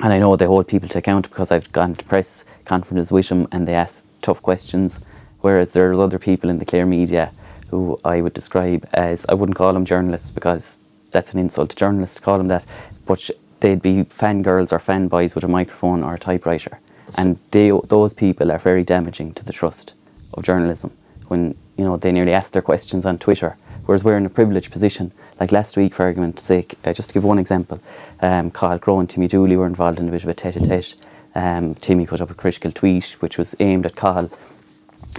and 0.02 0.12
I 0.12 0.20
know 0.20 0.36
they 0.36 0.46
hold 0.46 0.68
people 0.68 0.90
to 0.90 0.98
account 0.98 1.30
because 1.30 1.52
I've 1.52 1.72
gone 1.72 1.96
to 1.96 2.06
press 2.06 2.44
conferences 2.66 3.12
with 3.12 3.30
them 3.30 3.48
and 3.52 3.68
they 3.68 3.74
ask 3.74 4.06
tough 4.22 4.42
questions. 4.42 5.00
Whereas 5.42 5.72
there's 5.72 6.00
other 6.00 6.20
people 6.20 6.50
in 6.50 6.60
the 6.60 6.66
Clare 6.66 6.86
media 6.86 7.32
who 7.70 8.00
I 8.04 8.22
would 8.22 8.34
describe 8.34 8.88
as 8.94 9.26
I 9.30 9.34
wouldn't 9.34 9.58
call 9.58 9.74
them 9.74 9.86
journalists 9.86 10.32
because 10.32 10.80
that's 11.16 11.34
an 11.34 11.40
insult 11.40 11.70
to 11.70 11.76
journalists 11.76 12.18
to 12.18 12.22
call 12.22 12.38
them 12.38 12.50
that, 12.50 12.66
but 13.06 13.30
they'd 13.62 13.82
be 13.82 14.04
fangirls 14.04 14.74
or 14.74 14.80
fanboys 14.80 15.34
with 15.34 15.46
a 15.46 15.48
microphone 15.48 16.04
or 16.04 16.14
a 16.14 16.20
typewriter, 16.20 16.80
and 17.16 17.40
they 17.52 17.72
those 17.88 18.14
people 18.14 18.52
are 18.52 18.60
very 18.60 18.84
damaging 18.84 19.34
to 19.34 19.46
the 19.46 19.54
trust 19.54 19.94
of 20.34 20.44
journalism 20.44 20.92
when 21.30 21.56
you 21.78 21.86
know 21.86 21.96
they 21.96 22.12
nearly 22.12 22.34
ask 22.34 22.52
their 22.52 22.62
questions 22.62 23.06
on 23.06 23.18
Twitter, 23.18 23.56
whereas 23.86 24.04
we're 24.04 24.18
in 24.18 24.26
a 24.26 24.30
privileged 24.30 24.72
position. 24.72 25.12
Like 25.40 25.52
last 25.52 25.78
week, 25.78 25.94
for 25.94 26.04
argument's 26.04 26.44
sake, 26.44 26.76
uh, 26.84 26.94
just 26.94 27.10
to 27.10 27.14
give 27.14 27.24
one 27.24 27.40
example, 27.40 27.80
um, 28.22 28.52
Carl 28.52 28.80
Crowe 28.80 29.00
and 29.00 29.10
Timmy 29.10 29.28
Dooley 29.28 29.56
were 29.56 29.68
involved 29.68 30.00
in 30.00 30.08
a 30.08 30.12
bit 30.12 30.24
of 30.24 30.30
a 30.30 30.34
tete-a-tete. 30.34 30.96
Um, 31.34 31.76
Timmy 31.76 32.06
put 32.06 32.22
up 32.22 32.32
a 32.32 32.34
critical 32.34 32.72
tweet 32.72 33.18
which 33.20 33.38
was 33.38 33.56
aimed 33.60 33.86
at 33.86 33.98
Carl 33.98 34.30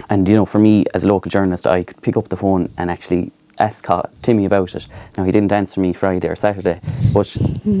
and 0.09 0.27
you 0.27 0.35
know, 0.35 0.45
for 0.45 0.59
me 0.59 0.85
as 0.93 1.03
a 1.03 1.07
local 1.07 1.29
journalist, 1.29 1.65
I 1.65 1.83
could 1.83 2.01
pick 2.01 2.17
up 2.17 2.29
the 2.29 2.37
phone 2.37 2.71
and 2.77 2.89
actually 2.89 3.31
ask 3.59 3.83
Ca- 3.83 4.09
Timmy 4.21 4.45
about 4.45 4.75
it. 4.75 4.87
Now 5.17 5.23
he 5.23 5.31
didn't 5.31 5.51
answer 5.51 5.79
me 5.79 5.93
Friday 5.93 6.27
or 6.27 6.35
Saturday, 6.35 6.79
but 7.13 7.35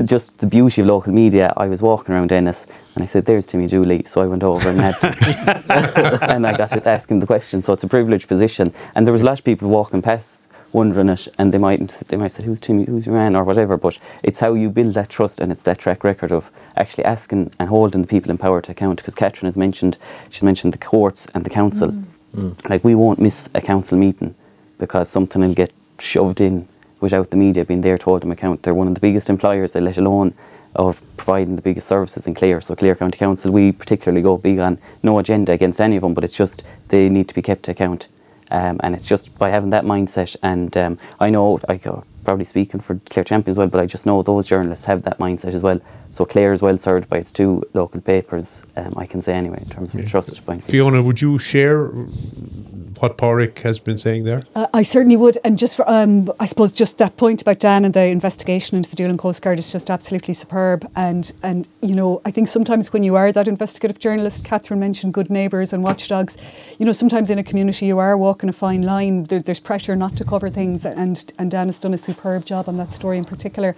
just 0.05 0.37
the 0.39 0.47
beauty 0.47 0.81
of 0.81 0.87
local 0.87 1.13
media. 1.13 1.53
I 1.57 1.67
was 1.67 1.81
walking 1.81 2.13
around 2.13 2.31
Ennis 2.31 2.65
and 2.95 3.03
I 3.03 3.07
said, 3.07 3.25
"There's 3.25 3.47
Timmy 3.47 3.67
Dooley." 3.67 4.03
So 4.05 4.21
I 4.21 4.27
went 4.27 4.43
over 4.43 4.69
and 4.69 4.81
had, 4.81 4.95
and 6.29 6.47
I 6.47 6.55
got 6.55 6.69
to 6.69 6.89
ask 6.89 7.09
him 7.09 7.19
the 7.19 7.27
question. 7.27 7.61
So 7.61 7.73
it's 7.73 7.83
a 7.83 7.87
privileged 7.87 8.27
position. 8.27 8.73
And 8.95 9.05
there 9.05 9.11
was 9.11 9.21
a 9.21 9.25
lot 9.25 9.39
of 9.39 9.45
people 9.45 9.69
walking 9.69 10.01
past 10.01 10.47
wondering 10.73 11.09
it, 11.09 11.27
and 11.37 11.53
they 11.53 11.57
might 11.57 11.87
they 12.07 12.17
might 12.17 12.31
say, 12.31 12.43
"Who's 12.43 12.59
Timmy? 12.59 12.85
Who's 12.85 13.05
your 13.05 13.15
man?" 13.15 13.35
or 13.35 13.43
whatever. 13.43 13.77
But 13.77 13.97
it's 14.23 14.39
how 14.39 14.53
you 14.53 14.69
build 14.69 14.93
that 14.95 15.09
trust, 15.09 15.39
and 15.39 15.51
it's 15.51 15.63
that 15.63 15.77
track 15.77 16.03
record 16.03 16.31
of 16.31 16.49
actually 16.75 17.05
asking 17.05 17.51
and 17.59 17.69
holding 17.69 18.01
the 18.01 18.07
people 18.07 18.31
in 18.31 18.37
power 18.37 18.61
to 18.61 18.71
account. 18.71 18.97
Because 18.97 19.15
Catherine 19.15 19.47
has 19.47 19.57
mentioned, 19.57 19.97
she's 20.29 20.43
mentioned 20.43 20.73
the 20.73 20.77
courts 20.77 21.27
and 21.33 21.43
the 21.43 21.49
council. 21.49 21.91
Mm. 22.35 22.69
Like 22.69 22.83
we 22.83 22.95
won't 22.95 23.19
miss 23.19 23.49
a 23.55 23.61
council 23.61 23.97
meeting 23.97 24.35
because 24.77 25.09
something 25.09 25.41
will 25.41 25.53
get 25.53 25.71
shoved 25.99 26.41
in 26.41 26.67
without 26.99 27.29
the 27.29 27.37
media 27.37 27.65
being 27.65 27.81
there 27.81 27.97
to 27.97 28.05
hold 28.05 28.21
them 28.21 28.31
account. 28.31 28.63
They're 28.63 28.73
one 28.73 28.87
of 28.87 28.95
the 28.95 28.99
biggest 28.99 29.29
employers, 29.29 29.75
let 29.75 29.97
alone 29.97 30.33
of 30.75 31.01
providing 31.17 31.55
the 31.55 31.61
biggest 31.61 31.87
services 31.87 32.27
in 32.27 32.33
Clare. 32.33 32.61
So 32.61 32.75
Clare 32.75 32.95
County 32.95 33.17
Council, 33.17 33.51
we 33.51 33.71
particularly 33.71 34.21
go 34.21 34.37
big 34.37 34.59
on 34.59 34.77
no 35.03 35.17
agenda 35.19 35.51
against 35.51 35.81
any 35.81 35.95
of 35.95 36.03
them, 36.03 36.13
but 36.13 36.23
it's 36.23 36.35
just 36.35 36.63
they 36.89 37.09
need 37.09 37.27
to 37.27 37.35
be 37.35 37.41
kept 37.41 37.63
to 37.63 37.71
account. 37.71 38.07
Um, 38.49 38.79
and 38.81 38.95
it's 38.95 39.07
just 39.07 39.37
by 39.37 39.49
having 39.49 39.71
that 39.71 39.83
mindset, 39.83 40.37
and 40.41 40.75
um, 40.77 40.99
I 41.19 41.29
know 41.29 41.59
I 41.67 41.75
go 41.75 42.05
probably 42.23 42.45
speaking 42.45 42.79
for 42.79 42.99
Clare 43.09 43.25
Champion 43.25 43.51
as 43.51 43.57
well, 43.57 43.67
but 43.67 43.81
I 43.81 43.85
just 43.85 44.05
know 44.05 44.21
those 44.21 44.47
journalists 44.47 44.85
have 44.85 45.03
that 45.03 45.17
mindset 45.17 45.53
as 45.53 45.61
well. 45.61 45.81
So 46.17 46.25
Clare 46.25 46.51
is 46.51 46.63
well 46.63 46.77
served 46.79 47.07
by 47.09 47.17
its 47.17 47.31
two 47.31 47.61
local 47.75 48.01
papers, 48.01 48.63
um, 48.75 48.95
I 48.97 49.05
can 49.05 49.21
say 49.21 49.35
anyway, 49.35 49.59
in 49.61 49.69
terms 49.69 49.93
of 49.93 50.01
the 50.01 50.09
trust 50.09 50.43
point. 50.47 50.63
of 50.63 50.65
view. 50.65 50.81
Fiona, 50.81 51.03
would 51.03 51.21
you 51.21 51.37
share 51.37 51.89
what 51.89 53.19
Pádraig 53.19 53.59
has 53.59 53.77
been 53.77 53.99
saying 53.99 54.23
there? 54.23 54.41
Uh, 54.55 54.65
I 54.73 54.81
certainly 54.81 55.15
would. 55.15 55.37
And 55.43 55.59
just 55.59 55.75
for, 55.75 55.87
um, 55.87 56.31
I 56.39 56.47
suppose, 56.47 56.71
just 56.71 56.97
that 56.97 57.17
point 57.17 57.43
about 57.43 57.59
Dan 57.59 57.85
and 57.85 57.93
the 57.93 58.05
investigation 58.05 58.77
into 58.77 58.89
the 58.89 58.95
Doolin 58.95 59.19
Coast 59.19 59.43
Guard 59.43 59.59
is 59.59 59.71
just 59.71 59.91
absolutely 59.91 60.33
superb. 60.33 60.89
And, 60.95 61.31
and, 61.43 61.67
you 61.83 61.93
know, 61.93 62.19
I 62.25 62.31
think 62.31 62.47
sometimes 62.47 62.91
when 62.91 63.03
you 63.03 63.15
are 63.15 63.31
that 63.31 63.47
investigative 63.47 63.99
journalist, 63.99 64.43
Catherine 64.43 64.79
mentioned 64.79 65.13
good 65.13 65.29
neighbours 65.29 65.71
and 65.71 65.83
watchdogs, 65.83 66.35
you 66.79 66.87
know, 66.87 66.93
sometimes 66.93 67.29
in 67.29 67.37
a 67.37 67.43
community 67.43 67.85
you 67.85 67.99
are 67.99 68.17
walking 68.17 68.49
a 68.49 68.53
fine 68.53 68.81
line. 68.81 69.25
There, 69.25 69.39
there's 69.39 69.59
pressure 69.59 69.95
not 69.95 70.17
to 70.17 70.23
cover 70.23 70.49
things. 70.49 70.83
And, 70.83 71.31
and 71.37 71.51
Dan 71.51 71.67
has 71.67 71.77
done 71.77 71.93
a 71.93 71.97
superb 71.97 72.43
job 72.43 72.67
on 72.67 72.77
that 72.77 72.91
story 72.91 73.19
in 73.19 73.25
particular. 73.25 73.75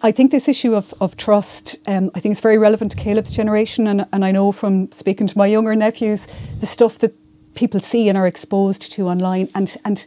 I 0.00 0.12
think 0.12 0.30
this 0.30 0.48
issue 0.48 0.76
of, 0.76 0.94
of 1.00 1.16
trust, 1.16 1.76
um, 1.88 2.10
I 2.14 2.20
think 2.20 2.32
it's 2.32 2.40
very 2.40 2.58
relevant 2.58 2.92
to 2.92 2.96
Caleb's 2.96 3.32
generation. 3.32 3.88
And, 3.88 4.06
and 4.12 4.24
I 4.24 4.30
know 4.30 4.52
from 4.52 4.92
speaking 4.92 5.26
to 5.26 5.36
my 5.36 5.46
younger 5.46 5.74
nephews, 5.74 6.26
the 6.60 6.66
stuff 6.66 7.00
that 7.00 7.16
people 7.54 7.80
see 7.80 8.08
and 8.08 8.16
are 8.16 8.26
exposed 8.26 8.92
to 8.92 9.08
online 9.08 9.48
and, 9.56 9.76
and 9.84 10.06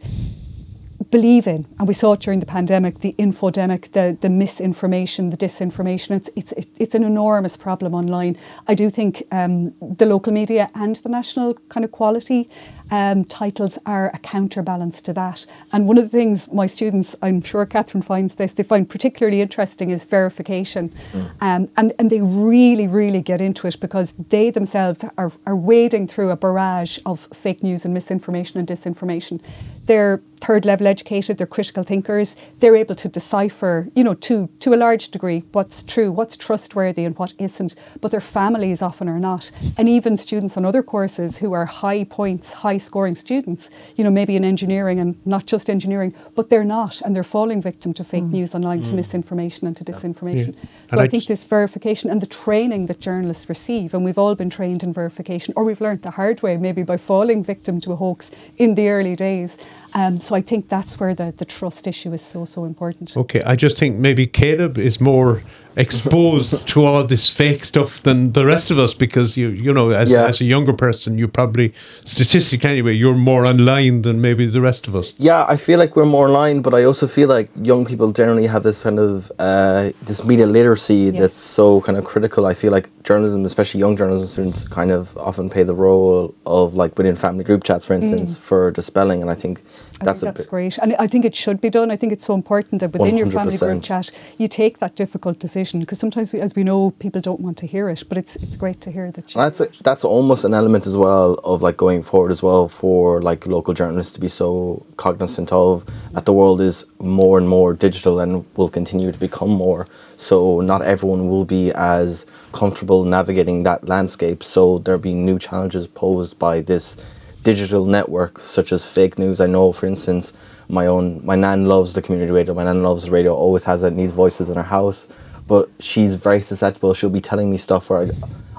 believe 1.10 1.46
in, 1.46 1.66
and 1.78 1.86
we 1.86 1.92
saw 1.92 2.14
it 2.14 2.20
during 2.20 2.40
the 2.40 2.46
pandemic, 2.46 3.00
the 3.00 3.14
infodemic, 3.18 3.92
the, 3.92 4.16
the 4.22 4.30
misinformation, 4.30 5.28
the 5.28 5.36
disinformation. 5.36 6.16
It's, 6.16 6.30
it's, 6.36 6.54
it's 6.80 6.94
an 6.94 7.04
enormous 7.04 7.58
problem 7.58 7.94
online. 7.94 8.38
I 8.66 8.74
do 8.74 8.88
think 8.88 9.24
um, 9.30 9.74
the 9.98 10.06
local 10.06 10.32
media 10.32 10.70
and 10.74 10.96
the 10.96 11.10
national 11.10 11.54
kind 11.68 11.84
of 11.84 11.92
quality 11.92 12.48
um, 12.92 13.24
titles 13.24 13.78
are 13.86 14.10
a 14.12 14.18
counterbalance 14.18 15.00
to 15.00 15.14
that. 15.14 15.46
And 15.72 15.88
one 15.88 15.96
of 15.96 16.04
the 16.04 16.10
things 16.10 16.52
my 16.52 16.66
students, 16.66 17.16
I'm 17.22 17.40
sure 17.40 17.64
Catherine 17.64 18.02
finds 18.02 18.34
this, 18.34 18.52
they 18.52 18.62
find 18.62 18.88
particularly 18.88 19.40
interesting 19.40 19.88
is 19.90 20.04
verification. 20.04 20.92
Um, 21.40 21.70
and, 21.78 21.92
and 21.98 22.10
they 22.10 22.20
really, 22.20 22.86
really 22.86 23.22
get 23.22 23.40
into 23.40 23.66
it 23.66 23.80
because 23.80 24.12
they 24.28 24.50
themselves 24.50 25.04
are, 25.16 25.32
are 25.46 25.56
wading 25.56 26.06
through 26.06 26.30
a 26.30 26.36
barrage 26.36 26.98
of 27.06 27.28
fake 27.32 27.62
news 27.62 27.86
and 27.86 27.94
misinformation 27.94 28.58
and 28.58 28.68
disinformation. 28.68 29.40
They're 29.86 30.20
third 30.42 30.64
level 30.64 30.86
educated, 30.86 31.38
they're 31.38 31.46
critical 31.46 31.82
thinkers, 31.82 32.36
they're 32.58 32.76
able 32.76 32.96
to 32.96 33.08
decipher, 33.08 33.88
you 33.94 34.02
know, 34.02 34.14
to, 34.14 34.48
to 34.60 34.74
a 34.74 34.76
large 34.76 35.08
degree 35.08 35.44
what's 35.52 35.82
true, 35.82 36.10
what's 36.10 36.36
trustworthy 36.36 37.04
and 37.04 37.16
what 37.16 37.32
isn't, 37.38 37.74
but 38.00 38.10
their 38.10 38.20
families 38.20 38.82
often 38.82 39.08
are 39.08 39.20
not. 39.20 39.50
And 39.76 39.88
even 39.88 40.16
students 40.16 40.56
on 40.56 40.64
other 40.64 40.82
courses 40.82 41.38
who 41.38 41.52
are 41.52 41.66
high 41.66 42.04
points, 42.04 42.52
high 42.52 42.78
scoring 42.82 43.14
students, 43.14 43.70
you 43.96 44.02
know, 44.04 44.10
maybe 44.10 44.34
in 44.34 44.44
engineering 44.44 44.98
and 44.98 45.14
not 45.24 45.46
just 45.46 45.70
engineering, 45.70 46.14
but 46.34 46.50
they're 46.50 46.64
not 46.64 47.00
and 47.02 47.14
they're 47.14 47.22
falling 47.22 47.62
victim 47.62 47.94
to 47.94 48.04
fake 48.04 48.24
news 48.24 48.54
online, 48.54 48.80
to 48.82 48.92
misinformation 48.94 49.66
and 49.66 49.76
to 49.76 49.84
disinformation. 49.84 50.54
Yeah. 50.54 50.70
So 50.88 50.98
I 50.98 51.02
I 51.02 51.08
think 51.08 51.26
this 51.26 51.44
verification 51.44 52.10
and 52.10 52.20
the 52.20 52.26
training 52.26 52.86
that 52.86 53.00
journalists 53.00 53.48
receive, 53.48 53.92
and 53.94 54.04
we've 54.04 54.18
all 54.18 54.34
been 54.34 54.50
trained 54.50 54.82
in 54.82 54.92
verification, 54.92 55.52
or 55.56 55.64
we've 55.64 55.80
learned 55.80 56.02
the 56.02 56.12
hard 56.12 56.42
way, 56.42 56.56
maybe 56.56 56.82
by 56.82 56.96
falling 56.96 57.44
victim 57.44 57.80
to 57.80 57.92
a 57.92 57.96
hoax 57.96 58.30
in 58.56 58.74
the 58.74 58.88
early 58.88 59.14
days. 59.14 59.58
Um, 59.94 60.20
so 60.20 60.34
I 60.34 60.40
think 60.40 60.68
that's 60.68 60.98
where 60.98 61.14
the, 61.14 61.34
the 61.36 61.44
trust 61.44 61.86
issue 61.86 62.12
is 62.14 62.22
so, 62.22 62.44
so 62.44 62.64
important. 62.64 63.16
Okay, 63.16 63.42
I 63.42 63.56
just 63.56 63.76
think 63.78 63.96
maybe 63.96 64.26
Caleb 64.26 64.78
is 64.78 65.00
more 65.00 65.42
exposed 65.76 66.66
to 66.68 66.84
all 66.84 67.04
this 67.04 67.28
fake 67.28 67.64
stuff 67.64 68.02
than 68.02 68.32
the 68.32 68.44
rest 68.44 68.70
of 68.70 68.78
us 68.78 68.94
because 68.94 69.36
you 69.36 69.48
you 69.48 69.72
know 69.72 69.90
as, 69.90 70.10
Yeah. 70.10 70.26
as 70.26 70.40
a 70.40 70.44
younger 70.44 70.72
person 70.72 71.18
you 71.18 71.28
probably 71.28 71.72
statistically 72.04 72.70
anyway 72.70 72.92
you're 72.92 73.14
more 73.32 73.44
online 73.46 74.02
than 74.02 74.20
maybe 74.20 74.46
the 74.46 74.60
rest 74.60 74.88
of 74.88 74.94
us. 74.94 75.12
Yeah, 75.18 75.44
I 75.48 75.56
feel 75.56 75.78
like 75.78 75.96
we're 75.96 76.04
more 76.04 76.28
online, 76.28 76.62
but 76.62 76.74
I 76.74 76.84
also 76.84 77.06
feel 77.06 77.28
like 77.28 77.48
young 77.62 77.84
people 77.84 78.12
generally 78.12 78.46
have 78.46 78.62
this 78.62 78.82
kind 78.82 78.98
of 78.98 79.30
uh, 79.38 79.90
this 80.06 80.24
media 80.24 80.46
literacy 80.46 81.10
that's 81.10 81.34
so 81.34 81.80
kind 81.82 81.96
of 81.98 82.04
critical. 82.04 82.46
I 82.46 82.54
feel 82.54 82.72
like 82.72 82.88
journalism, 83.04 83.44
especially 83.44 83.80
young 83.80 83.96
journalism 83.96 84.28
students, 84.28 84.64
kind 84.68 84.90
of 84.90 85.16
often 85.16 85.48
play 85.50 85.62
the 85.64 85.74
role 85.74 86.34
of 86.46 86.74
like 86.74 86.96
within 86.98 87.16
family 87.16 87.44
group 87.44 87.64
chats, 87.64 87.84
for 87.84 87.94
instance, 87.94 88.36
for 88.36 88.70
dispelling, 88.70 89.20
and 89.22 89.30
I 89.30 89.34
think 89.34 89.62
I 89.91 89.91
that's 90.04 90.20
that's 90.20 90.46
great. 90.46 90.78
And 90.78 90.94
I 90.98 91.06
think 91.06 91.24
it 91.24 91.34
should 91.34 91.60
be 91.60 91.70
done. 91.70 91.90
I 91.90 91.96
think 91.96 92.12
it's 92.12 92.24
so 92.24 92.34
important 92.34 92.80
that 92.80 92.92
within 92.92 93.16
your 93.16 93.26
family 93.26 93.56
group 93.56 93.82
chat, 93.82 94.10
you 94.38 94.48
take 94.48 94.78
that 94.78 94.94
difficult 94.94 95.38
decision 95.38 95.80
because 95.80 95.98
sometimes, 95.98 96.32
we, 96.32 96.40
as 96.40 96.54
we 96.54 96.64
know, 96.64 96.90
people 96.98 97.20
don't 97.20 97.40
want 97.40 97.58
to 97.58 97.66
hear 97.66 97.88
it, 97.88 98.02
but 98.08 98.18
it's, 98.18 98.36
it's 98.36 98.56
great 98.56 98.80
to 98.82 98.90
hear 98.90 99.10
that 99.12 99.34
you. 99.34 99.40
That's 99.40 99.60
a, 99.60 99.68
that's 99.82 100.04
almost 100.04 100.44
an 100.44 100.54
element 100.54 100.86
as 100.86 100.96
well 100.96 101.34
of 101.44 101.62
like 101.62 101.76
going 101.76 102.02
forward 102.02 102.30
as 102.30 102.42
well 102.42 102.68
for 102.68 103.22
like 103.22 103.46
local 103.46 103.74
journalists 103.74 104.12
to 104.14 104.20
be 104.20 104.28
so 104.28 104.84
cognizant 104.96 105.52
of 105.52 105.84
that 106.12 106.26
the 106.26 106.32
world 106.32 106.60
is 106.60 106.86
more 106.98 107.38
and 107.38 107.48
more 107.48 107.72
digital 107.74 108.20
and 108.20 108.44
will 108.56 108.68
continue 108.68 109.10
to 109.12 109.18
become 109.18 109.50
more. 109.50 109.86
So 110.16 110.60
not 110.60 110.82
everyone 110.82 111.28
will 111.28 111.44
be 111.44 111.72
as 111.72 112.26
comfortable 112.52 113.04
navigating 113.04 113.62
that 113.64 113.88
landscape. 113.88 114.42
So 114.42 114.78
there'll 114.78 115.00
be 115.00 115.14
new 115.14 115.38
challenges 115.38 115.86
posed 115.86 116.38
by 116.38 116.60
this 116.60 116.96
digital 117.42 117.84
networks 117.84 118.44
such 118.44 118.72
as 118.72 118.84
fake 118.84 119.18
news. 119.18 119.40
I 119.40 119.46
know, 119.46 119.72
for 119.72 119.86
instance, 119.86 120.32
my 120.68 120.86
own 120.86 121.24
my 121.24 121.36
nan 121.36 121.66
loves 121.66 121.92
the 121.92 122.02
community 122.02 122.32
radio. 122.32 122.54
My 122.54 122.64
nan 122.64 122.82
loves 122.82 123.04
the 123.04 123.10
radio. 123.10 123.34
Always 123.34 123.64
has 123.64 123.82
it. 123.82 123.92
Needs 123.92 124.12
voices 124.12 124.48
in 124.48 124.56
her 124.56 124.62
house, 124.62 125.08
but 125.46 125.68
she's 125.80 126.14
very 126.14 126.40
susceptible. 126.40 126.94
She'll 126.94 127.10
be 127.10 127.20
telling 127.20 127.50
me 127.50 127.58
stuff 127.58 127.90
where 127.90 128.02
I, 128.02 128.10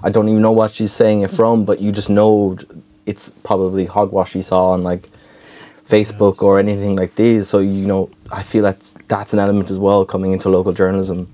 I 0.03 0.09
don't 0.09 0.29
even 0.29 0.41
know 0.41 0.51
what 0.51 0.71
she's 0.71 0.91
saying 0.91 1.21
it 1.21 1.31
from, 1.31 1.65
but 1.65 1.79
you 1.79 1.91
just 1.91 2.09
know 2.09 2.57
it's 3.05 3.29
probably 3.43 3.86
hogwash 3.86 4.36
you 4.36 4.43
saw 4.43 4.71
on 4.71 4.84
like 4.84 5.09
Facebook 5.88 6.41
or 6.41 6.59
anything 6.59 6.95
like 6.95 7.15
these. 7.15 7.47
So 7.47 7.59
you 7.59 7.86
know, 7.86 8.09
I 8.31 8.43
feel 8.43 8.63
that 8.63 8.81
that's 9.07 9.34
an 9.34 9.39
element 9.39 9.71
as 9.71 9.79
well 9.79 10.05
coming 10.05 10.31
into 10.31 10.49
local 10.49 10.73
journalism. 10.73 11.34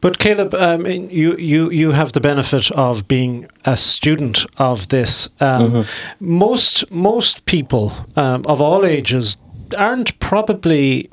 But 0.00 0.18
Caleb, 0.18 0.54
um, 0.54 0.86
you, 0.86 1.36
you 1.36 1.70
you 1.70 1.92
have 1.92 2.12
the 2.12 2.20
benefit 2.20 2.70
of 2.72 3.06
being 3.08 3.46
a 3.64 3.76
student 3.76 4.46
of 4.56 4.88
this. 4.88 5.28
Um, 5.40 5.86
Most 6.20 6.90
most 6.90 7.44
people 7.44 7.92
um, 8.16 8.42
of 8.46 8.60
all 8.60 8.84
ages 8.84 9.36
aren't 9.76 10.18
probably 10.18 11.10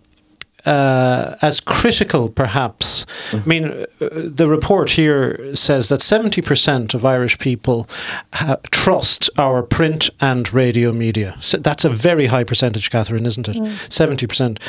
uh, 0.68 1.36
as 1.42 1.60
critical, 1.60 2.30
perhaps. 2.30 3.06
I 3.34 3.42
mean, 3.46 3.66
uh, 3.66 3.86
the 4.00 4.48
report 4.48 4.92
here 4.92 5.56
says 5.56 5.88
that 5.90 6.02
70% 6.02 6.94
of 6.94 7.06
Irish 7.06 7.38
people 7.40 7.88
ha- 8.34 8.58
trust 8.72 9.30
our 9.38 9.64
print 9.64 10.10
and 10.20 10.52
radio 10.54 10.92
media. 10.92 11.36
So 11.40 11.58
that's 11.58 11.86
a 11.86 11.90
very 11.90 12.28
high 12.28 12.44
percentage, 12.44 12.90
Catherine, 12.90 13.26
isn't 13.26 13.48
it? 13.48 13.56
70%. 13.56 14.60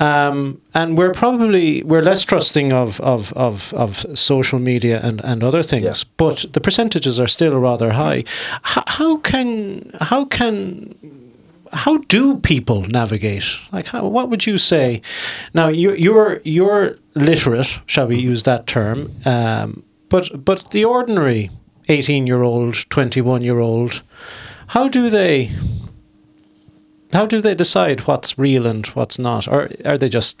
Um, 0.00 0.60
and 0.74 0.96
we're 0.96 1.12
probably, 1.12 1.82
we're 1.82 2.02
less 2.02 2.22
trusting 2.22 2.72
of, 2.72 3.00
of, 3.00 3.32
of, 3.32 3.72
of 3.74 4.06
social 4.18 4.58
media 4.58 5.00
and, 5.02 5.20
and 5.24 5.42
other 5.42 5.62
things, 5.62 5.84
Yeah. 5.84 5.94
but 6.16 6.44
the 6.52 6.60
percentages 6.60 7.18
are 7.18 7.26
still 7.26 7.58
rather 7.58 7.92
high. 7.92 8.18
H- 8.18 8.84
how 8.86 9.16
can, 9.18 9.90
how 10.00 10.24
can 10.24 10.94
how 11.72 11.98
do 11.98 12.36
people 12.38 12.82
navigate? 12.82 13.44
Like, 13.72 13.86
how, 13.88 14.06
what 14.06 14.28
would 14.30 14.46
you 14.46 14.58
say? 14.58 15.02
Now, 15.54 15.68
you're 15.68 15.96
you're 15.96 16.40
you're 16.44 16.96
literate, 17.14 17.80
shall 17.86 18.06
we 18.06 18.18
use 18.18 18.42
that 18.44 18.66
term? 18.66 19.10
Um, 19.24 19.82
but 20.08 20.44
but 20.44 20.70
the 20.70 20.84
ordinary 20.84 21.50
eighteen-year-old, 21.88 22.74
twenty-one-year-old, 22.90 24.02
how 24.68 24.88
do 24.88 25.10
they? 25.10 25.50
How 27.12 27.24
do 27.26 27.40
they 27.40 27.54
decide 27.54 28.00
what's 28.06 28.38
real 28.38 28.66
and 28.66 28.86
what's 28.88 29.18
not, 29.18 29.48
or 29.48 29.70
are 29.84 29.96
they 29.96 30.08
just 30.10 30.40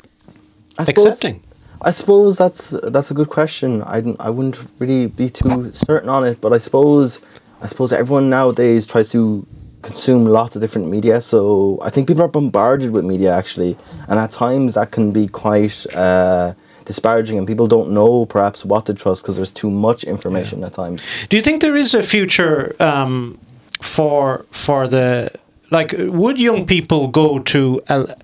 I 0.78 0.84
suppose- 0.84 1.06
accepting? 1.06 1.42
I 1.80 1.92
suppose 1.92 2.36
that's 2.36 2.70
that's 2.82 3.10
a 3.12 3.14
good 3.14 3.28
question. 3.28 3.82
I 3.84 4.02
I 4.18 4.30
wouldn't 4.30 4.58
really 4.80 5.06
be 5.06 5.30
too 5.30 5.70
certain 5.72 6.08
on 6.08 6.26
it, 6.26 6.40
but 6.40 6.52
I 6.52 6.58
suppose 6.58 7.20
I 7.62 7.68
suppose 7.68 7.92
everyone 7.92 8.28
nowadays 8.28 8.84
tries 8.84 9.10
to 9.10 9.46
consume 9.82 10.26
lots 10.26 10.56
of 10.56 10.60
different 10.60 10.88
media. 10.88 11.20
So 11.20 11.78
I 11.82 11.90
think 11.90 12.08
people 12.08 12.22
are 12.22 12.28
bombarded 12.28 12.90
with 12.90 13.04
media 13.04 13.32
actually, 13.32 13.76
and 14.08 14.18
at 14.18 14.30
times 14.30 14.74
that 14.74 14.90
can 14.90 15.12
be 15.12 15.28
quite 15.28 15.86
uh, 15.94 16.54
disparaging, 16.84 17.38
and 17.38 17.46
people 17.46 17.66
don't 17.66 17.90
know 17.90 18.26
perhaps 18.26 18.64
what 18.64 18.86
to 18.86 18.94
trust 18.94 19.22
because 19.22 19.36
there's 19.36 19.50
too 19.50 19.70
much 19.70 20.04
information 20.04 20.64
at 20.64 20.72
times. 20.72 21.02
Do 21.28 21.36
you 21.36 21.42
think 21.42 21.62
there 21.62 21.76
is 21.76 21.94
a 21.94 22.02
future 22.02 22.74
um, 22.80 23.38
for 23.80 24.46
for 24.50 24.88
the 24.88 25.30
like? 25.70 25.94
Would 25.96 26.38
young 26.38 26.66
people 26.66 27.08
go 27.08 27.38
to 27.38 27.82
a, 27.88 28.16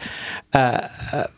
a, 0.52 0.90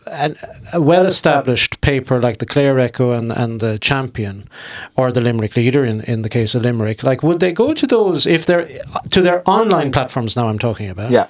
a, 0.06 0.34
a 0.74 0.80
well-established 0.80 1.80
paper 1.80 2.20
like 2.20 2.38
the 2.38 2.46
Clare 2.46 2.78
Echo 2.78 3.12
and 3.12 3.32
and 3.32 3.60
the 3.60 3.78
Champion, 3.78 4.48
or 4.96 5.12
the 5.12 5.20
Limerick 5.20 5.56
Leader 5.56 5.84
in, 5.84 6.00
in 6.02 6.22
the 6.22 6.28
case 6.28 6.54
of 6.54 6.62
Limerick? 6.62 7.02
Like, 7.02 7.22
would 7.22 7.40
they 7.40 7.52
go 7.52 7.74
to 7.74 7.86
those 7.86 8.26
if 8.26 8.46
they're 8.46 8.68
to 9.10 9.20
their 9.20 9.42
online 9.48 9.90
platforms? 9.92 10.36
Now 10.36 10.48
I'm 10.48 10.58
talking 10.58 10.90
about. 10.90 11.10
Yeah. 11.10 11.26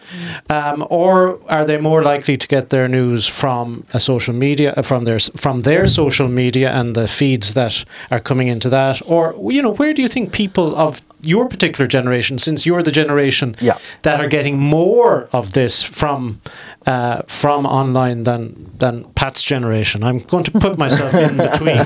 Um, 0.51 0.87
or 0.91 1.41
are 1.49 1.65
they 1.65 1.79
more 1.79 2.03
likely 2.03 2.37
to 2.37 2.47
get 2.47 2.69
their 2.71 2.89
news 2.89 3.27
from 3.27 3.85
a 3.93 4.01
social 4.01 4.35
media, 4.35 4.83
from 4.83 5.05
their 5.05 5.19
from 5.19 5.61
their 5.61 5.87
social 5.87 6.29
media 6.29 6.71
and 6.73 6.95
the 6.95 7.09
feeds 7.09 7.55
that 7.55 7.85
are 8.11 8.21
coming 8.21 8.49
into 8.49 8.69
that? 8.71 9.01
Or 9.07 9.35
you 9.53 9.63
know, 9.63 9.75
where 9.75 9.95
do 9.95 10.03
you 10.03 10.09
think 10.09 10.33
people 10.33 10.77
of 10.77 11.01
your 11.27 11.49
particular 11.49 11.87
generation, 11.87 12.39
since 12.39 12.65
you're 12.67 12.83
the 12.83 12.91
generation 12.93 13.57
Yeah. 13.61 13.79
that 14.03 14.21
are 14.21 14.29
getting 14.29 14.59
more 14.59 15.29
of 15.33 15.53
this 15.53 15.83
from 15.83 16.41
uh, 16.87 17.23
from 17.27 17.67
online 17.67 18.23
than 18.23 18.71
than 18.79 19.05
Pat's 19.15 19.43
generation? 19.43 20.03
I'm 20.03 20.21
going 20.21 20.45
to 20.45 20.51
put 20.53 20.79
myself 20.79 21.15
in 21.15 21.37
between. 21.49 21.79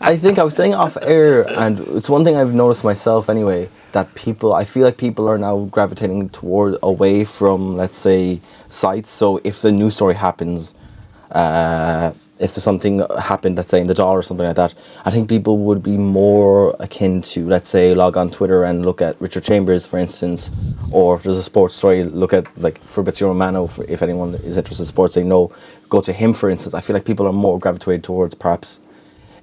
I 0.00 0.16
think 0.16 0.38
I 0.38 0.42
was 0.44 0.54
saying 0.54 0.74
off 0.74 0.96
air, 1.02 1.42
and 1.58 1.80
it's 1.96 2.08
one 2.08 2.24
thing 2.24 2.36
I've 2.36 2.54
noticed 2.54 2.84
myself 2.84 3.28
anyway 3.28 3.68
that 3.92 4.14
people, 4.14 4.52
I 4.54 4.64
feel 4.64 4.84
like 4.84 4.96
people 4.96 5.28
are 5.28 5.38
now 5.38 5.64
gravitating 5.70 6.28
toward 6.30 6.76
away 6.82 7.24
from, 7.24 7.76
let's 7.76 7.96
say, 7.96 8.40
sites. 8.68 9.10
So 9.10 9.40
if 9.44 9.62
the 9.62 9.72
news 9.72 9.94
story 9.94 10.14
happens, 10.14 10.74
uh, 11.32 12.12
if 12.38 12.54
there's 12.54 12.64
something 12.64 13.00
happened, 13.18 13.56
let's 13.56 13.70
say 13.70 13.80
in 13.80 13.86
the 13.86 13.94
dollar 13.94 14.18
or 14.18 14.22
something 14.22 14.46
like 14.46 14.56
that, 14.56 14.74
I 15.06 15.10
think 15.10 15.28
people 15.28 15.58
would 15.58 15.82
be 15.82 15.96
more 15.96 16.76
akin 16.80 17.22
to, 17.22 17.46
let's 17.48 17.68
say, 17.68 17.94
log 17.94 18.16
on 18.16 18.30
Twitter 18.30 18.62
and 18.64 18.84
look 18.84 19.00
at 19.00 19.18
Richard 19.20 19.44
Chambers, 19.44 19.86
for 19.86 19.98
instance, 19.98 20.50
or 20.92 21.14
if 21.14 21.22
there's 21.22 21.38
a 21.38 21.42
sports 21.42 21.74
story, 21.74 22.04
look 22.04 22.34
at 22.34 22.46
like 22.58 22.82
Fabrizio 22.84 23.28
Romano. 23.28 23.66
For, 23.66 23.84
if 23.84 24.02
anyone 24.02 24.34
is 24.34 24.58
interested 24.58 24.82
in 24.82 24.86
sports, 24.86 25.14
they 25.14 25.22
know 25.22 25.50
go 25.88 26.02
to 26.02 26.12
him, 26.12 26.34
for 26.34 26.50
instance. 26.50 26.74
I 26.74 26.80
feel 26.80 26.94
like 26.94 27.06
people 27.06 27.26
are 27.26 27.32
more 27.32 27.58
gravitated 27.58 28.04
towards 28.04 28.34
perhaps 28.34 28.80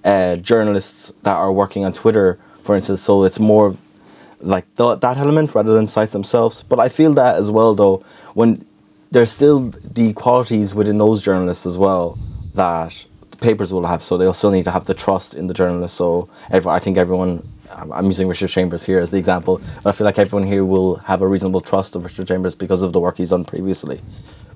uh, 0.03 0.35
journalists 0.35 1.11
that 1.23 1.33
are 1.33 1.51
working 1.51 1.85
on 1.85 1.93
Twitter, 1.93 2.37
for 2.61 2.75
instance. 2.75 3.01
So 3.01 3.23
it's 3.23 3.39
more 3.39 3.75
like 4.39 4.65
th- 4.75 4.99
that 4.99 5.17
element 5.17 5.55
rather 5.55 5.73
than 5.73 5.87
sites 5.87 6.11
themselves. 6.11 6.61
But 6.61 6.79
I 6.79 6.89
feel 6.89 7.13
that 7.13 7.37
as 7.37 7.49
well, 7.49 7.73
though, 7.73 8.03
when 8.35 8.67
there's 9.09 9.31
still 9.31 9.71
the 9.83 10.13
qualities 10.13 10.75
within 10.75 10.99
those 10.99 11.23
journalists 11.23 11.65
as 11.65 11.77
well 11.77 12.19
that 12.53 13.05
the 13.31 13.37
papers 13.37 13.73
will 13.73 13.85
have. 13.85 14.01
So 14.03 14.17
they'll 14.17 14.33
still 14.33 14.51
need 14.51 14.63
to 14.63 14.71
have 14.71 14.85
the 14.85 14.93
trust 14.93 15.33
in 15.33 15.47
the 15.47 15.53
journalists. 15.53 15.97
So 15.97 16.29
every, 16.49 16.71
I 16.71 16.79
think 16.79 16.97
everyone 16.97 17.47
I'm, 17.75 17.91
I'm 17.91 18.05
using 18.05 18.27
Richard 18.27 18.49
Chambers 18.49 18.83
here 18.83 18.99
as 18.99 19.11
the 19.11 19.17
example. 19.17 19.61
But 19.83 19.89
I 19.89 19.91
feel 19.91 20.05
like 20.05 20.19
everyone 20.19 20.47
here 20.47 20.65
will 20.65 20.95
have 20.97 21.21
a 21.21 21.27
reasonable 21.27 21.61
trust 21.61 21.95
of 21.95 22.03
Richard 22.03 22.27
Chambers 22.27 22.55
because 22.55 22.81
of 22.81 22.93
the 22.93 22.99
work 22.99 23.17
he's 23.17 23.29
done 23.29 23.45
previously. 23.45 24.01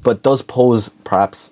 But 0.03 0.23
does 0.23 0.41
pose 0.41 0.89
perhaps 1.03 1.51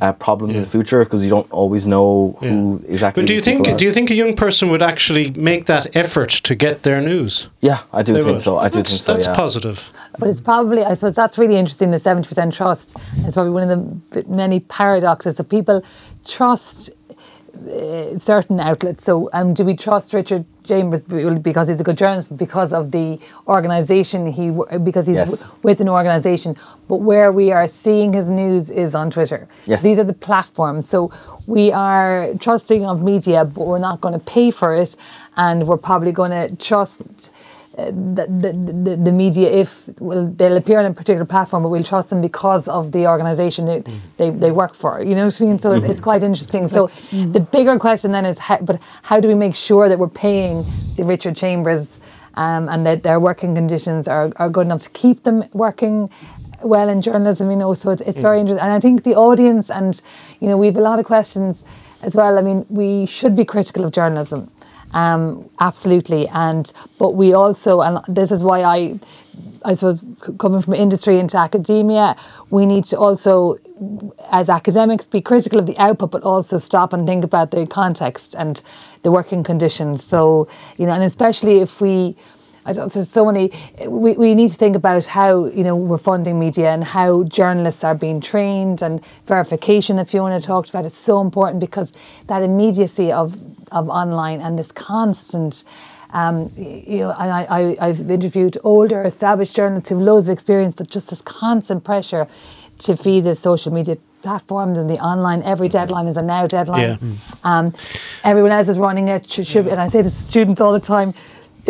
a 0.00 0.12
problem 0.12 0.50
in 0.50 0.62
the 0.62 0.66
future 0.66 1.04
because 1.04 1.22
you 1.24 1.30
don't 1.30 1.50
always 1.50 1.86
know 1.86 2.36
who 2.40 2.82
exactly. 2.88 3.22
But 3.22 3.28
do 3.28 3.34
you 3.34 3.42
think 3.42 3.68
are. 3.68 3.76
do 3.76 3.84
you 3.84 3.92
think 3.92 4.10
a 4.10 4.14
young 4.14 4.34
person 4.34 4.70
would 4.70 4.82
actually 4.82 5.30
make 5.32 5.66
that 5.66 5.94
effort 5.94 6.30
to 6.30 6.54
get 6.54 6.82
their 6.82 7.00
news? 7.00 7.48
Yeah, 7.60 7.82
I 7.92 8.02
do 8.02 8.12
They 8.12 8.20
think 8.20 8.32
would. 8.34 8.42
so. 8.42 8.58
I 8.58 8.68
do 8.68 8.78
that's, 8.78 8.90
think 8.90 9.02
so. 9.02 9.12
That's 9.14 9.26
yeah. 9.26 9.34
positive. 9.34 9.92
But 10.18 10.28
it's 10.28 10.40
probably, 10.40 10.84
I 10.84 10.94
suppose 10.94 11.14
that's 11.14 11.38
really 11.38 11.56
interesting, 11.56 11.90
the 11.90 11.98
70% 11.98 12.52
trust. 12.52 12.96
is 13.26 13.34
probably 13.34 13.52
one 13.52 13.70
of 13.70 14.10
the 14.10 14.24
many 14.28 14.60
paradoxes. 14.60 15.36
So 15.36 15.44
people 15.44 15.84
trust 16.24 16.90
uh, 17.68 18.18
certain 18.18 18.58
outlets. 18.60 19.04
So 19.04 19.28
um, 19.32 19.54
do 19.54 19.64
we 19.64 19.76
trust 19.76 20.12
Richard 20.12 20.44
Chambers 20.64 21.02
because 21.02 21.68
he's 21.68 21.80
a 21.80 21.84
good 21.84 21.96
journalist, 21.98 22.28
but 22.28 22.38
because 22.38 22.72
of 22.72 22.92
the 22.92 23.18
organisation, 23.48 24.26
he 24.30 24.50
because 24.84 25.06
he's 25.06 25.16
Yes. 25.16 25.30
w- 25.40 25.56
with 25.62 25.80
an 25.80 25.88
organisation. 25.88 26.56
But 26.88 26.96
where 26.96 27.32
we 27.32 27.52
are 27.52 27.66
seeing 27.68 28.12
his 28.12 28.30
news 28.30 28.70
is 28.70 28.94
on 28.94 29.10
Twitter. 29.10 29.48
Yes. 29.66 29.82
These 29.82 29.98
are 29.98 30.04
the 30.04 30.12
platforms. 30.28 30.88
So 30.88 31.10
we 31.46 31.72
are 31.72 32.28
trusting 32.38 32.84
of 32.86 33.02
media, 33.02 33.44
but 33.44 33.66
we're 33.66 33.78
not 33.78 34.00
going 34.00 34.14
to 34.14 34.20
pay 34.24 34.50
for 34.50 34.74
it. 34.74 34.96
And 35.36 35.66
we're 35.66 35.76
probably 35.78 36.12
going 36.12 36.30
to 36.32 36.54
trust 36.56 37.30
the, 37.76 38.26
the, 38.28 38.72
the, 38.82 38.96
the 38.96 39.12
media 39.12 39.48
if 39.48 39.88
well 40.00 40.26
they'll 40.26 40.56
appear 40.56 40.80
on 40.80 40.86
a 40.86 40.92
particular 40.92 41.24
platform 41.24 41.62
but 41.62 41.68
we'll 41.68 41.84
trust 41.84 42.10
them 42.10 42.20
because 42.20 42.66
of 42.66 42.92
the 42.92 43.06
organization 43.06 43.64
they, 43.64 43.80
mm-hmm. 43.80 43.98
they, 44.16 44.30
they 44.30 44.50
work 44.50 44.74
for 44.74 45.00
you 45.02 45.14
know 45.14 45.24
what 45.26 45.40
I 45.40 45.44
mean? 45.44 45.58
So 45.58 45.72
it's, 45.72 45.84
it's 45.84 45.94
mm-hmm. 45.94 46.02
quite 46.02 46.22
interesting. 46.22 46.68
So 46.68 46.86
mm-hmm. 46.86 47.32
the 47.32 47.40
bigger 47.40 47.78
question 47.78 48.12
then 48.12 48.26
is 48.26 48.38
how, 48.38 48.58
but 48.58 48.80
how 49.02 49.20
do 49.20 49.28
we 49.28 49.34
make 49.34 49.54
sure 49.54 49.88
that 49.88 49.98
we're 49.98 50.08
paying 50.08 50.64
the 50.96 51.04
Richard 51.04 51.36
Chambers 51.36 52.00
um, 52.34 52.68
and 52.68 52.84
that 52.86 53.02
their 53.02 53.20
working 53.20 53.54
conditions 53.54 54.08
are, 54.08 54.32
are 54.36 54.48
good 54.48 54.66
enough 54.66 54.82
to 54.82 54.90
keep 54.90 55.22
them 55.22 55.44
working 55.52 56.08
well 56.62 56.88
in 56.88 57.00
journalism 57.00 57.50
you 57.50 57.56
know? 57.56 57.72
So 57.74 57.90
it's, 57.90 58.02
it's 58.02 58.20
very 58.20 58.38
mm. 58.38 58.40
interesting 58.42 58.64
and 58.64 58.72
I 58.72 58.80
think 58.80 59.04
the 59.04 59.14
audience 59.14 59.70
and 59.70 60.00
you 60.40 60.48
know 60.48 60.56
we 60.56 60.66
have 60.66 60.76
a 60.76 60.80
lot 60.80 60.98
of 60.98 61.04
questions 61.04 61.62
as 62.02 62.16
well. 62.16 62.36
I 62.36 62.42
mean 62.42 62.66
we 62.68 63.06
should 63.06 63.36
be 63.36 63.44
critical 63.44 63.84
of 63.84 63.92
journalism 63.92 64.50
um, 64.92 65.48
absolutely, 65.60 66.28
and 66.28 66.72
but 66.98 67.10
we 67.14 67.32
also, 67.32 67.80
and 67.80 67.98
this 68.08 68.32
is 68.32 68.42
why 68.42 68.62
I, 68.62 68.98
I 69.64 69.74
suppose, 69.74 70.00
coming 70.38 70.62
from 70.62 70.74
industry 70.74 71.18
into 71.18 71.36
academia, 71.38 72.16
we 72.50 72.66
need 72.66 72.84
to 72.84 72.98
also, 72.98 73.58
as 74.30 74.48
academics, 74.48 75.06
be 75.06 75.20
critical 75.20 75.60
of 75.60 75.66
the 75.66 75.78
output, 75.78 76.10
but 76.10 76.22
also 76.22 76.58
stop 76.58 76.92
and 76.92 77.06
think 77.06 77.24
about 77.24 77.52
the 77.52 77.66
context 77.66 78.34
and 78.36 78.62
the 79.02 79.12
working 79.12 79.44
conditions. 79.44 80.04
So 80.04 80.48
you 80.76 80.86
know, 80.86 80.92
and 80.92 81.04
especially 81.04 81.60
if 81.60 81.80
we. 81.80 82.16
I 82.66 82.74
don't, 82.74 82.92
there's 82.92 83.10
so 83.10 83.24
many. 83.24 83.50
We, 83.86 84.12
we 84.12 84.34
need 84.34 84.50
to 84.50 84.56
think 84.56 84.76
about 84.76 85.06
how 85.06 85.46
you 85.46 85.64
know 85.64 85.74
we're 85.74 85.96
funding 85.96 86.38
media 86.38 86.70
and 86.70 86.84
how 86.84 87.24
journalists 87.24 87.84
are 87.84 87.94
being 87.94 88.20
trained 88.20 88.82
and 88.82 89.00
verification. 89.26 89.98
If 89.98 90.10
Fiona 90.10 90.42
talked 90.42 90.68
about, 90.68 90.84
is 90.84 90.92
so 90.92 91.22
important 91.22 91.58
because 91.58 91.90
that 92.26 92.42
immediacy 92.42 93.12
of 93.12 93.34
of 93.72 93.88
online 93.88 94.40
and 94.40 94.58
this 94.58 94.72
constant. 94.72 95.64
Um, 96.12 96.50
you 96.56 96.98
know, 96.98 97.10
I, 97.10 97.44
I, 97.44 97.76
I've 97.80 98.10
interviewed 98.10 98.58
older, 98.64 99.04
established 99.04 99.54
journalists 99.54 99.88
who 99.90 99.94
have 99.96 100.04
loads 100.04 100.28
of 100.28 100.32
experience, 100.32 100.74
but 100.74 100.90
just 100.90 101.10
this 101.10 101.22
constant 101.22 101.84
pressure 101.84 102.26
to 102.78 102.96
feed 102.96 103.24
the 103.24 103.34
social 103.34 103.72
media 103.72 103.96
platforms 104.22 104.76
and 104.76 104.88
the 104.90 104.98
online. 104.98 105.42
Every 105.42 105.68
deadline 105.68 106.06
is 106.06 106.16
a 106.16 106.22
now 106.22 106.46
deadline. 106.46 106.98
Yeah. 107.00 107.16
Um, 107.44 107.74
everyone 108.24 108.52
else 108.52 108.68
is 108.68 108.78
running 108.78 109.08
it. 109.08 109.28
Should, 109.28 109.46
should, 109.46 109.66
and 109.66 109.80
I 109.80 109.88
say 109.88 110.02
to 110.02 110.10
students 110.10 110.60
all 110.60 110.72
the 110.72 110.80
time, 110.80 111.14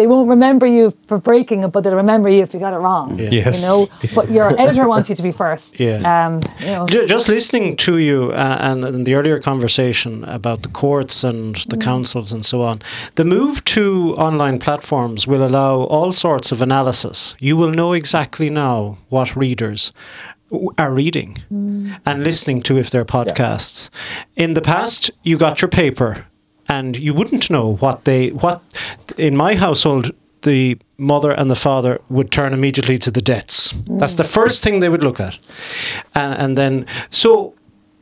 they 0.00 0.06
won't 0.06 0.30
remember 0.30 0.66
you 0.66 0.94
for 1.06 1.18
breaking 1.18 1.62
it, 1.62 1.68
but 1.68 1.84
they'll 1.84 1.94
remember 1.94 2.30
you 2.30 2.42
if 2.42 2.54
you 2.54 2.60
got 2.60 2.72
it 2.72 2.78
wrong. 2.78 3.18
Yes. 3.18 3.60
You 3.60 3.66
know, 3.66 3.88
but 4.14 4.30
your 4.30 4.58
editor 4.62 4.88
wants 4.88 5.10
you 5.10 5.14
to 5.14 5.22
be 5.22 5.30
first. 5.30 5.78
Yeah. 5.78 5.98
Um, 6.12 6.40
you 6.60 6.72
know. 6.74 6.86
Just 6.86 7.28
listening 7.28 7.76
to 7.84 7.98
you 7.98 8.32
uh, 8.32 8.56
and 8.60 8.82
in 8.82 9.04
the 9.04 9.14
earlier 9.14 9.38
conversation 9.38 10.24
about 10.24 10.62
the 10.62 10.68
courts 10.68 11.22
and 11.22 11.54
the 11.68 11.76
councils 11.76 12.32
and 12.32 12.46
so 12.46 12.62
on, 12.62 12.80
the 13.16 13.26
move 13.26 13.62
to 13.76 14.14
online 14.16 14.58
platforms 14.58 15.26
will 15.26 15.46
allow 15.46 15.80
all 15.80 16.12
sorts 16.12 16.50
of 16.50 16.62
analysis. 16.62 17.36
You 17.38 17.58
will 17.58 17.72
know 17.80 17.92
exactly 17.92 18.48
now 18.48 18.96
what 19.10 19.36
readers 19.36 19.92
are 20.78 20.92
reading 20.92 21.36
and 22.06 22.24
listening 22.24 22.62
to 22.62 22.78
if 22.78 22.88
they're 22.88 23.04
podcasts. 23.04 23.90
In 24.34 24.54
the 24.54 24.62
past, 24.62 25.10
you 25.22 25.36
got 25.36 25.60
your 25.60 25.68
paper 25.68 26.26
and 26.70 26.96
you 26.96 27.14
wouldn't 27.14 27.48
know 27.48 27.76
what 27.80 28.04
they 28.04 28.30
what 28.30 28.60
in 29.18 29.36
my 29.36 29.56
household 29.56 30.12
the 30.42 30.76
mother 30.96 31.32
and 31.40 31.50
the 31.50 31.60
father 31.68 31.98
would 32.08 32.30
turn 32.30 32.52
immediately 32.52 32.98
to 32.98 33.10
the 33.10 33.22
debts. 33.22 33.74
That's 33.98 34.14
the 34.14 34.24
first 34.24 34.62
thing 34.62 34.80
they 34.80 34.88
would 34.88 35.04
look 35.04 35.20
at, 35.20 35.38
and, 36.14 36.34
and 36.42 36.56
then 36.56 36.86
so. 37.10 37.30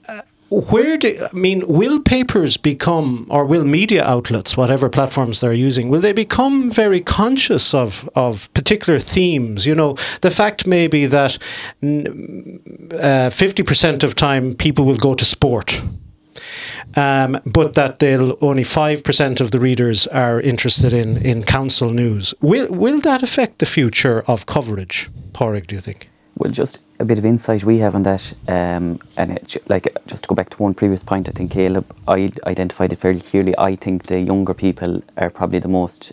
uh, 0.09 0.23
Where 0.51 0.97
do 0.99 1.09
I 1.09 1.37
mean? 1.37 1.63
Will 1.67 2.01
papers 2.01 2.57
become, 2.57 3.27
or 3.29 3.45
will 3.45 3.65
media 3.65 4.03
outlets, 4.15 4.57
whatever 4.57 4.89
platforms 4.89 5.41
they're 5.41 5.67
using, 5.69 5.91
will 5.91 6.01
they 6.01 6.15
become 6.15 6.71
very 6.71 7.01
conscious 7.01 7.75
of 7.75 8.09
of 8.15 8.49
particular 8.55 9.01
themes? 9.01 9.67
You 9.67 9.75
know, 9.75 9.97
the 10.21 10.31
fact 10.31 10.67
maybe 10.67 11.09
that 11.09 11.39
uh, 11.83 13.31
fifty 13.31 13.63
percent 13.63 14.05
of 14.05 14.15
time 14.15 14.55
people 14.55 14.85
will 14.85 15.01
go 15.09 15.15
to 15.15 15.25
sport, 15.25 15.83
um, 16.99 17.41
but 17.47 17.75
that 17.75 17.99
they'll 17.99 18.37
only 18.41 18.65
five 18.65 19.03
percent 19.03 19.41
of 19.41 19.51
the 19.51 19.59
readers 19.59 20.07
are 20.09 20.41
interested 20.41 20.93
in 20.93 21.17
in 21.19 21.45
council 21.45 21.91
news. 21.91 22.35
Will 22.41 22.69
will 22.71 23.01
that 23.01 23.23
affect 23.23 23.59
the 23.59 23.67
future 23.67 24.23
of 24.27 24.47
coverage, 24.47 25.09
Pádraig? 25.33 25.67
Do 25.67 25.75
you 25.77 25.81
think? 25.81 26.11
Well, 26.39 26.53
just 26.53 26.79
a 27.01 27.05
bit 27.05 27.19
of 27.19 27.25
insight 27.25 27.65
we 27.65 27.79
have 27.79 27.95
on 27.95 28.03
that, 28.05 28.33
um, 28.47 29.01
and 29.17 29.33
it, 29.33 29.57
like 29.69 29.89
just 30.07 30.25
to 30.25 30.29
go 30.29 30.35
back 30.35 30.51
to 30.51 30.63
one 30.63 30.75
previous 30.75 31.03
point, 31.03 31.29
I 31.29 31.33
think 31.33 31.51
Caleb, 31.51 31.85
I 32.07 32.31
identified 32.47 32.93
it 32.93 32.99
fairly 32.99 33.21
clearly. 33.21 33.55
I 33.59 33.77
think 33.77 34.05
the 34.05 34.21
younger 34.21 34.55
people 34.55 35.03
are 35.17 35.31
probably 35.31 35.59
the 35.59 35.69
most 35.69 36.13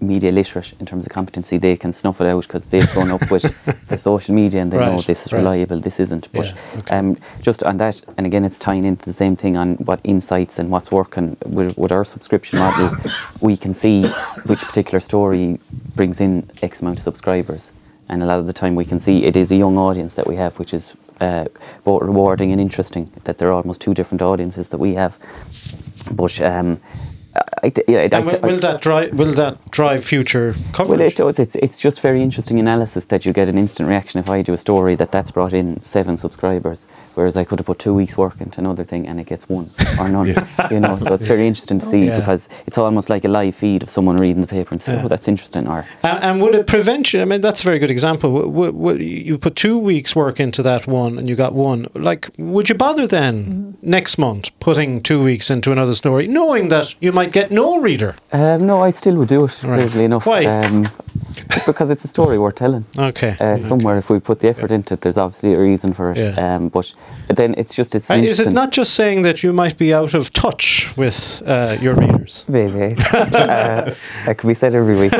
media 0.00 0.32
literate 0.32 0.72
in 0.80 0.86
terms 0.86 1.06
of 1.06 1.12
competency. 1.12 1.58
They 1.58 1.76
can 1.76 1.92
snuff 1.92 2.20
it 2.20 2.26
out 2.26 2.42
because 2.46 2.64
they've 2.64 2.90
grown 2.92 3.10
up 3.10 3.30
with 3.30 3.42
the 3.88 3.96
social 3.96 4.34
media 4.34 4.62
and 4.62 4.72
they 4.72 4.78
know 4.78 5.00
this 5.02 5.26
is 5.26 5.32
right. 5.32 5.38
reliable, 5.38 5.80
this 5.80 6.00
isn't. 6.00 6.30
But 6.32 6.46
Yeah, 6.46 6.78
okay. 6.78 6.96
um, 6.96 7.16
just 7.42 7.62
on 7.62 7.76
that, 7.78 8.02
and 8.16 8.26
again, 8.26 8.44
it's 8.44 8.58
tying 8.58 8.84
into 8.84 9.04
the 9.04 9.12
same 9.12 9.36
thing 9.36 9.56
on 9.56 9.74
what 9.76 10.00
insights 10.04 10.58
and 10.58 10.70
what's 10.70 10.90
working 10.90 11.36
with, 11.44 11.76
with 11.76 11.92
our 11.92 12.04
subscription 12.04 12.58
model. 12.58 12.96
we 13.40 13.56
can 13.56 13.74
see 13.74 14.06
which 14.46 14.60
particular 14.60 15.00
story 15.00 15.58
brings 15.94 16.20
in 16.20 16.48
X 16.62 16.80
amount 16.80 16.98
of 16.98 17.04
subscribers, 17.04 17.72
and 18.08 18.22
a 18.22 18.26
lot 18.26 18.38
of 18.38 18.46
the 18.46 18.52
time 18.52 18.74
we 18.74 18.84
can 18.84 19.00
see 19.00 19.24
it 19.24 19.36
is 19.36 19.52
a 19.52 19.56
young 19.56 19.76
audience 19.78 20.14
that 20.14 20.26
we 20.26 20.36
have, 20.36 20.58
which 20.58 20.72
is 20.74 20.96
uh, 21.20 21.44
both 21.84 22.02
rewarding 22.02 22.52
and 22.52 22.60
interesting. 22.60 23.10
That 23.24 23.38
there 23.38 23.48
are 23.48 23.52
almost 23.52 23.80
two 23.80 23.94
different 23.94 24.22
audiences 24.22 24.68
that 24.68 24.78
we 24.78 24.94
have. 24.94 25.18
But 26.10 26.40
um, 26.40 26.80
I, 27.34 27.42
I, 27.62 27.72
yeah, 27.86 28.08
I, 28.12 28.20
will, 28.20 28.40
will 28.40 28.58
that 28.58 28.82
drive 28.82 29.12
will 29.12 29.32
that 29.34 29.70
drive 29.70 30.04
future 30.04 30.54
coverage? 30.72 30.98
well, 30.98 31.08
it 31.08 31.16
does. 31.16 31.38
It's 31.38 31.54
it's 31.56 31.78
just 31.78 32.00
very 32.00 32.22
interesting 32.22 32.58
analysis 32.58 33.06
that 33.06 33.24
you 33.24 33.32
get 33.32 33.48
an 33.48 33.56
instant 33.56 33.88
reaction. 33.88 34.18
If 34.18 34.28
I 34.28 34.42
do 34.42 34.52
a 34.52 34.58
story 34.58 34.96
that 34.96 35.12
that's 35.12 35.30
brought 35.30 35.52
in 35.52 35.82
seven 35.84 36.16
subscribers, 36.16 36.86
whereas 37.20 37.36
I 37.36 37.44
could 37.44 37.58
have 37.58 37.66
put 37.66 37.78
two 37.78 37.92
weeks 37.92 38.16
work 38.16 38.40
into 38.40 38.58
another 38.60 38.82
thing 38.82 39.06
and 39.06 39.20
it 39.20 39.26
gets 39.26 39.46
one 39.46 39.68
or 39.98 40.08
none. 40.08 40.28
You 40.70 40.80
know, 40.80 40.96
so 40.96 41.12
it's 41.12 41.24
very 41.24 41.46
interesting 41.46 41.78
to 41.80 41.86
see 41.86 42.06
Yeah. 42.06 42.18
because 42.18 42.48
it's 42.66 42.78
almost 42.78 43.10
like 43.10 43.24
a 43.26 43.28
live 43.28 43.54
feed 43.54 43.82
of 43.82 43.90
someone 43.90 44.16
reading 44.16 44.40
the 44.40 44.46
paper 44.46 44.70
and 44.74 44.80
say, 44.80 44.94
Yeah. 44.94 45.02
"Oh, 45.04 45.08
that's 45.08 45.28
interesting," 45.28 45.66
or 45.68 45.84
And, 46.02 46.18
and 46.26 46.42
would 46.42 46.54
it 46.54 46.66
prevent 46.66 47.12
you? 47.12 47.20
I 47.20 47.26
mean, 47.26 47.42
that's 47.42 47.60
a 47.60 47.64
very 47.64 47.78
good 47.78 47.90
example. 47.90 48.28
W- 48.32 48.50
w- 48.50 48.72
w- 48.72 49.04
you 49.28 49.36
put 49.36 49.54
two 49.54 49.76
weeks' 49.78 50.16
work 50.16 50.40
into 50.40 50.62
that 50.62 50.86
one, 50.86 51.18
and 51.18 51.28
you 51.28 51.36
got 51.36 51.52
one. 51.54 51.86
Like, 51.94 52.30
would 52.38 52.68
you 52.70 52.74
bother 52.86 53.06
then 53.06 53.74
next 53.82 54.16
month 54.16 54.48
putting 54.60 55.02
two 55.02 55.22
weeks 55.22 55.50
into 55.50 55.72
another 55.72 55.94
story, 55.94 56.26
knowing 56.26 56.68
that 56.68 56.94
you 57.04 57.12
might 57.12 57.32
get 57.32 57.50
no 57.50 57.78
reader? 57.88 58.14
um, 58.32 58.66
no, 58.66 58.82
I 58.82 58.90
still 58.90 59.16
would 59.16 59.28
do 59.28 59.44
it. 59.44 59.62
Right. 59.62 59.78
Crazily 59.80 60.04
enough, 60.04 60.24
Why? 60.26 60.44
Um, 60.46 60.88
because 61.66 61.90
it's 61.90 62.04
a 62.04 62.08
story 62.08 62.38
worth 62.38 62.56
telling. 62.56 62.84
Okay. 62.98 63.36
Uh, 63.40 63.58
somewhere, 63.58 63.98
if 63.98 64.10
we 64.10 64.20
put 64.20 64.40
the 64.40 64.48
effort 64.48 64.70
into 64.70 64.94
it, 64.94 65.00
there's 65.00 65.18
obviously 65.18 65.54
a 65.54 65.60
reason 65.60 65.92
for 65.92 66.12
it. 66.12 66.18
Yeah. 66.18 66.56
Um, 66.56 66.68
but 66.68 66.92
then 67.28 67.54
it's 67.56 67.74
just 67.74 67.94
it's. 67.94 68.10
And 68.10 68.24
is 68.24 68.40
it 68.40 68.50
not 68.50 68.70
just 68.72 68.94
saying 68.94 69.22
that 69.22 69.42
you 69.42 69.52
might 69.52 69.76
be 69.76 69.92
out 69.94 70.14
of 70.14 70.32
touch 70.32 70.94
with 70.96 71.42
uh, 71.46 71.76
your 71.80 71.94
readers? 71.94 72.44
Maybe. 72.48 72.96
uh, 73.12 73.94
that 74.26 74.38
could 74.38 74.48
be 74.48 74.54
said 74.54 74.74
every 74.74 74.96
week. 74.96 75.12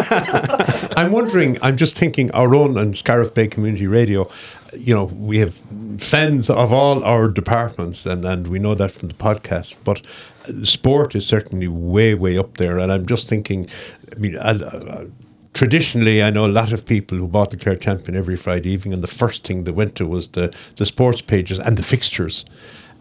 I'm 0.97 1.13
wondering, 1.13 1.59
I'm 1.63 1.77
just 1.77 1.97
thinking 1.97 2.31
our 2.33 2.55
own 2.55 2.77
and 2.79 2.97
Scariff 2.97 3.35
Bay 3.35 3.47
Community 3.47 3.87
Radio, 3.87 4.29
you 4.77 4.95
know, 4.95 5.05
we 5.05 5.39
have 5.39 5.55
fans 5.99 6.49
of 6.49 6.73
all 6.73 7.03
our 7.05 7.29
departments 7.29 8.07
and, 8.07 8.25
and 8.25 8.47
we 8.47 8.59
know 8.59 8.75
that 8.75 8.93
from 8.93 9.09
the 9.09 9.15
podcast, 9.15 9.77
but 9.85 10.03
uh, 10.49 10.65
sport 10.65 11.15
is 11.15 11.27
certainly 11.27 11.69
way, 11.69 12.15
way 12.15 12.39
up 12.39 12.57
there. 12.57 12.79
And 12.79 12.93
I'm 12.93 13.07
just 13.07 13.29
thinking, 13.29 13.69
I 14.15 14.19
mean, 14.19 14.39
I, 14.39 14.53
I, 14.53 15.07
traditionally, 15.53 16.23
I 16.23 16.31
know 16.31 16.47
a 16.47 16.49
lot 16.49 16.73
of 16.73 16.85
people 16.87 17.19
who 17.19 17.29
bought 17.29 17.51
the 17.51 17.57
Clare 17.57 17.77
Champion 17.77 18.17
every 18.17 18.37
Friday 18.37 18.71
evening, 18.71 18.95
and 18.95 19.03
the 19.03 19.09
first 19.09 19.47
thing 19.47 19.65
they 19.65 19.71
went 19.73 19.95
to 19.97 20.07
was 20.07 20.29
the, 20.29 20.55
the 20.77 20.87
sports 20.87 21.21
pages 21.21 21.59
and 21.59 21.77
the 21.77 21.83
fixtures. 21.83 22.45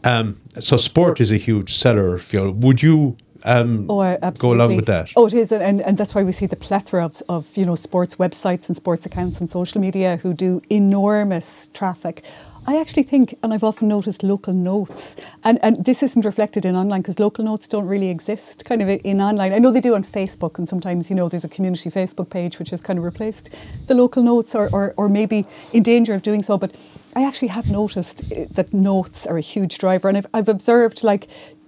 Um, 0.03 0.39
so 0.59 0.77
sport 0.77 1.19
is 1.19 1.31
a 1.31 1.37
huge 1.37 1.75
seller. 1.75 2.17
Fiona. 2.17 2.51
Would 2.51 2.81
you 2.81 3.17
um, 3.43 3.89
Oh, 3.89 4.17
go 4.37 4.53
along 4.53 4.75
with 4.75 4.85
that. 4.87 5.09
Oh, 5.15 5.25
it 5.25 5.33
is, 5.33 5.51
and, 5.51 5.63
and, 5.63 5.81
and 5.81 5.97
that's 5.97 6.13
why 6.13 6.23
we 6.23 6.31
see 6.31 6.45
the 6.45 6.55
plethora 6.55 7.05
of, 7.05 7.21
of 7.29 7.55
you 7.57 7.65
know 7.65 7.75
sports 7.75 8.15
websites 8.15 8.67
and 8.67 8.75
sports 8.75 9.05
accounts 9.05 9.39
and 9.39 9.49
social 9.49 9.79
media 9.79 10.17
who 10.17 10.33
do 10.33 10.61
enormous 10.69 11.67
traffic. 11.73 12.23
I 12.69 12.79
actually 12.79 13.01
think, 13.01 13.35
and 13.41 13.51
I've 13.51 13.63
often 13.63 13.87
noticed 13.87 14.21
local 14.21 14.53
notes, 14.53 15.15
and, 15.43 15.57
and 15.63 15.83
this 15.83 16.03
isn't 16.03 16.23
reflected 16.23 16.67
in 16.67 16.75
online 16.75 17.01
because 17.01 17.17
local 17.17 17.43
notes 17.43 17.67
don't 17.67 17.87
really 17.87 18.09
exist 18.09 18.63
kind 18.63 18.83
of 18.83 18.89
in 19.03 19.19
online. 19.19 19.53
I 19.53 19.57
know 19.57 19.71
they 19.71 19.81
do 19.81 19.95
on 19.95 20.03
Facebook, 20.03 20.59
and 20.59 20.69
sometimes, 20.69 21.09
you 21.09 21.15
know, 21.15 21.27
there's 21.29 21.43
a 21.43 21.49
community 21.49 21.89
Facebook 21.89 22.29
page 22.29 22.59
which 22.59 22.69
has 22.69 22.79
kind 22.79 22.99
of 22.99 23.05
replaced 23.05 23.49
the 23.87 23.95
local 23.95 24.21
notes 24.21 24.53
or, 24.53 24.69
or, 24.71 24.93
or 24.97 25.09
maybe 25.09 25.47
in 25.73 25.81
danger 25.81 26.13
of 26.13 26.21
doing 26.21 26.43
so. 26.43 26.59
But 26.59 26.75
I 27.15 27.25
actually 27.25 27.47
have 27.47 27.71
noticed 27.71 28.31
uh, 28.31 28.45
that 28.51 28.71
notes 28.71 29.25
are 29.25 29.39
a 29.39 29.41
huge 29.41 29.79
driver, 29.79 30.07
and 30.07 30.15
I've, 30.19 30.27
I've 30.31 30.47
observed 30.47 31.03
like 31.03 31.27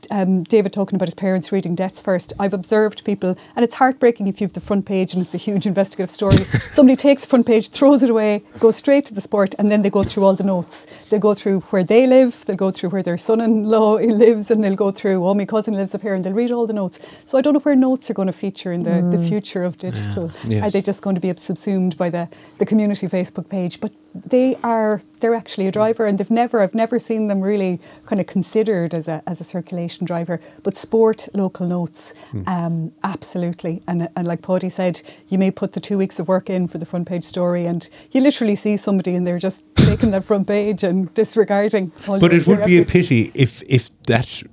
um, 0.09 0.43
David 0.43 0.73
talking 0.73 0.95
about 0.95 1.07
his 1.07 1.13
parents 1.13 1.51
reading 1.51 1.75
Debts 1.75 2.01
First, 2.01 2.33
I've 2.39 2.53
observed 2.53 3.03
people, 3.03 3.37
and 3.55 3.63
it's 3.63 3.75
heartbreaking 3.75 4.27
if 4.27 4.41
you 4.41 4.45
have 4.45 4.53
the 4.53 4.61
front 4.61 4.85
page 4.85 5.13
and 5.13 5.23
it's 5.23 5.35
a 5.35 5.37
huge 5.37 5.65
investigative 5.65 6.09
story. 6.09 6.43
Somebody 6.71 6.95
takes 6.95 7.21
the 7.23 7.27
front 7.27 7.45
page, 7.45 7.69
throws 7.69 8.01
it 8.03 8.09
away, 8.09 8.43
goes 8.59 8.75
straight 8.75 9.05
to 9.05 9.13
the 9.13 9.21
sport, 9.21 9.53
and 9.59 9.69
then 9.69 9.81
they 9.81 9.89
go 9.89 10.03
through 10.03 10.23
all 10.23 10.33
the 10.33 10.43
notes. 10.43 10.87
They'll 11.11 11.19
go 11.19 11.33
through 11.33 11.59
where 11.71 11.83
they 11.83 12.07
live, 12.07 12.45
they'll 12.45 12.55
go 12.55 12.71
through 12.71 12.89
where 12.91 13.03
their 13.03 13.17
son 13.17 13.41
in 13.41 13.65
law 13.65 13.95
lives, 14.25 14.49
and 14.49 14.63
they'll 14.63 14.77
go 14.77 14.91
through, 14.91 15.27
oh, 15.27 15.33
my 15.33 15.43
cousin 15.43 15.73
lives 15.73 15.93
up 15.93 16.01
here, 16.01 16.13
and 16.13 16.23
they'll 16.23 16.31
read 16.31 16.51
all 16.51 16.65
the 16.65 16.73
notes. 16.73 16.99
So 17.25 17.37
I 17.37 17.41
don't 17.41 17.53
know 17.53 17.59
where 17.59 17.75
notes 17.75 18.09
are 18.09 18.13
going 18.13 18.27
to 18.27 18.33
feature 18.33 18.71
in 18.71 18.83
the, 18.83 19.17
the 19.17 19.21
future 19.21 19.65
of 19.65 19.77
digital. 19.77 20.31
Yes. 20.47 20.63
Are 20.63 20.71
they 20.71 20.81
just 20.81 21.01
going 21.01 21.15
to 21.15 21.21
be 21.21 21.33
subsumed 21.35 21.97
by 21.97 22.09
the, 22.09 22.29
the 22.59 22.65
community 22.65 23.07
Facebook 23.07 23.49
page? 23.49 23.81
But 23.81 23.91
they 24.13 24.57
are 24.63 25.01
they're 25.19 25.35
actually 25.35 25.67
a 25.67 25.71
driver 25.71 26.05
and 26.05 26.17
they've 26.17 26.29
never 26.29 26.61
I've 26.61 26.75
never 26.75 26.99
seen 26.99 27.27
them 27.27 27.41
really 27.41 27.79
kind 28.05 28.19
of 28.19 28.27
considered 28.27 28.93
as 28.93 29.07
a 29.07 29.23
as 29.25 29.39
a 29.39 29.43
circulation 29.43 30.05
driver 30.05 30.41
but 30.63 30.75
sport 30.75 31.29
local 31.33 31.67
notes 31.67 32.13
um, 32.47 32.91
absolutely 33.03 33.81
and 33.87 34.09
and 34.15 34.27
like 34.27 34.41
Paddy 34.41 34.69
said 34.69 35.01
you 35.29 35.37
may 35.37 35.51
put 35.51 35.73
the 35.73 35.79
two 35.79 35.97
weeks 35.97 36.19
of 36.19 36.27
work 36.27 36.49
in 36.49 36.67
for 36.67 36.77
the 36.77 36.85
front 36.85 37.07
page 37.07 37.23
story 37.23 37.65
and 37.65 37.89
you 38.11 38.19
literally 38.21 38.55
see 38.55 38.75
somebody 38.75 39.15
and 39.15 39.25
they're 39.25 39.39
just 39.39 39.63
taking 39.75 40.11
that 40.11 40.25
front 40.25 40.47
page 40.47 40.83
and 40.83 41.00
disregarding 41.05 41.91
all 42.07 42.19
But 42.19 42.33
it 42.33 42.47
would 42.47 42.59
your 42.59 42.67
be 42.67 42.77
a 42.77 42.85
pity 42.85 43.31
if 43.33 43.61
if 43.63 43.89
that 44.03 44.43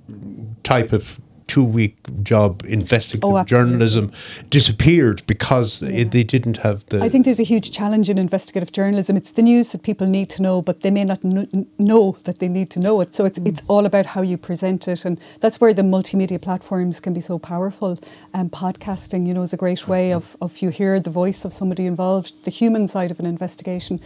type 0.63 0.93
of 0.93 1.19
two 1.49 1.63
week 1.63 1.97
job 2.23 2.63
investigative 2.67 3.29
Oh, 3.29 3.43
journalism 3.43 4.11
disappeared 4.49 5.23
because 5.25 5.81
it, 5.81 6.11
they 6.11 6.23
didn't 6.23 6.57
have 6.57 6.85
the 6.85 7.03
I 7.03 7.09
think 7.09 7.25
there's 7.25 7.39
a 7.39 7.49
huge 7.53 7.71
challenge 7.71 8.07
in 8.09 8.17
investigative 8.17 8.71
journalism. 8.71 9.17
It's 9.17 9.31
the 9.31 9.41
news 9.41 9.71
that 9.71 9.81
people 9.81 10.07
need 10.07 10.29
to 10.35 10.41
know, 10.41 10.61
but 10.61 10.81
they 10.81 10.91
may 10.91 11.03
not 11.03 11.21
kn- 11.21 11.67
know 11.79 12.15
that 12.25 12.37
they 12.39 12.47
need 12.47 12.69
to 12.75 12.79
know 12.79 13.01
it. 13.01 13.15
So 13.15 13.25
it's 13.25 13.39
hmm. 13.39 13.47
it's 13.47 13.61
all 13.67 13.85
about 13.85 14.05
how 14.13 14.21
you 14.21 14.37
present 14.37 14.87
it, 14.87 15.05
and 15.05 15.19
that's 15.41 15.59
where 15.59 15.73
the 15.73 15.81
multimedia 15.81 16.39
platforms 16.39 16.99
can 16.99 17.13
be 17.13 17.21
so 17.21 17.39
powerful. 17.39 17.99
And 18.33 18.51
podcasting, 18.51 19.25
you 19.27 19.33
know, 19.33 19.41
is 19.41 19.53
a 19.53 19.61
great 19.65 19.87
way 19.87 20.13
of 20.13 20.37
of 20.39 20.51
you 20.61 20.69
hear 20.69 20.99
the 20.99 21.15
voice 21.21 21.45
of 21.45 21.51
somebody 21.51 21.85
involved, 21.87 22.31
the 22.45 22.51
human 22.51 22.87
side 22.87 23.11
of 23.11 23.19
an 23.19 23.25
investigation. 23.25 23.99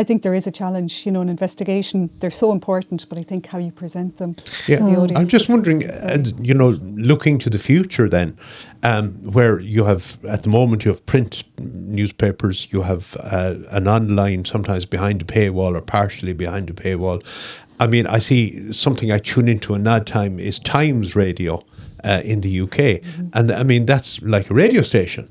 I 0.00 0.04
think 0.04 0.22
there 0.22 0.32
is 0.32 0.46
a 0.46 0.50
challenge, 0.50 1.04
you 1.04 1.12
know, 1.12 1.20
an 1.20 1.28
investigation. 1.28 2.08
They're 2.20 2.30
so 2.30 2.52
important, 2.52 3.06
but 3.10 3.18
I 3.18 3.20
think 3.20 3.44
how 3.44 3.58
you 3.58 3.70
present 3.70 4.16
them. 4.16 4.32
to 4.32 4.52
Yeah, 4.66 4.78
the 4.78 4.96
audience 4.96 5.20
I'm 5.20 5.28
just 5.28 5.50
wondering, 5.50 5.84
uh, 5.90 6.24
you 6.40 6.54
know, 6.54 6.70
looking 7.10 7.38
to 7.40 7.50
the 7.50 7.58
future 7.58 8.08
then, 8.08 8.38
um, 8.82 9.12
where 9.34 9.60
you 9.60 9.84
have, 9.84 10.16
at 10.26 10.42
the 10.42 10.48
moment, 10.48 10.86
you 10.86 10.90
have 10.90 11.04
print 11.04 11.44
newspapers, 11.58 12.72
you 12.72 12.80
have 12.80 13.14
uh, 13.20 13.56
an 13.72 13.86
online, 13.88 14.46
sometimes 14.46 14.86
behind 14.86 15.20
a 15.20 15.26
paywall 15.26 15.76
or 15.76 15.82
partially 15.82 16.32
behind 16.32 16.70
a 16.70 16.72
paywall. 16.72 17.22
I 17.78 17.86
mean, 17.86 18.06
I 18.06 18.20
see 18.20 18.72
something 18.72 19.12
I 19.12 19.18
tune 19.18 19.48
into 19.48 19.74
in 19.74 19.86
odd 19.86 20.06
time 20.06 20.38
is 20.38 20.58
Times 20.58 21.14
Radio 21.14 21.62
uh, 22.04 22.22
in 22.24 22.40
the 22.40 22.62
UK. 22.62 23.04
And 23.34 23.52
I 23.52 23.64
mean, 23.64 23.84
that's 23.84 24.22
like 24.22 24.48
a 24.48 24.54
radio 24.54 24.80
station. 24.80 25.28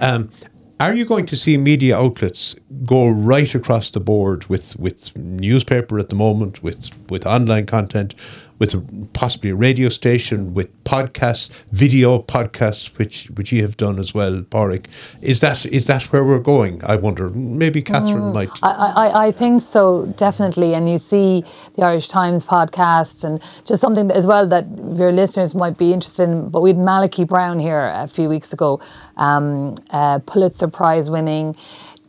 Um, 0.00 0.30
are 0.78 0.94
you 0.94 1.04
going 1.04 1.26
to 1.26 1.36
see 1.36 1.56
media 1.56 1.96
outlets 1.96 2.54
go 2.84 3.08
right 3.08 3.54
across 3.54 3.90
the 3.90 4.00
board 4.00 4.44
with, 4.46 4.78
with 4.78 5.16
newspaper 5.16 5.98
at 5.98 6.10
the 6.10 6.14
moment, 6.14 6.62
with, 6.62 6.90
with 7.08 7.26
online 7.26 7.66
content, 7.66 8.14
with 8.58 8.74
a, 8.74 9.08
possibly 9.12 9.50
a 9.50 9.54
radio 9.54 9.88
station, 9.88 10.54
with 10.54 10.68
podcasts, 10.84 11.50
video 11.72 12.20
podcasts, 12.20 12.96
which 12.98 13.26
which 13.36 13.52
you 13.52 13.62
have 13.62 13.76
done 13.76 13.98
as 13.98 14.14
well, 14.14 14.40
Pádraig? 14.42 14.86
Is 15.20 15.40
that 15.40 15.66
is 15.66 15.86
that 15.86 16.04
where 16.12 16.24
we're 16.24 16.38
going? 16.40 16.82
I 16.84 16.96
wonder. 16.96 17.30
Maybe 17.30 17.82
Catherine 17.82 18.32
might. 18.32 18.50
I, 18.62 18.70
I, 18.70 19.26
I 19.26 19.32
think 19.32 19.62
so, 19.62 20.06
definitely. 20.16 20.74
And 20.74 20.88
you 20.88 20.98
see 20.98 21.44
the 21.76 21.84
Irish 21.84 22.08
Times 22.08 22.44
podcast 22.44 23.24
and 23.24 23.42
just 23.64 23.80
something 23.80 24.08
that, 24.08 24.16
as 24.16 24.26
well 24.26 24.46
that 24.48 24.66
your 24.94 25.12
listeners 25.12 25.54
might 25.54 25.76
be 25.76 25.92
interested 25.92 26.24
in. 26.24 26.48
But 26.48 26.62
we 26.62 26.70
had 26.70 26.78
Malachy 26.78 27.24
Brown 27.24 27.58
here 27.58 27.90
a 27.94 28.08
few 28.08 28.28
weeks 28.28 28.52
ago, 28.52 28.80
um, 29.16 29.74
uh, 29.90 30.20
Pulitzer 30.20 30.68
Prize 30.68 31.10
winning. 31.10 31.56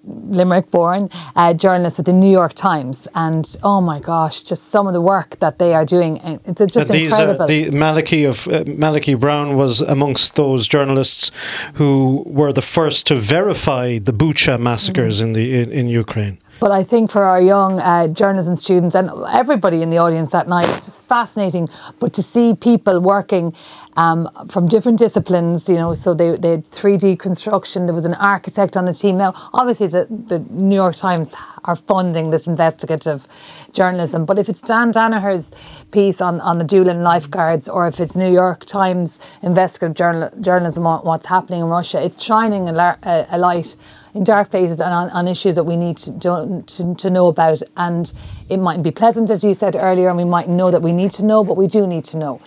Limerick 0.08 0.72
born 0.72 1.10
uh, 1.36 1.54
journalist 1.54 1.98
with 1.98 2.06
the 2.06 2.14
New 2.14 2.32
York 2.32 2.54
Times, 2.54 3.08
and 3.16 3.46
oh 3.64 3.82
my 3.82 4.00
gosh, 4.00 4.44
just 4.44 4.72
some 4.72 4.88
of 4.88 4.94
the 4.94 5.02
work 5.02 5.38
that 5.40 5.60
they 5.60 5.74
are 5.74 5.86
doing, 5.86 6.18
it's 6.46 6.60
just 6.60 6.90
Uh, 6.90 6.94
these 6.94 7.12
incredible. 7.12 7.44
are 7.44 7.48
the 7.48 7.72
Malachy 7.72 8.24
of 8.24 8.48
uh, 8.48 8.64
Malachy 8.68 9.16
Brown 9.16 9.56
was 9.56 9.82
amongst 9.82 10.36
those 10.36 10.68
journalists 10.68 11.32
who 11.74 12.24
were 12.26 12.54
the 12.54 12.62
first 12.62 13.06
to 13.08 13.16
verify 13.16 13.98
the 13.98 14.14
Bucha 14.14 14.60
massacres 14.60 15.20
in 15.20 15.34
the 15.34 15.46
in, 15.62 15.72
in 15.72 15.88
Ukraine. 15.88 16.38
But 16.60 16.72
I 16.72 16.84
think 16.84 17.12
for 17.12 17.24
our 17.24 17.42
young 17.42 17.80
uh, 17.80 18.08
journalism 18.08 18.56
students 18.56 18.96
and 18.96 19.12
everybody 19.42 19.84
in 19.84 19.90
the 19.92 20.00
audience 20.00 20.32
that 20.32 20.48
night, 20.48 20.68
it's 20.70 20.86
just 20.86 21.02
fascinating. 21.04 21.70
But 22.00 22.14
to 22.14 22.24
see 22.24 22.56
people 22.56 23.00
working 23.00 23.54
um, 23.98 24.30
from 24.50 24.68
different 24.68 25.00
disciplines, 25.00 25.68
you 25.68 25.76
know, 25.76 25.96
so 25.96 26.14
they, 26.14 26.36
they 26.38 26.52
had 26.52 26.66
3D 26.66 27.18
construction, 27.18 27.88
there 27.88 27.96
was 27.96 28.06
an 28.06 28.14
architect 28.14 28.78
on 28.78 28.86
the 28.86 28.94
team. 28.94 29.18
Now, 29.18 29.34
obviously, 29.54 29.88
a, 29.88 30.06
the 30.06 30.46
New 30.52 30.76
York 30.76 30.96
Times 30.96 31.34
are 31.66 31.76
funding 31.76 32.30
this 32.30 32.46
investigative 32.46 33.28
journalism, 33.74 34.26
but 34.26 34.38
if 34.38 34.50
it's 34.50 34.62
Dan 34.62 34.92
Danaher's 34.92 35.52
piece 35.92 36.22
on, 36.22 36.40
on 36.42 36.60
the 36.60 36.64
Doolin 36.64 37.02
lifeguards, 37.02 37.68
or 37.68 37.88
if 37.88 38.00
it's 38.00 38.16
New 38.16 38.32
York 38.32 38.66
Times 38.66 39.18
investigative 39.42 39.96
journal, 39.96 40.30
journalism 40.42 40.86
on 40.86 41.04
what's 41.04 41.26
happening 41.26 41.62
in 41.62 41.68
Russia, 41.68 42.02
it's 42.02 42.24
shining 42.24 42.70
a, 42.70 43.28
a 43.32 43.38
light 43.38 43.76
in 44.14 44.24
dark 44.24 44.52
places 44.52 44.80
and 44.80 44.94
on, 44.94 45.10
on 45.10 45.28
issues 45.28 45.56
that 45.56 45.64
we 45.64 45.76
need 45.76 45.98
to, 45.98 46.64
to, 46.68 46.96
to 46.96 47.10
know 47.10 47.28
about. 47.28 47.64
And 47.78 48.12
it 48.48 48.58
mightn't 48.58 48.84
be 48.84 48.92
pleasant, 48.92 49.32
as 49.32 49.44
you 49.44 49.56
said 49.56 49.76
earlier, 49.76 50.08
and 50.10 50.18
we 50.18 50.24
might 50.24 50.48
know 50.48 50.70
that 50.70 50.84
we 50.84 50.92
need 50.92 51.12
to 51.12 51.26
know, 51.26 51.44
but 51.44 51.58
we 51.58 51.66
do 51.66 51.88
need 51.88 52.06
to 52.06 52.18
know. 52.18 52.40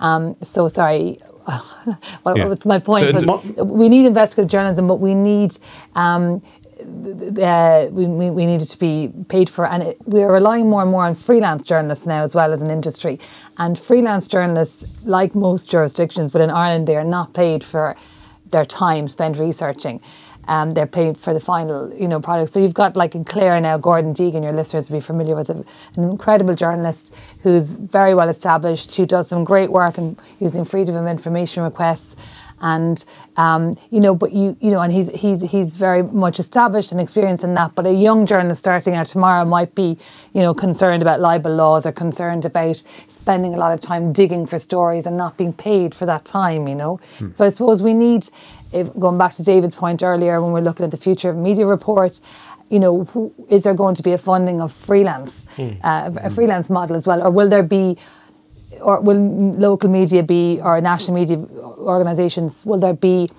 Um, 0.00 0.36
so, 0.42 0.68
sorry. 0.68 1.20
Yeah. 2.36 2.54
my 2.66 2.78
point? 2.78 3.06
The- 3.06 3.26
was 3.26 3.56
we 3.56 3.88
need 3.88 4.04
investigative 4.04 4.50
journalism, 4.50 4.86
but 4.86 4.96
we 4.96 5.14
need 5.14 5.56
um, 5.94 6.42
uh, 6.80 7.86
we, 7.90 8.06
we, 8.06 8.30
we 8.30 8.46
need 8.46 8.62
it 8.62 8.66
to 8.66 8.78
be 8.78 9.10
paid 9.28 9.50
for. 9.50 9.66
And 9.66 9.82
it, 9.82 9.98
we 10.06 10.22
are 10.22 10.32
relying 10.32 10.68
more 10.68 10.82
and 10.82 10.90
more 10.90 11.04
on 11.04 11.14
freelance 11.14 11.62
journalists 11.64 12.06
now, 12.06 12.22
as 12.22 12.34
well 12.34 12.52
as 12.52 12.62
an 12.62 12.70
industry. 12.70 13.18
And 13.56 13.78
freelance 13.78 14.28
journalists, 14.28 14.84
like 15.04 15.34
most 15.34 15.68
jurisdictions, 15.70 16.30
but 16.30 16.40
in 16.40 16.50
Ireland, 16.50 16.86
they 16.86 16.96
are 16.96 17.04
not 17.04 17.34
paid 17.34 17.64
for 17.64 17.96
their 18.50 18.64
time 18.64 19.08
spent 19.08 19.38
researching. 19.38 20.00
Um, 20.48 20.72
they're 20.72 20.86
paid 20.86 21.16
for 21.16 21.32
the 21.32 21.40
final, 21.40 21.94
you 21.94 22.08
know, 22.08 22.20
product. 22.20 22.52
So 22.52 22.60
you've 22.60 22.74
got 22.74 22.96
like 22.96 23.14
in 23.14 23.24
Clare 23.24 23.60
now, 23.60 23.78
Gordon 23.78 24.12
Deegan, 24.14 24.42
your 24.42 24.52
listeners 24.52 24.90
will 24.90 24.98
be 24.98 25.00
familiar 25.00 25.36
with, 25.36 25.50
an 25.50 25.64
incredible 25.96 26.54
journalist 26.54 27.14
who's 27.42 27.70
very 27.70 28.14
well 28.14 28.28
established, 28.28 28.96
who 28.96 29.06
does 29.06 29.28
some 29.28 29.44
great 29.44 29.70
work 29.70 29.98
in 29.98 30.16
using 30.40 30.64
freedom 30.64 30.96
of 30.96 31.06
information 31.06 31.62
requests 31.62 32.16
and 32.60 33.04
um, 33.36 33.76
you 33.90 34.00
know, 34.00 34.14
but 34.14 34.32
you 34.32 34.56
you 34.60 34.70
know, 34.70 34.80
and 34.80 34.92
he's 34.92 35.08
he's 35.10 35.40
he's 35.40 35.76
very 35.76 36.02
much 36.02 36.40
established 36.40 36.90
and 36.92 37.00
experienced 37.00 37.44
in 37.44 37.54
that. 37.54 37.74
But 37.74 37.86
a 37.86 37.92
young 37.92 38.26
journalist 38.26 38.60
starting 38.60 38.94
out 38.94 39.06
tomorrow 39.06 39.44
might 39.44 39.74
be, 39.74 39.96
you 40.32 40.40
know, 40.40 40.54
concerned 40.54 41.02
about 41.02 41.20
libel 41.20 41.54
laws 41.54 41.86
or 41.86 41.92
concerned 41.92 42.44
about 42.44 42.82
spending 43.06 43.54
a 43.54 43.58
lot 43.58 43.72
of 43.72 43.80
time 43.80 44.12
digging 44.12 44.46
for 44.46 44.58
stories 44.58 45.06
and 45.06 45.16
not 45.16 45.36
being 45.36 45.52
paid 45.52 45.94
for 45.94 46.06
that 46.06 46.24
time. 46.24 46.66
You 46.66 46.74
know, 46.74 47.00
so 47.34 47.44
I 47.44 47.50
suppose 47.50 47.82
we 47.82 47.94
need, 47.94 48.28
if, 48.72 48.92
going 48.98 49.18
back 49.18 49.34
to 49.34 49.42
David's 49.42 49.74
point 49.74 50.02
earlier, 50.02 50.40
when 50.42 50.52
we're 50.52 50.60
looking 50.60 50.84
at 50.84 50.90
the 50.90 50.96
future 50.96 51.30
of 51.30 51.36
media 51.36 51.66
report. 51.66 52.20
You 52.70 52.80
know, 52.80 53.04
who, 53.04 53.32
is 53.48 53.62
there 53.62 53.72
going 53.72 53.94
to 53.94 54.02
be 54.02 54.12
a 54.12 54.18
funding 54.18 54.60
of 54.60 54.72
freelance, 54.72 55.42
uh, 55.82 56.10
a 56.16 56.28
freelance 56.28 56.68
model 56.68 56.96
as 56.96 57.06
well, 57.06 57.22
or 57.22 57.30
will 57.30 57.48
there 57.48 57.62
be 57.62 57.96
or 58.82 59.00
will 59.00 59.16
local 59.52 59.90
media 59.90 60.22
be 60.22 60.60
or 60.62 60.80
national 60.80 61.14
media 61.14 61.38
organisations 61.78 62.64
will 62.64 62.78
there 62.78 62.94
be 62.94 63.30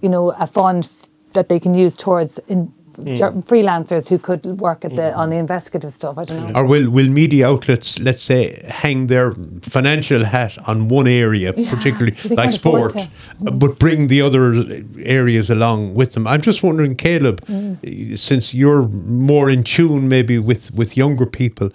you 0.00 0.08
know 0.08 0.30
a 0.32 0.46
fund 0.46 0.88
that 1.32 1.48
they 1.48 1.60
can 1.60 1.74
use 1.74 1.96
towards 1.96 2.38
in, 2.48 2.72
jur- 3.04 3.32
freelancers 3.46 4.08
who 4.08 4.18
could 4.18 4.44
work 4.60 4.84
at 4.84 4.94
the 4.96 5.14
on 5.14 5.30
the 5.30 5.36
investigative 5.36 5.92
stuff 5.92 6.18
I 6.18 6.24
don't 6.24 6.52
know. 6.52 6.60
Or 6.60 6.64
will, 6.64 6.90
will 6.90 7.08
media 7.08 7.48
outlets, 7.48 7.98
let's 7.98 8.22
say, 8.22 8.58
hang 8.68 9.08
their 9.08 9.32
financial 9.62 10.24
hat 10.24 10.56
on 10.68 10.88
one 10.88 11.06
area, 11.06 11.52
particularly 11.52 12.12
they 12.12 12.34
like 12.34 12.52
sport, 12.52 12.96
uh, 12.96 13.06
but 13.52 13.78
bring 13.78 14.08
the 14.08 14.20
other 14.22 14.54
areas 15.00 15.50
along 15.50 15.94
with 15.94 16.12
them? 16.12 16.26
I'm 16.26 16.40
just 16.42 16.62
wondering, 16.62 16.96
Caleb, 16.96 17.40
Mm. 17.44 18.12
uh, 18.12 18.16
since 18.16 18.54
you're 18.54 18.88
more 18.88 19.50
in 19.50 19.62
tune 19.64 20.08
maybe 20.08 20.38
with, 20.38 20.72
with 20.74 20.96
younger 20.96 21.26
people, 21.26 21.70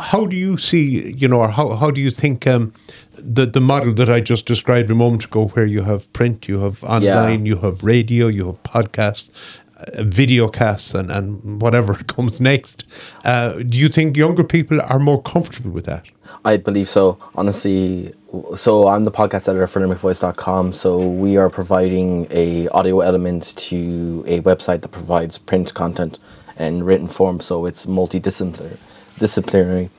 how 0.00 0.26
do 0.26 0.36
you 0.36 0.56
see, 0.56 1.12
you 1.14 1.28
know, 1.28 1.40
or 1.40 1.48
how, 1.48 1.74
how 1.74 1.90
do 1.90 2.00
you 2.00 2.10
think 2.10 2.46
um, 2.46 2.72
the, 3.16 3.46
the 3.46 3.60
model 3.60 3.92
that 3.94 4.08
I 4.08 4.20
just 4.20 4.46
described 4.46 4.90
a 4.90 4.94
moment 4.94 5.24
ago, 5.24 5.48
where 5.48 5.66
you 5.66 5.82
have 5.82 6.10
print, 6.12 6.48
you 6.48 6.60
have 6.60 6.82
online, 6.84 7.46
you 7.46 7.56
have 7.58 7.82
radio, 7.82 8.28
you 8.28 8.46
have 8.46 8.62
podcasts, 8.62 9.30
uh, 9.94 10.02
video 10.04 10.48
casts, 10.48 10.94
and, 10.94 11.10
and 11.10 11.60
whatever 11.60 11.94
comes 12.14 12.40
next, 12.40 12.84
uh, 13.24 13.54
do 13.54 13.78
you 13.78 13.88
think 13.88 14.16
younger 14.16 14.44
people 14.44 14.80
are 14.80 14.98
more 14.98 15.22
comfortable 15.22 15.70
with 15.70 15.86
that? 15.86 16.06
I 16.44 16.56
believe 16.56 16.88
so. 16.88 17.18
Honestly, 17.34 18.12
so 18.56 18.88
I'm 18.88 19.04
the 19.04 19.12
podcast 19.12 19.48
editor 19.48 19.66
for 19.66 19.80
limerickvoice.com. 19.80 20.72
So 20.72 20.98
we 20.98 21.36
are 21.36 21.48
providing 21.48 22.26
a 22.30 22.68
audio 22.68 23.00
element 23.00 23.54
to 23.56 24.24
a 24.26 24.40
website 24.40 24.80
that 24.82 24.88
provides 24.88 25.38
print 25.38 25.72
content 25.74 26.18
in 26.58 26.82
written 26.84 27.08
form. 27.08 27.40
So 27.40 27.66
it's 27.66 27.86
multidisciplinary, 27.86 28.78
disciplinary, 29.18 29.90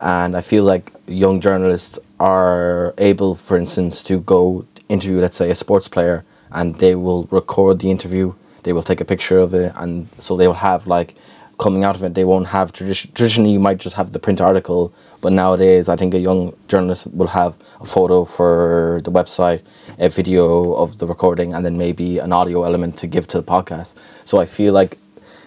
and 0.00 0.36
I 0.36 0.40
feel 0.40 0.64
like 0.64 0.92
young 1.06 1.40
journalists 1.40 1.98
are 2.18 2.94
able, 2.98 3.34
for 3.34 3.56
instance, 3.56 4.02
to 4.04 4.20
go 4.20 4.64
interview, 4.88 5.20
let's 5.20 5.36
say, 5.36 5.50
a 5.50 5.54
sports 5.54 5.88
player, 5.88 6.24
and 6.50 6.76
they 6.78 6.94
will 6.94 7.24
record 7.30 7.80
the 7.80 7.90
interview. 7.90 8.34
They 8.62 8.72
will 8.72 8.82
take 8.82 9.00
a 9.00 9.04
picture 9.04 9.38
of 9.38 9.54
it, 9.54 9.72
and 9.76 10.08
so 10.18 10.36
they 10.36 10.46
will 10.46 10.54
have 10.54 10.86
like 10.86 11.16
coming 11.58 11.84
out 11.84 11.96
of 11.96 12.02
it. 12.04 12.14
They 12.14 12.24
won't 12.24 12.48
have 12.48 12.72
tradition. 12.72 13.12
Traditionally, 13.14 13.52
you 13.52 13.60
might 13.60 13.78
just 13.78 13.96
have 13.96 14.12
the 14.12 14.18
print 14.18 14.40
article 14.40 14.92
but 15.20 15.32
nowadays, 15.32 15.88
I 15.88 15.96
think 15.96 16.14
a 16.14 16.18
young 16.18 16.54
journalist 16.68 17.06
will 17.08 17.26
have 17.26 17.56
a 17.80 17.84
photo 17.84 18.24
for 18.24 19.00
the 19.04 19.10
website, 19.10 19.62
a 19.98 20.08
video 20.08 20.72
of 20.74 20.98
the 20.98 21.06
recording, 21.06 21.52
and 21.52 21.64
then 21.64 21.76
maybe 21.76 22.18
an 22.18 22.32
audio 22.32 22.64
element 22.64 22.96
to 22.98 23.06
give 23.06 23.26
to 23.28 23.38
the 23.38 23.44
podcast. 23.44 23.96
So 24.24 24.38
I 24.38 24.46
feel 24.46 24.72
like 24.72 24.98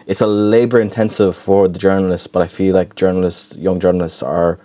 it's 0.06 0.22
a 0.22 0.28
labor 0.28 0.80
intensive 0.80 1.36
for 1.36 1.68
the 1.68 1.80
journalists, 1.80 2.28
but 2.28 2.44
I 2.44 2.48
feel 2.48 2.76
like 2.76 2.96
journalists, 2.96 3.56
young 3.56 3.80
journalists, 3.80 4.22
are 4.22 4.60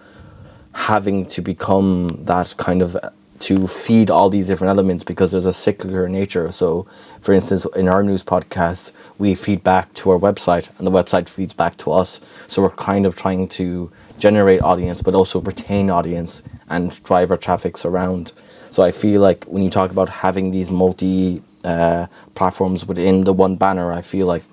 having 0.72 1.24
to 1.26 1.40
become 1.40 2.24
that 2.24 2.54
kind 2.58 2.82
of 2.82 2.96
to 3.40 3.66
feed 3.66 4.10
all 4.10 4.28
these 4.28 4.46
different 4.46 4.70
elements 4.70 5.04
because 5.04 5.30
there's 5.30 5.46
a 5.46 5.52
cyclical 5.52 6.06
nature. 6.08 6.50
So, 6.52 6.86
for 7.20 7.32
instance, 7.32 7.66
in 7.76 7.88
our 7.88 8.02
news 8.02 8.22
podcast, 8.22 8.92
we 9.18 9.34
feed 9.34 9.62
back 9.62 9.92
to 9.94 10.10
our 10.10 10.18
website, 10.18 10.68
and 10.78 10.86
the 10.86 10.90
website 10.90 11.28
feeds 11.28 11.52
back 11.52 11.76
to 11.78 11.92
us. 11.92 12.20
So 12.46 12.62
we're 12.62 12.70
kind 12.70 13.06
of 13.06 13.16
trying 13.16 13.48
to 13.48 13.90
generate 14.18 14.62
audience, 14.62 15.02
but 15.02 15.14
also 15.14 15.40
retain 15.40 15.90
audience 15.90 16.42
and 16.68 17.02
drive 17.04 17.30
our 17.30 17.36
traffics 17.36 17.84
around. 17.84 18.32
So 18.70 18.82
I 18.82 18.90
feel 18.90 19.20
like 19.20 19.44
when 19.44 19.62
you 19.62 19.70
talk 19.70 19.90
about 19.90 20.08
having 20.08 20.50
these 20.50 20.70
multi 20.70 21.42
uh, 21.64 22.06
platforms 22.34 22.86
within 22.86 23.24
the 23.24 23.32
one 23.32 23.56
banner, 23.56 23.92
I 23.92 24.02
feel 24.02 24.26
like 24.26 24.44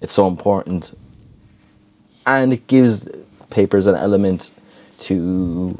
it's 0.00 0.12
so 0.12 0.26
important, 0.26 0.96
and 2.26 2.52
it 2.52 2.66
gives 2.66 3.08
papers 3.50 3.86
an 3.86 3.94
element 3.94 4.50
to 5.00 5.76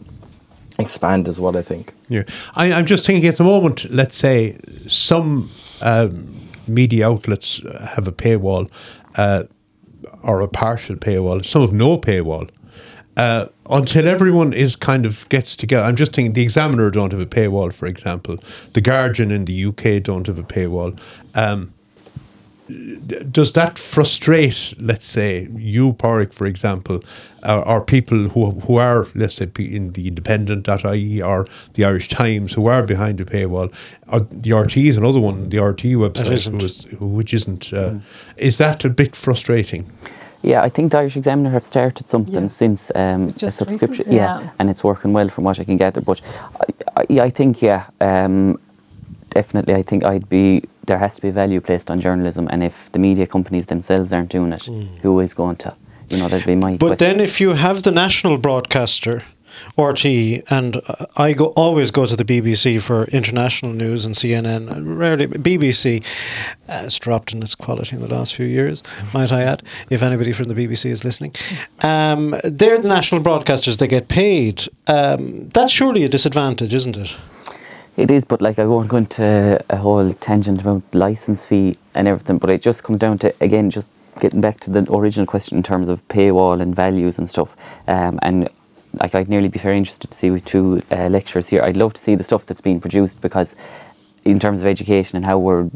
expand 0.80 1.28
as 1.28 1.40
well. 1.40 1.56
I 1.56 1.62
think. 1.62 1.94
Yeah, 2.08 2.24
I, 2.54 2.72
I'm 2.72 2.86
just 2.86 3.04
thinking 3.06 3.28
at 3.28 3.36
the 3.36 3.44
moment. 3.44 3.90
Let's 3.90 4.16
say 4.16 4.58
some 4.88 5.50
um, 5.82 6.34
media 6.66 7.08
outlets 7.08 7.60
have 7.94 8.08
a 8.08 8.12
paywall. 8.12 8.70
Uh, 9.16 9.44
or 10.22 10.40
a 10.40 10.48
partial 10.48 10.96
paywall. 10.96 11.44
Some 11.44 11.60
have 11.60 11.74
no 11.74 11.98
paywall 11.98 12.48
uh, 13.16 13.46
until 13.68 14.08
everyone 14.08 14.52
is 14.52 14.76
kind 14.76 15.04
of 15.04 15.28
gets 15.28 15.54
together. 15.56 15.84
I'm 15.84 15.96
just 15.96 16.14
thinking 16.14 16.32
the 16.32 16.42
Examiner 16.42 16.90
don't 16.90 17.12
have 17.12 17.20
a 17.20 17.26
paywall, 17.26 17.72
for 17.72 17.86
example. 17.86 18.38
The 18.72 18.80
Guardian 18.80 19.30
in 19.30 19.44
the 19.44 19.66
UK 19.66 20.02
don't 20.02 20.26
have 20.26 20.38
a 20.38 20.42
paywall. 20.42 20.98
Um, 21.34 21.74
does 23.30 23.52
that 23.52 23.78
frustrate, 23.78 24.74
let's 24.78 25.06
say, 25.06 25.48
you, 25.56 25.92
Pádraig, 25.94 26.32
for 26.32 26.46
example, 26.46 27.00
or, 27.44 27.66
or, 27.66 27.80
people 27.80 28.28
who 28.28 28.50
who 28.50 28.76
are, 28.76 29.06
let's 29.14 29.34
say, 29.34 29.48
in 29.58 29.92
the 29.92 30.08
independent.ie 30.08 31.22
or 31.22 31.46
the 31.74 31.84
Irish 31.84 32.08
Times 32.08 32.52
who 32.52 32.66
are 32.66 32.82
behind 32.82 33.18
the 33.18 33.24
paywall? 33.24 33.72
Or 34.12 34.20
the 34.20 34.50
RTÉ 34.50 34.86
is 34.86 34.96
another 34.96 35.20
one, 35.20 35.48
the 35.48 35.56
RTÉ 35.56 35.96
website, 35.96 36.62
is, 36.62 36.84
which 37.00 37.32
isn't. 37.32 37.72
Uh, 37.72 37.92
mm. 37.92 38.00
Is 38.36 38.58
that 38.58 38.84
a 38.84 38.90
bit 38.90 39.16
frustrating? 39.16 39.90
Yeah, 40.42 40.62
I 40.62 40.70
think 40.70 40.92
the 40.92 40.98
Irish 40.98 41.16
Examiner 41.16 41.50
have 41.50 41.64
started 41.64 42.06
something 42.06 42.42
yeah. 42.42 42.48
since 42.48 42.90
um, 42.94 43.34
a 43.42 43.50
subscription. 43.50 44.06
Yeah. 44.10 44.40
yeah. 44.40 44.50
and 44.58 44.70
it's 44.70 44.82
working 44.82 45.12
well 45.12 45.28
from 45.28 45.44
what 45.44 45.60
I 45.60 45.64
can 45.64 45.76
gather. 45.76 46.00
But 46.00 46.20
I, 46.60 47.04
I, 47.10 47.20
I 47.24 47.30
think, 47.30 47.60
yeah, 47.60 47.86
um, 48.00 48.58
definitely, 49.30 49.74
I 49.74 49.82
think 49.82 50.04
I'd 50.04 50.28
be 50.28 50.64
there 50.86 50.98
has 50.98 51.14
to 51.16 51.22
be 51.22 51.30
value 51.30 51.60
placed 51.60 51.90
on 51.90 52.00
journalism, 52.00 52.48
and 52.50 52.64
if 52.64 52.90
the 52.92 52.98
media 52.98 53.26
companies 53.26 53.66
themselves 53.66 54.12
aren't 54.12 54.30
doing 54.30 54.52
it, 54.52 54.62
mm. 54.62 54.98
who 54.98 55.20
is 55.20 55.34
going 55.34 55.56
to? 55.56 55.74
You 56.10 56.18
know, 56.18 56.28
that'd 56.28 56.46
be 56.46 56.56
my. 56.56 56.76
But 56.76 56.88
question. 56.88 57.18
then, 57.18 57.20
if 57.20 57.40
you 57.40 57.50
have 57.50 57.82
the 57.82 57.92
national 57.92 58.38
broadcaster 58.38 59.22
RTÉ, 59.76 60.42
and 60.50 60.80
I 61.16 61.32
go 61.32 61.46
always 61.48 61.90
go 61.90 62.06
to 62.06 62.16
the 62.16 62.24
BBC 62.24 62.80
for 62.80 63.04
international 63.04 63.72
news 63.72 64.04
and 64.04 64.14
CNN. 64.14 64.70
Rarely 64.84 65.26
BBC 65.26 66.04
has 66.66 66.98
dropped 66.98 67.32
in 67.32 67.42
its 67.42 67.54
quality 67.54 67.96
in 67.96 68.02
the 68.02 68.08
last 68.08 68.34
few 68.34 68.46
years, 68.46 68.82
might 69.12 69.32
I 69.32 69.42
add. 69.42 69.62
If 69.90 70.02
anybody 70.02 70.32
from 70.32 70.44
the 70.44 70.54
BBC 70.54 70.90
is 70.90 71.04
listening, 71.04 71.34
um, 71.80 72.36
they're 72.44 72.78
the 72.78 72.88
national 72.88 73.22
broadcasters. 73.22 73.78
They 73.78 73.88
get 73.88 74.08
paid. 74.08 74.68
Um, 74.86 75.48
that's 75.50 75.72
surely 75.72 76.04
a 76.04 76.08
disadvantage, 76.08 76.74
isn't 76.74 76.96
it? 76.96 77.16
It 77.96 78.10
is, 78.10 78.24
but 78.24 78.40
like 78.40 78.58
I 78.58 78.64
won't 78.66 78.88
go 78.88 78.98
into 78.98 79.62
a 79.68 79.76
whole 79.76 80.12
tangent 80.14 80.60
about 80.62 80.82
license 80.92 81.44
fee 81.46 81.76
and 81.94 82.08
everything. 82.08 82.38
But 82.38 82.50
it 82.50 82.62
just 82.62 82.82
comes 82.84 82.98
down 82.98 83.18
to 83.18 83.34
again 83.40 83.70
just 83.70 83.90
getting 84.20 84.40
back 84.40 84.60
to 84.60 84.70
the 84.70 84.86
original 84.92 85.26
question 85.26 85.56
in 85.56 85.62
terms 85.62 85.88
of 85.88 86.06
paywall 86.08 86.60
and 86.60 86.74
values 86.74 87.18
and 87.18 87.28
stuff. 87.28 87.56
Um, 87.88 88.18
and 88.22 88.48
like 88.94 89.14
I'd 89.14 89.28
nearly 89.28 89.48
be 89.48 89.58
very 89.58 89.76
interested 89.76 90.10
to 90.10 90.16
see 90.16 90.30
with 90.30 90.44
two 90.44 90.82
uh, 90.90 91.08
lectures 91.08 91.48
here. 91.48 91.62
I'd 91.62 91.76
love 91.76 91.94
to 91.94 92.00
see 92.00 92.14
the 92.14 92.24
stuff 92.24 92.46
that's 92.46 92.60
being 92.60 92.80
produced 92.80 93.20
because, 93.20 93.54
in 94.24 94.38
terms 94.38 94.60
of 94.60 94.66
education 94.66 95.16
and 95.16 95.24
how 95.24 95.38
we're 95.38 95.68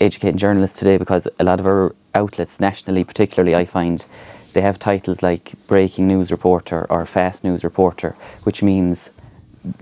educating 0.00 0.38
journalists 0.38 0.78
today, 0.78 0.96
because 0.96 1.28
a 1.38 1.44
lot 1.44 1.60
of 1.60 1.66
our 1.66 1.94
outlets 2.14 2.60
nationally, 2.60 3.04
particularly, 3.04 3.54
I 3.54 3.64
find 3.64 4.04
they 4.52 4.60
have 4.60 4.78
titles 4.78 5.22
like 5.22 5.54
breaking 5.66 6.08
news 6.08 6.30
reporter 6.30 6.86
or 6.90 7.06
fast 7.06 7.42
news 7.42 7.64
reporter, 7.64 8.16
which 8.42 8.62
means 8.62 9.10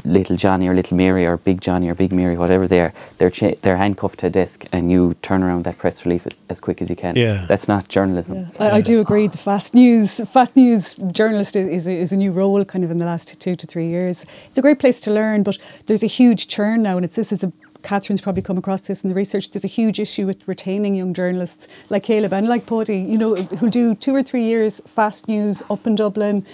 little 0.05 0.37
Johnny 0.37 0.69
or 0.69 0.75
little 0.75 0.97
Mary 0.97 1.27
or 1.27 1.37
big 1.37 1.61
Johnny 1.61 1.89
or 1.89 1.95
big 1.95 2.13
Mary, 2.13 2.37
whatever 2.37 2.67
they 2.69 2.81
are, 2.81 2.93
they're 3.19 3.31
cha- 3.31 3.55
they're 3.63 3.77
handcuffed 3.77 4.21
to 4.21 4.27
a 4.27 4.31
desk, 4.31 4.67
and 4.73 4.91
you 4.91 5.15
turn 5.23 5.43
around 5.43 5.65
that 5.65 5.79
press 5.79 6.05
release 6.05 6.27
as 6.49 6.61
quick 6.61 6.83
as 6.83 6.91
you 6.91 6.97
can. 6.97 7.17
Yeah, 7.17 7.47
that's 7.47 7.69
not 7.69 7.89
journalism. 7.89 8.51
Yeah. 8.55 8.65
I, 8.67 8.71
I, 8.77 8.81
do 8.81 9.01
agree. 9.01 9.27
The 9.27 9.39
fast 9.39 9.75
news 9.75 10.21
fast 10.31 10.57
news 10.57 10.95
journalist 11.13 11.57
is, 11.57 11.69
is, 11.69 11.89
is 11.89 12.13
a 12.13 12.17
new 12.17 12.33
role, 12.33 12.65
kind 12.65 12.85
of 12.85 12.91
in 12.91 12.99
the 12.99 13.07
last 13.07 13.41
two 13.41 13.57
to 13.57 13.67
three 13.67 13.89
years. 13.89 14.27
It's 14.49 14.59
a 14.59 14.63
great 14.63 14.79
place 14.79 15.01
to 15.03 15.13
learn, 15.13 15.43
but 15.43 15.59
there's 15.87 16.03
a 16.03 16.09
huge 16.09 16.49
churn 16.49 16.83
now, 16.83 16.97
and 16.97 17.05
it's 17.05 17.17
this 17.17 17.33
is 17.33 17.43
a 17.43 17.53
Catherine's 17.83 18.21
probably 18.21 18.43
come 18.43 18.59
across 18.59 18.83
this 18.83 19.03
in 19.03 19.09
the 19.09 19.15
research. 19.15 19.51
There's 19.51 19.65
a 19.65 19.69
huge 19.69 20.01
issue 20.01 20.27
with 20.27 20.47
retaining 20.47 20.95
young 20.95 21.15
journalists 21.15 21.69
like 21.89 22.05
Caleb 22.05 22.33
and 22.33 22.49
like 22.49 22.67
Paddy, 22.67 22.99
you 22.99 23.19
know, 23.19 23.35
who 23.35 23.71
do 23.71 23.95
two 23.95 24.15
or 24.15 24.23
three 24.23 24.45
years 24.45 24.81
fast 24.87 25.29
news 25.29 25.63
up 25.71 25.87
in 25.87 25.95
Dublin 25.95 26.45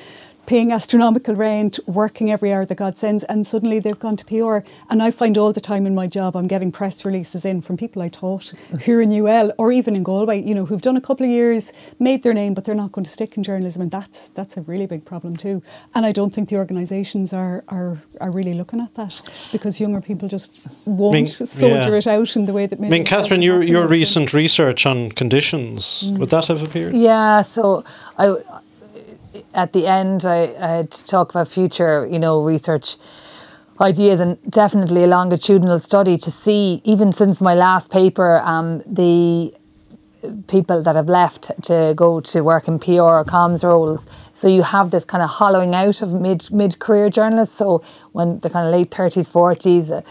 paying 0.47 0.73
astronomical 0.73 1.35
rent, 1.35 1.79
working 1.87 2.31
every 2.31 2.53
hour 2.53 2.65
that 2.65 2.77
God 2.77 2.97
sends, 2.97 3.25
and 3.25 3.47
suddenly 3.47 3.79
they've 3.79 3.99
gone 3.99 4.17
to 4.17 4.25
PR. 4.25 4.69
And 4.89 5.03
I 5.03 5.11
find 5.11 5.37
all 5.37 5.53
the 5.53 5.61
time 5.61 5.87
in 5.87 5.95
my 5.95 6.07
job 6.07 6.37
I'm 6.37 6.47
getting 6.47 6.73
press 6.73 7.05
releases 7.05 7.45
in 7.45 7.61
from 7.61 7.77
people 7.77 8.01
I 8.03 8.09
taught 8.09 8.53
here 8.81 9.01
in 9.01 9.13
UL 9.13 9.53
or 9.59 9.73
even 9.73 9.97
in 9.97 10.03
Galway, 10.03 10.43
you 10.43 10.55
know, 10.55 10.65
who've 10.65 10.83
done 10.83 10.97
a 10.97 11.01
couple 11.01 11.27
of 11.27 11.31
years, 11.31 11.73
made 11.99 12.23
their 12.23 12.35
name, 12.35 12.55
but 12.55 12.65
they're 12.65 12.75
not 12.75 12.93
going 12.93 13.05
to 13.05 13.11
stick 13.11 13.37
in 13.37 13.43
journalism, 13.43 13.83
and 13.83 13.91
that's 13.91 14.29
that's 14.29 14.57
a 14.57 14.63
really 14.63 14.87
big 14.87 15.05
problem 15.05 15.37
too. 15.37 15.63
And 15.95 16.07
I 16.07 16.13
don't 16.13 16.33
think 16.33 16.49
the 16.49 16.57
organisations 16.57 17.33
are, 17.33 17.65
are 17.69 17.99
are 18.21 18.31
really 18.31 18.55
looking 18.55 18.81
at 18.81 18.95
that 18.95 19.21
because 19.53 19.81
younger 19.81 20.01
people 20.01 20.29
just 20.29 20.61
won't 20.85 21.15
I 21.15 21.19
mean, 21.19 21.27
soldier 21.27 21.91
yeah. 21.91 21.97
it 21.97 22.07
out 22.07 22.37
in 22.37 22.47
the 22.47 22.53
way 22.53 22.67
that. 22.67 22.79
I 22.79 22.89
mean, 22.89 23.05
Catherine, 23.05 23.43
your 23.43 23.63
your 23.63 23.87
recent 23.87 24.33
research 24.33 24.87
on 24.87 25.11
conditions 25.13 26.05
mm. 26.05 26.19
would 26.19 26.31
that 26.31 26.47
have 26.47 26.63
appeared? 26.63 26.95
Yeah, 26.95 27.43
so 27.43 27.85
I 28.19 28.37
at 29.55 29.73
the 29.73 29.87
end, 29.87 30.25
I, 30.25 30.55
I 30.61 30.69
had 30.69 30.91
to 30.91 31.07
talk 31.07 31.31
about 31.31 31.49
future, 31.49 32.07
you 32.07 32.19
know, 32.19 32.43
research 32.43 32.97
ideas 33.81 34.21
and 34.21 34.39
definitely 34.51 35.05
a 35.05 35.07
longitudinal 35.07 35.79
study 35.79 36.17
to 36.19 36.31
see, 36.31 36.81
even 36.85 37.13
since 37.13 37.41
my 37.41 37.55
last 37.55 37.91
paper, 37.91 38.39
um, 38.39 38.83
the 38.87 39.55
people 40.49 40.83
that 40.83 40.97
have 40.97 41.09
left 41.09 41.51
to 41.63 41.93
go 41.97 42.21
to 42.21 42.41
work 42.43 42.69
in 42.69 42.79
PR 42.79 43.03
or 43.03 43.25
comms 43.25 43.63
roles. 43.63 44.07
So 44.33 44.49
you 44.49 44.63
have 44.63 44.91
this 44.91 45.05
kind 45.05 45.23
of 45.23 45.31
hollowing 45.31 45.75
out 45.75 46.03
of 46.03 46.13
mid 46.13 46.51
mid 46.51 46.79
career 46.79 47.11
journalists. 47.11 47.57
So 47.57 47.83
when 48.13 48.41
the 48.41 48.51
kind 48.51 48.67
of 48.67 48.73
late 48.73 48.91
thirties, 48.91 49.29
forties. 49.29 49.91
Uh, 49.91 50.03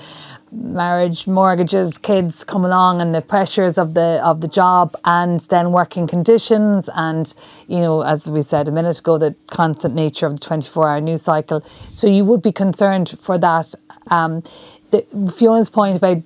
marriage, 0.51 1.27
mortgages, 1.27 1.97
kids 1.97 2.43
come 2.43 2.65
along, 2.65 3.01
and 3.01 3.13
the 3.15 3.21
pressures 3.21 3.77
of 3.77 3.93
the 3.93 4.21
of 4.23 4.41
the 4.41 4.47
job, 4.47 4.95
and 5.05 5.41
then 5.41 5.71
working 5.71 6.07
conditions, 6.07 6.89
and 6.95 7.33
you 7.67 7.79
know, 7.79 8.01
as 8.01 8.29
we 8.29 8.41
said 8.41 8.67
a 8.67 8.71
minute 8.71 8.99
ago, 8.99 9.17
the 9.17 9.35
constant 9.51 9.95
nature 9.95 10.27
of 10.27 10.39
the 10.39 10.45
twenty 10.45 10.69
four 10.69 10.89
hour 10.89 11.01
news 11.01 11.23
cycle. 11.23 11.65
So 11.93 12.07
you 12.07 12.25
would 12.25 12.41
be 12.41 12.51
concerned 12.51 13.17
for 13.21 13.37
that. 13.39 13.73
Um, 14.11 14.43
the, 14.91 15.01
Fiona's 15.35 15.69
point 15.69 15.97
about 15.97 16.23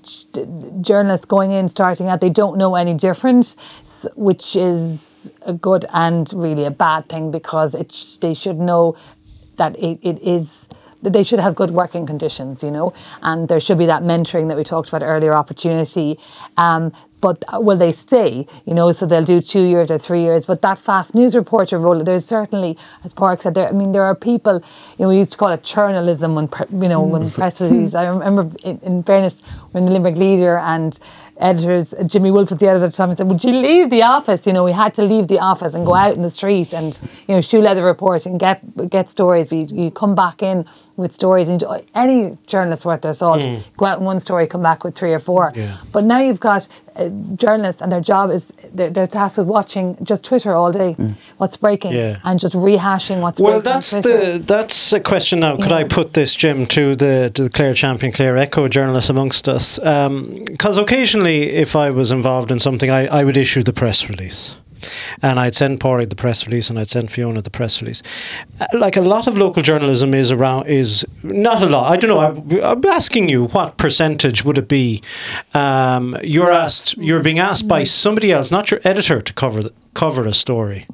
journalists 0.82 1.26
going 1.26 1.52
in, 1.52 1.70
starting 1.70 2.08
out, 2.10 2.22
they 2.22 2.30
don't 2.30 2.58
know 2.58 2.76
any 2.76 2.94
different. 2.94 3.56
which 4.16 4.56
is 4.56 5.32
a 5.44 5.54
good 5.54 5.86
and 5.94 6.32
really 6.34 6.66
a 6.66 6.72
bad 6.72 7.10
thing 7.10 7.32
because 7.32 7.76
it 7.76 7.92
sh- 7.92 8.18
they 8.18 8.34
should 8.34 8.60
know 8.60 8.96
that 9.58 9.78
it, 9.80 10.00
it 10.02 10.20
is 10.22 10.68
they 11.02 11.24
should 11.24 11.40
have 11.40 11.56
good 11.56 11.72
working 11.72 12.06
conditions, 12.06 12.64
you 12.64 12.72
know, 12.72 12.94
and 13.22 13.48
there 13.48 13.60
should 13.60 13.78
be 13.78 13.86
that 13.86 14.04
mentoring 14.04 14.48
that 14.50 14.58
we 14.58 14.64
talked 14.64 14.90
about 14.90 15.04
earlier, 15.04 15.34
opportunity. 15.34 16.20
Um, 16.58 16.92
but 17.22 17.44
uh, 17.54 17.60
will 17.60 17.78
they 17.78 17.92
stay? 17.92 18.48
You 18.66 18.74
know, 18.74 18.92
so 18.92 19.06
they'll 19.06 19.24
do 19.24 19.42
two 19.42 19.64
years 19.64 19.92
or 19.92 19.98
three 19.98 20.22
years. 20.22 20.46
But 20.46 20.62
that 20.62 20.80
fast 20.80 21.16
news 21.16 21.36
reporter 21.36 21.78
role, 21.78 22.04
there's 22.04 22.26
certainly, 22.26 22.78
as 23.04 23.14
Park 23.14 23.42
said, 23.42 23.54
there. 23.54 23.68
I 23.68 23.72
mean, 23.72 23.92
there 23.92 24.04
are 24.04 24.16
people. 24.16 24.64
You 24.98 25.04
know, 25.04 25.10
we 25.10 25.18
used 25.18 25.32
to 25.32 25.38
call 25.38 25.50
it 25.50 25.64
journalism 25.64 26.36
when 26.36 26.50
you 26.72 26.90
know 26.90 27.02
when 27.02 27.24
mm. 27.24 27.34
press 27.34 27.62
release. 27.62 27.94
I 27.94 28.06
remember, 28.08 28.50
in, 28.64 28.80
in 28.80 29.04
fairness, 29.04 29.36
when 29.72 29.86
the 29.86 29.92
Limerick 29.92 30.16
Leader 30.16 30.58
and 30.60 30.98
editors, 31.38 31.94
uh, 31.94 32.04
Jimmy 32.04 32.32
Wolf 32.32 32.50
was 32.50 32.60
the 32.60 32.68
editor 32.68 32.86
at 32.86 32.92
the 32.92 32.98
time, 32.98 33.10
and 33.10 33.18
said, 33.18 33.28
"Would 33.28 33.44
you 33.44 33.54
leave 33.54 33.90
the 33.90 34.04
office?" 34.04 34.48
You 34.48 34.54
know, 34.54 34.64
we 34.64 34.72
had 34.72 34.94
to 34.96 35.04
leave 35.04 35.28
the 35.28 35.40
office 35.40 35.74
and 35.74 35.86
go 35.86 35.96
out 35.96 36.16
in 36.16 36.22
the 36.22 36.30
street 36.30 36.74
and 36.74 36.98
you 37.28 37.36
know 37.36 37.42
shoe 37.42 37.62
leather 37.62 37.84
report 37.84 38.26
and 38.26 38.40
get 38.40 38.62
get 38.90 39.10
stories. 39.10 39.48
But 39.48 39.58
you, 39.58 39.84
you 39.84 39.92
come 39.92 40.16
back 40.16 40.42
in 40.42 40.66
with 41.00 41.14
stories, 41.14 41.48
and 41.48 41.64
any 41.96 42.38
journalist 42.46 42.84
worth 42.86 43.02
their 43.02 43.14
salt 43.14 43.40
mm. 43.40 43.64
go 43.78 43.86
out 43.86 44.00
in 44.00 44.06
one 44.06 44.20
story, 44.20 44.46
come 44.48 44.62
back 44.62 44.84
with 44.84 44.96
three 44.96 45.14
or 45.14 45.20
four. 45.20 45.52
Yeah. 45.56 45.78
But 45.94 46.04
now 46.04 46.20
you've 46.20 46.42
got 46.42 46.68
uh, 46.96 47.08
journalists, 47.36 47.82
and 47.82 47.90
their 47.92 48.02
job 48.02 48.30
is 48.32 48.52
they're, 48.74 48.90
they're 48.90 49.08
tasked 49.08 49.38
with 49.38 49.48
watching 49.48 49.98
just 50.04 50.24
Twitter 50.26 50.54
all 50.54 50.72
day, 50.72 50.96
mm. 51.00 51.14
what's 51.38 51.56
breaking, 51.56 51.94
Yeah. 51.94 52.20
and 52.26 52.40
just 52.40 52.54
rehashing 52.54 53.22
what's 53.22 53.40
Well, 53.40 53.62
breaking. 53.62 53.72
on 53.72 53.74
that's 53.76 53.92
the 53.92 54.44
that's 54.46 54.94
a 54.94 55.00
question 55.00 55.40
now. 55.40 55.56
Could 55.56 55.72
I 55.72 55.86
put 55.86 56.14
this, 56.14 56.36
Jim, 56.36 56.66
to 56.68 56.96
the 56.96 57.32
to 57.34 57.44
the 57.44 57.50
Clare 57.50 57.74
Champion, 57.74 58.12
Clare 58.12 58.38
Echo 58.38 58.68
journalist 58.68 59.10
amongst 59.10 59.48
us? 59.48 59.80
Um, 59.80 60.44
because 60.46 60.78
occasionally, 60.78 61.44
if 61.50 61.76
I 61.76 61.90
was 61.92 62.12
involved 62.12 62.52
in 62.52 62.60
something, 62.60 62.90
I, 62.90 63.08
I 63.20 63.24
would 63.24 63.38
issue 63.38 63.64
the 63.64 63.74
press 63.74 64.10
release. 64.10 64.58
And 65.22 65.40
I'd 65.40 65.56
send 65.56 65.80
Pádraig 65.80 66.10
the 66.10 66.16
press 66.16 66.46
release, 66.48 66.70
and 66.70 66.80
I'd 66.80 66.90
send 66.90 67.12
Fiona 67.12 67.42
the 67.42 67.50
press 67.50 67.82
release. 67.82 68.02
Uh, 68.60 68.66
Like 68.74 68.98
a 68.98 69.02
lot 69.02 69.28
of 69.28 69.38
local 69.38 69.62
journalism 69.64 70.14
is 70.14 70.32
around 70.32 70.68
is 70.68 71.06
not 71.24 71.62
a 71.62 71.66
lot. 71.66 71.92
I 71.92 71.98
don't 71.98 72.10
know. 72.10 72.20
I'm, 72.20 72.64
I'm 72.64 72.86
asking 72.86 73.30
you, 73.30 73.46
what 73.48 73.78
percentage 73.78 74.44
would 74.46 74.58
it 74.58 74.68
be? 74.68 75.02
Um, 75.54 76.18
you're 76.24 76.52
asked. 76.52 76.98
You're 76.98 77.24
being 77.24 77.40
asked 77.40 77.68
by 77.68 77.84
somebody 77.84 78.32
else, 78.32 78.52
not 78.52 78.72
your 78.72 78.80
editor, 78.84 79.22
to 79.22 79.34
cover 79.34 79.64
the, 79.64 79.74
cover 79.94 80.26
a 80.26 80.34
story. 80.34 80.86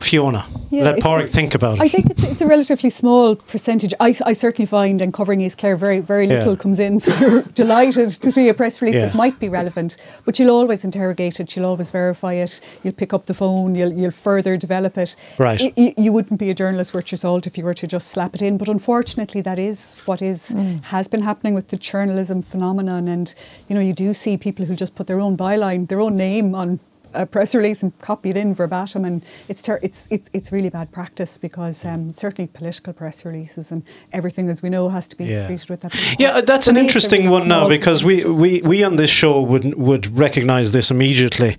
Fiona, 0.00 0.46
Yeah, 0.70 0.84
let 0.84 0.98
it's- 0.98 1.06
Pádraig 1.06 1.28
think 1.28 1.54
about 1.54 1.78
it. 1.78 1.82
I 1.82 1.88
think 1.88 2.10
it's, 2.10 2.22
it's 2.22 2.40
a 2.40 2.46
relatively 2.46 2.90
small 2.90 3.36
percentage. 3.36 3.92
I, 4.00 4.14
I 4.24 4.32
certainly 4.32 4.66
find, 4.66 5.00
and 5.02 5.12
covering 5.12 5.40
East 5.40 5.58
Clare, 5.58 5.76
very 5.76 6.00
very 6.00 6.26
Yeah. 6.26 6.38
little 6.38 6.56
comes 6.56 6.78
in. 6.78 7.00
So 7.10 7.12
you're 7.20 7.42
delighted 7.42 8.10
to 8.10 8.32
see 8.32 8.48
a 8.48 8.54
press 8.54 8.80
release 8.80 8.96
Yeah. 8.96 9.06
that 9.06 9.14
might 9.14 9.38
be 9.38 9.48
relevant, 9.48 9.96
but 10.24 10.38
you'll 10.38 10.50
always 10.50 10.84
interrogate 10.84 11.38
it. 11.40 11.54
You'll 11.54 11.66
always 11.66 11.90
verify 11.90 12.34
it. 12.34 12.60
You'll 12.82 12.94
pick 12.94 13.12
up 13.12 13.26
the 13.26 13.34
phone. 13.34 13.74
You'll 13.74 13.92
you'll 13.92 14.10
further 14.10 14.56
develop 14.56 14.96
it. 14.98 15.16
Right. 15.38 15.60
Y- 15.60 15.72
y- 15.76 15.94
you 15.96 16.12
wouldn't 16.12 16.38
be 16.40 16.50
a 16.50 16.54
journalist 16.54 16.94
worth 16.94 17.10
your 17.12 17.18
salt 17.18 17.46
if 17.46 17.58
you 17.58 17.64
were 17.64 17.74
to 17.74 17.86
just 17.86 18.08
slap 18.08 18.34
it 18.34 18.42
in. 18.42 18.56
But 18.58 18.68
unfortunately, 18.68 19.42
that 19.42 19.58
is 19.58 19.94
what 20.06 20.22
is 20.22 20.48
hmm. 20.48 20.76
has 20.84 21.08
been 21.08 21.22
happening 21.22 21.54
with 21.54 21.68
the 21.68 21.76
journalism 21.76 22.42
phenomenon. 22.42 23.06
And 23.08 23.34
you 23.68 23.74
know, 23.74 23.80
you 23.82 23.92
do 23.92 24.14
see 24.14 24.36
people 24.36 24.64
who 24.66 24.74
just 24.76 24.94
put 24.94 25.06
their 25.06 25.20
own 25.20 25.36
byline, 25.36 25.88
their 25.88 26.00
own 26.00 26.16
name 26.16 26.54
on 26.54 26.80
a 27.14 27.26
press 27.26 27.54
release 27.54 27.82
and 27.82 27.98
copy 28.00 28.30
it 28.30 28.36
in 28.36 28.54
verbatim, 28.54 29.04
and 29.04 29.22
it's 29.48 29.62
ter- 29.62 29.78
it's 29.82 30.06
it's 30.10 30.30
it's 30.32 30.52
really 30.52 30.68
bad 30.70 30.90
practice 30.92 31.38
because 31.38 31.84
um, 31.84 32.12
certainly 32.12 32.48
political 32.48 32.92
press 32.92 33.24
releases 33.24 33.72
and 33.72 33.82
everything, 34.12 34.48
as 34.48 34.62
we 34.62 34.68
know, 34.68 34.88
has 34.88 35.06
to 35.08 35.16
be 35.16 35.24
Yeah. 35.26 35.46
treated 35.46 35.70
with 35.70 35.80
that. 35.80 35.94
Yeah, 36.18 36.40
that's 36.40 36.66
For 36.66 36.70
an 36.72 36.76
interesting 36.76 37.30
one 37.30 37.48
now 37.48 37.68
because 37.68 38.04
we, 38.04 38.24
we, 38.24 38.60
we 38.62 38.82
on 38.84 38.96
this 38.96 39.10
show 39.10 39.40
would 39.42 39.74
would 39.74 40.16
recognise 40.18 40.72
this 40.72 40.90
immediately. 40.90 41.56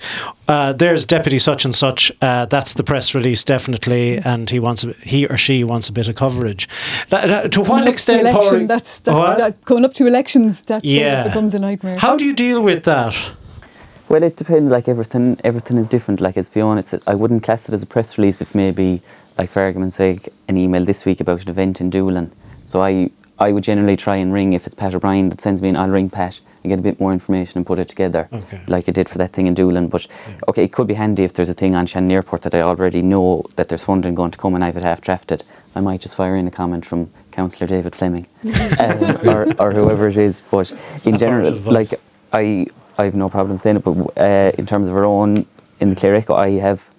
Uh, 0.47 0.73
there's 0.73 1.05
deputy 1.05 1.39
such 1.39 1.63
and 1.65 1.73
such. 1.75 2.11
Uh, 2.21 2.45
that's 2.45 2.73
the 2.73 2.83
press 2.83 3.15
release 3.15 3.43
definitely, 3.43 4.17
and 4.19 4.49
he 4.49 4.59
wants 4.59 4.83
a, 4.83 4.93
he 4.93 5.25
or 5.27 5.37
she 5.37 5.63
wants 5.63 5.89
a 5.89 5.91
bit 5.93 6.07
of 6.07 6.15
coverage. 6.15 6.67
That- 7.09 7.27
that- 7.27 7.51
to 7.53 7.61
what 7.61 7.79
up 7.79 7.85
to 7.85 7.91
extent, 7.91 8.21
election, 8.27 8.65
that's 8.67 8.99
that, 8.99 9.37
that, 9.37 9.65
going 9.65 9.85
up 9.85 9.93
to 9.95 10.07
elections 10.07 10.61
that 10.63 10.77
uh, 10.77 10.79
Yeah. 10.83 11.23
becomes 11.23 11.53
a 11.55 11.59
nightmare. 11.59 11.97
How 11.97 12.15
do 12.15 12.25
you 12.25 12.33
deal 12.33 12.61
with 12.61 12.83
that? 12.83 13.15
Well, 14.11 14.23
it 14.23 14.35
depends. 14.35 14.69
Like 14.69 14.89
everything, 14.89 15.39
everything 15.45 15.77
is 15.77 15.87
different. 15.87 16.19
Like 16.19 16.35
as 16.35 16.49
Fiona 16.49 16.81
said, 16.81 17.01
I 17.07 17.15
wouldn't 17.15 17.43
class 17.43 17.69
it 17.69 17.73
as 17.73 17.81
a 17.81 17.85
press 17.85 18.17
release 18.17 18.41
if 18.41 18.53
maybe, 18.53 19.01
like 19.37 19.49
for 19.49 19.61
argument's 19.61 19.95
sake, 19.95 20.27
an 20.49 20.57
email 20.57 20.83
this 20.83 21.05
week 21.05 21.21
about 21.21 21.43
an 21.43 21.49
event 21.49 21.79
in 21.79 21.89
Doolin. 21.89 22.29
So 22.65 22.83
I, 22.83 23.09
I 23.39 23.53
would 23.53 23.63
generally 23.63 23.95
try 23.95 24.17
and 24.17 24.33
ring 24.33 24.51
if 24.51 24.65
it's 24.67 24.75
Pat 24.75 24.93
O'Brien 24.93 25.29
that 25.29 25.39
sends 25.39 25.61
me 25.61 25.69
in. 25.69 25.77
I'll 25.77 25.87
ring 25.87 26.09
Pat 26.09 26.41
and 26.61 26.69
get 26.71 26.79
a 26.79 26.81
bit 26.81 26.99
more 26.99 27.13
information 27.13 27.57
and 27.57 27.65
put 27.65 27.79
it 27.79 27.87
together, 27.87 28.27
Okay. 28.33 28.59
like 28.67 28.89
I 28.89 28.91
did 28.91 29.07
for 29.07 29.17
that 29.17 29.31
thing 29.31 29.47
in 29.47 29.53
Doolin. 29.53 29.87
But 29.87 30.07
okay, 30.49 30.65
it 30.65 30.73
could 30.73 30.87
be 30.87 30.95
handy 30.95 31.23
if 31.23 31.31
there's 31.31 31.47
a 31.47 31.53
thing 31.53 31.73
on 31.73 31.85
Shannon 31.85 32.11
Airport 32.11 32.41
that 32.41 32.53
I 32.53 32.59
already 32.59 33.01
know 33.01 33.45
that 33.55 33.69
there's 33.69 33.85
funding 33.85 34.13
going 34.13 34.31
to 34.31 34.37
come 34.37 34.55
and 34.55 34.63
I 34.63 34.67
have 34.67 34.75
it 34.75 34.83
half 34.83 34.99
drafted. 34.99 35.45
I 35.73 35.79
might 35.79 36.01
just 36.01 36.15
fire 36.15 36.35
in 36.35 36.47
a 36.47 36.51
comment 36.51 36.85
from 36.85 37.09
Councillor 37.31 37.65
David 37.65 37.95
Fleming 37.95 38.27
um, 38.77 39.03
or, 39.29 39.53
or 39.57 39.71
whoever 39.71 40.09
it 40.09 40.17
is. 40.17 40.41
But 40.51 40.73
in 41.05 41.17
general, 41.17 41.53
like 41.53 41.93
I, 42.33 42.67
I 42.97 43.05
have 43.05 43.15
no 43.15 43.29
problem 43.29 43.57
saying 43.57 43.77
it. 43.77 43.83
But 43.83 44.17
uh, 44.17 44.51
in 44.57 44.65
terms 44.65 44.87
of 44.87 44.95
our 44.95 45.05
own 45.05 45.45
in 45.79 45.93
the 45.93 46.07
Echo, 46.07 46.35
I 46.35 46.51
have 46.51 46.89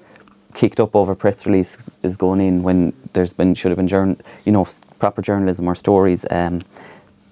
kicked 0.55 0.81
up 0.81 0.95
over 0.95 1.15
press 1.15 1.47
release 1.47 1.89
is 2.03 2.17
going 2.17 2.41
in 2.41 2.63
when 2.63 2.93
there's 3.15 3.33
been 3.33 3.55
should 3.55 3.71
have 3.71 3.77
been 3.79 3.89
journ, 3.89 4.21
you 4.45 4.53
know, 4.53 4.67
proper 4.99 5.23
journalism 5.23 5.69
or 5.69 5.75
stories. 5.75 6.27
Um, 6.31 6.63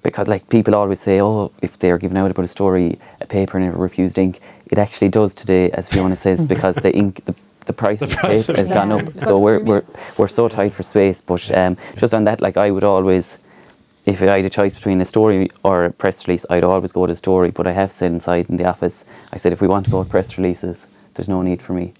because 0.03 0.29
like 0.29 0.49
people 0.49 0.75
always 0.75 1.01
say, 1.01 1.21
oh, 1.21 1.53
if 1.61 1.79
they're 1.79 1.99
giving 1.99 2.17
out 2.17 2.31
about 2.31 2.45
a 2.45 2.49
story, 2.49 2.99
a 3.21 3.27
paper 3.27 3.61
never 3.61 3.77
refused 3.77 4.19
ink. 4.19 4.41
It 4.71 4.79
actually 4.79 5.09
does 5.09 5.35
today, 5.35 5.71
as 5.73 5.89
Fiona 5.89 6.17
says, 6.17 6.47
because 6.47 6.77
the 6.77 6.95
ink, 6.95 7.25
the, 7.27 7.35
the 7.67 7.73
price 7.73 8.01
of 8.01 8.11
price 8.11 8.47
paper 8.47 8.53
of 8.53 8.67
has 8.67 8.69
gone 8.69 8.93
up. 8.93 9.19
So 9.21 9.39
we're, 9.39 9.61
we're 9.61 9.85
we're 10.17 10.29
so 10.29 10.49
tight 10.49 10.73
for 10.73 10.83
space. 10.83 11.21
But 11.21 11.51
um, 11.57 11.77
just 11.97 12.15
on 12.15 12.25
that, 12.25 12.41
like 12.41 12.57
I 12.57 12.71
would 12.71 12.85
always, 12.85 13.37
if 14.07 14.23
I 14.23 14.37
had 14.37 14.45
a 14.45 14.51
choice 14.51 14.75
between 14.75 15.01
a 15.01 15.05
story 15.05 15.51
or 15.63 15.85
a 15.85 15.93
press 15.93 16.27
release, 16.27 16.47
I'd 16.51 16.65
always 16.65 16.93
go 16.93 17.07
to 17.07 17.13
a 17.13 17.17
story. 17.17 17.51
But 17.51 17.67
I 17.67 17.73
have 17.73 17.93
said 17.93 18.13
inside 18.13 18.49
in 18.49 18.57
the 18.57 18.65
office, 18.65 19.05
I 19.33 19.37
said 19.37 19.53
if 19.53 19.61
we 19.61 19.69
want 19.69 19.85
to 19.87 19.91
go 19.91 19.99
with 19.99 20.09
press 20.09 20.39
releases, 20.39 20.87
there's 21.15 21.29
no 21.29 21.43
need 21.43 21.61
for 21.61 21.73
me, 21.75 21.93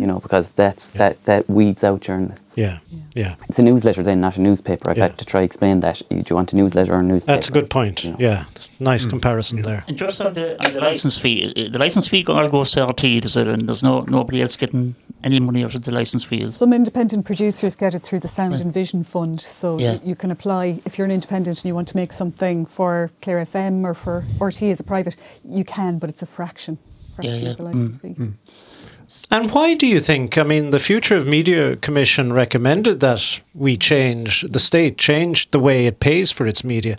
you 0.00 0.06
know, 0.06 0.18
because 0.20 0.50
that's 0.50 0.90
that 0.90 1.22
that 1.24 1.48
weeds 1.48 1.82
out 1.84 2.00
journalists. 2.00 2.52
Yeah, 2.56 2.78
yeah. 3.14 3.34
It's 3.48 3.58
a 3.58 3.62
newsletter 3.62 4.02
then, 4.02 4.20
not 4.20 4.36
a 4.36 4.40
newspaper. 4.40 4.90
I've 4.90 4.96
Yeah. 4.98 5.04
had 5.08 5.18
to 5.18 5.24
try 5.24 5.42
explain 5.42 5.80
that. 5.80 6.02
Do 6.10 6.22
you 6.28 6.36
want 6.36 6.52
a 6.52 6.56
newsletter 6.56 6.94
or 6.94 7.00
a 7.00 7.02
newspaper? 7.02 7.36
That's 7.36 7.48
a 7.48 7.52
good 7.52 7.70
point. 7.70 8.04
you 8.04 8.10
know. 8.12 8.16
Yeah, 8.18 8.44
nice 8.80 9.06
comparison 9.06 9.62
there. 9.62 9.84
And 9.88 9.96
just 9.96 10.20
on 10.20 10.34
the, 10.34 10.56
on 10.64 10.72
the 10.72 10.80
license 10.80 11.16
fee, 11.18 11.52
uh, 11.56 11.70
the 11.70 11.78
license 11.78 12.08
fee 12.08 12.24
all 12.26 12.48
goes 12.48 12.72
to 12.72 12.80
RTÉ, 12.86 13.24
is 13.24 13.36
it? 13.36 13.46
And 13.46 13.68
there's 13.68 13.82
no 13.82 14.00
nobody 14.02 14.42
else 14.42 14.56
getting 14.56 14.94
any 15.24 15.40
money 15.40 15.64
out 15.64 15.74
of 15.74 15.82
the 15.82 15.92
license 15.92 16.22
fees. 16.24 16.56
Some 16.56 16.72
independent 16.72 17.24
producers 17.26 17.74
get 17.76 17.94
it 17.94 18.02
through 18.02 18.20
the 18.20 18.28
Sound 18.28 18.54
and 18.60 18.72
Vision 18.72 19.02
Fund, 19.04 19.40
so 19.40 19.78
Yeah. 19.78 19.94
you, 19.94 20.00
you 20.10 20.14
can 20.16 20.30
apply 20.30 20.80
if 20.84 20.96
you're 20.98 21.04
an 21.04 21.10
independent 21.10 21.58
and 21.58 21.64
you 21.68 21.74
want 21.74 21.88
to 21.88 21.96
make 21.96 22.12
something 22.12 22.66
for 22.66 23.10
Clare 23.22 23.44
FM 23.44 23.84
or 23.84 23.94
for 23.94 24.24
RTÉ 24.38 24.70
as 24.70 24.80
a 24.80 24.84
private. 24.84 25.16
You 25.44 25.64
can, 25.64 25.98
but 25.98 26.08
it's 26.10 26.22
a 26.22 26.26
fraction, 26.26 26.78
fraction 27.14 27.42
yeah. 27.42 27.50
of 27.50 27.56
the 27.56 27.62
license 27.64 27.96
Mm. 27.96 28.00
fee. 28.16 28.32
And 29.30 29.50
why 29.52 29.74
do 29.74 29.86
you 29.86 30.00
think? 30.00 30.36
I 30.36 30.42
mean, 30.42 30.70
the 30.70 30.78
Future 30.78 31.16
of 31.16 31.26
Media 31.26 31.76
Commission 31.76 32.32
recommended 32.32 33.00
that 33.00 33.40
we 33.54 33.76
change, 33.76 34.42
the 34.42 34.58
state 34.58 34.98
change 34.98 35.50
the 35.50 35.60
way 35.60 35.86
it 35.86 36.00
pays 36.00 36.30
for 36.30 36.46
its 36.46 36.64
media. 36.64 36.96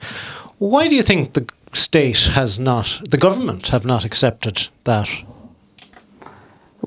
Why 0.57 0.87
do 0.87 0.95
you 0.95 1.03
think 1.03 1.33
the 1.33 1.45
state 1.73 2.29
has 2.33 2.59
not, 2.59 3.01
the 3.09 3.17
government 3.17 3.67
have 3.69 3.85
not 3.85 4.05
accepted 4.05 4.69
that? 4.83 5.09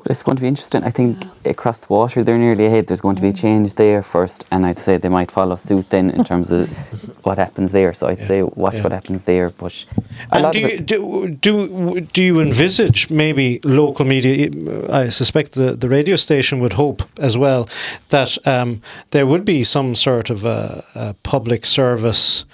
Well, 0.04 0.10
it's 0.10 0.24
going 0.24 0.34
to 0.36 0.40
be 0.42 0.48
interesting. 0.48 0.82
I 0.82 0.90
think 0.90 1.16
across 1.44 1.78
the 1.78 1.86
water, 1.88 2.24
they're 2.24 2.36
nearly 2.36 2.66
ahead. 2.66 2.88
There's 2.88 3.00
going 3.00 3.14
to 3.14 3.22
be 3.22 3.28
a 3.28 3.32
change 3.32 3.74
there 3.74 4.02
first, 4.02 4.44
and 4.50 4.66
I'd 4.66 4.80
say 4.80 4.96
they 4.96 5.08
might 5.08 5.30
follow 5.30 5.54
suit 5.54 5.90
then 5.90 6.10
in 6.10 6.24
terms 6.24 6.50
of 6.50 6.68
what 7.24 7.38
happens 7.38 7.70
there. 7.70 7.92
So 7.92 8.08
I'd 8.08 8.18
Yeah, 8.18 8.26
say 8.26 8.42
watch 8.42 8.74
yeah. 8.74 8.82
what 8.82 8.90
happens 8.90 9.22
there. 9.22 9.50
But 9.50 9.84
And 10.32 10.52
do 10.52 10.58
you, 10.58 10.66
it- 10.66 10.86
do, 10.86 11.28
do, 11.28 12.00
do 12.00 12.20
you 12.20 12.40
envisage 12.40 13.10
maybe 13.10 13.60
local 13.62 14.04
media? 14.04 14.50
I 14.92 15.08
suspect 15.10 15.52
the, 15.52 15.76
the 15.76 15.88
radio 15.88 16.16
station 16.16 16.58
would 16.58 16.72
hope 16.72 17.04
as 17.18 17.36
well 17.38 17.68
that 18.08 18.36
um, 18.44 18.82
there 19.12 19.24
would 19.24 19.44
be 19.44 19.62
some 19.62 19.94
sort 19.94 20.30
of 20.30 20.44
a, 20.44 20.84
a 20.96 21.14
public 21.22 21.64
service 21.64 22.44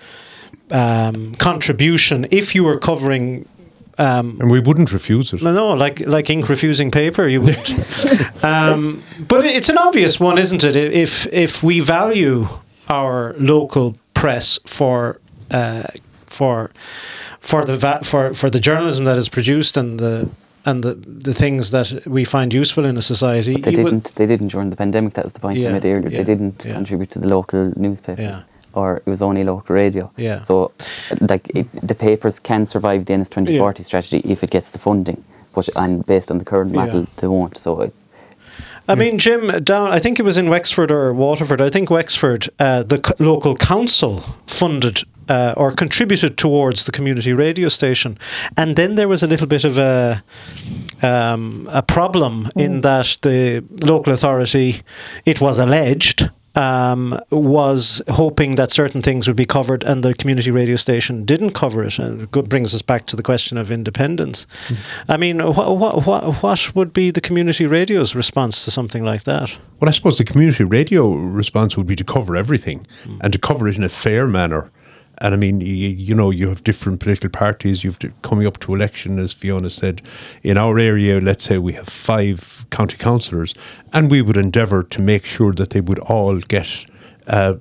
um, 0.71 1.35
contribution 1.37 2.27
if 2.31 2.55
you 2.55 2.63
were 2.63 2.79
covering. 2.79 3.47
Um, 3.99 4.37
And 4.41 4.51
we 4.51 4.61
wouldn't 4.61 4.93
refuse 4.93 5.33
it. 5.37 5.43
no, 5.43 5.53
no, 5.53 5.75
like 5.85 6.01
like 6.07 6.31
ink 6.33 6.49
refusing 6.49 6.91
paper, 6.91 7.27
you 7.29 7.41
would. 7.43 7.71
um, 8.43 9.03
but 9.29 9.45
it's 9.45 9.69
an 9.69 9.79
obvious 9.79 10.21
one, 10.21 10.39
isn't 10.41 10.63
it? 10.65 10.77
If 10.77 11.27
if 11.33 11.63
we 11.63 11.81
value 11.81 12.47
our 12.89 13.35
local 13.39 13.95
press 14.13 14.59
for 14.67 15.19
uh, 15.51 15.83
for 16.27 16.71
for 17.41 17.65
the 17.65 17.77
va- 17.77 18.01
for 18.05 18.35
for 18.35 18.51
the 18.51 18.61
journalism 18.61 19.05
that 19.05 19.17
is 19.19 19.29
produced 19.29 19.77
and 19.77 19.99
the 19.99 20.29
and 20.65 20.83
the 20.83 20.95
the 21.25 21.35
things 21.35 21.71
that 21.71 21.93
we 22.07 22.25
find 22.25 22.53
useful 22.55 22.85
in 22.85 22.97
a 22.97 23.03
society, 23.03 23.53
But 23.55 23.63
they 23.65 23.77
didn't. 23.77 24.15
They 24.15 24.27
didn't 24.27 24.49
during 24.53 24.71
the 24.71 24.77
pandemic. 24.77 25.13
That 25.15 25.25
was 25.25 25.33
the 25.33 25.41
point 25.41 25.59
Yeah, 25.59 25.71
I 25.71 25.73
made 25.73 25.85
earlier. 25.85 26.11
yeah, 26.11 26.19
they 26.19 26.25
didn't 26.25 26.63
yeah. 26.65 26.75
contribute 26.75 27.11
to 27.13 27.19
the 27.19 27.29
local 27.29 27.73
newspapers, 27.77 28.25
Yeah. 28.25 28.43
Or 28.79 28.97
it 29.07 29.11
was 29.11 29.21
only 29.23 29.45
local 29.45 29.75
radio. 29.77 30.11
Yeah. 30.17 30.39
So, 30.49 30.71
like, 31.31 31.45
it, 31.59 31.67
the 31.89 31.95
papers 31.95 32.39
can 32.41 32.67
survive 32.67 33.01
the 33.05 33.17
NS 33.19 33.29
twenty 33.31 33.59
forty 33.59 33.83
strategy 33.83 34.21
if 34.35 34.43
it 34.43 34.51
gets 34.51 34.71
the 34.71 34.79
funding. 34.79 35.23
but 35.55 35.69
and 35.77 36.05
based 36.07 36.31
on 36.31 36.39
the 36.39 36.45
current 36.45 36.73
Yeah. 36.75 36.85
model, 36.87 37.07
they 37.17 37.27
won't. 37.29 37.57
So 37.57 37.81
it, 37.83 37.93
I 38.91 38.95
mean, 38.95 39.19
Jim, 39.19 39.43
down. 39.65 39.97
I 39.97 40.01
think 40.01 40.19
it 40.19 40.25
was 40.25 40.37
in 40.37 40.49
Wexford 40.49 40.91
or 40.91 41.13
Waterford. 41.13 41.61
I 41.61 41.71
think 41.71 41.91
Wexford, 41.91 42.49
uh, 42.59 42.83
the 42.89 42.97
c- 43.07 43.25
local 43.25 43.55
council 43.57 44.21
funded 44.47 45.03
uh, 45.29 45.53
or 45.57 45.73
contributed 45.73 46.37
towards 46.37 46.85
the 46.85 46.93
community 46.93 47.33
radio 47.35 47.69
station, 47.69 48.17
and 48.57 48.77
then 48.77 48.95
there 48.95 49.09
was 49.09 49.23
a 49.23 49.27
little 49.27 49.47
bit 49.47 49.65
of 49.65 49.77
a 49.79 50.23
um, 51.03 51.69
a 51.73 51.83
problem 51.83 52.49
in 52.57 52.81
that 52.81 53.19
the 53.23 53.63
local 53.85 54.13
authority, 54.13 54.81
it 55.25 55.41
was 55.41 55.59
alleged. 55.59 56.31
Um, 56.59 57.21
was 57.31 58.03
hoping 58.09 58.57
that 58.57 58.73
certain 58.73 59.01
things 59.01 59.29
would 59.29 59.37
be 59.37 59.47
covered, 59.47 59.85
and 59.85 60.03
the 60.03 60.13
community 60.13 60.51
radio 60.51 60.75
station 60.77 61.25
didn't 61.25 61.53
cover 61.53 61.85
it. 61.85 62.01
And 62.01 62.23
it 62.23 62.49
brings 62.49 62.75
us 62.75 62.83
back 62.83 63.07
to 63.07 63.17
the 63.17 63.23
question 63.23 63.57
of 63.59 63.71
independence. 63.71 64.47
I 65.09 65.17
mean, 65.17 65.39
what, 65.39 65.77
what, 65.77 66.05
what, 66.05 66.43
what 66.43 66.75
would 66.75 66.93
be 66.93 67.13
the 67.13 67.21
community 67.21 67.67
radio's 67.67 68.17
response 68.17 68.65
to 68.65 68.73
something 68.73 69.05
like 69.05 69.23
that? 69.23 69.57
Well, 69.79 69.89
I 69.89 69.93
suppose 69.93 70.19
the 70.19 70.25
community 70.25 70.65
radio 70.65 71.13
response 71.13 71.77
would 71.77 71.87
be 71.87 71.97
to 71.97 72.05
cover 72.05 72.35
everything 72.35 72.87
and 73.21 73.33
to 73.33 73.39
cover 73.39 73.69
it 73.69 73.77
in 73.77 73.85
a 73.85 73.89
fair 73.89 74.27
manner. 74.27 74.71
And 75.21 75.35
I 75.35 75.37
mean, 75.37 75.61
you, 75.61 75.89
you 75.89 76.15
know, 76.15 76.31
you 76.31 76.49
have 76.49 76.65
different 76.65 77.01
political 77.01 77.31
parties. 77.31 77.83
You've 77.83 77.99
coming 78.23 78.47
up 78.47 78.59
to 78.61 78.75
election, 78.75 79.19
as 79.19 79.33
Fiona 79.33 79.71
said. 79.71 80.03
In 80.43 80.57
our 80.57 80.79
area, 80.79 81.21
let's 81.21 81.45
say 81.45 81.59
we 81.59 81.73
have 81.73 81.89
five 81.89 82.67
county 82.71 82.97
councillors, 82.97 83.55
and 83.93 84.11
we 84.11 84.23
would 84.23 84.37
endeavour 84.37 84.83
to 84.85 85.01
make 85.01 85.25
sure 85.25 85.53
that 85.55 85.71
they 85.71 85.81
would 85.81 85.99
all 86.01 86.39
get 86.39 86.87
uh, 87.29 87.55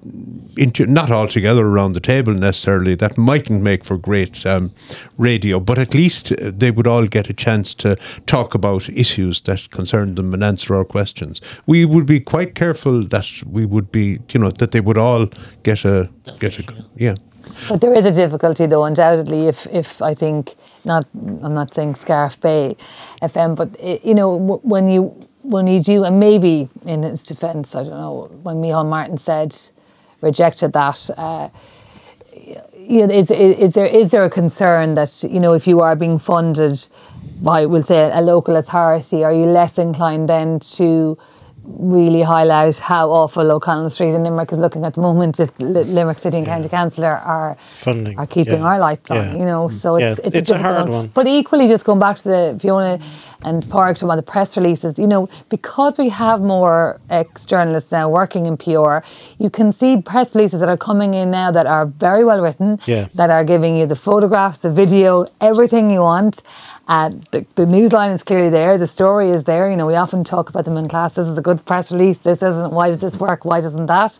into 0.55 0.86
not 0.86 1.12
all 1.12 1.28
together 1.28 1.66
around 1.66 1.93
the 1.93 1.99
table 1.99 2.34
necessarily. 2.34 2.95
That 2.95 3.18
mightn't 3.18 3.62
make 3.62 3.84
for 3.84 3.97
great 3.97 4.45
um, 4.45 4.72
radio, 5.18 5.60
but 5.60 5.78
at 5.78 5.93
least 5.93 6.32
uh, 6.32 6.51
they 6.55 6.72
would 6.72 6.88
all 6.88 7.05
get 7.05 7.30
a 7.30 7.34
chance 7.34 7.74
to 7.76 7.97
talk 8.26 8.55
about 8.55 8.88
issues 8.89 9.41
that 9.41 9.70
concern 9.72 10.16
them 10.16 10.34
and 10.34 10.43
answer 10.43 10.74
our 10.76 10.86
questions. 10.86 11.41
We 11.66 11.86
would 11.86 12.05
be 12.05 12.20
quite 12.20 12.55
careful 12.55 13.05
that 13.08 13.28
we 13.45 13.66
would 13.66 13.91
be, 13.91 14.20
you 14.32 14.39
know, 14.39 14.51
that 14.51 14.72
they 14.72 14.82
would 14.82 14.97
all 14.97 15.28
get 15.64 15.84
a 15.86 16.10
get 16.39 16.60
a 16.60 16.86
yeah. 16.95 17.16
But 17.70 17.82
there 17.82 17.93
is 17.93 18.06
a 18.06 18.12
difficulty, 18.12 18.66
though, 18.66 18.86
undoubtedly. 18.86 19.48
If, 19.48 19.68
if 19.68 20.02
I 20.02 20.14
think 20.14 20.56
not, 20.86 21.06
I'm 21.16 21.54
not 21.54 21.74
saying 21.74 21.95
Scariff 21.95 22.39
Bay 22.39 22.76
FM, 23.22 23.56
but 23.56 23.70
i 23.82 24.00
you 24.04 24.16
know, 24.16 24.36
when 24.64 24.88
you 24.89 25.28
when 25.43 25.66
you 25.66 25.80
do, 25.80 26.04
and 26.04 26.20
maybe 26.20 26.68
in 26.86 27.04
its 27.04 27.24
defence, 27.24 27.74
I 27.74 27.84
don't 27.84 27.91
know, 27.91 28.30
when 28.43 28.58
Micheál 28.58 28.88
Martin 28.88 29.18
said 29.18 29.56
rejected 30.22 30.74
that. 30.74 31.10
Uh, 31.18 31.50
you 32.78 33.06
know, 33.06 33.14
is, 33.14 33.32
is, 33.32 33.58
is 33.58 33.74
there 33.74 33.86
is 33.86 34.12
there 34.12 34.24
a 34.24 34.30
concern 34.30 34.93
that 34.93 35.24
you 35.24 35.39
know 35.39 35.54
if 35.54 35.68
you 35.68 35.82
are 35.82 35.95
being 35.95 36.20
funded 36.20 36.88
by 37.41 37.66
we'll 37.66 37.84
say 37.84 38.10
a 38.12 38.22
local 38.22 38.56
authority, 38.56 39.24
are 39.24 39.34
you 39.34 39.45
less 39.45 39.78
inclined 39.78 40.30
then 40.30 40.60
to 40.60 41.18
really 41.68 42.22
highlight 42.22 42.78
how 42.78 43.09
awful 43.09 43.51
O'Connell 43.51 43.89
Street 43.89 44.13
in 44.13 44.24
Limerick 44.24 44.51
is 44.51 44.57
looking 44.57 44.86
at 44.86 44.93
the 44.93 45.01
moment 45.01 45.39
if 45.39 45.53
mm. 45.55 45.86
Limerick 45.93 46.18
City 46.18 46.38
and 46.38 46.45
County 46.45 46.70
Council 46.70 47.03
are, 47.03 47.57
Funding, 47.76 48.18
are 48.18 48.26
keeping 48.26 48.59
yeah. 48.59 48.65
our 48.65 48.80
lights 48.80 49.11
on, 49.11 49.18
Yeah. 49.18 49.34
you 49.34 49.45
know. 49.45 49.70
So 49.70 49.97
Yeah, 49.97 50.11
it's, 50.11 50.20
it's, 50.20 50.28
it's 50.28 50.49
a 50.49 50.53
difficult 50.53 50.76
hard 50.76 50.89
one. 50.89 51.11
But 51.13 51.28
equally, 51.28 51.68
just 51.68 51.84
going 51.84 51.99
back 51.99 52.18
to 52.20 52.24
the 52.24 52.57
Fiona 52.61 52.99
and 53.43 53.63
Pádraig 53.63 54.01
about 54.01 54.15
the 54.15 54.24
press 54.24 54.55
releases, 54.57 54.97
you 54.97 55.07
know, 55.07 55.30
because 55.49 55.97
we 55.97 56.09
have 56.09 56.41
more 56.41 56.99
ex 57.09 57.45
journalists 57.45 57.91
now 57.91 58.09
working 58.09 58.45
in 58.45 58.57
PR, 58.57 58.99
you 59.38 59.49
can 59.49 59.72
see 59.74 60.01
press 60.01 60.36
releases 60.36 60.59
that 60.61 60.70
are 60.70 60.78
coming 60.78 61.13
in 61.13 61.30
now 61.32 61.51
that 61.51 61.68
are 61.68 61.86
very 61.86 62.24
well 62.24 62.41
written, 62.41 62.80
Yeah. 62.86 63.07
that 63.15 63.30
are 63.30 63.43
giving 63.43 63.76
you 63.76 63.86
the 63.86 63.95
photographs, 63.95 64.59
the 64.59 64.72
video, 64.72 65.28
everything 65.41 65.89
you 65.91 66.01
want. 66.01 66.41
Uh, 66.88 67.11
the, 67.31 67.45
the 67.55 67.65
news 67.65 67.91
line 67.91 68.11
is 68.11 68.23
clearly 68.23 68.49
there. 68.49 68.77
The 68.77 68.88
story 68.88 69.31
is 69.31 69.43
there. 69.43 69.69
You 69.69 69.77
know, 69.77 69.88
we 69.88 69.95
often 69.95 70.23
talk 70.23 70.49
about 70.49 70.65
them 70.65 70.77
in 70.77 70.88
class. 70.88 71.15
This 71.15 71.27
is 71.27 71.38
a 71.38 71.41
good 71.41 71.65
press 71.65 71.91
release. 71.91 72.19
This 72.19 72.41
isn't. 72.41 72.71
Why 72.71 72.89
does 72.91 72.99
this 73.01 73.17
work? 73.17 73.45
Why 73.45 73.61
doesn't 73.61 73.88
that? 73.88 74.19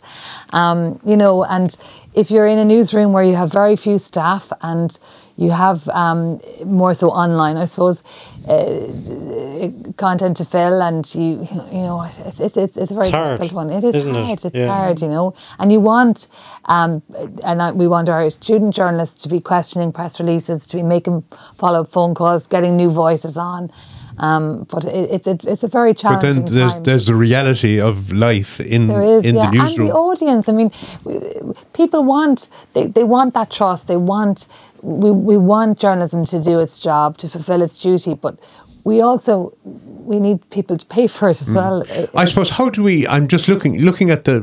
Um, 0.52 1.00
you 1.06 1.18
know, 1.18 1.44
and 1.46 1.76
if 2.14 2.32
you're 2.32 2.48
in 2.48 2.60
a 2.60 2.66
newsroom 2.66 3.14
where 3.14 3.24
you 3.24 3.36
have 3.36 3.52
very 3.52 3.76
few 3.76 3.98
staff 3.98 4.52
and 4.62 4.98
you 5.38 5.52
have 5.52 5.88
um, 5.90 6.42
more 6.66 6.94
so 6.94 7.10
online, 7.10 7.58
I 7.58 7.66
suppose, 7.66 8.04
uh, 8.48 9.70
content 9.98 10.38
to 10.38 10.46
fill, 10.46 10.82
and 10.82 11.04
you, 11.16 11.48
you 11.72 11.82
know, 11.88 12.02
it's 12.26 12.40
it's 12.40 12.58
it's, 12.58 12.78
it's 12.78 12.92
a 12.92 12.96
very 12.96 13.08
It's 13.08 13.16
hard, 13.16 13.40
difficult 13.40 13.54
one. 13.54 13.70
It 13.70 13.84
is 13.84 13.96
isn't 13.96 14.16
it? 14.16 14.26
hard. 14.26 14.46
It's 14.46 14.56
Yeah. 14.56 14.68
hard, 14.68 15.02
you 15.02 15.08
know, 15.08 15.34
and 15.60 15.72
you 15.72 15.80
want, 15.80 16.28
um, 16.66 17.02
and 17.44 17.62
I, 17.62 17.72
we 17.72 17.88
want 17.88 18.10
our 18.10 18.30
student 18.30 18.74
journalists 18.74 19.22
to 19.24 19.30
be 19.30 19.40
questioning 19.40 19.92
press 19.92 20.20
releases, 20.20 20.66
to 20.68 20.78
be 20.78 20.84
making 20.84 21.24
follow 21.58 21.82
up 21.82 21.90
phone 21.90 22.14
calls, 22.16 22.48
getting 22.48 22.76
new 22.78 22.90
voices 22.90 23.38
on. 23.38 23.72
Um, 24.20 24.66
but 24.72 24.84
it, 24.86 25.12
it's 25.12 25.28
a, 25.28 25.38
it's 25.44 25.62
a 25.64 25.68
very 25.68 25.94
challenging. 25.94 26.42
But 26.42 26.52
then 26.52 26.54
there's 26.60 26.74
time. 26.74 26.84
there's 26.84 27.06
the 27.06 27.14
reality 27.14 27.80
of 27.80 28.12
life 28.12 28.60
in 28.60 28.88
There 28.88 29.04
is, 29.04 29.24
in 29.24 29.36
yeah, 29.36 29.52
the 29.52 29.60
and 29.60 29.78
the 29.78 29.92
audience. 29.94 30.50
I 30.50 30.54
mean, 30.54 30.72
w- 31.04 31.54
people 31.74 32.04
want 32.04 32.50
they, 32.74 32.88
they 32.88 33.04
want 33.04 33.36
that 33.36 33.52
trust. 33.52 33.86
They 33.88 33.98
want 33.98 34.48
we, 34.82 35.12
we 35.12 35.38
want 35.38 35.80
journalism 35.80 36.26
to 36.26 36.42
do 36.42 36.60
its 36.60 36.80
job 36.80 37.18
to 37.20 37.30
fulfil 37.30 37.62
its 37.62 37.78
duty, 37.78 38.14
but 38.14 38.38
we 38.84 39.02
also 39.02 39.54
we 39.64 40.20
need 40.20 40.50
people 40.50 40.78
to 40.78 40.86
pay 40.86 41.08
for 41.08 41.30
it 41.30 41.42
as 41.42 41.50
well. 41.50 41.84
Mm. 41.84 42.10
I 42.16 42.26
suppose 42.26 42.50
how 42.50 42.70
do 42.70 42.84
we? 42.84 43.06
I'm 43.08 43.28
just 43.28 43.48
looking 43.48 43.80
looking 43.80 44.10
at 44.10 44.24
the 44.24 44.40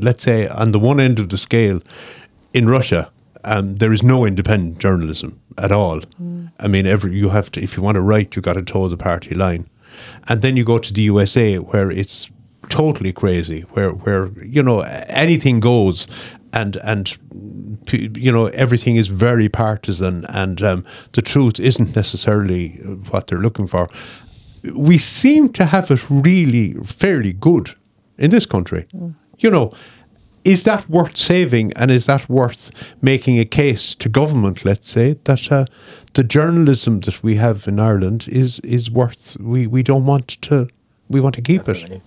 let's 0.00 0.22
say 0.22 0.48
on 0.48 0.72
the 0.72 0.78
one 0.78 1.00
end 1.00 1.18
of 1.18 1.30
the 1.30 1.38
scale 1.38 1.80
in 2.52 2.68
Russia, 2.68 3.10
um, 3.44 3.76
there 3.76 3.92
is 3.92 4.02
no 4.02 4.26
independent 4.26 4.78
journalism 4.78 5.40
at 5.56 5.72
all. 5.72 6.02
I 6.58 6.68
mean, 6.68 6.86
every 6.86 7.14
you 7.14 7.30
have 7.30 7.50
to 7.52 7.62
if 7.62 7.76
you 7.76 7.82
want 7.82 7.96
to 7.96 8.02
write, 8.02 8.36
you 8.36 8.42
got 8.42 8.54
to 8.54 8.62
toe 8.62 8.88
the 8.88 8.96
party 8.96 9.34
line, 9.34 9.68
and 10.28 10.42
then 10.42 10.56
you 10.56 10.64
go 10.64 10.78
to 10.78 10.92
the 10.92 11.02
USA 11.02 11.58
where 11.58 11.90
it's 11.90 12.30
totally 12.68 13.12
crazy, 13.12 13.62
where 13.72 13.90
where 13.90 14.28
you 14.42 14.62
know 14.62 14.80
anything 15.08 15.60
goes. 15.60 16.06
And 16.56 16.76
and 16.76 17.04
you 17.92 18.32
know 18.32 18.46
everything 18.46 18.96
is 18.96 19.08
very 19.08 19.48
partisan, 19.48 20.24
and 20.30 20.62
um, 20.62 20.84
the 21.12 21.22
truth 21.22 21.60
isn't 21.60 21.94
necessarily 21.94 22.68
what 23.10 23.26
they're 23.26 23.44
looking 23.46 23.68
for 23.68 23.88
we 24.74 24.98
seem 24.98 25.52
to 25.52 25.64
have 25.64 25.90
it 25.90 26.00
really 26.10 26.74
fairly 26.84 27.32
good 27.32 27.74
in 28.18 28.30
this 28.30 28.46
country. 28.46 28.86
You 29.38 29.50
know, 29.50 29.72
is 30.44 30.62
that 30.62 30.88
worth 30.88 31.16
saving 31.16 31.72
and 31.74 31.90
is 31.90 32.06
that 32.06 32.28
worth 32.28 32.70
making 33.02 33.38
a 33.38 33.44
case 33.44 33.94
to 33.96 34.08
government, 34.08 34.64
let's 34.64 34.88
say, 34.88 35.16
that 35.24 35.50
uh, 35.50 35.66
the 36.14 36.24
journalism 36.24 37.00
that 37.00 37.22
we 37.22 37.36
have 37.36 37.66
in 37.68 37.80
Ireland 37.80 38.26
is 38.28 38.60
is 38.60 38.90
worth 38.90 39.36
we, 39.40 39.66
we 39.66 39.82
don't 39.82 40.06
want 40.06 40.28
to 40.42 40.68
we 41.08 41.20
want 41.20 41.34
to 41.34 41.42
keep 41.42 41.68
it. 41.68 42.00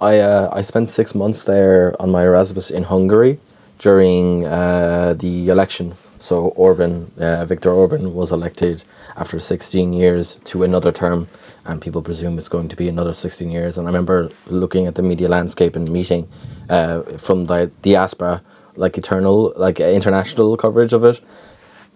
I 0.00 0.18
uh, 0.18 0.50
I 0.52 0.62
spent 0.62 0.88
six 0.88 1.14
months 1.14 1.44
there 1.44 1.94
on 2.00 2.10
my 2.10 2.24
Erasmus 2.24 2.70
in 2.70 2.84
Hungary 2.84 3.38
during 3.78 4.46
uh, 4.46 5.14
the 5.18 5.48
election. 5.48 5.94
So 6.18 6.46
Orban, 6.56 7.10
uh, 7.18 7.44
Viktor 7.44 7.70
Orban, 7.70 8.14
was 8.14 8.32
elected 8.32 8.84
after 9.16 9.38
16 9.38 9.92
years 9.92 10.36
to 10.44 10.62
another 10.62 10.90
term, 10.90 11.28
and 11.66 11.82
people 11.82 12.00
presume 12.00 12.38
it's 12.38 12.48
going 12.48 12.68
to 12.68 12.76
be 12.76 12.88
another 12.88 13.12
16 13.12 13.50
years. 13.50 13.76
And 13.76 13.86
I 13.86 13.90
remember 13.90 14.30
looking 14.46 14.86
at 14.86 14.94
the 14.94 15.02
media 15.02 15.28
landscape 15.28 15.76
and 15.76 15.90
meeting 15.90 16.28
uh, 16.70 17.02
from 17.18 17.46
the 17.46 17.70
diaspora, 17.82 18.42
like 18.76 18.96
eternal, 18.96 19.52
like 19.56 19.80
international 19.80 20.56
coverage 20.56 20.92
of 20.92 21.04
it, 21.04 21.20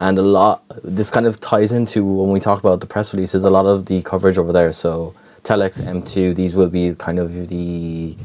and 0.01 0.19
a 0.19 0.23
lot. 0.23 0.63
This 0.85 1.11
kind 1.11 1.27
of 1.27 1.41
ties 1.41 1.73
into 1.73 2.05
when 2.05 2.31
we 2.31 2.41
talk 2.41 2.59
about 2.61 2.81
the 2.81 2.87
press 2.87 3.15
releases. 3.15 3.45
A 3.45 3.51
lot 3.51 3.67
of 3.67 3.87
the 3.87 4.03
coverage 4.03 4.37
over 4.39 4.53
there. 4.53 4.73
So 4.73 5.15
Telex, 5.43 5.81
M2, 5.81 6.35
these 6.35 6.55
will 6.55 6.69
be 6.69 6.95
kind 6.97 7.19
of 7.19 7.49
the 7.49 8.17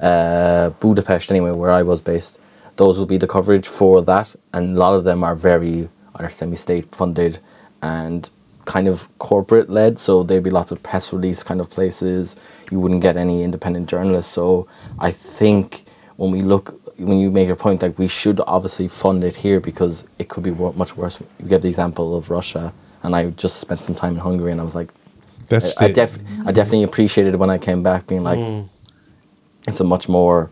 uh, 0.00 0.70
Budapest 0.80 1.30
anyway, 1.30 1.50
where 1.50 1.70
I 1.70 1.82
was 1.82 2.00
based. 2.00 2.38
Those 2.76 2.98
will 2.98 3.06
be 3.06 3.18
the 3.18 3.26
coverage 3.26 3.66
for 3.66 4.02
that, 4.02 4.34
and 4.52 4.76
a 4.76 4.80
lot 4.80 4.94
of 4.94 5.04
them 5.04 5.22
are 5.22 5.34
very 5.34 5.88
are 6.14 6.30
semi-state 6.30 6.94
funded 6.94 7.38
and 7.82 8.28
kind 8.64 8.88
of 8.88 9.08
corporate 9.18 9.70
led. 9.70 9.98
So 9.98 10.22
there'd 10.22 10.42
be 10.42 10.50
lots 10.50 10.70
of 10.70 10.82
press 10.82 11.12
release 11.12 11.42
kind 11.42 11.60
of 11.60 11.70
places. 11.70 12.36
You 12.70 12.78
wouldn't 12.80 13.02
get 13.02 13.16
any 13.16 13.42
independent 13.42 13.88
journalists. 13.88 14.32
So 14.32 14.68
I 14.98 15.10
think 15.10 15.84
when 16.16 16.30
we 16.30 16.42
look, 16.42 16.80
when 16.98 17.18
you 17.18 17.30
make 17.30 17.48
a 17.48 17.56
point 17.56 17.82
like 17.82 17.98
we 17.98 18.08
should 18.08 18.40
obviously 18.46 18.88
fund 18.88 19.24
it 19.24 19.34
here 19.34 19.60
because 19.60 20.04
it 20.18 20.28
could 20.28 20.42
be 20.42 20.50
much 20.50 20.96
worse. 20.96 21.18
You 21.38 21.48
give 21.48 21.62
the 21.62 21.68
example 21.68 22.16
of 22.16 22.30
Russia, 22.30 22.72
and 23.02 23.16
I 23.16 23.30
just 23.30 23.56
spent 23.56 23.80
some 23.80 23.94
time 23.94 24.14
in 24.14 24.20
Hungary, 24.20 24.52
and 24.52 24.60
I 24.60 24.64
was 24.64 24.74
like, 24.74 24.92
That's 25.48 25.80
I, 25.80 25.86
I, 25.86 25.92
def- 25.92 26.18
I 26.46 26.52
definitely 26.52 26.84
appreciated 26.84 27.34
when 27.36 27.50
I 27.50 27.58
came 27.58 27.82
back, 27.82 28.06
being 28.06 28.22
like, 28.22 28.38
mm. 28.38 28.68
it's 29.66 29.80
a 29.80 29.84
much 29.84 30.08
more. 30.08 30.50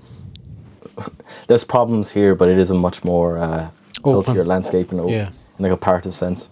There's 1.48 1.64
problems 1.64 2.10
here, 2.10 2.34
but 2.34 2.48
it 2.48 2.58
is 2.58 2.70
a 2.70 2.74
much 2.74 3.02
more 3.02 3.38
uh, 3.38 3.68
healthier 4.04 4.44
landscape, 4.44 4.92
you 4.92 4.98
know, 4.98 5.08
Yeah. 5.08 5.30
in 5.58 5.64
a 5.64 5.68
comparative 5.68 6.14
sense. 6.14 6.50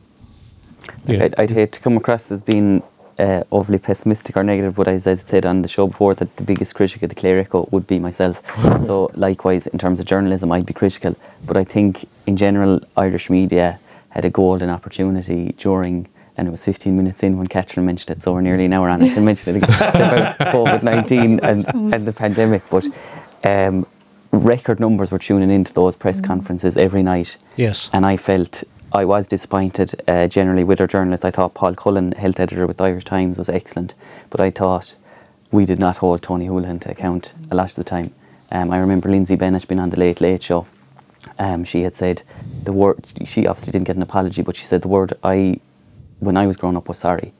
Yeah. 1.06 1.24
I'd, 1.24 1.34
I'd 1.38 1.50
hate 1.50 1.72
to 1.72 1.80
come 1.80 1.96
across 1.96 2.32
as 2.32 2.42
being 2.42 2.82
uh, 3.18 3.44
overly 3.52 3.78
pessimistic 3.78 4.36
or 4.36 4.42
negative, 4.42 4.74
but 4.74 4.88
as 4.88 5.06
I 5.06 5.14
said 5.14 5.46
on 5.46 5.62
the 5.62 5.68
show 5.68 5.86
before, 5.86 6.14
that 6.14 6.36
the 6.36 6.42
biggest 6.42 6.74
critic 6.74 7.02
of 7.02 7.10
the 7.10 7.14
Clare 7.14 7.38
Echo 7.38 7.68
would 7.70 7.86
be 7.86 7.98
myself. 7.98 8.42
so, 8.86 9.10
likewise, 9.14 9.66
in 9.68 9.78
terms 9.78 10.00
of 10.00 10.06
journalism, 10.06 10.50
I'd 10.50 10.66
be 10.66 10.74
critical. 10.74 11.14
But 11.46 11.56
I 11.56 11.64
think, 11.64 12.06
in 12.26 12.36
general, 12.36 12.80
Irish 12.96 13.30
media 13.30 13.78
had 14.10 14.24
a 14.24 14.30
golden 14.30 14.70
opportunity 14.70 15.54
during 15.58 16.08
and 16.38 16.46
it 16.46 16.50
was 16.50 16.62
15 16.62 16.94
minutes 16.94 17.22
in 17.22 17.38
when 17.38 17.46
Catherine 17.46 17.86
mentioned 17.86 18.14
it, 18.14 18.22
so 18.22 18.34
we're 18.34 18.42
nearly 18.42 18.66
an 18.66 18.72
hour 18.74 18.90
on. 18.90 19.02
I 19.02 19.08
can 19.08 19.24
mention 19.24 19.56
it 19.56 19.62
again 19.62 19.74
about 19.88 20.38
COVID 20.38 20.82
19 20.82 21.40
and, 21.40 21.66
and 21.94 22.06
the 22.06 22.12
pandemic, 22.12 22.62
but 22.68 22.86
um, 23.44 23.86
record 24.32 24.80
numbers 24.80 25.10
were 25.10 25.18
tuning 25.18 25.50
into 25.50 25.72
those 25.72 25.96
press 25.96 26.20
conferences 26.20 26.76
every 26.76 27.02
night. 27.02 27.36
Yes. 27.56 27.90
And 27.92 28.04
I 28.04 28.16
felt 28.16 28.64
I 28.92 29.04
was 29.04 29.26
disappointed 29.26 30.00
uh, 30.08 30.26
generally 30.26 30.64
with 30.64 30.80
our 30.80 30.86
journalists. 30.86 31.24
I 31.24 31.30
thought 31.30 31.54
Paul 31.54 31.74
Cullen, 31.74 32.12
health 32.12 32.40
editor 32.40 32.66
with 32.66 32.78
the 32.78 32.84
Irish 32.84 33.04
Times, 33.04 33.38
was 33.38 33.48
excellent, 33.48 33.94
but 34.30 34.40
I 34.40 34.50
thought 34.50 34.94
we 35.50 35.64
did 35.64 35.78
not 35.78 35.98
hold 35.98 36.22
Tony 36.22 36.46
Holohan 36.46 36.80
to 36.82 36.90
account 36.90 37.34
a 37.50 37.54
lot 37.54 37.70
of 37.70 37.76
the 37.76 37.84
time. 37.84 38.14
Um, 38.50 38.70
I 38.70 38.78
remember 38.78 39.10
Lindsay 39.10 39.36
Bennett 39.36 39.66
being 39.66 39.80
on 39.80 39.90
the 39.90 39.98
Late 39.98 40.20
Late 40.20 40.42
Show. 40.42 40.66
Um, 41.38 41.64
she 41.64 41.82
had 41.82 41.94
said 41.94 42.22
the 42.64 42.72
word. 42.72 43.04
She 43.24 43.46
obviously 43.46 43.72
didn't 43.72 43.86
get 43.86 43.96
an 43.96 44.02
apology, 44.02 44.42
but 44.42 44.56
she 44.56 44.64
said 44.64 44.82
the 44.82 44.88
word 44.88 45.14
I, 45.22 45.60
when 46.20 46.36
I 46.36 46.46
was 46.46 46.56
growing 46.56 46.76
up, 46.76 46.88
was 46.88 46.98
sorry. 46.98 47.32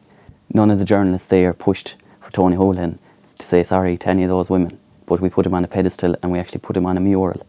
None 0.53 0.71
of 0.71 0.79
the 0.79 0.85
journalists 0.85 1.29
there 1.29 1.53
pushed 1.53 1.97
for 2.21 2.33
Tony 2.33 2.57
Holohan 2.57 2.99
to 3.39 3.47
say 3.47 3.63
sorry 3.63 3.97
to 3.99 4.09
any 4.09 4.25
of 4.25 4.29
those 4.29 4.51
women, 4.51 4.79
but 5.07 5.21
we 5.21 5.31
put 5.31 5.47
him 5.47 5.55
on 5.55 5.65
a 5.65 5.69
pedestal 5.69 6.17
and 6.23 6.31
we 6.33 6.39
actually 6.39 6.61
put 6.61 6.77
him 6.77 6.87
on 6.87 6.97
a 6.97 7.01
mural. 7.01 7.47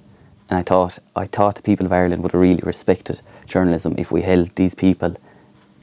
And 0.49 0.57
I 0.57 0.63
thought, 0.63 0.99
I 1.15 1.25
thought 1.25 1.55
the 1.55 1.61
people 1.61 1.85
of 1.85 1.91
Ireland 1.91 2.23
would 2.23 2.31
have 2.31 2.41
really 2.41 2.61
respected 2.63 3.19
journalism 3.47 3.95
if 3.97 4.11
we 4.11 4.21
held 4.21 4.55
these 4.55 4.75
people 4.75 5.15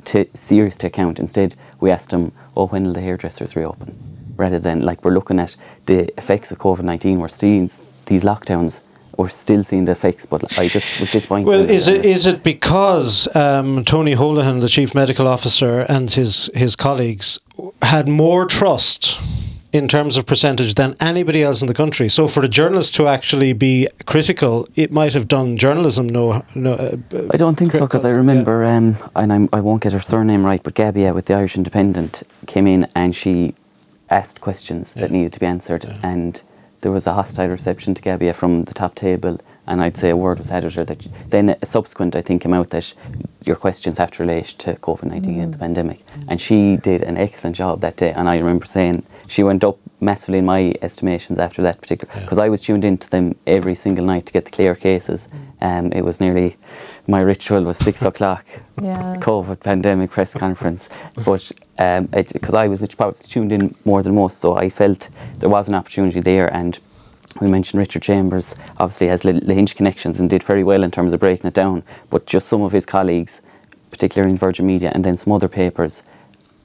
to 0.06 0.26
serious 0.34 0.76
to 0.76 0.86
account. 0.86 1.18
Instead, 1.18 1.54
we 1.80 1.90
asked 1.90 2.10
them, 2.10 2.32
"Oh, 2.56 2.66
when 2.68 2.84
will 2.84 2.92
the 2.92 3.00
hairdressers 3.00 3.56
reopen?" 3.56 3.94
Rather 4.36 4.58
than 4.58 4.80
like 4.80 5.04
we're 5.04 5.14
looking 5.14 5.38
at 5.38 5.56
the 5.86 6.12
effects 6.18 6.50
of 6.52 6.58
COVID 6.58 6.82
nineteen. 6.82 7.20
We're 7.20 7.28
seeing 7.28 7.70
these 8.06 8.22
lockdowns. 8.22 8.80
We're 9.16 9.28
still 9.28 9.62
seeing 9.62 9.84
the 9.84 9.92
effects, 9.92 10.26
but 10.26 10.58
I 10.58 10.68
just 10.68 11.00
was 11.00 11.10
disappointed. 11.10 11.46
Well, 11.46 11.70
is 11.70 11.86
it 11.88 12.04
is 12.04 12.26
it 12.26 12.42
because 12.42 13.34
um, 13.36 13.84
Tony 13.84 14.14
Holohan, 14.14 14.60
the 14.60 14.68
chief 14.68 14.94
medical 14.94 15.28
officer, 15.28 15.80
and 15.80 16.10
his 16.10 16.50
his 16.54 16.74
colleagues 16.76 17.38
had 17.80 18.08
more 18.08 18.44
trust 18.46 19.20
in 19.74 19.88
terms 19.88 20.16
of 20.16 20.24
percentage 20.24 20.76
than 20.76 20.94
anybody 21.00 21.42
else 21.42 21.60
in 21.60 21.66
the 21.66 21.74
country? 21.74 22.08
So 22.08 22.28
for 22.28 22.44
a 22.44 22.48
journalist 22.48 22.94
to 22.94 23.08
actually 23.08 23.52
be 23.52 23.88
critical, 24.06 24.68
it 24.76 24.92
might 24.92 25.12
have 25.14 25.26
done 25.26 25.56
journalism 25.56 26.08
no 26.08 26.44
no. 26.54 26.74
Uh, 26.74 26.96
I 27.32 27.36
don't 27.36 27.56
think 27.56 27.72
so 27.72 27.80
because 27.80 28.04
I 28.04 28.10
Yeah. 28.10 28.22
remember, 28.22 28.64
um, 28.64 28.96
and 29.16 29.32
I'm, 29.32 29.48
I 29.52 29.60
won't 29.60 29.82
get 29.82 29.92
her 29.92 30.00
surname 30.00 30.46
right, 30.46 30.62
but 30.62 30.74
Gabija 30.74 31.12
with 31.12 31.26
the 31.26 31.34
Irish 31.34 31.56
Independent 31.56 32.22
came 32.46 32.68
in 32.68 32.86
and 32.94 33.16
she 33.16 33.54
asked 34.10 34.40
questions 34.40 34.92
that 34.94 35.10
needed 35.10 35.32
to 35.32 35.40
be 35.40 35.46
answered, 35.46 35.84
and 36.04 36.40
there 36.82 36.92
was 36.92 37.06
a 37.08 37.14
hostile 37.14 37.48
reception 37.48 37.94
to 37.94 38.02
Gabija 38.02 38.34
from 38.34 38.64
the 38.64 38.74
top 38.74 38.94
table. 38.94 39.40
And 39.66 39.80
I'd 39.80 39.96
say 39.96 40.10
a 40.10 40.16
word 40.16 40.38
was 40.38 40.50
added 40.50 40.72
to 40.72 40.80
her 40.80 40.84
that 40.84 41.08
then 41.30 41.56
a 41.62 41.66
subsequent, 41.66 42.14
I 42.14 42.20
think, 42.20 42.42
came 42.42 42.52
out 42.52 42.68
that 42.70 42.92
your 43.46 43.56
questions 43.56 43.96
have 43.96 44.10
to 44.12 44.22
relate 44.22 44.48
to 44.58 44.74
COVID 44.74 45.04
19 45.04 45.40
and 45.40 45.54
the 45.54 45.58
pandemic. 45.58 46.00
And 46.28 46.38
she 46.38 46.76
did 46.76 47.02
an 47.02 47.16
excellent 47.16 47.56
job 47.56 47.80
that 47.80 47.96
day. 47.96 48.12
And 48.12 48.28
I 48.28 48.36
remember 48.36 48.66
saying 48.66 49.04
she 49.26 49.42
went 49.42 49.64
up 49.64 49.78
massively 50.00 50.38
in 50.38 50.44
my 50.44 50.74
estimations 50.82 51.38
after 51.38 51.62
that 51.62 51.80
particular, 51.80 52.12
because 52.20 52.38
I 52.38 52.48
was 52.48 52.60
tuned 52.60 52.84
into 52.84 53.08
them 53.08 53.34
every 53.46 53.74
single 53.74 54.04
night 54.04 54.26
to 54.26 54.32
get 54.32 54.44
the 54.44 54.50
Clare 54.50 54.74
cases. 54.74 55.28
Um, 55.60 55.92
it 55.92 56.02
was 56.02 56.20
nearly, 56.20 56.56
my 57.06 57.20
ritual 57.20 57.62
was 57.64 57.78
six 57.78 58.02
o'clock, 58.10 58.44
Yeah. 58.80 59.16
COVID 59.20 59.60
pandemic 59.60 60.10
press 60.10 60.34
conference. 60.34 60.88
But 61.24 61.50
because 61.76 62.54
I 62.54 62.68
was 62.68 62.86
probably 62.94 63.24
tuned 63.26 63.52
in 63.52 63.74
more 63.84 64.02
than 64.02 64.14
most, 64.14 64.38
so 64.38 64.56
I 64.56 64.68
felt 64.70 65.08
there 65.38 65.48
was 65.48 65.68
an 65.68 65.74
opportunity 65.74 66.20
there. 66.20 66.52
And 66.54 66.78
we 67.40 67.48
mentioned 67.48 67.78
Richard 67.78 68.02
Chambers 68.02 68.54
obviously 68.78 69.08
has 69.08 69.22
Hinch 69.22 69.74
connections 69.74 70.20
and 70.20 70.28
did 70.30 70.42
very 70.42 70.62
well 70.64 70.82
in 70.82 70.90
terms 70.90 71.12
of 71.12 71.20
breaking 71.20 71.48
it 71.48 71.54
down. 71.54 71.82
But 72.10 72.26
just 72.26 72.48
some 72.48 72.62
of 72.62 72.72
his 72.72 72.86
colleagues, 72.86 73.40
particularly 73.90 74.32
in 74.32 74.38
Virgin 74.38 74.66
Media 74.66 74.92
and 74.94 75.04
then 75.04 75.16
some 75.16 75.32
other 75.32 75.48
papers, 75.48 76.02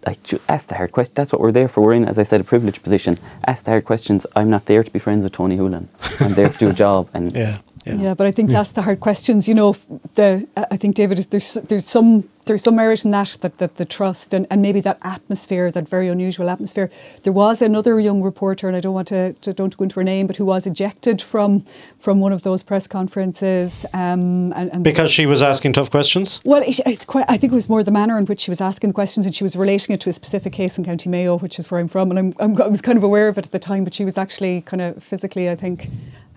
like 0.06 0.20
ask 0.48 0.68
the 0.68 0.76
hard 0.76 0.92
questions. 0.92 1.16
That's 1.16 1.32
what 1.32 1.42
we're 1.42 1.52
there 1.52 1.68
for. 1.68 1.82
We're 1.82 1.94
in, 1.94 2.06
as 2.06 2.18
I 2.18 2.24
said, 2.24 2.42
a 2.42 2.44
privileged 2.44 2.84
position. 2.84 3.18
Ask 3.48 3.66
the 3.66 3.72
hard 3.72 3.86
questions. 3.86 4.26
I'm 4.36 4.50
not 4.50 4.66
there 4.66 4.84
to 4.84 4.92
be 4.92 5.00
friends 5.00 5.24
with 5.24 5.34
Tony 5.34 5.58
Holohan. 5.58 5.88
I'm 6.20 6.34
there 6.34 6.50
to 6.50 6.58
do 6.58 6.70
a 6.70 6.74
job. 6.74 7.10
And 7.14 7.34
yeah. 7.36 7.58
Yeah. 7.90 8.04
Yeah, 8.10 8.14
but 8.14 8.28
I 8.28 8.32
think 8.32 8.50
that's 8.50 8.72
the 8.72 8.82
hard 8.82 9.00
questions. 9.00 9.48
You 9.48 9.56
know, 9.56 9.76
the 10.16 10.48
I 10.56 10.78
think 10.78 10.96
David, 10.96 11.18
there's 11.32 11.54
there's 11.54 11.86
some 11.86 12.30
there's 12.46 12.64
some 12.64 12.76
merit 12.76 13.06
in 13.06 13.12
that 13.12 13.38
that, 13.42 13.60
that 13.60 13.76
the 13.76 13.86
trust 13.86 14.34
and, 14.34 14.48
and 14.50 14.62
maybe 14.62 14.82
that 14.82 14.98
atmosphere, 15.04 15.72
that 15.72 15.88
very 15.88 16.08
unusual 16.08 16.50
atmosphere. 16.50 16.90
There 17.24 17.34
was 17.34 17.62
another 17.62 18.00
young 18.00 18.24
reporter, 18.24 18.68
and 18.68 18.76
I 18.76 18.80
don't 18.80 18.94
want 18.94 19.08
to, 19.10 19.34
to 19.34 19.54
don't 19.54 19.78
go 19.78 19.84
into 19.84 19.96
her 19.96 20.04
name, 20.04 20.26
but 20.28 20.38
who 20.38 20.46
was 20.46 20.66
ejected 20.66 21.22
from 21.22 21.64
from 22.00 22.20
one 22.20 22.34
of 22.34 22.42
those 22.42 22.64
press 22.64 22.88
conferences. 22.88 23.86
Um, 23.94 24.52
and, 24.54 24.72
and 24.74 24.84
Because 24.84 25.12
she 25.12 25.26
was 25.26 25.42
asking 25.42 25.74
tough 25.74 25.92
questions. 25.92 26.40
well, 26.44 26.64
it, 26.66 26.80
I, 26.86 26.96
quite, 27.06 27.26
I 27.28 27.38
think 27.38 27.54
it 27.54 27.56
was 27.56 27.70
more 27.70 27.84
the 27.84 27.92
manner 27.92 28.18
in 28.18 28.26
which 28.26 28.42
she 28.42 28.52
was 28.52 28.62
asking 28.62 28.90
the 28.90 28.94
questions, 28.94 29.26
and 29.26 29.36
she 29.36 29.44
was 29.44 29.56
relating 29.56 29.94
it 29.94 30.02
to 30.02 30.10
a 30.10 30.14
specific 30.14 30.54
case 30.54 30.78
in 30.78 30.84
County 30.86 31.10
Mayo, 31.10 31.38
which 31.38 31.60
is 31.60 31.70
where 31.70 31.80
I'm 31.80 31.88
from, 31.88 32.10
and 32.10 32.20
I'm, 32.20 32.34
I'm, 32.40 32.62
I 32.62 32.68
was 32.68 32.82
kind 32.82 32.98
of 32.98 33.04
aware 33.04 33.28
of 33.28 33.38
it 33.38 33.46
at 33.46 33.52
the 33.52 33.60
time. 33.60 33.84
But 33.84 33.94
she 33.94 34.06
was 34.06 34.18
actually 34.18 34.62
kind 34.62 34.82
of 34.82 35.04
physically, 35.04 35.50
I 35.50 35.56
think, 35.56 35.88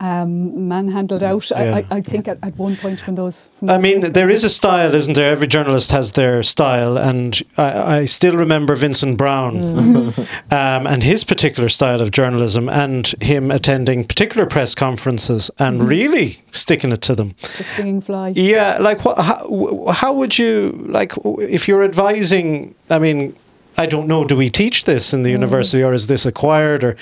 um, 0.00 0.68
manhandled 0.68 1.22
out. 1.22 1.48
Yeah. 1.50 1.82
I, 1.90 1.96
I, 1.96 2.00
think 2.00 2.26
at, 2.28 2.38
at 2.42 2.56
one 2.56 2.76
point 2.76 3.00
from 3.00 3.14
those. 3.14 3.48
From 3.58 3.70
I 3.70 3.74
those 3.74 3.82
mean, 3.82 4.12
there 4.12 4.30
is 4.30 4.44
a 4.44 4.50
style, 4.50 4.94
isn't 4.94 5.14
there? 5.14 5.30
Every 5.30 5.46
journalist 5.46 5.90
has 5.92 6.12
their 6.12 6.42
style, 6.42 6.98
and 6.98 7.40
I, 7.56 7.98
I 7.98 8.04
still 8.06 8.36
remember 8.36 8.74
Vincent 8.74 9.16
Browne 9.16 9.62
um, 10.50 10.86
and 10.86 11.02
his 11.02 11.24
particular 11.24 11.68
style 11.68 12.00
of 12.00 12.10
journalism, 12.10 12.68
and 12.68 13.06
him 13.20 13.50
attending 13.50 14.04
particular 14.04 14.46
press 14.46 14.74
conferences 14.74 15.50
and 15.58 15.88
really 15.88 16.42
sticking 16.52 16.92
it 16.92 17.02
to 17.02 17.14
them. 17.14 17.34
the 17.58 17.64
stinging 17.64 18.00
fly. 18.00 18.32
Yeah, 18.34 18.78
like 18.78 19.04
what? 19.04 19.18
How, 19.18 19.86
how 19.92 20.12
would 20.12 20.38
you 20.38 20.84
like 20.88 21.12
if 21.24 21.68
you're 21.68 21.84
advising? 21.84 22.74
I 22.90 22.98
mean, 22.98 23.36
I 23.82 23.86
don't 23.86 24.06
know. 24.06 24.24
Do 24.24 24.36
we 24.36 24.48
teach 24.48 24.84
this 24.84 25.12
in 25.12 25.22
the 25.22 25.30
mm. 25.30 25.40
university, 25.40 25.82
or 25.82 25.92
is 25.92 26.06
this 26.06 26.24
acquired? 26.24 26.84
Or, 26.84 26.96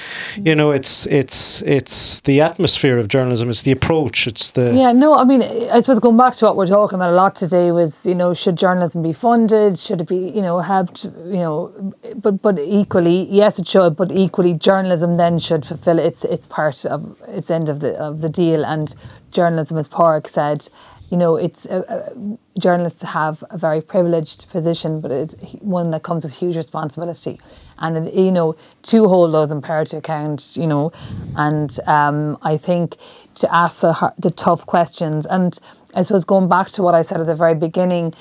you 0.48 0.54
know, 0.54 0.70
it's 0.78 1.06
it's 1.06 1.60
it's 1.62 2.20
the 2.20 2.40
atmosphere 2.40 2.96
of 2.96 3.06
journalism. 3.08 3.50
It's 3.50 3.64
the 3.68 3.72
approach. 3.72 4.26
It's 4.26 4.52
the 4.52 4.74
Yeah, 4.74 4.92
no, 4.92 5.14
I 5.14 5.24
mean, 5.24 5.42
I 5.42 5.80
suppose 5.80 6.00
going 6.00 6.16
back 6.16 6.34
to 6.36 6.46
what 6.46 6.56
we're 6.56 6.66
talking 6.66 6.96
about 6.96 7.10
a 7.10 7.18
lot 7.22 7.34
today 7.34 7.70
was, 7.70 8.06
you 8.06 8.14
know, 8.14 8.32
should 8.32 8.56
journalism 8.56 9.02
be 9.02 9.12
funded? 9.12 9.78
Should 9.78 10.00
it 10.00 10.08
be, 10.08 10.20
you 10.36 10.40
know, 10.40 10.58
helped? 10.60 11.04
You 11.04 11.42
know, 11.44 11.92
but 12.16 12.40
but 12.40 12.58
equally, 12.58 13.28
yes, 13.30 13.58
it 13.58 13.66
should. 13.66 13.94
But 13.94 14.10
equally, 14.10 14.54
journalism 14.54 15.16
then 15.16 15.38
should 15.38 15.66
fulfil 15.66 15.98
its 15.98 16.24
its 16.24 16.46
part 16.46 16.86
of 16.86 17.00
its 17.28 17.50
end 17.50 17.68
of 17.68 17.80
the 17.80 17.92
of 18.08 18.22
the 18.22 18.30
deal. 18.30 18.64
And 18.64 18.94
journalism, 19.30 19.76
as 19.76 19.88
Pádraig 19.88 20.26
said, 20.26 20.68
you 21.10 21.16
know, 21.16 21.36
it's 21.36 21.66
uh, 21.66 21.82
uh, 21.88 22.36
journalists 22.58 23.02
have 23.02 23.42
a 23.50 23.58
very 23.58 23.82
privileged 23.82 24.48
position, 24.48 25.00
but 25.00 25.10
it's 25.10 25.34
one 25.60 25.90
that 25.90 26.04
comes 26.04 26.22
with 26.24 26.34
huge 26.34 26.56
responsibility, 26.56 27.40
and 27.78 28.06
it, 28.06 28.14
you 28.14 28.30
know, 28.30 28.56
to 28.82 29.08
hold 29.08 29.34
those 29.34 29.52
power 29.60 29.84
to 29.84 29.96
account, 29.96 30.56
you 30.56 30.68
know, 30.68 30.92
and 31.36 31.78
um, 31.86 32.38
I 32.42 32.56
think 32.56 32.96
to 33.34 33.52
ask 33.52 33.80
the, 33.80 34.14
the 34.18 34.30
tough 34.30 34.66
questions, 34.66 35.26
and 35.26 35.58
I 35.94 36.02
suppose 36.02 36.24
going 36.24 36.48
back 36.48 36.68
to 36.72 36.82
what 36.82 36.94
I 36.94 37.02
said 37.02 37.20
at 37.20 37.26
the 37.26 37.34
very 37.34 37.54
beginning, 37.54 38.14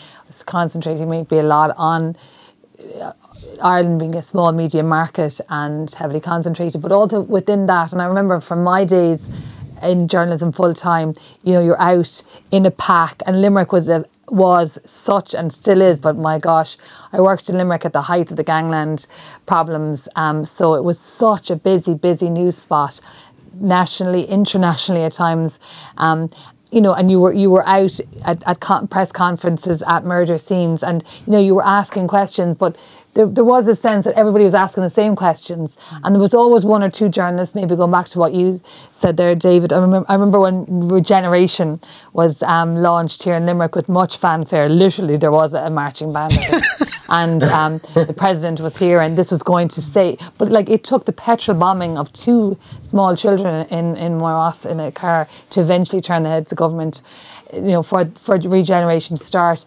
concentrating 0.46 1.10
maybe 1.10 1.38
a 1.38 1.44
lot 1.44 1.76
on 1.78 2.16
Ireland 3.62 4.00
being 4.00 4.16
a 4.16 4.22
small 4.22 4.52
media 4.52 4.84
market 4.84 5.40
and 5.50 5.92
heavily 5.92 6.22
concentrated, 6.22 6.82
but 6.82 6.92
also 6.92 7.22
within 7.22 7.68
that, 7.68 7.92
and 7.92 8.02
I 8.02 8.06
remember 8.06 8.40
from 8.40 8.64
my 8.64 8.84
days 8.84 9.28
in 9.82 10.08
journalism 10.08 10.52
full 10.52 10.74
time, 10.74 11.14
you 11.44 11.54
know, 11.54 11.62
you're 11.62 11.82
out 11.82 12.24
in 12.52 12.66
a 12.66 12.72
pack, 12.72 13.22
and 13.26 13.42
Limerick 13.42 13.72
was 13.72 13.90
a 13.90 14.06
was 14.32 14.78
such 14.86 15.34
and 15.34 15.52
still 15.52 15.82
is, 15.82 15.98
but 15.98 16.16
my 16.16 16.38
gosh, 16.38 16.78
I 17.12 17.20
worked 17.20 17.50
in 17.50 17.58
Limerick 17.58 17.86
at 17.86 17.94
the 17.94 18.04
height 18.04 18.30
of 18.32 18.38
the 18.38 18.44
gangland 18.44 19.08
problems, 19.46 20.08
um, 20.16 20.46
so 20.46 20.76
it 20.76 20.84
was 20.84 21.00
such 21.00 21.50
a 21.50 21.56
busy, 21.56 21.94
busy 21.94 22.30
news 22.30 22.58
spot, 22.58 23.00
nationally, 23.54 24.26
internationally 24.26 25.04
at 25.04 25.14
times. 25.14 25.60
Um, 25.98 26.30
you 26.72 26.82
know, 26.82 26.94
and 26.94 27.10
you 27.10 27.20
were 27.20 27.34
you 27.34 27.50
were 27.50 27.68
out 27.68 28.00
at, 28.26 28.48
at 28.48 28.60
con- 28.60 28.88
press 28.88 29.12
conferences 29.12 29.82
at 29.88 30.06
murder 30.06 30.38
scenes, 30.38 30.84
and 30.84 31.04
you 31.26 31.34
know 31.34 31.40
you 31.40 31.56
were 31.56 31.66
asking 31.66 32.08
questions, 32.08 32.56
but 32.56 32.78
there, 33.14 33.26
there 33.26 33.44
was 33.44 33.68
a 33.68 33.76
sense 33.76 34.06
that 34.06 34.16
everybody 34.16 34.44
was 34.44 34.54
asking 34.54 34.84
the 34.84 34.90
same 34.90 35.16
questions, 35.16 35.78
and 36.04 36.16
there 36.16 36.22
was 36.22 36.34
always 36.34 36.64
one 36.64 36.84
or 36.84 36.90
two 36.90 37.10
journalists. 37.10 37.56
Maybe 37.56 37.76
going 37.76 37.92
back 37.92 38.08
to 38.10 38.20
what 38.20 38.34
you 38.34 38.62
said 38.94 39.18
there, 39.18 39.34
David. 39.36 39.74
I 39.74 39.80
remember 39.80 40.06
I 40.10 40.14
remember 40.14 40.40
when 40.40 40.66
Regeneration 40.88 41.80
was 42.14 42.44
um, 42.44 42.76
launched 42.76 43.24
here 43.24 43.36
in 43.36 43.46
Limerick 43.46 43.76
with 43.76 43.90
much 43.90 44.18
fanfare. 44.18 44.70
Literally, 44.70 45.18
there 45.18 45.32
was 45.32 45.54
a 45.54 45.70
marching 45.70 46.14
band, 46.14 46.38
and 47.10 47.44
um, 47.44 47.80
the 47.96 48.14
president 48.16 48.60
was 48.60 48.78
here, 48.78 49.02
and 49.02 49.18
this 49.18 49.32
was 49.32 49.42
going 49.42 49.68
to 49.70 49.82
say, 49.82 50.18
but 50.38 50.50
like 50.50 50.70
it 50.70 50.84
took 50.84 51.06
the 51.06 51.14
petrol 51.14 51.58
bombing 51.58 51.98
of 51.98 52.14
two 52.14 52.58
small 52.84 53.16
children 53.16 53.68
in 53.68 53.98
in 53.98 54.20
Moyross 54.20 54.70
in 54.70 54.80
a 54.80 54.92
car 54.92 55.28
to 55.50 55.62
eventually 55.62 56.02
turn 56.02 56.24
the 56.24 56.30
heads 56.30 56.52
of 56.52 56.58
government, 56.58 57.02
you 57.54 57.62
know, 57.62 57.82
for 57.82 58.06
for 58.16 58.38
regeneration 58.38 59.18
to 59.18 59.24
start. 59.24 59.66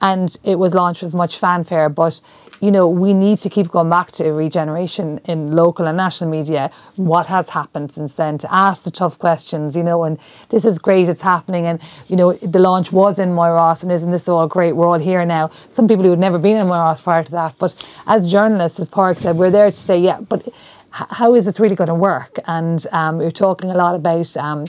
And 0.00 0.36
it 0.44 0.58
was 0.58 0.74
launched 0.74 1.02
with 1.02 1.14
much 1.14 1.38
fanfare, 1.38 1.88
but 1.88 2.20
you 2.60 2.70
know, 2.70 2.88
we 2.88 3.12
need 3.12 3.38
to 3.38 3.50
keep 3.50 3.68
going 3.68 3.90
back 3.90 4.12
to 4.12 4.30
regeneration 4.32 5.18
in 5.24 5.54
local 5.54 5.86
and 5.86 5.96
national 5.96 6.30
media. 6.30 6.70
What 6.96 7.26
has 7.26 7.48
happened 7.48 7.90
since 7.90 8.14
then? 8.14 8.38
To 8.38 8.54
ask 8.54 8.82
the 8.82 8.90
tough 8.90 9.18
questions, 9.18 9.76
you 9.76 9.82
know, 9.82 10.04
and 10.04 10.18
this 10.48 10.64
is 10.64 10.78
great, 10.78 11.08
it's 11.08 11.20
happening, 11.20 11.66
and 11.66 11.80
you 12.08 12.16
know, 12.16 12.32
the 12.34 12.58
launch 12.58 12.92
was 12.92 13.18
in 13.18 13.30
Moyross, 13.30 13.82
and 13.82 13.90
isn't 13.92 14.10
this 14.10 14.28
all 14.28 14.46
great? 14.46 14.72
We're 14.72 14.86
all 14.86 14.98
here 14.98 15.24
now. 15.24 15.50
Some 15.68 15.88
people 15.88 16.04
who 16.04 16.10
had 16.10 16.18
never 16.18 16.38
been 16.38 16.56
in 16.56 16.66
Moyross 16.66 17.02
prior 17.02 17.24
to 17.24 17.32
that, 17.32 17.54
but 17.58 17.74
as 18.06 18.30
journalists, 18.30 18.80
as 18.80 18.88
Pádraig 18.88 19.18
said, 19.18 19.36
we're 19.36 19.50
there 19.50 19.66
to 19.66 19.76
say, 19.76 19.98
yeah, 19.98 20.20
but 20.20 20.48
how 20.90 21.34
is 21.34 21.44
this 21.44 21.58
really 21.58 21.74
going 21.74 21.88
to 21.88 21.94
work? 21.94 22.38
And 22.46 22.86
um, 22.92 23.20
you're 23.20 23.32
talking 23.32 23.70
a 23.70 23.74
lot 23.74 23.96
about, 23.96 24.36
um, 24.36 24.66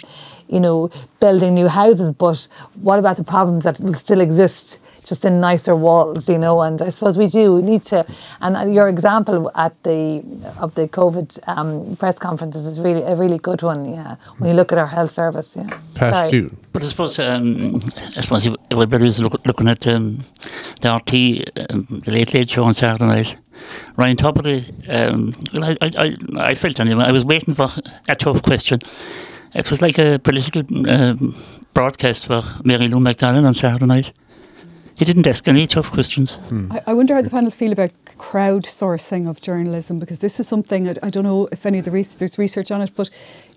you 0.47 0.59
know, 0.59 0.89
building 1.19 1.53
new 1.53 1.67
houses, 1.67 2.11
but 2.11 2.47
what 2.81 2.97
about 2.97 3.17
the 3.17 3.23
problems 3.23 3.63
that 3.65 3.79
will 3.79 3.93
still 3.93 4.21
exist? 4.21 4.79
Just 5.05 5.23
in 5.23 5.39
nicer 5.39 5.75
walls, 5.75 6.27
you 6.27 6.37
know, 6.39 6.61
and 6.61 6.81
I 6.81 6.89
suppose 6.89 7.15
we 7.17 7.27
do 7.27 7.53
we 7.55 7.61
need 7.61 7.83
to. 7.83 8.05
And 8.41 8.73
your 8.73 8.87
example 8.89 9.51
at 9.55 9.73
the 9.83 10.23
of 10.59 10.73
the 10.75 10.87
COVID 10.87 11.39
um, 11.47 11.95
press 11.97 12.17
conferences 12.17 12.65
is 12.65 12.79
really 12.79 13.03
a 13.03 13.15
really 13.15 13.37
good 13.37 13.61
one. 13.61 13.85
Yeah, 13.93 14.15
when 14.39 14.49
you 14.49 14.55
look 14.55 14.71
at 14.71 14.77
our 14.79 14.87
health 14.87 15.13
service, 15.13 15.55
yeah. 15.55 15.69
Pat, 15.93 16.11
Sorry. 16.13 16.31
do- 16.31 16.57
But 16.73 16.83
I 16.83 16.87
suppose, 16.87 17.19
um, 17.19 17.81
I 18.17 18.21
suppose 18.21 18.45
if 18.47 18.55
everybody's 18.71 19.19
look, 19.19 19.33
looking 19.45 19.67
at 19.69 19.85
um, 19.87 20.17
the 20.81 20.89
RT, 20.95 21.13
um, 21.71 22.01
the 22.03 22.11
Late 22.11 22.33
Late 22.33 22.49
Show 22.49 22.63
on 22.63 22.73
Saturday 22.73 23.05
night. 23.05 23.37
Ryan 23.95 24.17
Tubridy, 24.17 24.59
um, 24.89 25.33
well, 25.53 25.63
I, 25.63 25.77
I, 25.81 25.89
I, 25.97 26.49
I 26.51 26.55
felt 26.55 26.79
anyway, 26.79 27.05
I 27.05 27.11
was 27.11 27.25
waiting 27.25 27.53
for 27.53 27.69
a 28.09 28.15
tough 28.15 28.41
question. 28.43 28.79
It 29.53 29.69
was 29.71 29.81
like 29.81 29.97
a 29.97 30.19
political 30.19 30.63
um, 30.89 31.33
broadcast 31.73 32.25
for 32.25 32.43
Mary 32.65 32.87
Lou 32.89 32.99
McDonald 32.99 33.45
on 33.45 33.53
Saturday 33.53 33.85
night. 33.85 34.11
He 34.97 35.03
didn't 35.05 35.27
ask 35.27 35.47
any 35.47 35.67
tough 35.67 35.91
questions. 35.91 36.39
I, 36.71 36.81
I 36.87 36.93
wonder 36.93 37.13
how 37.15 37.21
the 37.21 37.29
panel 37.29 37.51
feel 37.51 37.71
about 37.73 37.91
crowdsourcing 38.17 39.27
of 39.27 39.41
journalism 39.41 39.99
because 39.99 40.19
this 40.19 40.39
is 40.39 40.47
something 40.47 40.87
I, 40.87 40.93
I 41.03 41.09
don't 41.09 41.23
know 41.23 41.47
if 41.51 41.65
any 41.65 41.79
of 41.79 41.85
the 41.85 41.91
res- 41.91 42.15
there's 42.15 42.37
research 42.37 42.71
on 42.71 42.81
it, 42.81 42.91
but 42.95 43.09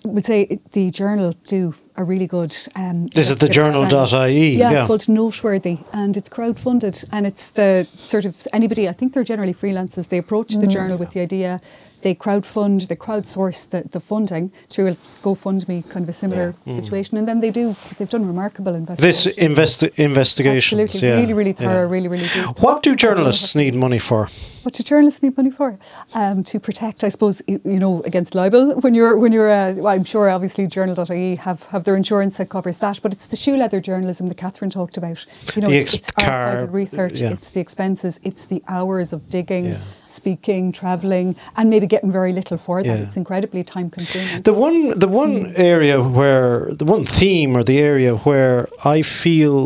I 0.04 0.08
would 0.08 0.24
say 0.24 0.58
the 0.72 0.90
journal 0.90 1.34
do 1.44 1.74
a 1.96 2.04
really 2.04 2.26
good. 2.26 2.54
Um, 2.76 3.06
This 3.08 3.30
is 3.30 3.36
the 3.38 3.48
journal.ie, 3.48 4.56
Yeah, 4.56 4.70
yeah. 4.72 4.86
called 4.86 5.08
Noteworthy, 5.08 5.78
and 5.92 6.16
it's 6.16 6.28
crowdfunded, 6.28 7.04
and 7.12 7.26
it's 7.26 7.50
the 7.50 7.86
sort 7.96 8.24
of 8.24 8.46
anybody. 8.52 8.88
I 8.88 8.92
think 8.92 9.12
they're 9.12 9.24
generally 9.24 9.54
freelancers. 9.54 10.08
They 10.08 10.18
approach 10.18 10.54
the 10.56 10.66
journal 10.66 10.96
with 10.98 11.10
the 11.10 11.20
idea. 11.20 11.60
They 12.02 12.14
crowdfund, 12.14 12.86
they 12.88 12.94
crowdsource 12.96 13.68
the, 13.70 13.82
the 13.88 14.00
funding 14.00 14.52
through 14.70 14.88
a 14.88 14.94
GoFundMe 15.22 15.88
kind 15.88 16.04
of 16.04 16.08
a 16.08 16.12
similar 16.12 16.54
situation, 16.66 17.18
and 17.18 17.26
then 17.26 17.40
they 17.40 17.50
do. 17.50 17.74
They've 17.98 18.08
done 18.08 18.26
remarkable 18.26 18.72
This 18.72 19.26
investigations. 19.26 19.58
investi- 19.58 19.98
investigations. 19.98 20.80
Absolutely, 20.80 21.08
yeah, 21.08 21.14
really, 21.20 21.34
really 21.34 21.50
yeah. 21.58 21.66
thorough, 21.68 21.88
really, 21.88 22.08
really 22.08 22.28
deep. 22.28 22.60
What 22.60 22.82
do 22.82 22.94
journalists 22.94 23.54
need 23.54 23.74
money 23.74 23.98
for? 23.98 24.28
What 24.62 24.74
do 24.74 24.82
journalists 24.82 25.22
need 25.22 25.36
money 25.36 25.50
for? 25.50 25.78
Um, 26.14 26.44
to 26.44 26.60
protect, 26.60 27.02
I 27.02 27.08
suppose, 27.08 27.40
you 27.46 27.60
know, 27.64 28.02
against 28.02 28.34
libel. 28.34 28.74
When 28.80 28.94
you're, 28.94 29.16
when 29.16 29.32
you're, 29.32 29.50
uh, 29.50 29.72
well, 29.74 29.94
I'm 29.94 30.04
sure, 30.04 30.28
obviously, 30.30 30.66
Journal.ie 30.66 31.36
have, 31.36 31.62
have 31.64 31.84
their 31.84 31.96
insurance 31.96 32.36
that 32.36 32.48
covers 32.50 32.76
that, 32.78 33.00
but 33.02 33.12
it's 33.12 33.26
the 33.26 33.36
shoe 33.36 33.56
leather 33.56 33.80
journalism 33.80 34.26
that 34.28 34.36
Catherine 34.36 34.70
talked 34.70 34.96
about. 34.96 35.24
You 35.56 35.62
know, 35.62 35.68
The 35.68 35.78
ex- 35.78 35.94
it's 35.94 36.10
car- 36.10 36.56
archival 36.56 36.72
research, 36.72 37.20
yeah. 37.20 37.30
it's 37.30 37.50
the 37.50 37.60
expenses, 37.60 38.20
it's 38.22 38.44
the 38.46 38.62
hours 38.68 39.12
of 39.12 39.28
digging, 39.28 39.66
Yeah. 39.66 39.78
Speaking, 40.20 40.62
travelling, 40.72 41.28
and 41.56 41.64
maybe 41.72 41.86
getting 41.94 42.12
very 42.20 42.32
little 42.38 42.58
for 42.66 42.82
that. 42.82 42.98
Yeah. 42.98 43.04
It's 43.04 43.16
incredibly 43.16 43.62
time 43.74 43.88
consuming. 43.98 44.42
The 44.42 44.56
one, 44.66 44.78
the 45.04 45.10
one 45.22 45.34
hmm. 45.46 45.72
area 45.74 45.96
where, 46.18 46.54
the 46.80 46.88
one 46.94 47.04
theme 47.18 47.50
or 47.56 47.62
the 47.72 47.78
area 47.92 48.12
where 48.28 48.68
I 48.94 49.02
feel 49.02 49.58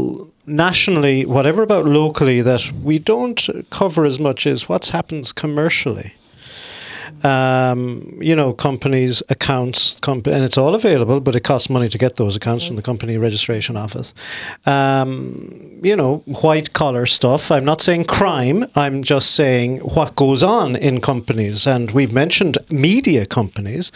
nationally, 0.46 1.24
whatever 1.36 1.62
about 1.62 1.84
locally, 1.86 2.38
that 2.42 2.62
we 2.82 2.98
don't 2.98 3.40
cover 3.70 4.04
as 4.04 4.18
much 4.18 4.40
is 4.46 4.68
what 4.68 4.82
happens 4.86 5.32
commercially. 5.32 6.14
Um, 7.24 8.18
you 8.20 8.34
know, 8.34 8.52
companies, 8.52 9.22
accounts, 9.28 9.98
comp- 10.00 10.26
and 10.26 10.44
it's 10.44 10.58
all 10.58 10.74
available, 10.74 11.20
but 11.20 11.34
it 11.36 11.40
costs 11.40 11.70
money 11.70 11.88
to 11.88 11.98
get 11.98 12.16
those 12.16 12.34
accounts 12.34 12.66
from 12.66 12.76
the 12.76 12.82
company 12.82 13.16
registration 13.16 13.76
office. 13.76 14.14
Um, 14.66 15.80
you 15.82 15.96
know, 15.96 16.18
white 16.26 16.72
collar 16.72 17.06
stuff. 17.06 17.50
I'm 17.50 17.64
not 17.64 17.80
saying 17.80 18.04
crime. 18.04 18.66
I'm 18.74 19.02
just 19.02 19.34
saying 19.34 19.78
what 19.78 20.16
goes 20.16 20.42
on 20.42 20.76
in 20.76 21.00
companies, 21.00 21.66
and 21.66 21.90
we've 21.90 22.12
mentioned 22.12 22.58
media 22.70 23.26
companies, 23.26 23.92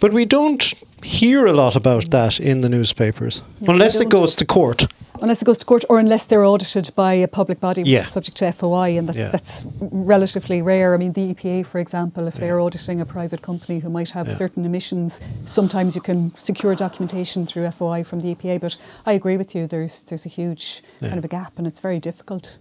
but 0.00 0.12
we 0.12 0.24
don't 0.24 0.72
hear 1.02 1.46
a 1.46 1.52
lot 1.52 1.76
about 1.76 2.10
that 2.10 2.38
in 2.38 2.60
the 2.60 2.68
newspapers 2.68 3.42
we 3.60 3.68
unless 3.68 4.00
it 4.00 4.10
goes 4.10 4.36
to 4.36 4.44
court. 4.44 4.86
Unless 5.22 5.42
it 5.42 5.44
goes 5.44 5.58
to 5.58 5.66
court 5.66 5.84
or 5.90 5.98
unless 5.98 6.24
they're 6.24 6.44
audited 6.44 6.90
by 6.94 7.12
a 7.12 7.28
public 7.28 7.60
body 7.60 7.82
which 7.82 7.90
Yeah. 7.90 8.00
is 8.00 8.08
subject 8.08 8.36
to 8.38 8.46
FOI, 8.46 8.96
and 8.96 9.06
that's, 9.08 9.18
Yeah. 9.18 9.28
that's 9.28 9.64
relatively 9.80 10.62
rare. 10.62 10.94
I 10.94 10.96
mean, 10.96 11.12
the 11.12 11.30
EPA, 11.30 11.62
for 11.62 11.78
example, 11.78 12.26
if 12.26 12.34
they're 12.36 12.58
auditing 12.60 13.00
a 13.00 13.04
private 13.06 13.42
company 13.42 13.80
who 13.80 13.90
might 13.90 14.10
have 14.10 14.28
Yeah. 14.28 14.36
certain 14.36 14.64
emissions, 14.64 15.20
sometimes 15.44 15.94
you 15.94 16.00
can 16.00 16.32
secure 16.36 16.74
documentation 16.74 17.46
through 17.46 17.66
FOI 17.66 18.02
from 18.02 18.20
the 18.20 18.30
EPA. 18.30 18.58
But 18.58 18.76
I 19.04 19.12
agree 19.12 19.36
with 19.36 19.54
you, 19.54 19.66
there's, 19.66 20.02
there's 20.02 20.24
a 20.24 20.30
huge 20.30 20.82
Yeah. 21.00 21.08
kind 21.08 21.18
of 21.18 21.24
a 21.24 21.28
gap, 21.28 21.52
and 21.58 21.66
it's 21.66 21.80
very 21.80 21.98
difficult. 22.00 22.58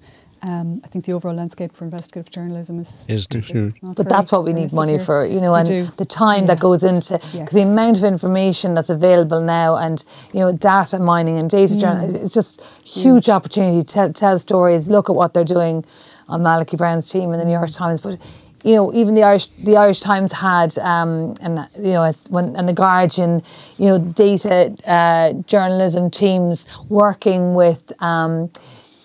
Um, 0.48 0.80
I 0.86 0.88
think 0.88 1.06
the 1.06 1.12
overall 1.14 1.36
landscape 1.36 1.74
for 1.76 1.84
investigative 1.84 2.32
journalism 2.32 2.80
is. 2.80 3.06
Is 3.10 3.28
is 3.32 3.74
But 3.82 4.08
that's 4.08 4.32
what 4.32 4.46
we 4.46 4.54
need 4.54 4.72
money 4.72 4.94
severe. 4.94 5.06
for, 5.06 5.26
you 5.26 5.42
know, 5.42 5.52
We 5.54 5.60
and 5.60 5.68
do. 5.68 5.88
the 5.98 6.06
time 6.06 6.46
that 6.46 6.60
goes 6.60 6.84
into 6.84 7.14
because 7.18 7.34
Yes. 7.34 7.52
the 7.52 7.62
amount 7.64 7.98
of 7.98 8.04
information 8.06 8.74
that's 8.74 8.90
available 8.90 9.42
now, 9.42 9.76
and 9.76 10.04
you 10.34 10.40
know, 10.40 10.52
data 10.54 10.98
mining 11.00 11.38
and 11.38 11.50
data 11.50 11.74
Mm. 11.74 11.82
journalism, 11.82 12.22
it's 12.22 12.34
just 12.34 12.62
huge 12.86 13.28
opportunity 13.30 13.82
to 13.84 13.88
tell, 13.94 14.14
tell 14.14 14.40
stories. 14.40 14.88
Look 14.88 15.10
at 15.10 15.16
what 15.16 15.34
they're 15.34 15.44
doing 15.44 15.84
on 16.30 16.42
Malachy 16.42 16.78
Brown's 16.78 17.10
team 17.10 17.34
in 17.34 17.40
the 17.40 17.46
New 17.46 17.52
York 17.54 17.72
Times, 17.72 18.00
but. 18.02 18.18
You 18.62 18.76
know, 18.76 18.94
even 18.94 19.14
the 19.14 19.24
Irish, 19.24 19.48
the 19.64 19.78
Irish 19.78 20.02
Times 20.02 20.34
had, 20.34 20.78
um, 20.80 21.34
and 21.40 21.66
you 21.78 21.94
know, 21.94 22.12
when 22.30 22.58
and 22.58 22.68
the 22.68 22.74
Guardian, 22.74 23.42
you 23.78 23.88
know, 23.88 24.00
data 24.00 24.74
uh, 24.86 25.32
journalism 25.48 26.10
teams 26.12 26.66
working 26.90 27.54
with 27.54 27.82
um, 28.02 28.50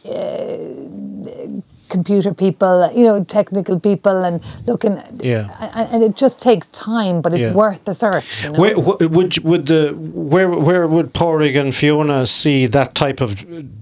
Uh, 0.04 1.60
computer 1.88 2.34
people, 2.34 2.90
you 2.94 3.04
know, 3.04 3.22
technical 3.24 3.78
people, 3.78 4.24
and 4.24 4.40
looking. 4.66 5.00
Yeah. 5.20 5.48
And, 5.92 6.02
it 6.02 6.16
just 6.16 6.40
takes 6.40 6.66
time, 6.68 7.20
but 7.20 7.32
it's 7.32 7.42
Yeah. 7.42 7.52
worth 7.54 7.84
the 7.84 7.94
search. 7.94 8.24
You 8.42 8.50
know? 8.50 8.60
Where, 8.60 8.74
wh- 8.74 9.00
would 9.16 9.38
would 9.44 9.66
the 9.66 9.92
where 10.32 10.48
where 10.48 10.86
would 10.88 11.12
Pádraig 11.12 11.56
and 11.60 11.72
Fiona 11.74 12.26
see 12.26 12.66
that 12.66 12.94
type 12.94 13.20
of 13.20 13.30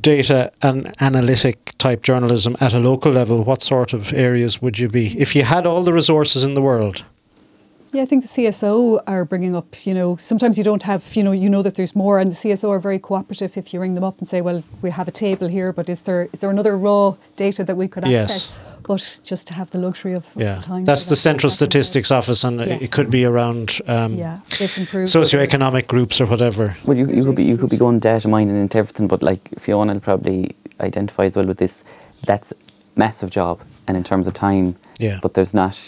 data 0.03 0.51
and 0.61 0.93
analytic 1.01 1.73
type 1.79 2.03
journalism 2.03 2.57
at 2.61 2.75
a 2.75 2.79
local 2.79 3.13
level? 3.13 3.45
What 3.45 3.63
sort 3.63 3.93
of 3.95 4.13
areas 4.13 4.61
would 4.61 4.79
you 4.79 4.89
be 4.89 5.05
if 5.19 5.35
you 5.35 5.45
had 5.45 5.67
all 5.67 5.83
the 5.83 5.93
resources 5.93 6.43
in 6.45 6.55
the 6.55 6.63
world? 6.63 7.05
Yeah, 7.93 8.01
I 8.03 8.07
think 8.07 8.23
the 8.23 8.29
CSO 8.29 9.03
are 9.07 9.25
bringing 9.27 9.55
up, 9.55 9.85
you 9.87 9.93
know, 9.93 10.17
sometimes 10.17 10.57
you 10.57 10.65
don't 10.65 10.83
have, 10.85 11.15
you 11.15 11.23
know, 11.23 11.33
you 11.33 11.51
know 11.51 11.61
that 11.61 11.75
there's 11.75 11.95
more, 11.95 12.19
and 12.19 12.31
the 12.31 12.35
CSO 12.35 12.71
are 12.71 12.79
very 12.79 12.99
cooperative 12.99 13.59
if 13.59 13.75
you 13.75 13.81
ring 13.81 13.93
them 13.95 14.03
up 14.05 14.19
and 14.19 14.27
say, 14.27 14.41
well, 14.41 14.63
we 14.81 14.91
have 14.91 15.09
a 15.09 15.11
table 15.11 15.47
here, 15.47 15.75
but 15.75 15.91
is 15.91 16.03
there 16.03 16.29
is 16.33 16.39
there 16.41 16.49
another 16.51 16.75
raw 16.77 17.15
data 17.37 17.63
that 17.65 17.77
we 17.77 17.89
could 17.89 18.05
access? 18.05 18.13
Yes. 18.13 18.31
access? 18.47 18.53
But 18.85 19.21
just 19.25 19.47
to 19.49 19.55
have 19.55 19.71
the 19.71 19.79
luxury 19.79 20.15
of, 20.15 20.25
of 20.35 20.41
Yeah, 20.43 20.61
time. 20.61 20.85
that's 20.87 21.05
the 21.05 21.11
that, 21.11 21.17
Central 21.17 21.51
that 21.51 21.61
would 21.61 21.67
be- 21.69 21.71
Statistics 21.83 22.11
Office, 22.11 22.45
and 22.45 22.59
Yes. 22.61 22.81
it 22.83 22.91
could 22.93 23.11
be 23.11 23.25
around 23.27 23.79
um, 23.87 24.15
Yeah, 24.15 24.39
socioeconomic 24.49 25.87
groups 25.87 26.19
or 26.21 26.27
whatever. 26.27 26.75
Well, 26.87 26.97
you, 26.97 27.07
you 27.09 27.23
could 27.25 27.37
be 27.37 27.45
you 27.45 27.59
could 27.59 27.71
be 27.71 27.77
going 27.77 27.99
data 28.01 28.27
mining 28.27 28.57
into 28.57 28.79
everything, 28.79 29.07
but 29.07 29.23
like 29.23 29.51
Fiona 29.59 29.93
will 29.93 30.01
probably 30.01 30.57
identify 30.81 31.25
as 31.27 31.37
well 31.37 31.47
with 31.47 31.59
this. 31.59 31.85
That's 32.25 32.53
massive 32.97 33.29
job, 33.31 33.61
and 33.87 33.97
in 33.99 34.03
terms 34.05 34.27
of 34.27 34.33
time, 34.35 34.77
Yeah. 34.99 35.19
But 35.23 35.35
there's 35.35 35.55
not. 35.55 35.79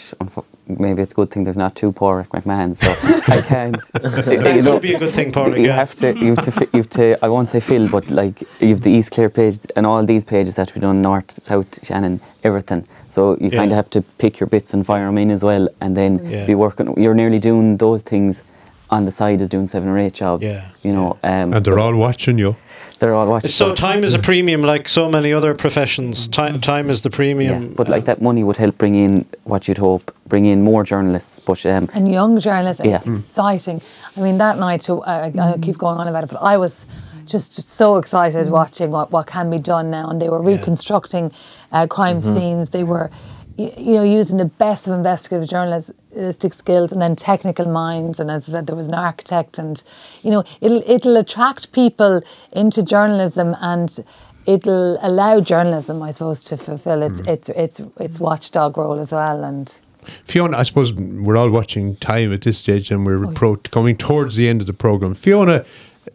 Maybe 0.67 1.01
it's 1.03 1.11
a 1.11 1.15
good 1.15 1.29
thing 1.29 1.43
there's 1.43 1.57
not 1.57 1.75
two 1.75 1.91
Pádraig 1.91 2.27
McMahon, 2.29 2.75
so 2.75 2.89
I 3.33 3.41
can't. 3.41 3.77
That 3.93 4.63
could 4.63 4.81
be 4.81 4.95
a 4.95 4.99
good 4.99 5.13
thing, 5.13 5.31
Pádraig. 5.31 5.59
You 5.59 5.67
yeah. 5.67 5.75
have 5.75 5.93
to, 5.95 6.17
you 6.17 6.33
have 6.35 6.45
to, 6.45 6.69
you 6.73 6.79
have 6.79 6.89
to. 6.89 7.25
I 7.25 7.29
won't 7.29 7.47
say 7.47 7.59
fill, 7.59 7.87
but 7.87 8.09
like 8.09 8.41
you 8.59 8.69
have 8.69 8.81
the 8.81 8.91
East 8.91 9.11
Clare 9.11 9.29
page, 9.29 9.59
and 9.75 9.85
all 9.85 10.03
these 10.05 10.23
pages 10.25 10.55
have 10.57 10.67
to 10.69 10.73
be 10.73 10.79
done 10.79 11.01
north, 11.03 11.43
south, 11.43 11.85
Shannon, 11.85 12.19
everything. 12.43 12.87
So 13.09 13.37
you 13.39 13.49
Yeah. 13.51 13.59
kind 13.59 13.71
of 13.71 13.75
have 13.75 13.89
to 13.91 14.01
pick 14.17 14.39
your 14.39 14.47
bits 14.47 14.73
and 14.73 14.85
fire 14.85 15.05
them 15.05 15.17
in 15.19 15.29
as 15.31 15.43
well, 15.43 15.69
and 15.81 15.95
then 15.95 16.19
Yeah. 16.29 16.45
be 16.47 16.55
working. 16.55 16.93
You're 17.01 17.13
nearly 17.15 17.39
doing 17.39 17.77
those 17.77 18.01
things 18.01 18.41
on 18.89 19.05
the 19.05 19.11
side 19.11 19.41
as 19.41 19.49
doing 19.49 19.67
seven 19.67 19.87
or 19.89 19.97
eight 19.99 20.13
jobs. 20.13 20.43
Yeah, 20.43 20.61
You 20.83 20.93
know, 20.93 21.17
um, 21.23 21.53
And 21.53 21.63
they're 21.65 21.79
all 21.79 21.95
watching 21.95 22.37
you. 22.39 22.55
They're 22.99 23.13
all 23.13 23.27
watching. 23.27 23.49
So 23.49 23.73
time 23.75 24.03
is 24.03 24.13
a 24.13 24.19
premium, 24.19 24.61
like 24.61 24.89
so 24.89 25.09
many 25.09 25.33
other 25.33 25.53
professions. 25.53 26.27
Time, 26.27 26.59
time 26.61 26.89
is 26.89 27.01
the 27.01 27.09
Yeah, 27.09 27.15
premium. 27.15 27.73
but 27.73 27.87
like 27.89 28.01
um, 28.01 28.05
that 28.05 28.21
money 28.21 28.43
would 28.43 28.57
help 28.57 28.77
bring 28.77 28.95
in 28.95 29.25
what 29.43 29.67
you'd 29.67 29.77
hope, 29.77 30.13
bring 30.27 30.45
in 30.45 30.61
more 30.63 30.83
journalists. 30.83 31.39
But 31.39 31.65
um, 31.65 31.89
and 31.93 32.11
young 32.11 32.39
journalists. 32.39 32.83
Yeah. 32.83 32.97
It's 33.05 33.19
exciting. 33.19 33.81
I 34.17 34.21
mean, 34.21 34.37
that 34.37 34.57
night, 34.57 34.81
so 34.83 35.03
I, 35.03 35.31
I 35.37 35.53
I 35.53 35.57
keep 35.57 35.77
going 35.77 35.97
on 35.97 36.07
about 36.07 36.23
it, 36.23 36.29
but 36.31 36.41
I 36.41 36.57
was 36.57 36.85
just, 37.25 37.55
just 37.55 37.69
so 37.69 37.97
excited 37.97 38.49
watching 38.49 38.91
what, 38.91 39.11
what 39.11 39.27
can 39.27 39.49
be 39.49 39.57
done 39.59 39.89
now. 39.89 40.09
And 40.09 40.21
they 40.21 40.29
were 40.29 40.41
reconstructing 40.41 41.31
uh, 41.71 41.87
crime 41.87 42.21
scenes. 42.21 42.69
They 42.69 42.83
were, 42.83 43.09
y- 43.57 43.73
you 43.77 43.95
know, 43.95 44.03
using 44.03 44.37
the 44.37 44.45
best 44.45 44.87
of 44.87 44.93
investigative 44.93 45.49
journalistic 45.49 46.53
skills 46.53 46.91
and 46.91 47.01
then 47.01 47.15
technical 47.15 47.65
minds. 47.65 48.19
And 48.19 48.29
as 48.31 48.47
I 48.49 48.53
said, 48.53 48.67
there 48.67 48.75
was 48.75 48.87
an 48.87 48.93
architect, 48.93 49.57
and 49.57 49.81
you 50.23 50.31
know, 50.31 50.43
it'll 50.61 50.83
it'll 50.85 51.17
attract 51.17 51.71
people 51.71 52.21
into 52.51 52.83
journalism 52.83 53.55
and 53.61 54.03
it'll 54.45 54.97
allow 55.01 55.39
journalism, 55.39 56.01
I 56.01 56.11
suppose, 56.11 56.43
to 56.43 56.57
fulfil 56.57 57.03
its 57.03 57.19
mm-hmm. 57.19 57.29
its 57.29 57.49
its 57.49 57.81
its 57.99 58.19
watchdog 58.19 58.77
role 58.77 58.99
as 58.99 59.11
well. 59.11 59.43
And 59.43 59.77
Fiona, 60.23 60.57
I 60.57 60.63
suppose 60.63 60.93
we're 60.93 61.37
all 61.37 61.49
watching 61.49 61.95
time 61.97 62.31
at 62.33 62.41
this 62.41 62.57
stage 62.57 62.91
and 62.91 63.05
we're 63.05 63.25
oh, 63.25 63.33
pro- 63.33 63.55
coming 63.55 63.97
towards 63.97 64.35
the 64.35 64.47
end 64.47 64.61
of 64.61 64.67
the 64.67 64.73
programme. 64.73 65.15
Fiona, 65.15 65.65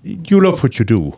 you 0.02 0.40
love 0.40 0.62
what 0.62 0.78
you 0.78 0.84
do. 0.84 1.16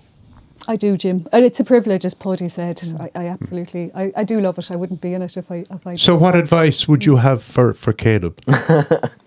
I 0.69 0.77
do, 0.77 0.97
Jim, 0.97 1.27
and 1.33 1.45
it's 1.45 1.59
a 1.59 1.65
privilege, 1.65 2.05
as 2.05 2.15
Paddy 2.15 2.49
said. 2.49 2.77
Mm. 2.77 3.11
I, 3.15 3.21
I 3.21 3.27
absolutely, 3.29 3.91
I, 3.95 4.13
I 4.17 4.25
do 4.25 4.41
love 4.41 4.59
it. 4.59 4.71
I 4.71 4.77
wouldn't 4.77 5.01
be 5.01 5.13
in 5.13 5.23
it 5.23 5.37
if 5.37 5.51
I, 5.51 5.65
if 5.71 5.87
I. 5.87 5.97
So, 5.97 6.17
what 6.17 6.37
advice 6.37 6.87
would 6.87 7.05
you 7.05 7.17
have 7.17 7.43
for, 7.43 7.75
for 7.75 7.93
Caleb? 7.93 8.41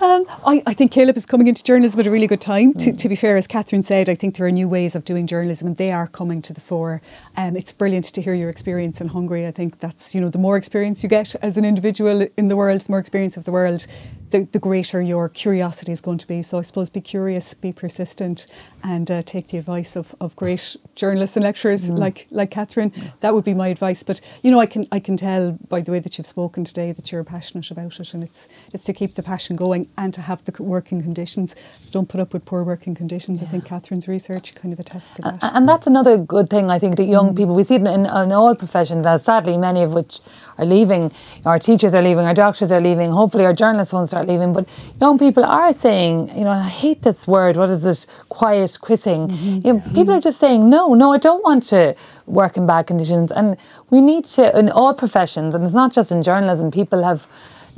Um, 0.00 0.24
I, 0.46 0.62
I 0.66 0.74
think 0.74 0.92
Caleb 0.92 1.16
is 1.16 1.26
coming 1.26 1.46
into 1.46 1.62
journalism 1.62 2.00
at 2.00 2.06
a 2.06 2.10
really 2.10 2.26
good 2.26 2.40
time. 2.40 2.72
To, 2.74 2.92
to 2.92 3.08
be 3.08 3.16
fair, 3.16 3.36
as 3.36 3.46
Catherine 3.46 3.82
said, 3.82 4.08
I 4.08 4.14
think 4.14 4.36
there 4.36 4.46
are 4.46 4.50
new 4.50 4.68
ways 4.68 4.96
of 4.96 5.04
doing 5.04 5.26
journalism 5.26 5.68
and 5.68 5.76
they 5.76 5.92
are 5.92 6.06
coming 6.06 6.40
to 6.42 6.52
the 6.52 6.60
fore. 6.60 7.02
Um, 7.36 7.56
it's 7.56 7.72
brilliant 7.72 8.06
to 8.06 8.22
hear 8.22 8.34
your 8.34 8.48
experience 8.48 9.00
in 9.00 9.08
Hungary. 9.08 9.46
I 9.46 9.50
think 9.50 9.80
that's, 9.80 10.14
you 10.14 10.20
know, 10.20 10.30
the 10.30 10.38
more 10.38 10.56
experience 10.56 11.02
you 11.02 11.08
get 11.08 11.34
as 11.42 11.56
an 11.56 11.64
individual 11.64 12.26
in 12.36 12.48
the 12.48 12.56
world, 12.56 12.80
the 12.80 12.92
more 12.92 12.98
experience 12.98 13.36
of 13.36 13.44
the 13.44 13.52
world, 13.52 13.86
the, 14.30 14.44
the 14.44 14.58
greater 14.58 15.00
your 15.00 15.28
curiosity 15.28 15.92
is 15.92 16.00
going 16.00 16.18
to 16.18 16.26
be. 16.26 16.42
So 16.42 16.58
I 16.58 16.62
suppose 16.62 16.88
be 16.88 17.00
curious, 17.00 17.52
be 17.54 17.72
persistent, 17.72 18.46
and 18.82 19.10
uh, 19.10 19.22
take 19.22 19.48
the 19.48 19.58
advice 19.58 19.96
of, 19.96 20.14
of 20.20 20.36
great 20.36 20.76
journalists 20.94 21.36
and 21.36 21.44
lecturers 21.44 21.90
like 21.90 22.26
like 22.30 22.50
Catherine. 22.50 22.92
That 23.20 23.34
would 23.34 23.44
be 23.44 23.54
my 23.54 23.68
advice. 23.68 24.02
But 24.02 24.20
you 24.42 24.50
know, 24.50 24.60
I 24.60 24.66
can 24.66 24.86
I 24.92 25.00
can 25.00 25.16
tell 25.16 25.58
by 25.68 25.80
the 25.80 25.92
way 25.92 25.98
that 25.98 26.16
you've 26.16 26.26
spoken 26.26 26.64
today 26.64 26.92
that 26.92 27.10
you're 27.10 27.24
passionate 27.24 27.70
about 27.70 27.98
it, 28.00 28.14
and 28.14 28.22
it's 28.22 28.48
it's 28.72 28.84
to 28.84 28.92
keep 28.92 29.14
the 29.14 29.22
passion 29.22 29.49
going 29.56 29.88
and 29.96 30.12
to 30.14 30.22
have 30.22 30.44
the 30.44 30.62
working 30.62 31.02
conditions. 31.02 31.56
Don't 31.90 32.08
put 32.08 32.20
up 32.20 32.32
with 32.32 32.44
poor 32.44 32.62
working 32.62 32.94
conditions. 32.94 33.42
I 33.42 33.46
think 33.46 33.64
Catherine's 33.64 34.08
research 34.08 34.54
kind 34.54 34.72
of 34.72 34.80
attests 34.80 35.10
to 35.16 35.22
that. 35.22 35.38
And 35.42 35.68
that's 35.68 35.86
another 35.86 36.16
good 36.16 36.48
thing, 36.48 36.70
I 36.70 36.78
think, 36.78 36.96
that 36.96 37.04
young 37.04 37.32
mm. 37.32 37.36
people, 37.36 37.54
we 37.54 37.64
see 37.64 37.76
it 37.76 37.80
in, 37.80 37.86
in, 37.86 38.00
in 38.06 38.32
all 38.32 38.54
professions, 38.54 39.06
as 39.06 39.24
sadly, 39.24 39.58
many 39.58 39.82
of 39.82 39.92
which 39.92 40.20
are 40.58 40.64
leaving. 40.64 41.12
Our 41.44 41.58
teachers 41.58 41.94
are 41.94 42.02
leaving, 42.02 42.24
our 42.26 42.34
doctors 42.34 42.70
are 42.70 42.80
leaving, 42.80 43.10
hopefully 43.10 43.44
our 43.44 43.52
journalists 43.52 43.92
won't 43.92 44.08
start 44.08 44.28
leaving. 44.28 44.52
But 44.52 44.68
young 45.00 45.18
people 45.18 45.44
are 45.44 45.72
saying, 45.72 46.28
you 46.36 46.44
know, 46.44 46.50
I 46.50 46.68
hate 46.68 47.02
this 47.02 47.26
word, 47.26 47.56
what 47.56 47.70
is 47.70 47.86
it, 47.86 48.06
quiet 48.28 48.78
quitting. 48.80 49.28
Mm-hmm. 49.28 49.66
You 49.66 49.72
know, 49.74 49.80
people 49.80 50.10
are 50.10 50.18
mm-hmm. 50.18 50.20
just 50.20 50.38
saying, 50.38 50.68
no, 50.68 50.94
no, 50.94 51.12
I 51.12 51.18
don't 51.18 51.42
want 51.42 51.64
to 51.64 51.94
work 52.26 52.56
in 52.56 52.66
bad 52.66 52.86
conditions. 52.86 53.32
And 53.32 53.56
we 53.90 54.00
need 54.00 54.24
to, 54.36 54.56
in 54.58 54.70
all 54.70 54.94
professions, 54.94 55.54
and 55.54 55.64
it's 55.64 55.74
not 55.74 55.92
just 55.92 56.12
in 56.12 56.22
journalism, 56.22 56.70
people 56.70 57.02
have 57.02 57.26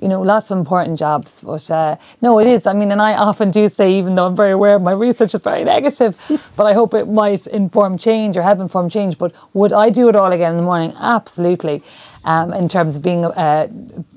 you 0.02 0.08
know, 0.08 0.20
lots 0.20 0.50
of 0.50 0.58
important 0.58 0.98
jobs. 0.98 1.40
But 1.40 1.70
uh, 1.70 1.96
no, 2.20 2.40
it 2.40 2.48
is. 2.48 2.66
I 2.66 2.72
mean, 2.72 2.90
and 2.90 3.00
I 3.00 3.14
often 3.14 3.52
do 3.52 3.68
say, 3.68 3.92
even 3.94 4.16
though 4.16 4.26
I'm 4.26 4.34
very 4.34 4.50
aware 4.50 4.78
my 4.80 4.92
research 4.92 5.32
is 5.32 5.40
very 5.40 5.62
negative, 5.62 6.18
but 6.56 6.64
I 6.64 6.72
hope 6.72 6.92
it 6.94 7.06
might 7.06 7.46
inform 7.46 7.96
change 7.96 8.36
or 8.36 8.42
help 8.42 8.58
inform 8.58 8.90
change. 8.90 9.16
But 9.16 9.32
would 9.54 9.72
I 9.72 9.90
do 9.90 10.08
it 10.08 10.16
all 10.16 10.32
again 10.32 10.52
in 10.52 10.56
the 10.56 10.64
morning? 10.64 10.92
Absolutely. 10.98 11.82
Um, 12.24 12.52
in 12.52 12.68
terms 12.68 12.96
of 12.96 13.02
being 13.02 13.24
uh, 13.24 13.68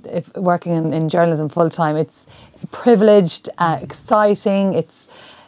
if 0.06 0.36
working 0.36 0.74
in, 0.74 0.94
in 0.94 1.08
journalism 1.08 1.50
full 1.50 1.70
time, 1.70 1.96
it's 1.96 2.26
privileged, 2.72 3.50
uh, 3.60 3.80
exciting. 3.82 4.74
It's 4.74 5.08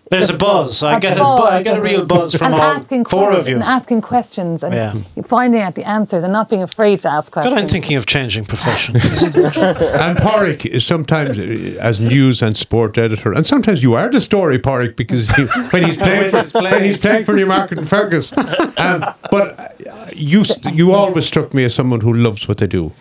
There's 0.09 0.29
a 0.29 0.37
buzz. 0.37 0.83
I 0.83 0.99
get 0.99 1.17
a 1.17 1.21
bu- 1.21 1.43
I 1.43 1.63
get 1.63 1.77
a 1.77 1.81
real 1.81 2.05
buzz 2.05 2.33
from 2.35 2.47
and 2.47 2.55
all 2.55 2.61
asking 2.61 3.05
four 3.05 3.31
of 3.33 3.47
you. 3.47 3.55
and 3.55 3.63
asking 3.63 4.01
questions 4.01 4.63
and 4.63 4.73
Yeah. 4.73 4.93
finding 5.25 5.61
out 5.61 5.75
the 5.75 5.83
answers 5.83 6.23
and 6.23 6.31
not 6.31 6.49
being 6.49 6.63
afraid 6.63 6.99
to 7.01 7.09
ask 7.09 7.31
God, 7.31 7.41
questions. 7.41 7.61
I'm 7.61 7.67
thinking 7.67 7.97
of 7.97 8.05
changing 8.05 8.45
profession. 8.45 8.95
and 8.95 10.17
Pádraig 10.17 10.65
is 10.65 10.85
sometimes 10.85 11.37
uh, 11.37 11.77
as 11.81 11.99
news 11.99 12.41
and 12.41 12.55
sport 12.55 12.97
editor, 12.97 13.31
and 13.33 13.45
sometimes 13.45 13.83
you 13.83 13.93
are 13.95 14.09
the 14.09 14.21
story, 14.21 14.59
Pádraig, 14.59 14.95
because 14.95 15.27
he, 15.35 15.43
when 15.71 15.83
he's 15.83 15.97
playing, 16.05 16.31
When 16.31 16.41
he's 16.43 16.51
for, 16.51 16.59
playing. 16.59 16.73
when 16.75 16.83
he's 16.83 16.97
playing 16.97 17.25
for 17.25 17.33
Newmarket-on-Fergus. 17.33 18.33
Um, 18.77 19.05
but 19.31 19.59
uh, 19.87 20.05
you 20.13 20.43
you 20.73 20.93
always 20.93 21.25
struck 21.25 21.53
me 21.53 21.63
as 21.65 21.73
someone 21.75 22.01
who 22.01 22.13
loves 22.13 22.47
what 22.47 22.57
they 22.59 22.67
do. 22.67 22.91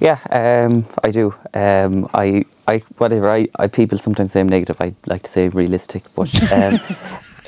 Yeah, 0.00 0.18
um, 0.30 0.86
I 1.04 1.10
do. 1.10 1.34
Um, 1.54 2.08
I, 2.14 2.44
I, 2.68 2.78
whatever. 2.98 3.30
I, 3.30 3.48
I, 3.58 3.66
people 3.68 3.98
sometimes 3.98 4.32
say 4.32 4.40
I'm 4.40 4.48
negative. 4.48 4.80
I 4.80 4.94
like 5.06 5.24
to 5.24 5.30
say 5.30 5.48
realistic, 5.48 6.04
but 6.14 6.52
um, 6.52 6.80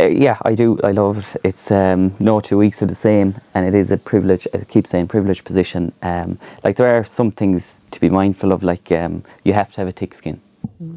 uh, 0.00 0.04
yeah, 0.06 0.38
I 0.42 0.54
do. 0.54 0.80
I 0.82 0.92
love 0.92 1.18
it. 1.18 1.36
It's 1.44 1.70
um, 1.70 2.14
no 2.18 2.40
two 2.40 2.58
weeks 2.58 2.82
are 2.82 2.86
the 2.86 2.96
same, 2.96 3.36
and 3.54 3.66
it 3.66 3.74
is 3.74 3.90
a 3.92 3.98
privilege. 3.98 4.48
I 4.54 4.58
keep 4.64 4.86
saying 4.86 5.08
privileged 5.08 5.44
position. 5.44 5.92
Um, 6.02 6.38
like 6.64 6.76
there 6.76 6.98
are 6.98 7.04
some 7.04 7.30
things 7.30 7.82
to 7.92 8.00
be 8.00 8.10
mindful 8.10 8.52
of. 8.52 8.64
Like 8.64 8.90
um, 8.92 9.24
you 9.44 9.52
have 9.52 9.70
to 9.72 9.82
have 9.82 9.88
a 9.88 9.92
thick 9.92 10.14
skin. 10.14 10.40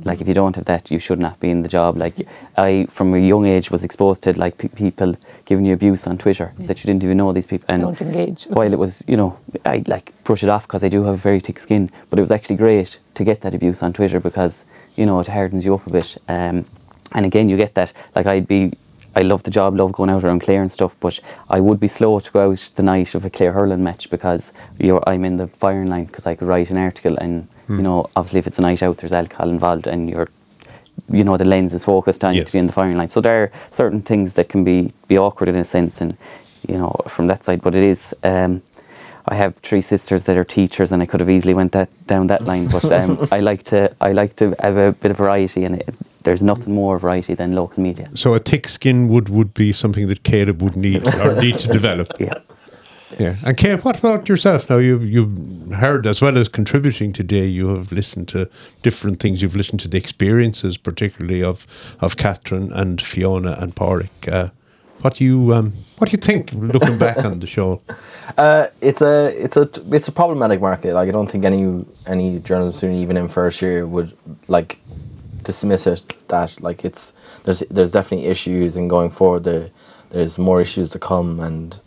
Like 0.06 0.22
if 0.22 0.28
you 0.28 0.34
don't 0.34 0.56
have 0.56 0.66
that, 0.66 0.90
you 0.92 1.00
should 1.00 1.20
not 1.20 1.40
be 1.40 1.50
in 1.50 1.62
the 1.62 1.68
job. 1.68 1.98
Like 1.98 2.16
I, 2.58 2.88
from 2.90 3.14
a 3.14 3.18
young 3.20 3.46
age, 3.46 3.70
was 3.70 3.84
exposed 3.84 4.24
to 4.24 4.38
like 4.40 4.58
pe- 4.58 4.70
people 4.70 5.16
giving 5.46 5.66
you 5.66 5.74
abuse 5.74 6.08
on 6.08 6.18
Twitter 6.18 6.54
that 6.60 6.80
you 6.84 6.88
didn't 6.88 7.04
even 7.04 7.18
know 7.18 7.34
these 7.34 7.48
people. 7.48 7.66
And 7.70 7.82
Don't 7.82 8.02
engage. 8.02 8.46
while 8.46 8.72
it 8.72 8.80
was, 8.80 9.04
you 9.08 9.18
know, 9.18 9.38
I 9.66 9.84
like 9.88 10.14
brush 10.24 10.44
it 10.44 10.50
off 10.50 10.68
because 10.68 10.84
I 10.84 10.90
do 10.90 11.04
have 11.04 11.20
very 11.20 11.40
thick 11.42 11.60
skin, 11.60 11.90
but 12.10 12.18
it 12.18 12.22
was 12.22 12.32
actually 12.32 12.56
great 12.56 13.00
to 13.16 13.24
get 13.24 13.42
that 13.42 13.54
abuse 13.54 13.84
on 13.84 13.92
Twitter 13.94 14.20
because, 14.22 14.64
you 14.96 15.06
know, 15.06 15.20
it 15.20 15.28
hardens 15.28 15.66
you 15.66 15.76
up 15.76 15.86
a 15.88 15.92
bit. 15.92 16.18
Um, 16.30 16.66
and 17.12 17.26
again, 17.26 17.50
you 17.50 17.58
get 17.58 17.74
that, 17.76 17.92
like 18.16 18.26
I'd 18.26 18.48
be, 18.48 18.74
I 19.16 19.22
love 19.22 19.44
the 19.44 19.52
job, 19.52 19.76
love 19.76 19.92
going 19.92 20.10
out 20.10 20.24
around 20.24 20.42
Clare 20.42 20.62
and 20.62 20.72
stuff, 20.72 20.96
but 21.00 21.20
I 21.50 21.60
would 21.60 21.80
be 21.80 21.88
slow 21.88 22.20
to 22.20 22.32
go 22.32 22.52
out 22.52 22.72
the 22.76 22.84
night 22.84 23.14
of 23.16 23.26
a 23.26 23.30
Clare 23.30 23.52
hurling 23.52 23.84
match 23.84 24.10
because 24.10 24.52
you're, 24.80 25.04
I'm 25.08 25.24
in 25.26 25.38
the 25.38 25.48
firing 25.48 25.88
line 25.88 26.06
because 26.06 26.26
I 26.26 26.36
could 26.36 26.48
write 26.48 26.72
an 26.72 26.78
article 26.78 27.18
and, 27.18 27.48
you 27.70 27.82
know, 27.82 28.10
obviously 28.16 28.40
if 28.40 28.48
it's 28.48 28.60
a 28.60 28.62
night 28.62 28.84
out, 28.84 28.98
there's 28.98 29.14
alcohol 29.14 29.50
involved 29.50 29.88
and 29.88 30.10
you're 30.10 30.30
you 31.10 31.24
know 31.24 31.38
the 31.38 31.46
lens 31.46 31.74
is 31.74 31.84
focused 31.84 32.24
on 32.24 32.34
you 32.34 32.40
Yes. 32.42 32.48
to 32.48 32.54
be 32.54 32.60
in 32.60 32.68
the 32.68 32.74
firing 32.74 32.98
line. 32.98 33.10
So 33.10 33.20
there 33.22 33.44
are 33.44 33.52
certain 33.72 34.02
things 34.02 34.34
that 34.34 34.50
can 34.50 34.64
be 34.64 34.92
be 35.08 35.18
awkward 35.18 35.50
in 35.50 35.56
a 35.56 35.64
sense, 35.64 36.02
and 36.02 36.16
you 36.68 36.76
know 36.78 36.96
from 37.08 37.28
that 37.28 37.44
side. 37.44 37.62
But 37.62 37.76
it 37.76 37.84
is. 37.84 38.14
Um, 38.24 38.62
I 39.26 39.36
have 39.36 39.56
three 39.64 39.80
sisters 39.82 40.26
that 40.26 40.36
are 40.36 40.44
teachers, 40.44 40.92
and 40.92 41.02
I 41.02 41.06
could 41.06 41.22
have 41.22 41.30
easily 41.30 41.54
went 41.54 41.72
that 41.72 41.90
down 42.08 42.28
that 42.28 42.44
line. 42.46 42.68
But 42.68 42.84
um, 42.92 43.18
I 43.32 43.40
like 43.40 43.64
to 43.64 43.94
I 44.02 44.12
like 44.12 44.36
to 44.36 44.54
have 44.60 44.78
a 44.78 44.92
bit 44.92 45.12
of 45.12 45.18
variety, 45.18 45.64
and 45.66 45.76
it, 45.78 45.96
there's 46.24 46.44
nothing 46.44 46.74
more 46.74 47.00
variety 47.00 47.34
than 47.34 47.54
local 47.56 47.82
media. 47.82 48.08
So 48.16 48.34
a 48.34 48.40
thick 48.40 48.68
skin 48.68 49.08
would, 49.10 49.30
would 49.30 49.54
be 49.54 49.72
something 49.74 50.08
that 50.08 50.24
Caleb 50.24 50.62
would 50.62 50.76
need 50.76 51.08
or 51.24 51.42
need 51.42 51.58
to 51.60 51.68
develop. 51.68 52.12
Yeah. 52.20 52.34
Yeah. 53.20 53.36
And 53.44 53.58
Caleb, 53.58 53.82
what 53.82 54.00
about 54.00 54.30
yourself? 54.30 54.70
Now 54.70 54.78
you've 54.78 55.06
you've 55.06 55.72
heard 55.74 56.08
as 56.08 56.22
well 56.22 56.38
as 56.38 56.48
contributing 56.48 57.14
today, 57.14 57.46
you 57.46 57.68
have 57.76 57.92
listened 57.92 58.28
to 58.30 58.50
different 58.82 59.20
things. 59.20 59.42
You've 59.42 59.56
listened 59.56 59.80
to 59.82 59.88
the 59.88 59.98
experiences, 59.98 60.78
particularly 60.78 61.44
of 61.44 61.68
of 62.02 62.18
Catherine 62.18 62.72
and 62.74 63.02
Fiona 63.02 63.56
and 63.60 63.76
Pádraig. 63.76 64.10
Uh, 64.28 64.50
what 65.02 65.16
do 65.16 65.26
you 65.26 65.54
um, 65.54 65.74
what 65.98 66.10
do 66.10 66.16
you 66.16 66.22
think 66.22 66.54
looking 66.54 66.98
back 66.98 67.18
on 67.26 67.40
the 67.40 67.48
show? 67.48 67.82
Uh, 68.38 68.68
it's 68.80 69.02
a 69.02 69.36
it's 69.38 69.58
a 69.58 69.70
it's 69.92 70.08
a 70.08 70.12
problematic 70.12 70.62
market. 70.62 70.94
Like 70.94 71.10
I 71.10 71.12
don't 71.12 71.30
think 71.30 71.44
any 71.44 71.86
any 72.08 72.40
journalism 72.40 72.78
student 72.78 73.00
even 73.00 73.18
in 73.18 73.28
first 73.28 73.62
year 73.62 73.86
would 73.86 74.18
like 74.48 74.80
dismiss 75.44 75.86
it. 75.86 76.14
That 76.30 76.60
like 76.62 76.86
it's 76.86 77.14
there's 77.44 77.60
there's 77.70 77.92
definitely 77.92 78.28
issues, 78.28 78.78
and 78.78 78.90
going 78.90 79.12
forward 79.12 79.44
there 79.44 79.70
there's 80.10 80.38
more 80.38 80.62
issues 80.62 80.90
to 80.92 81.00
come, 81.00 81.42
and 81.42 81.80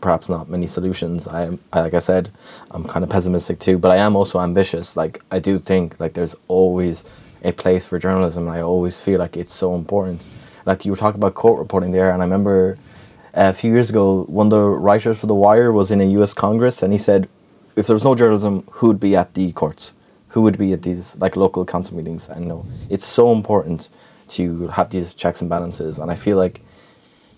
perhaps 0.00 0.28
not 0.28 0.48
many 0.48 0.66
solutions. 0.66 1.26
I 1.28 1.44
am 1.44 1.58
like 1.72 1.94
I 1.94 1.98
said, 1.98 2.30
I'm 2.70 2.84
kind 2.84 3.02
of 3.04 3.10
pessimistic 3.10 3.58
too, 3.58 3.78
but 3.78 3.90
I 3.90 3.96
am 3.96 4.16
also 4.16 4.40
ambitious. 4.40 4.96
Like 4.96 5.22
I 5.30 5.38
do 5.38 5.58
think 5.58 5.98
like 6.00 6.14
there's 6.14 6.34
always 6.48 7.04
a 7.42 7.52
place 7.52 7.84
for 7.84 7.98
journalism. 7.98 8.48
I 8.48 8.60
always 8.62 9.00
feel 9.00 9.18
like 9.18 9.36
it's 9.36 9.54
so 9.54 9.74
important. 9.74 10.24
Like 10.64 10.84
you 10.84 10.90
were 10.90 10.96
talking 10.96 11.20
about 11.20 11.34
court 11.34 11.58
reporting 11.58 11.92
there, 11.92 12.10
and 12.10 12.22
I 12.22 12.24
remember 12.24 12.76
uh, 13.36 13.50
a 13.50 13.52
few 13.52 13.70
years 13.70 13.90
ago, 13.90 14.24
one 14.24 14.46
of 14.46 14.50
the 14.50 14.62
writers 14.62 15.18
for 15.18 15.26
The 15.26 15.34
Wire 15.34 15.70
was 15.70 15.90
in 15.90 16.00
a 16.00 16.04
U.S. 16.18 16.32
Congress, 16.32 16.82
and 16.82 16.92
he 16.92 16.98
said, 16.98 17.28
if 17.76 17.86
there 17.86 17.94
was 17.94 18.02
no 18.02 18.14
journalism, 18.14 18.64
who 18.72 18.86
would 18.88 18.98
be 18.98 19.14
at 19.14 19.34
the 19.34 19.52
courts? 19.52 19.92
Who 20.28 20.40
would 20.42 20.56
be 20.58 20.72
at 20.72 20.82
these 20.82 21.14
like 21.16 21.36
local 21.36 21.64
council 21.64 21.96
meetings? 21.96 22.28
And 22.28 22.48
no, 22.48 22.64
it's 22.88 23.06
so 23.06 23.32
important 23.32 23.90
to 24.28 24.68
have 24.68 24.90
these 24.90 25.14
checks 25.14 25.40
and 25.42 25.50
balances. 25.50 25.98
And 25.98 26.10
I 26.10 26.16
feel 26.16 26.38
like 26.38 26.62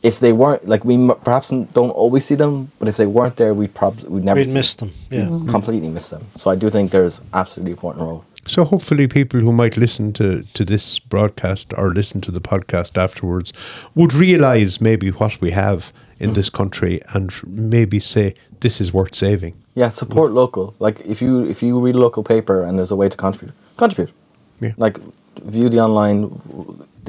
if 0.02 0.20
they 0.20 0.32
weren't, 0.32 0.68
like 0.68 0.84
we 0.84 0.94
m- 0.94 1.18
perhaps 1.24 1.50
don't 1.50 1.90
always 1.90 2.24
see 2.24 2.34
them, 2.34 2.70
but 2.78 2.88
if 2.88 2.96
they 2.96 3.06
weren't 3.06 3.36
there, 3.36 3.52
we 3.54 3.66
probably 3.66 4.08
we'd 4.08 4.24
never 4.24 4.40
We'd 4.40 4.48
see 4.48 4.54
miss 4.54 4.74
them. 4.74 4.92
Yeah. 5.10 5.20
Mm-hmm. 5.20 5.34
Mm-hmm. 5.34 5.50
completely 5.50 5.88
miss 5.88 6.08
them. 6.08 6.26
So 6.36 6.50
I 6.50 6.54
do 6.54 6.70
think 6.70 6.90
there's 6.90 7.20
absolutely 7.32 7.72
important 7.72 8.04
role. 8.04 8.24
So 8.46 8.64
hopefully, 8.64 9.08
people 9.08 9.40
who 9.40 9.52
might 9.52 9.76
listen 9.76 10.12
to, 10.14 10.42
to 10.54 10.64
this 10.64 10.98
broadcast 10.98 11.74
or 11.76 11.90
listen 11.90 12.20
to 12.22 12.30
the 12.30 12.40
podcast 12.40 12.96
afterwards 12.96 13.52
would 13.94 14.14
realise 14.14 14.80
maybe 14.80 15.10
what 15.10 15.38
we 15.40 15.50
have 15.50 15.92
in 16.18 16.28
mm-hmm. 16.28 16.34
this 16.34 16.48
country 16.48 17.00
and 17.12 17.32
maybe 17.46 18.00
say 18.00 18.34
this 18.60 18.80
is 18.80 18.92
worth 18.92 19.14
saving. 19.14 19.54
Yeah, 19.74 19.90
support 19.90 20.32
local. 20.32 20.74
Like 20.78 21.00
if 21.00 21.20
you 21.20 21.44
if 21.44 21.62
you 21.62 21.78
read 21.78 21.94
a 21.94 21.98
local 21.98 22.24
paper 22.24 22.64
and 22.64 22.78
there's 22.78 22.90
a 22.90 22.96
way 22.96 23.08
to 23.08 23.16
contribute, 23.16 23.54
contribute. 23.76 24.14
Yeah. 24.60 24.72
Like 24.76 24.98
view 25.42 25.68
the 25.68 25.80
online, 25.80 26.30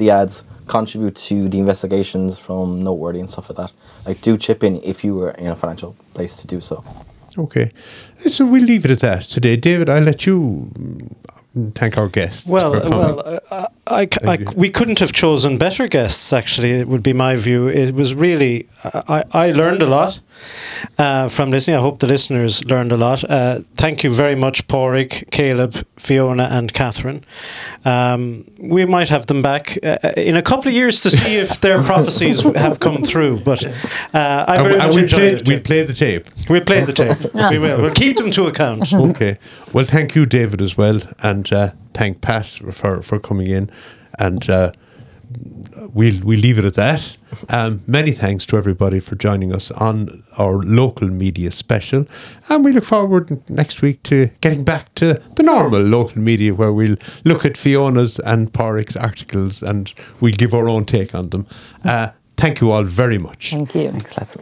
the 0.00 0.10
ads, 0.10 0.42
contribute 0.66 1.14
to 1.16 1.48
the 1.48 1.58
investigations 1.58 2.38
from 2.38 2.82
Noteworthy 2.82 3.20
and 3.20 3.30
stuff 3.30 3.50
like 3.50 3.56
that. 3.58 3.72
Like 4.06 4.20
do 4.20 4.36
chip 4.36 4.64
in 4.64 4.82
if 4.82 5.04
you 5.04 5.14
were 5.14 5.30
in 5.32 5.48
a 5.48 5.56
financial 5.56 5.94
place 6.14 6.34
to 6.36 6.46
do 6.46 6.60
so. 6.60 6.84
Okay, 7.38 7.70
so 8.18 8.44
we'll 8.44 8.64
leave 8.64 8.84
it 8.84 8.90
at 8.90 9.00
that 9.00 9.22
today. 9.22 9.56
David, 9.56 9.88
I'll 9.88 10.02
let 10.02 10.26
you 10.26 10.68
mm, 10.72 11.74
thank 11.74 11.96
our 11.96 12.08
guests. 12.08 12.44
Well, 12.44 12.72
for 12.72 12.88
well, 12.88 13.40
uh, 13.50 13.68
I, 13.86 14.08
I, 14.26 14.34
you. 14.34 14.46
we 14.56 14.68
couldn't 14.68 14.98
have 14.98 15.12
chosen 15.12 15.56
better 15.56 15.86
guests. 15.86 16.32
Actually, 16.32 16.72
it 16.72 16.88
would 16.88 17.04
be 17.04 17.12
my 17.12 17.36
view. 17.36 17.68
It 17.68 17.94
was 17.94 18.14
really 18.14 18.68
I, 18.82 19.22
I 19.32 19.52
learned 19.52 19.82
a 19.82 19.86
lot 19.86 20.18
uh, 20.98 21.28
from 21.28 21.50
listening. 21.50 21.76
I 21.76 21.80
hope 21.80 21.98
the 22.00 22.06
listeners 22.06 22.64
learned 22.64 22.92
a 22.92 22.96
lot. 22.96 23.24
Uh, 23.28 23.60
thank 23.76 24.02
you 24.04 24.10
very 24.14 24.34
much, 24.34 24.66
Pádraig, 24.68 25.30
Caleb, 25.30 25.86
Fiona, 25.96 26.44
and 26.50 26.72
Catherine. 26.72 27.24
Um, 27.84 28.44
we 28.58 28.84
might 28.86 29.08
have 29.08 29.26
them 29.26 29.42
back 29.42 29.78
uh, 29.82 29.98
in 30.16 30.36
a 30.36 30.42
couple 30.42 30.68
of 30.68 30.74
years 30.74 31.00
to 31.02 31.10
see 31.10 31.36
if 31.36 31.60
their 31.60 31.82
prophecies 31.90 32.40
have 32.40 32.80
come 32.80 33.02
through. 33.04 33.40
But 33.40 33.64
uh, 33.64 33.70
I 34.14 34.56
And 34.56 34.62
very 34.62 34.74
and 34.74 34.78
much 34.78 34.94
we'll 34.94 35.02
enjoyed 35.04 35.18
play, 35.18 35.28
it. 35.40 35.48
we'll 35.48 35.60
play 35.60 35.82
the 35.82 35.94
tape. 35.94 36.26
We'll 36.48 36.64
play 36.64 36.84
the 36.84 36.92
tape. 36.92 37.34
we 37.50 37.58
will. 37.58 37.80
We'll 37.82 37.94
keep 37.94 38.16
them 38.16 38.30
to 38.32 38.46
account. 38.46 38.92
okay. 39.10 39.38
Well, 39.72 39.84
thank 39.84 40.14
you, 40.14 40.26
David, 40.26 40.60
as 40.60 40.76
well, 40.76 40.98
and 41.22 41.52
uh, 41.52 41.72
thank 41.94 42.20
Pat 42.20 42.46
for 42.72 43.02
for 43.02 43.18
coming 43.18 43.48
in, 43.48 43.70
and 44.18 44.48
we'll 45.92 46.18
we 46.20 46.36
will 46.36 46.38
leave 46.38 46.58
it 46.58 46.64
at 46.64 46.74
that. 46.74 47.16
Um, 47.48 47.82
many 47.86 48.12
thanks 48.12 48.44
to 48.46 48.56
everybody 48.56 49.00
for 49.00 49.14
joining 49.14 49.54
us 49.54 49.70
on 49.70 50.22
our 50.38 50.56
local 50.58 51.08
media 51.08 51.50
special, 51.50 52.06
and 52.48 52.64
we 52.64 52.72
look 52.72 52.84
forward 52.84 53.40
next 53.48 53.82
week 53.82 54.02
to 54.04 54.30
getting 54.40 54.64
back 54.64 54.94
to 54.96 55.14
the 55.36 55.42
normal 55.42 55.80
local 55.80 56.18
media, 56.18 56.54
where 56.54 56.72
we'll 56.72 56.96
look 57.24 57.44
at 57.44 57.56
Fiona's 57.56 58.18
and 58.20 58.52
Pádraig's 58.52 58.96
articles, 58.96 59.62
and 59.62 59.92
we'll 60.20 60.32
give 60.32 60.54
our 60.54 60.68
own 60.68 60.84
take 60.84 61.14
on 61.14 61.30
them. 61.30 61.46
Uh, 61.84 62.10
thank 62.36 62.60
you 62.60 62.70
all 62.72 62.84
very 62.84 63.18
much. 63.18 63.50
Thank 63.50 63.74
you. 63.74 63.90
Thanks, 63.90 64.18
lads. 64.18 64.36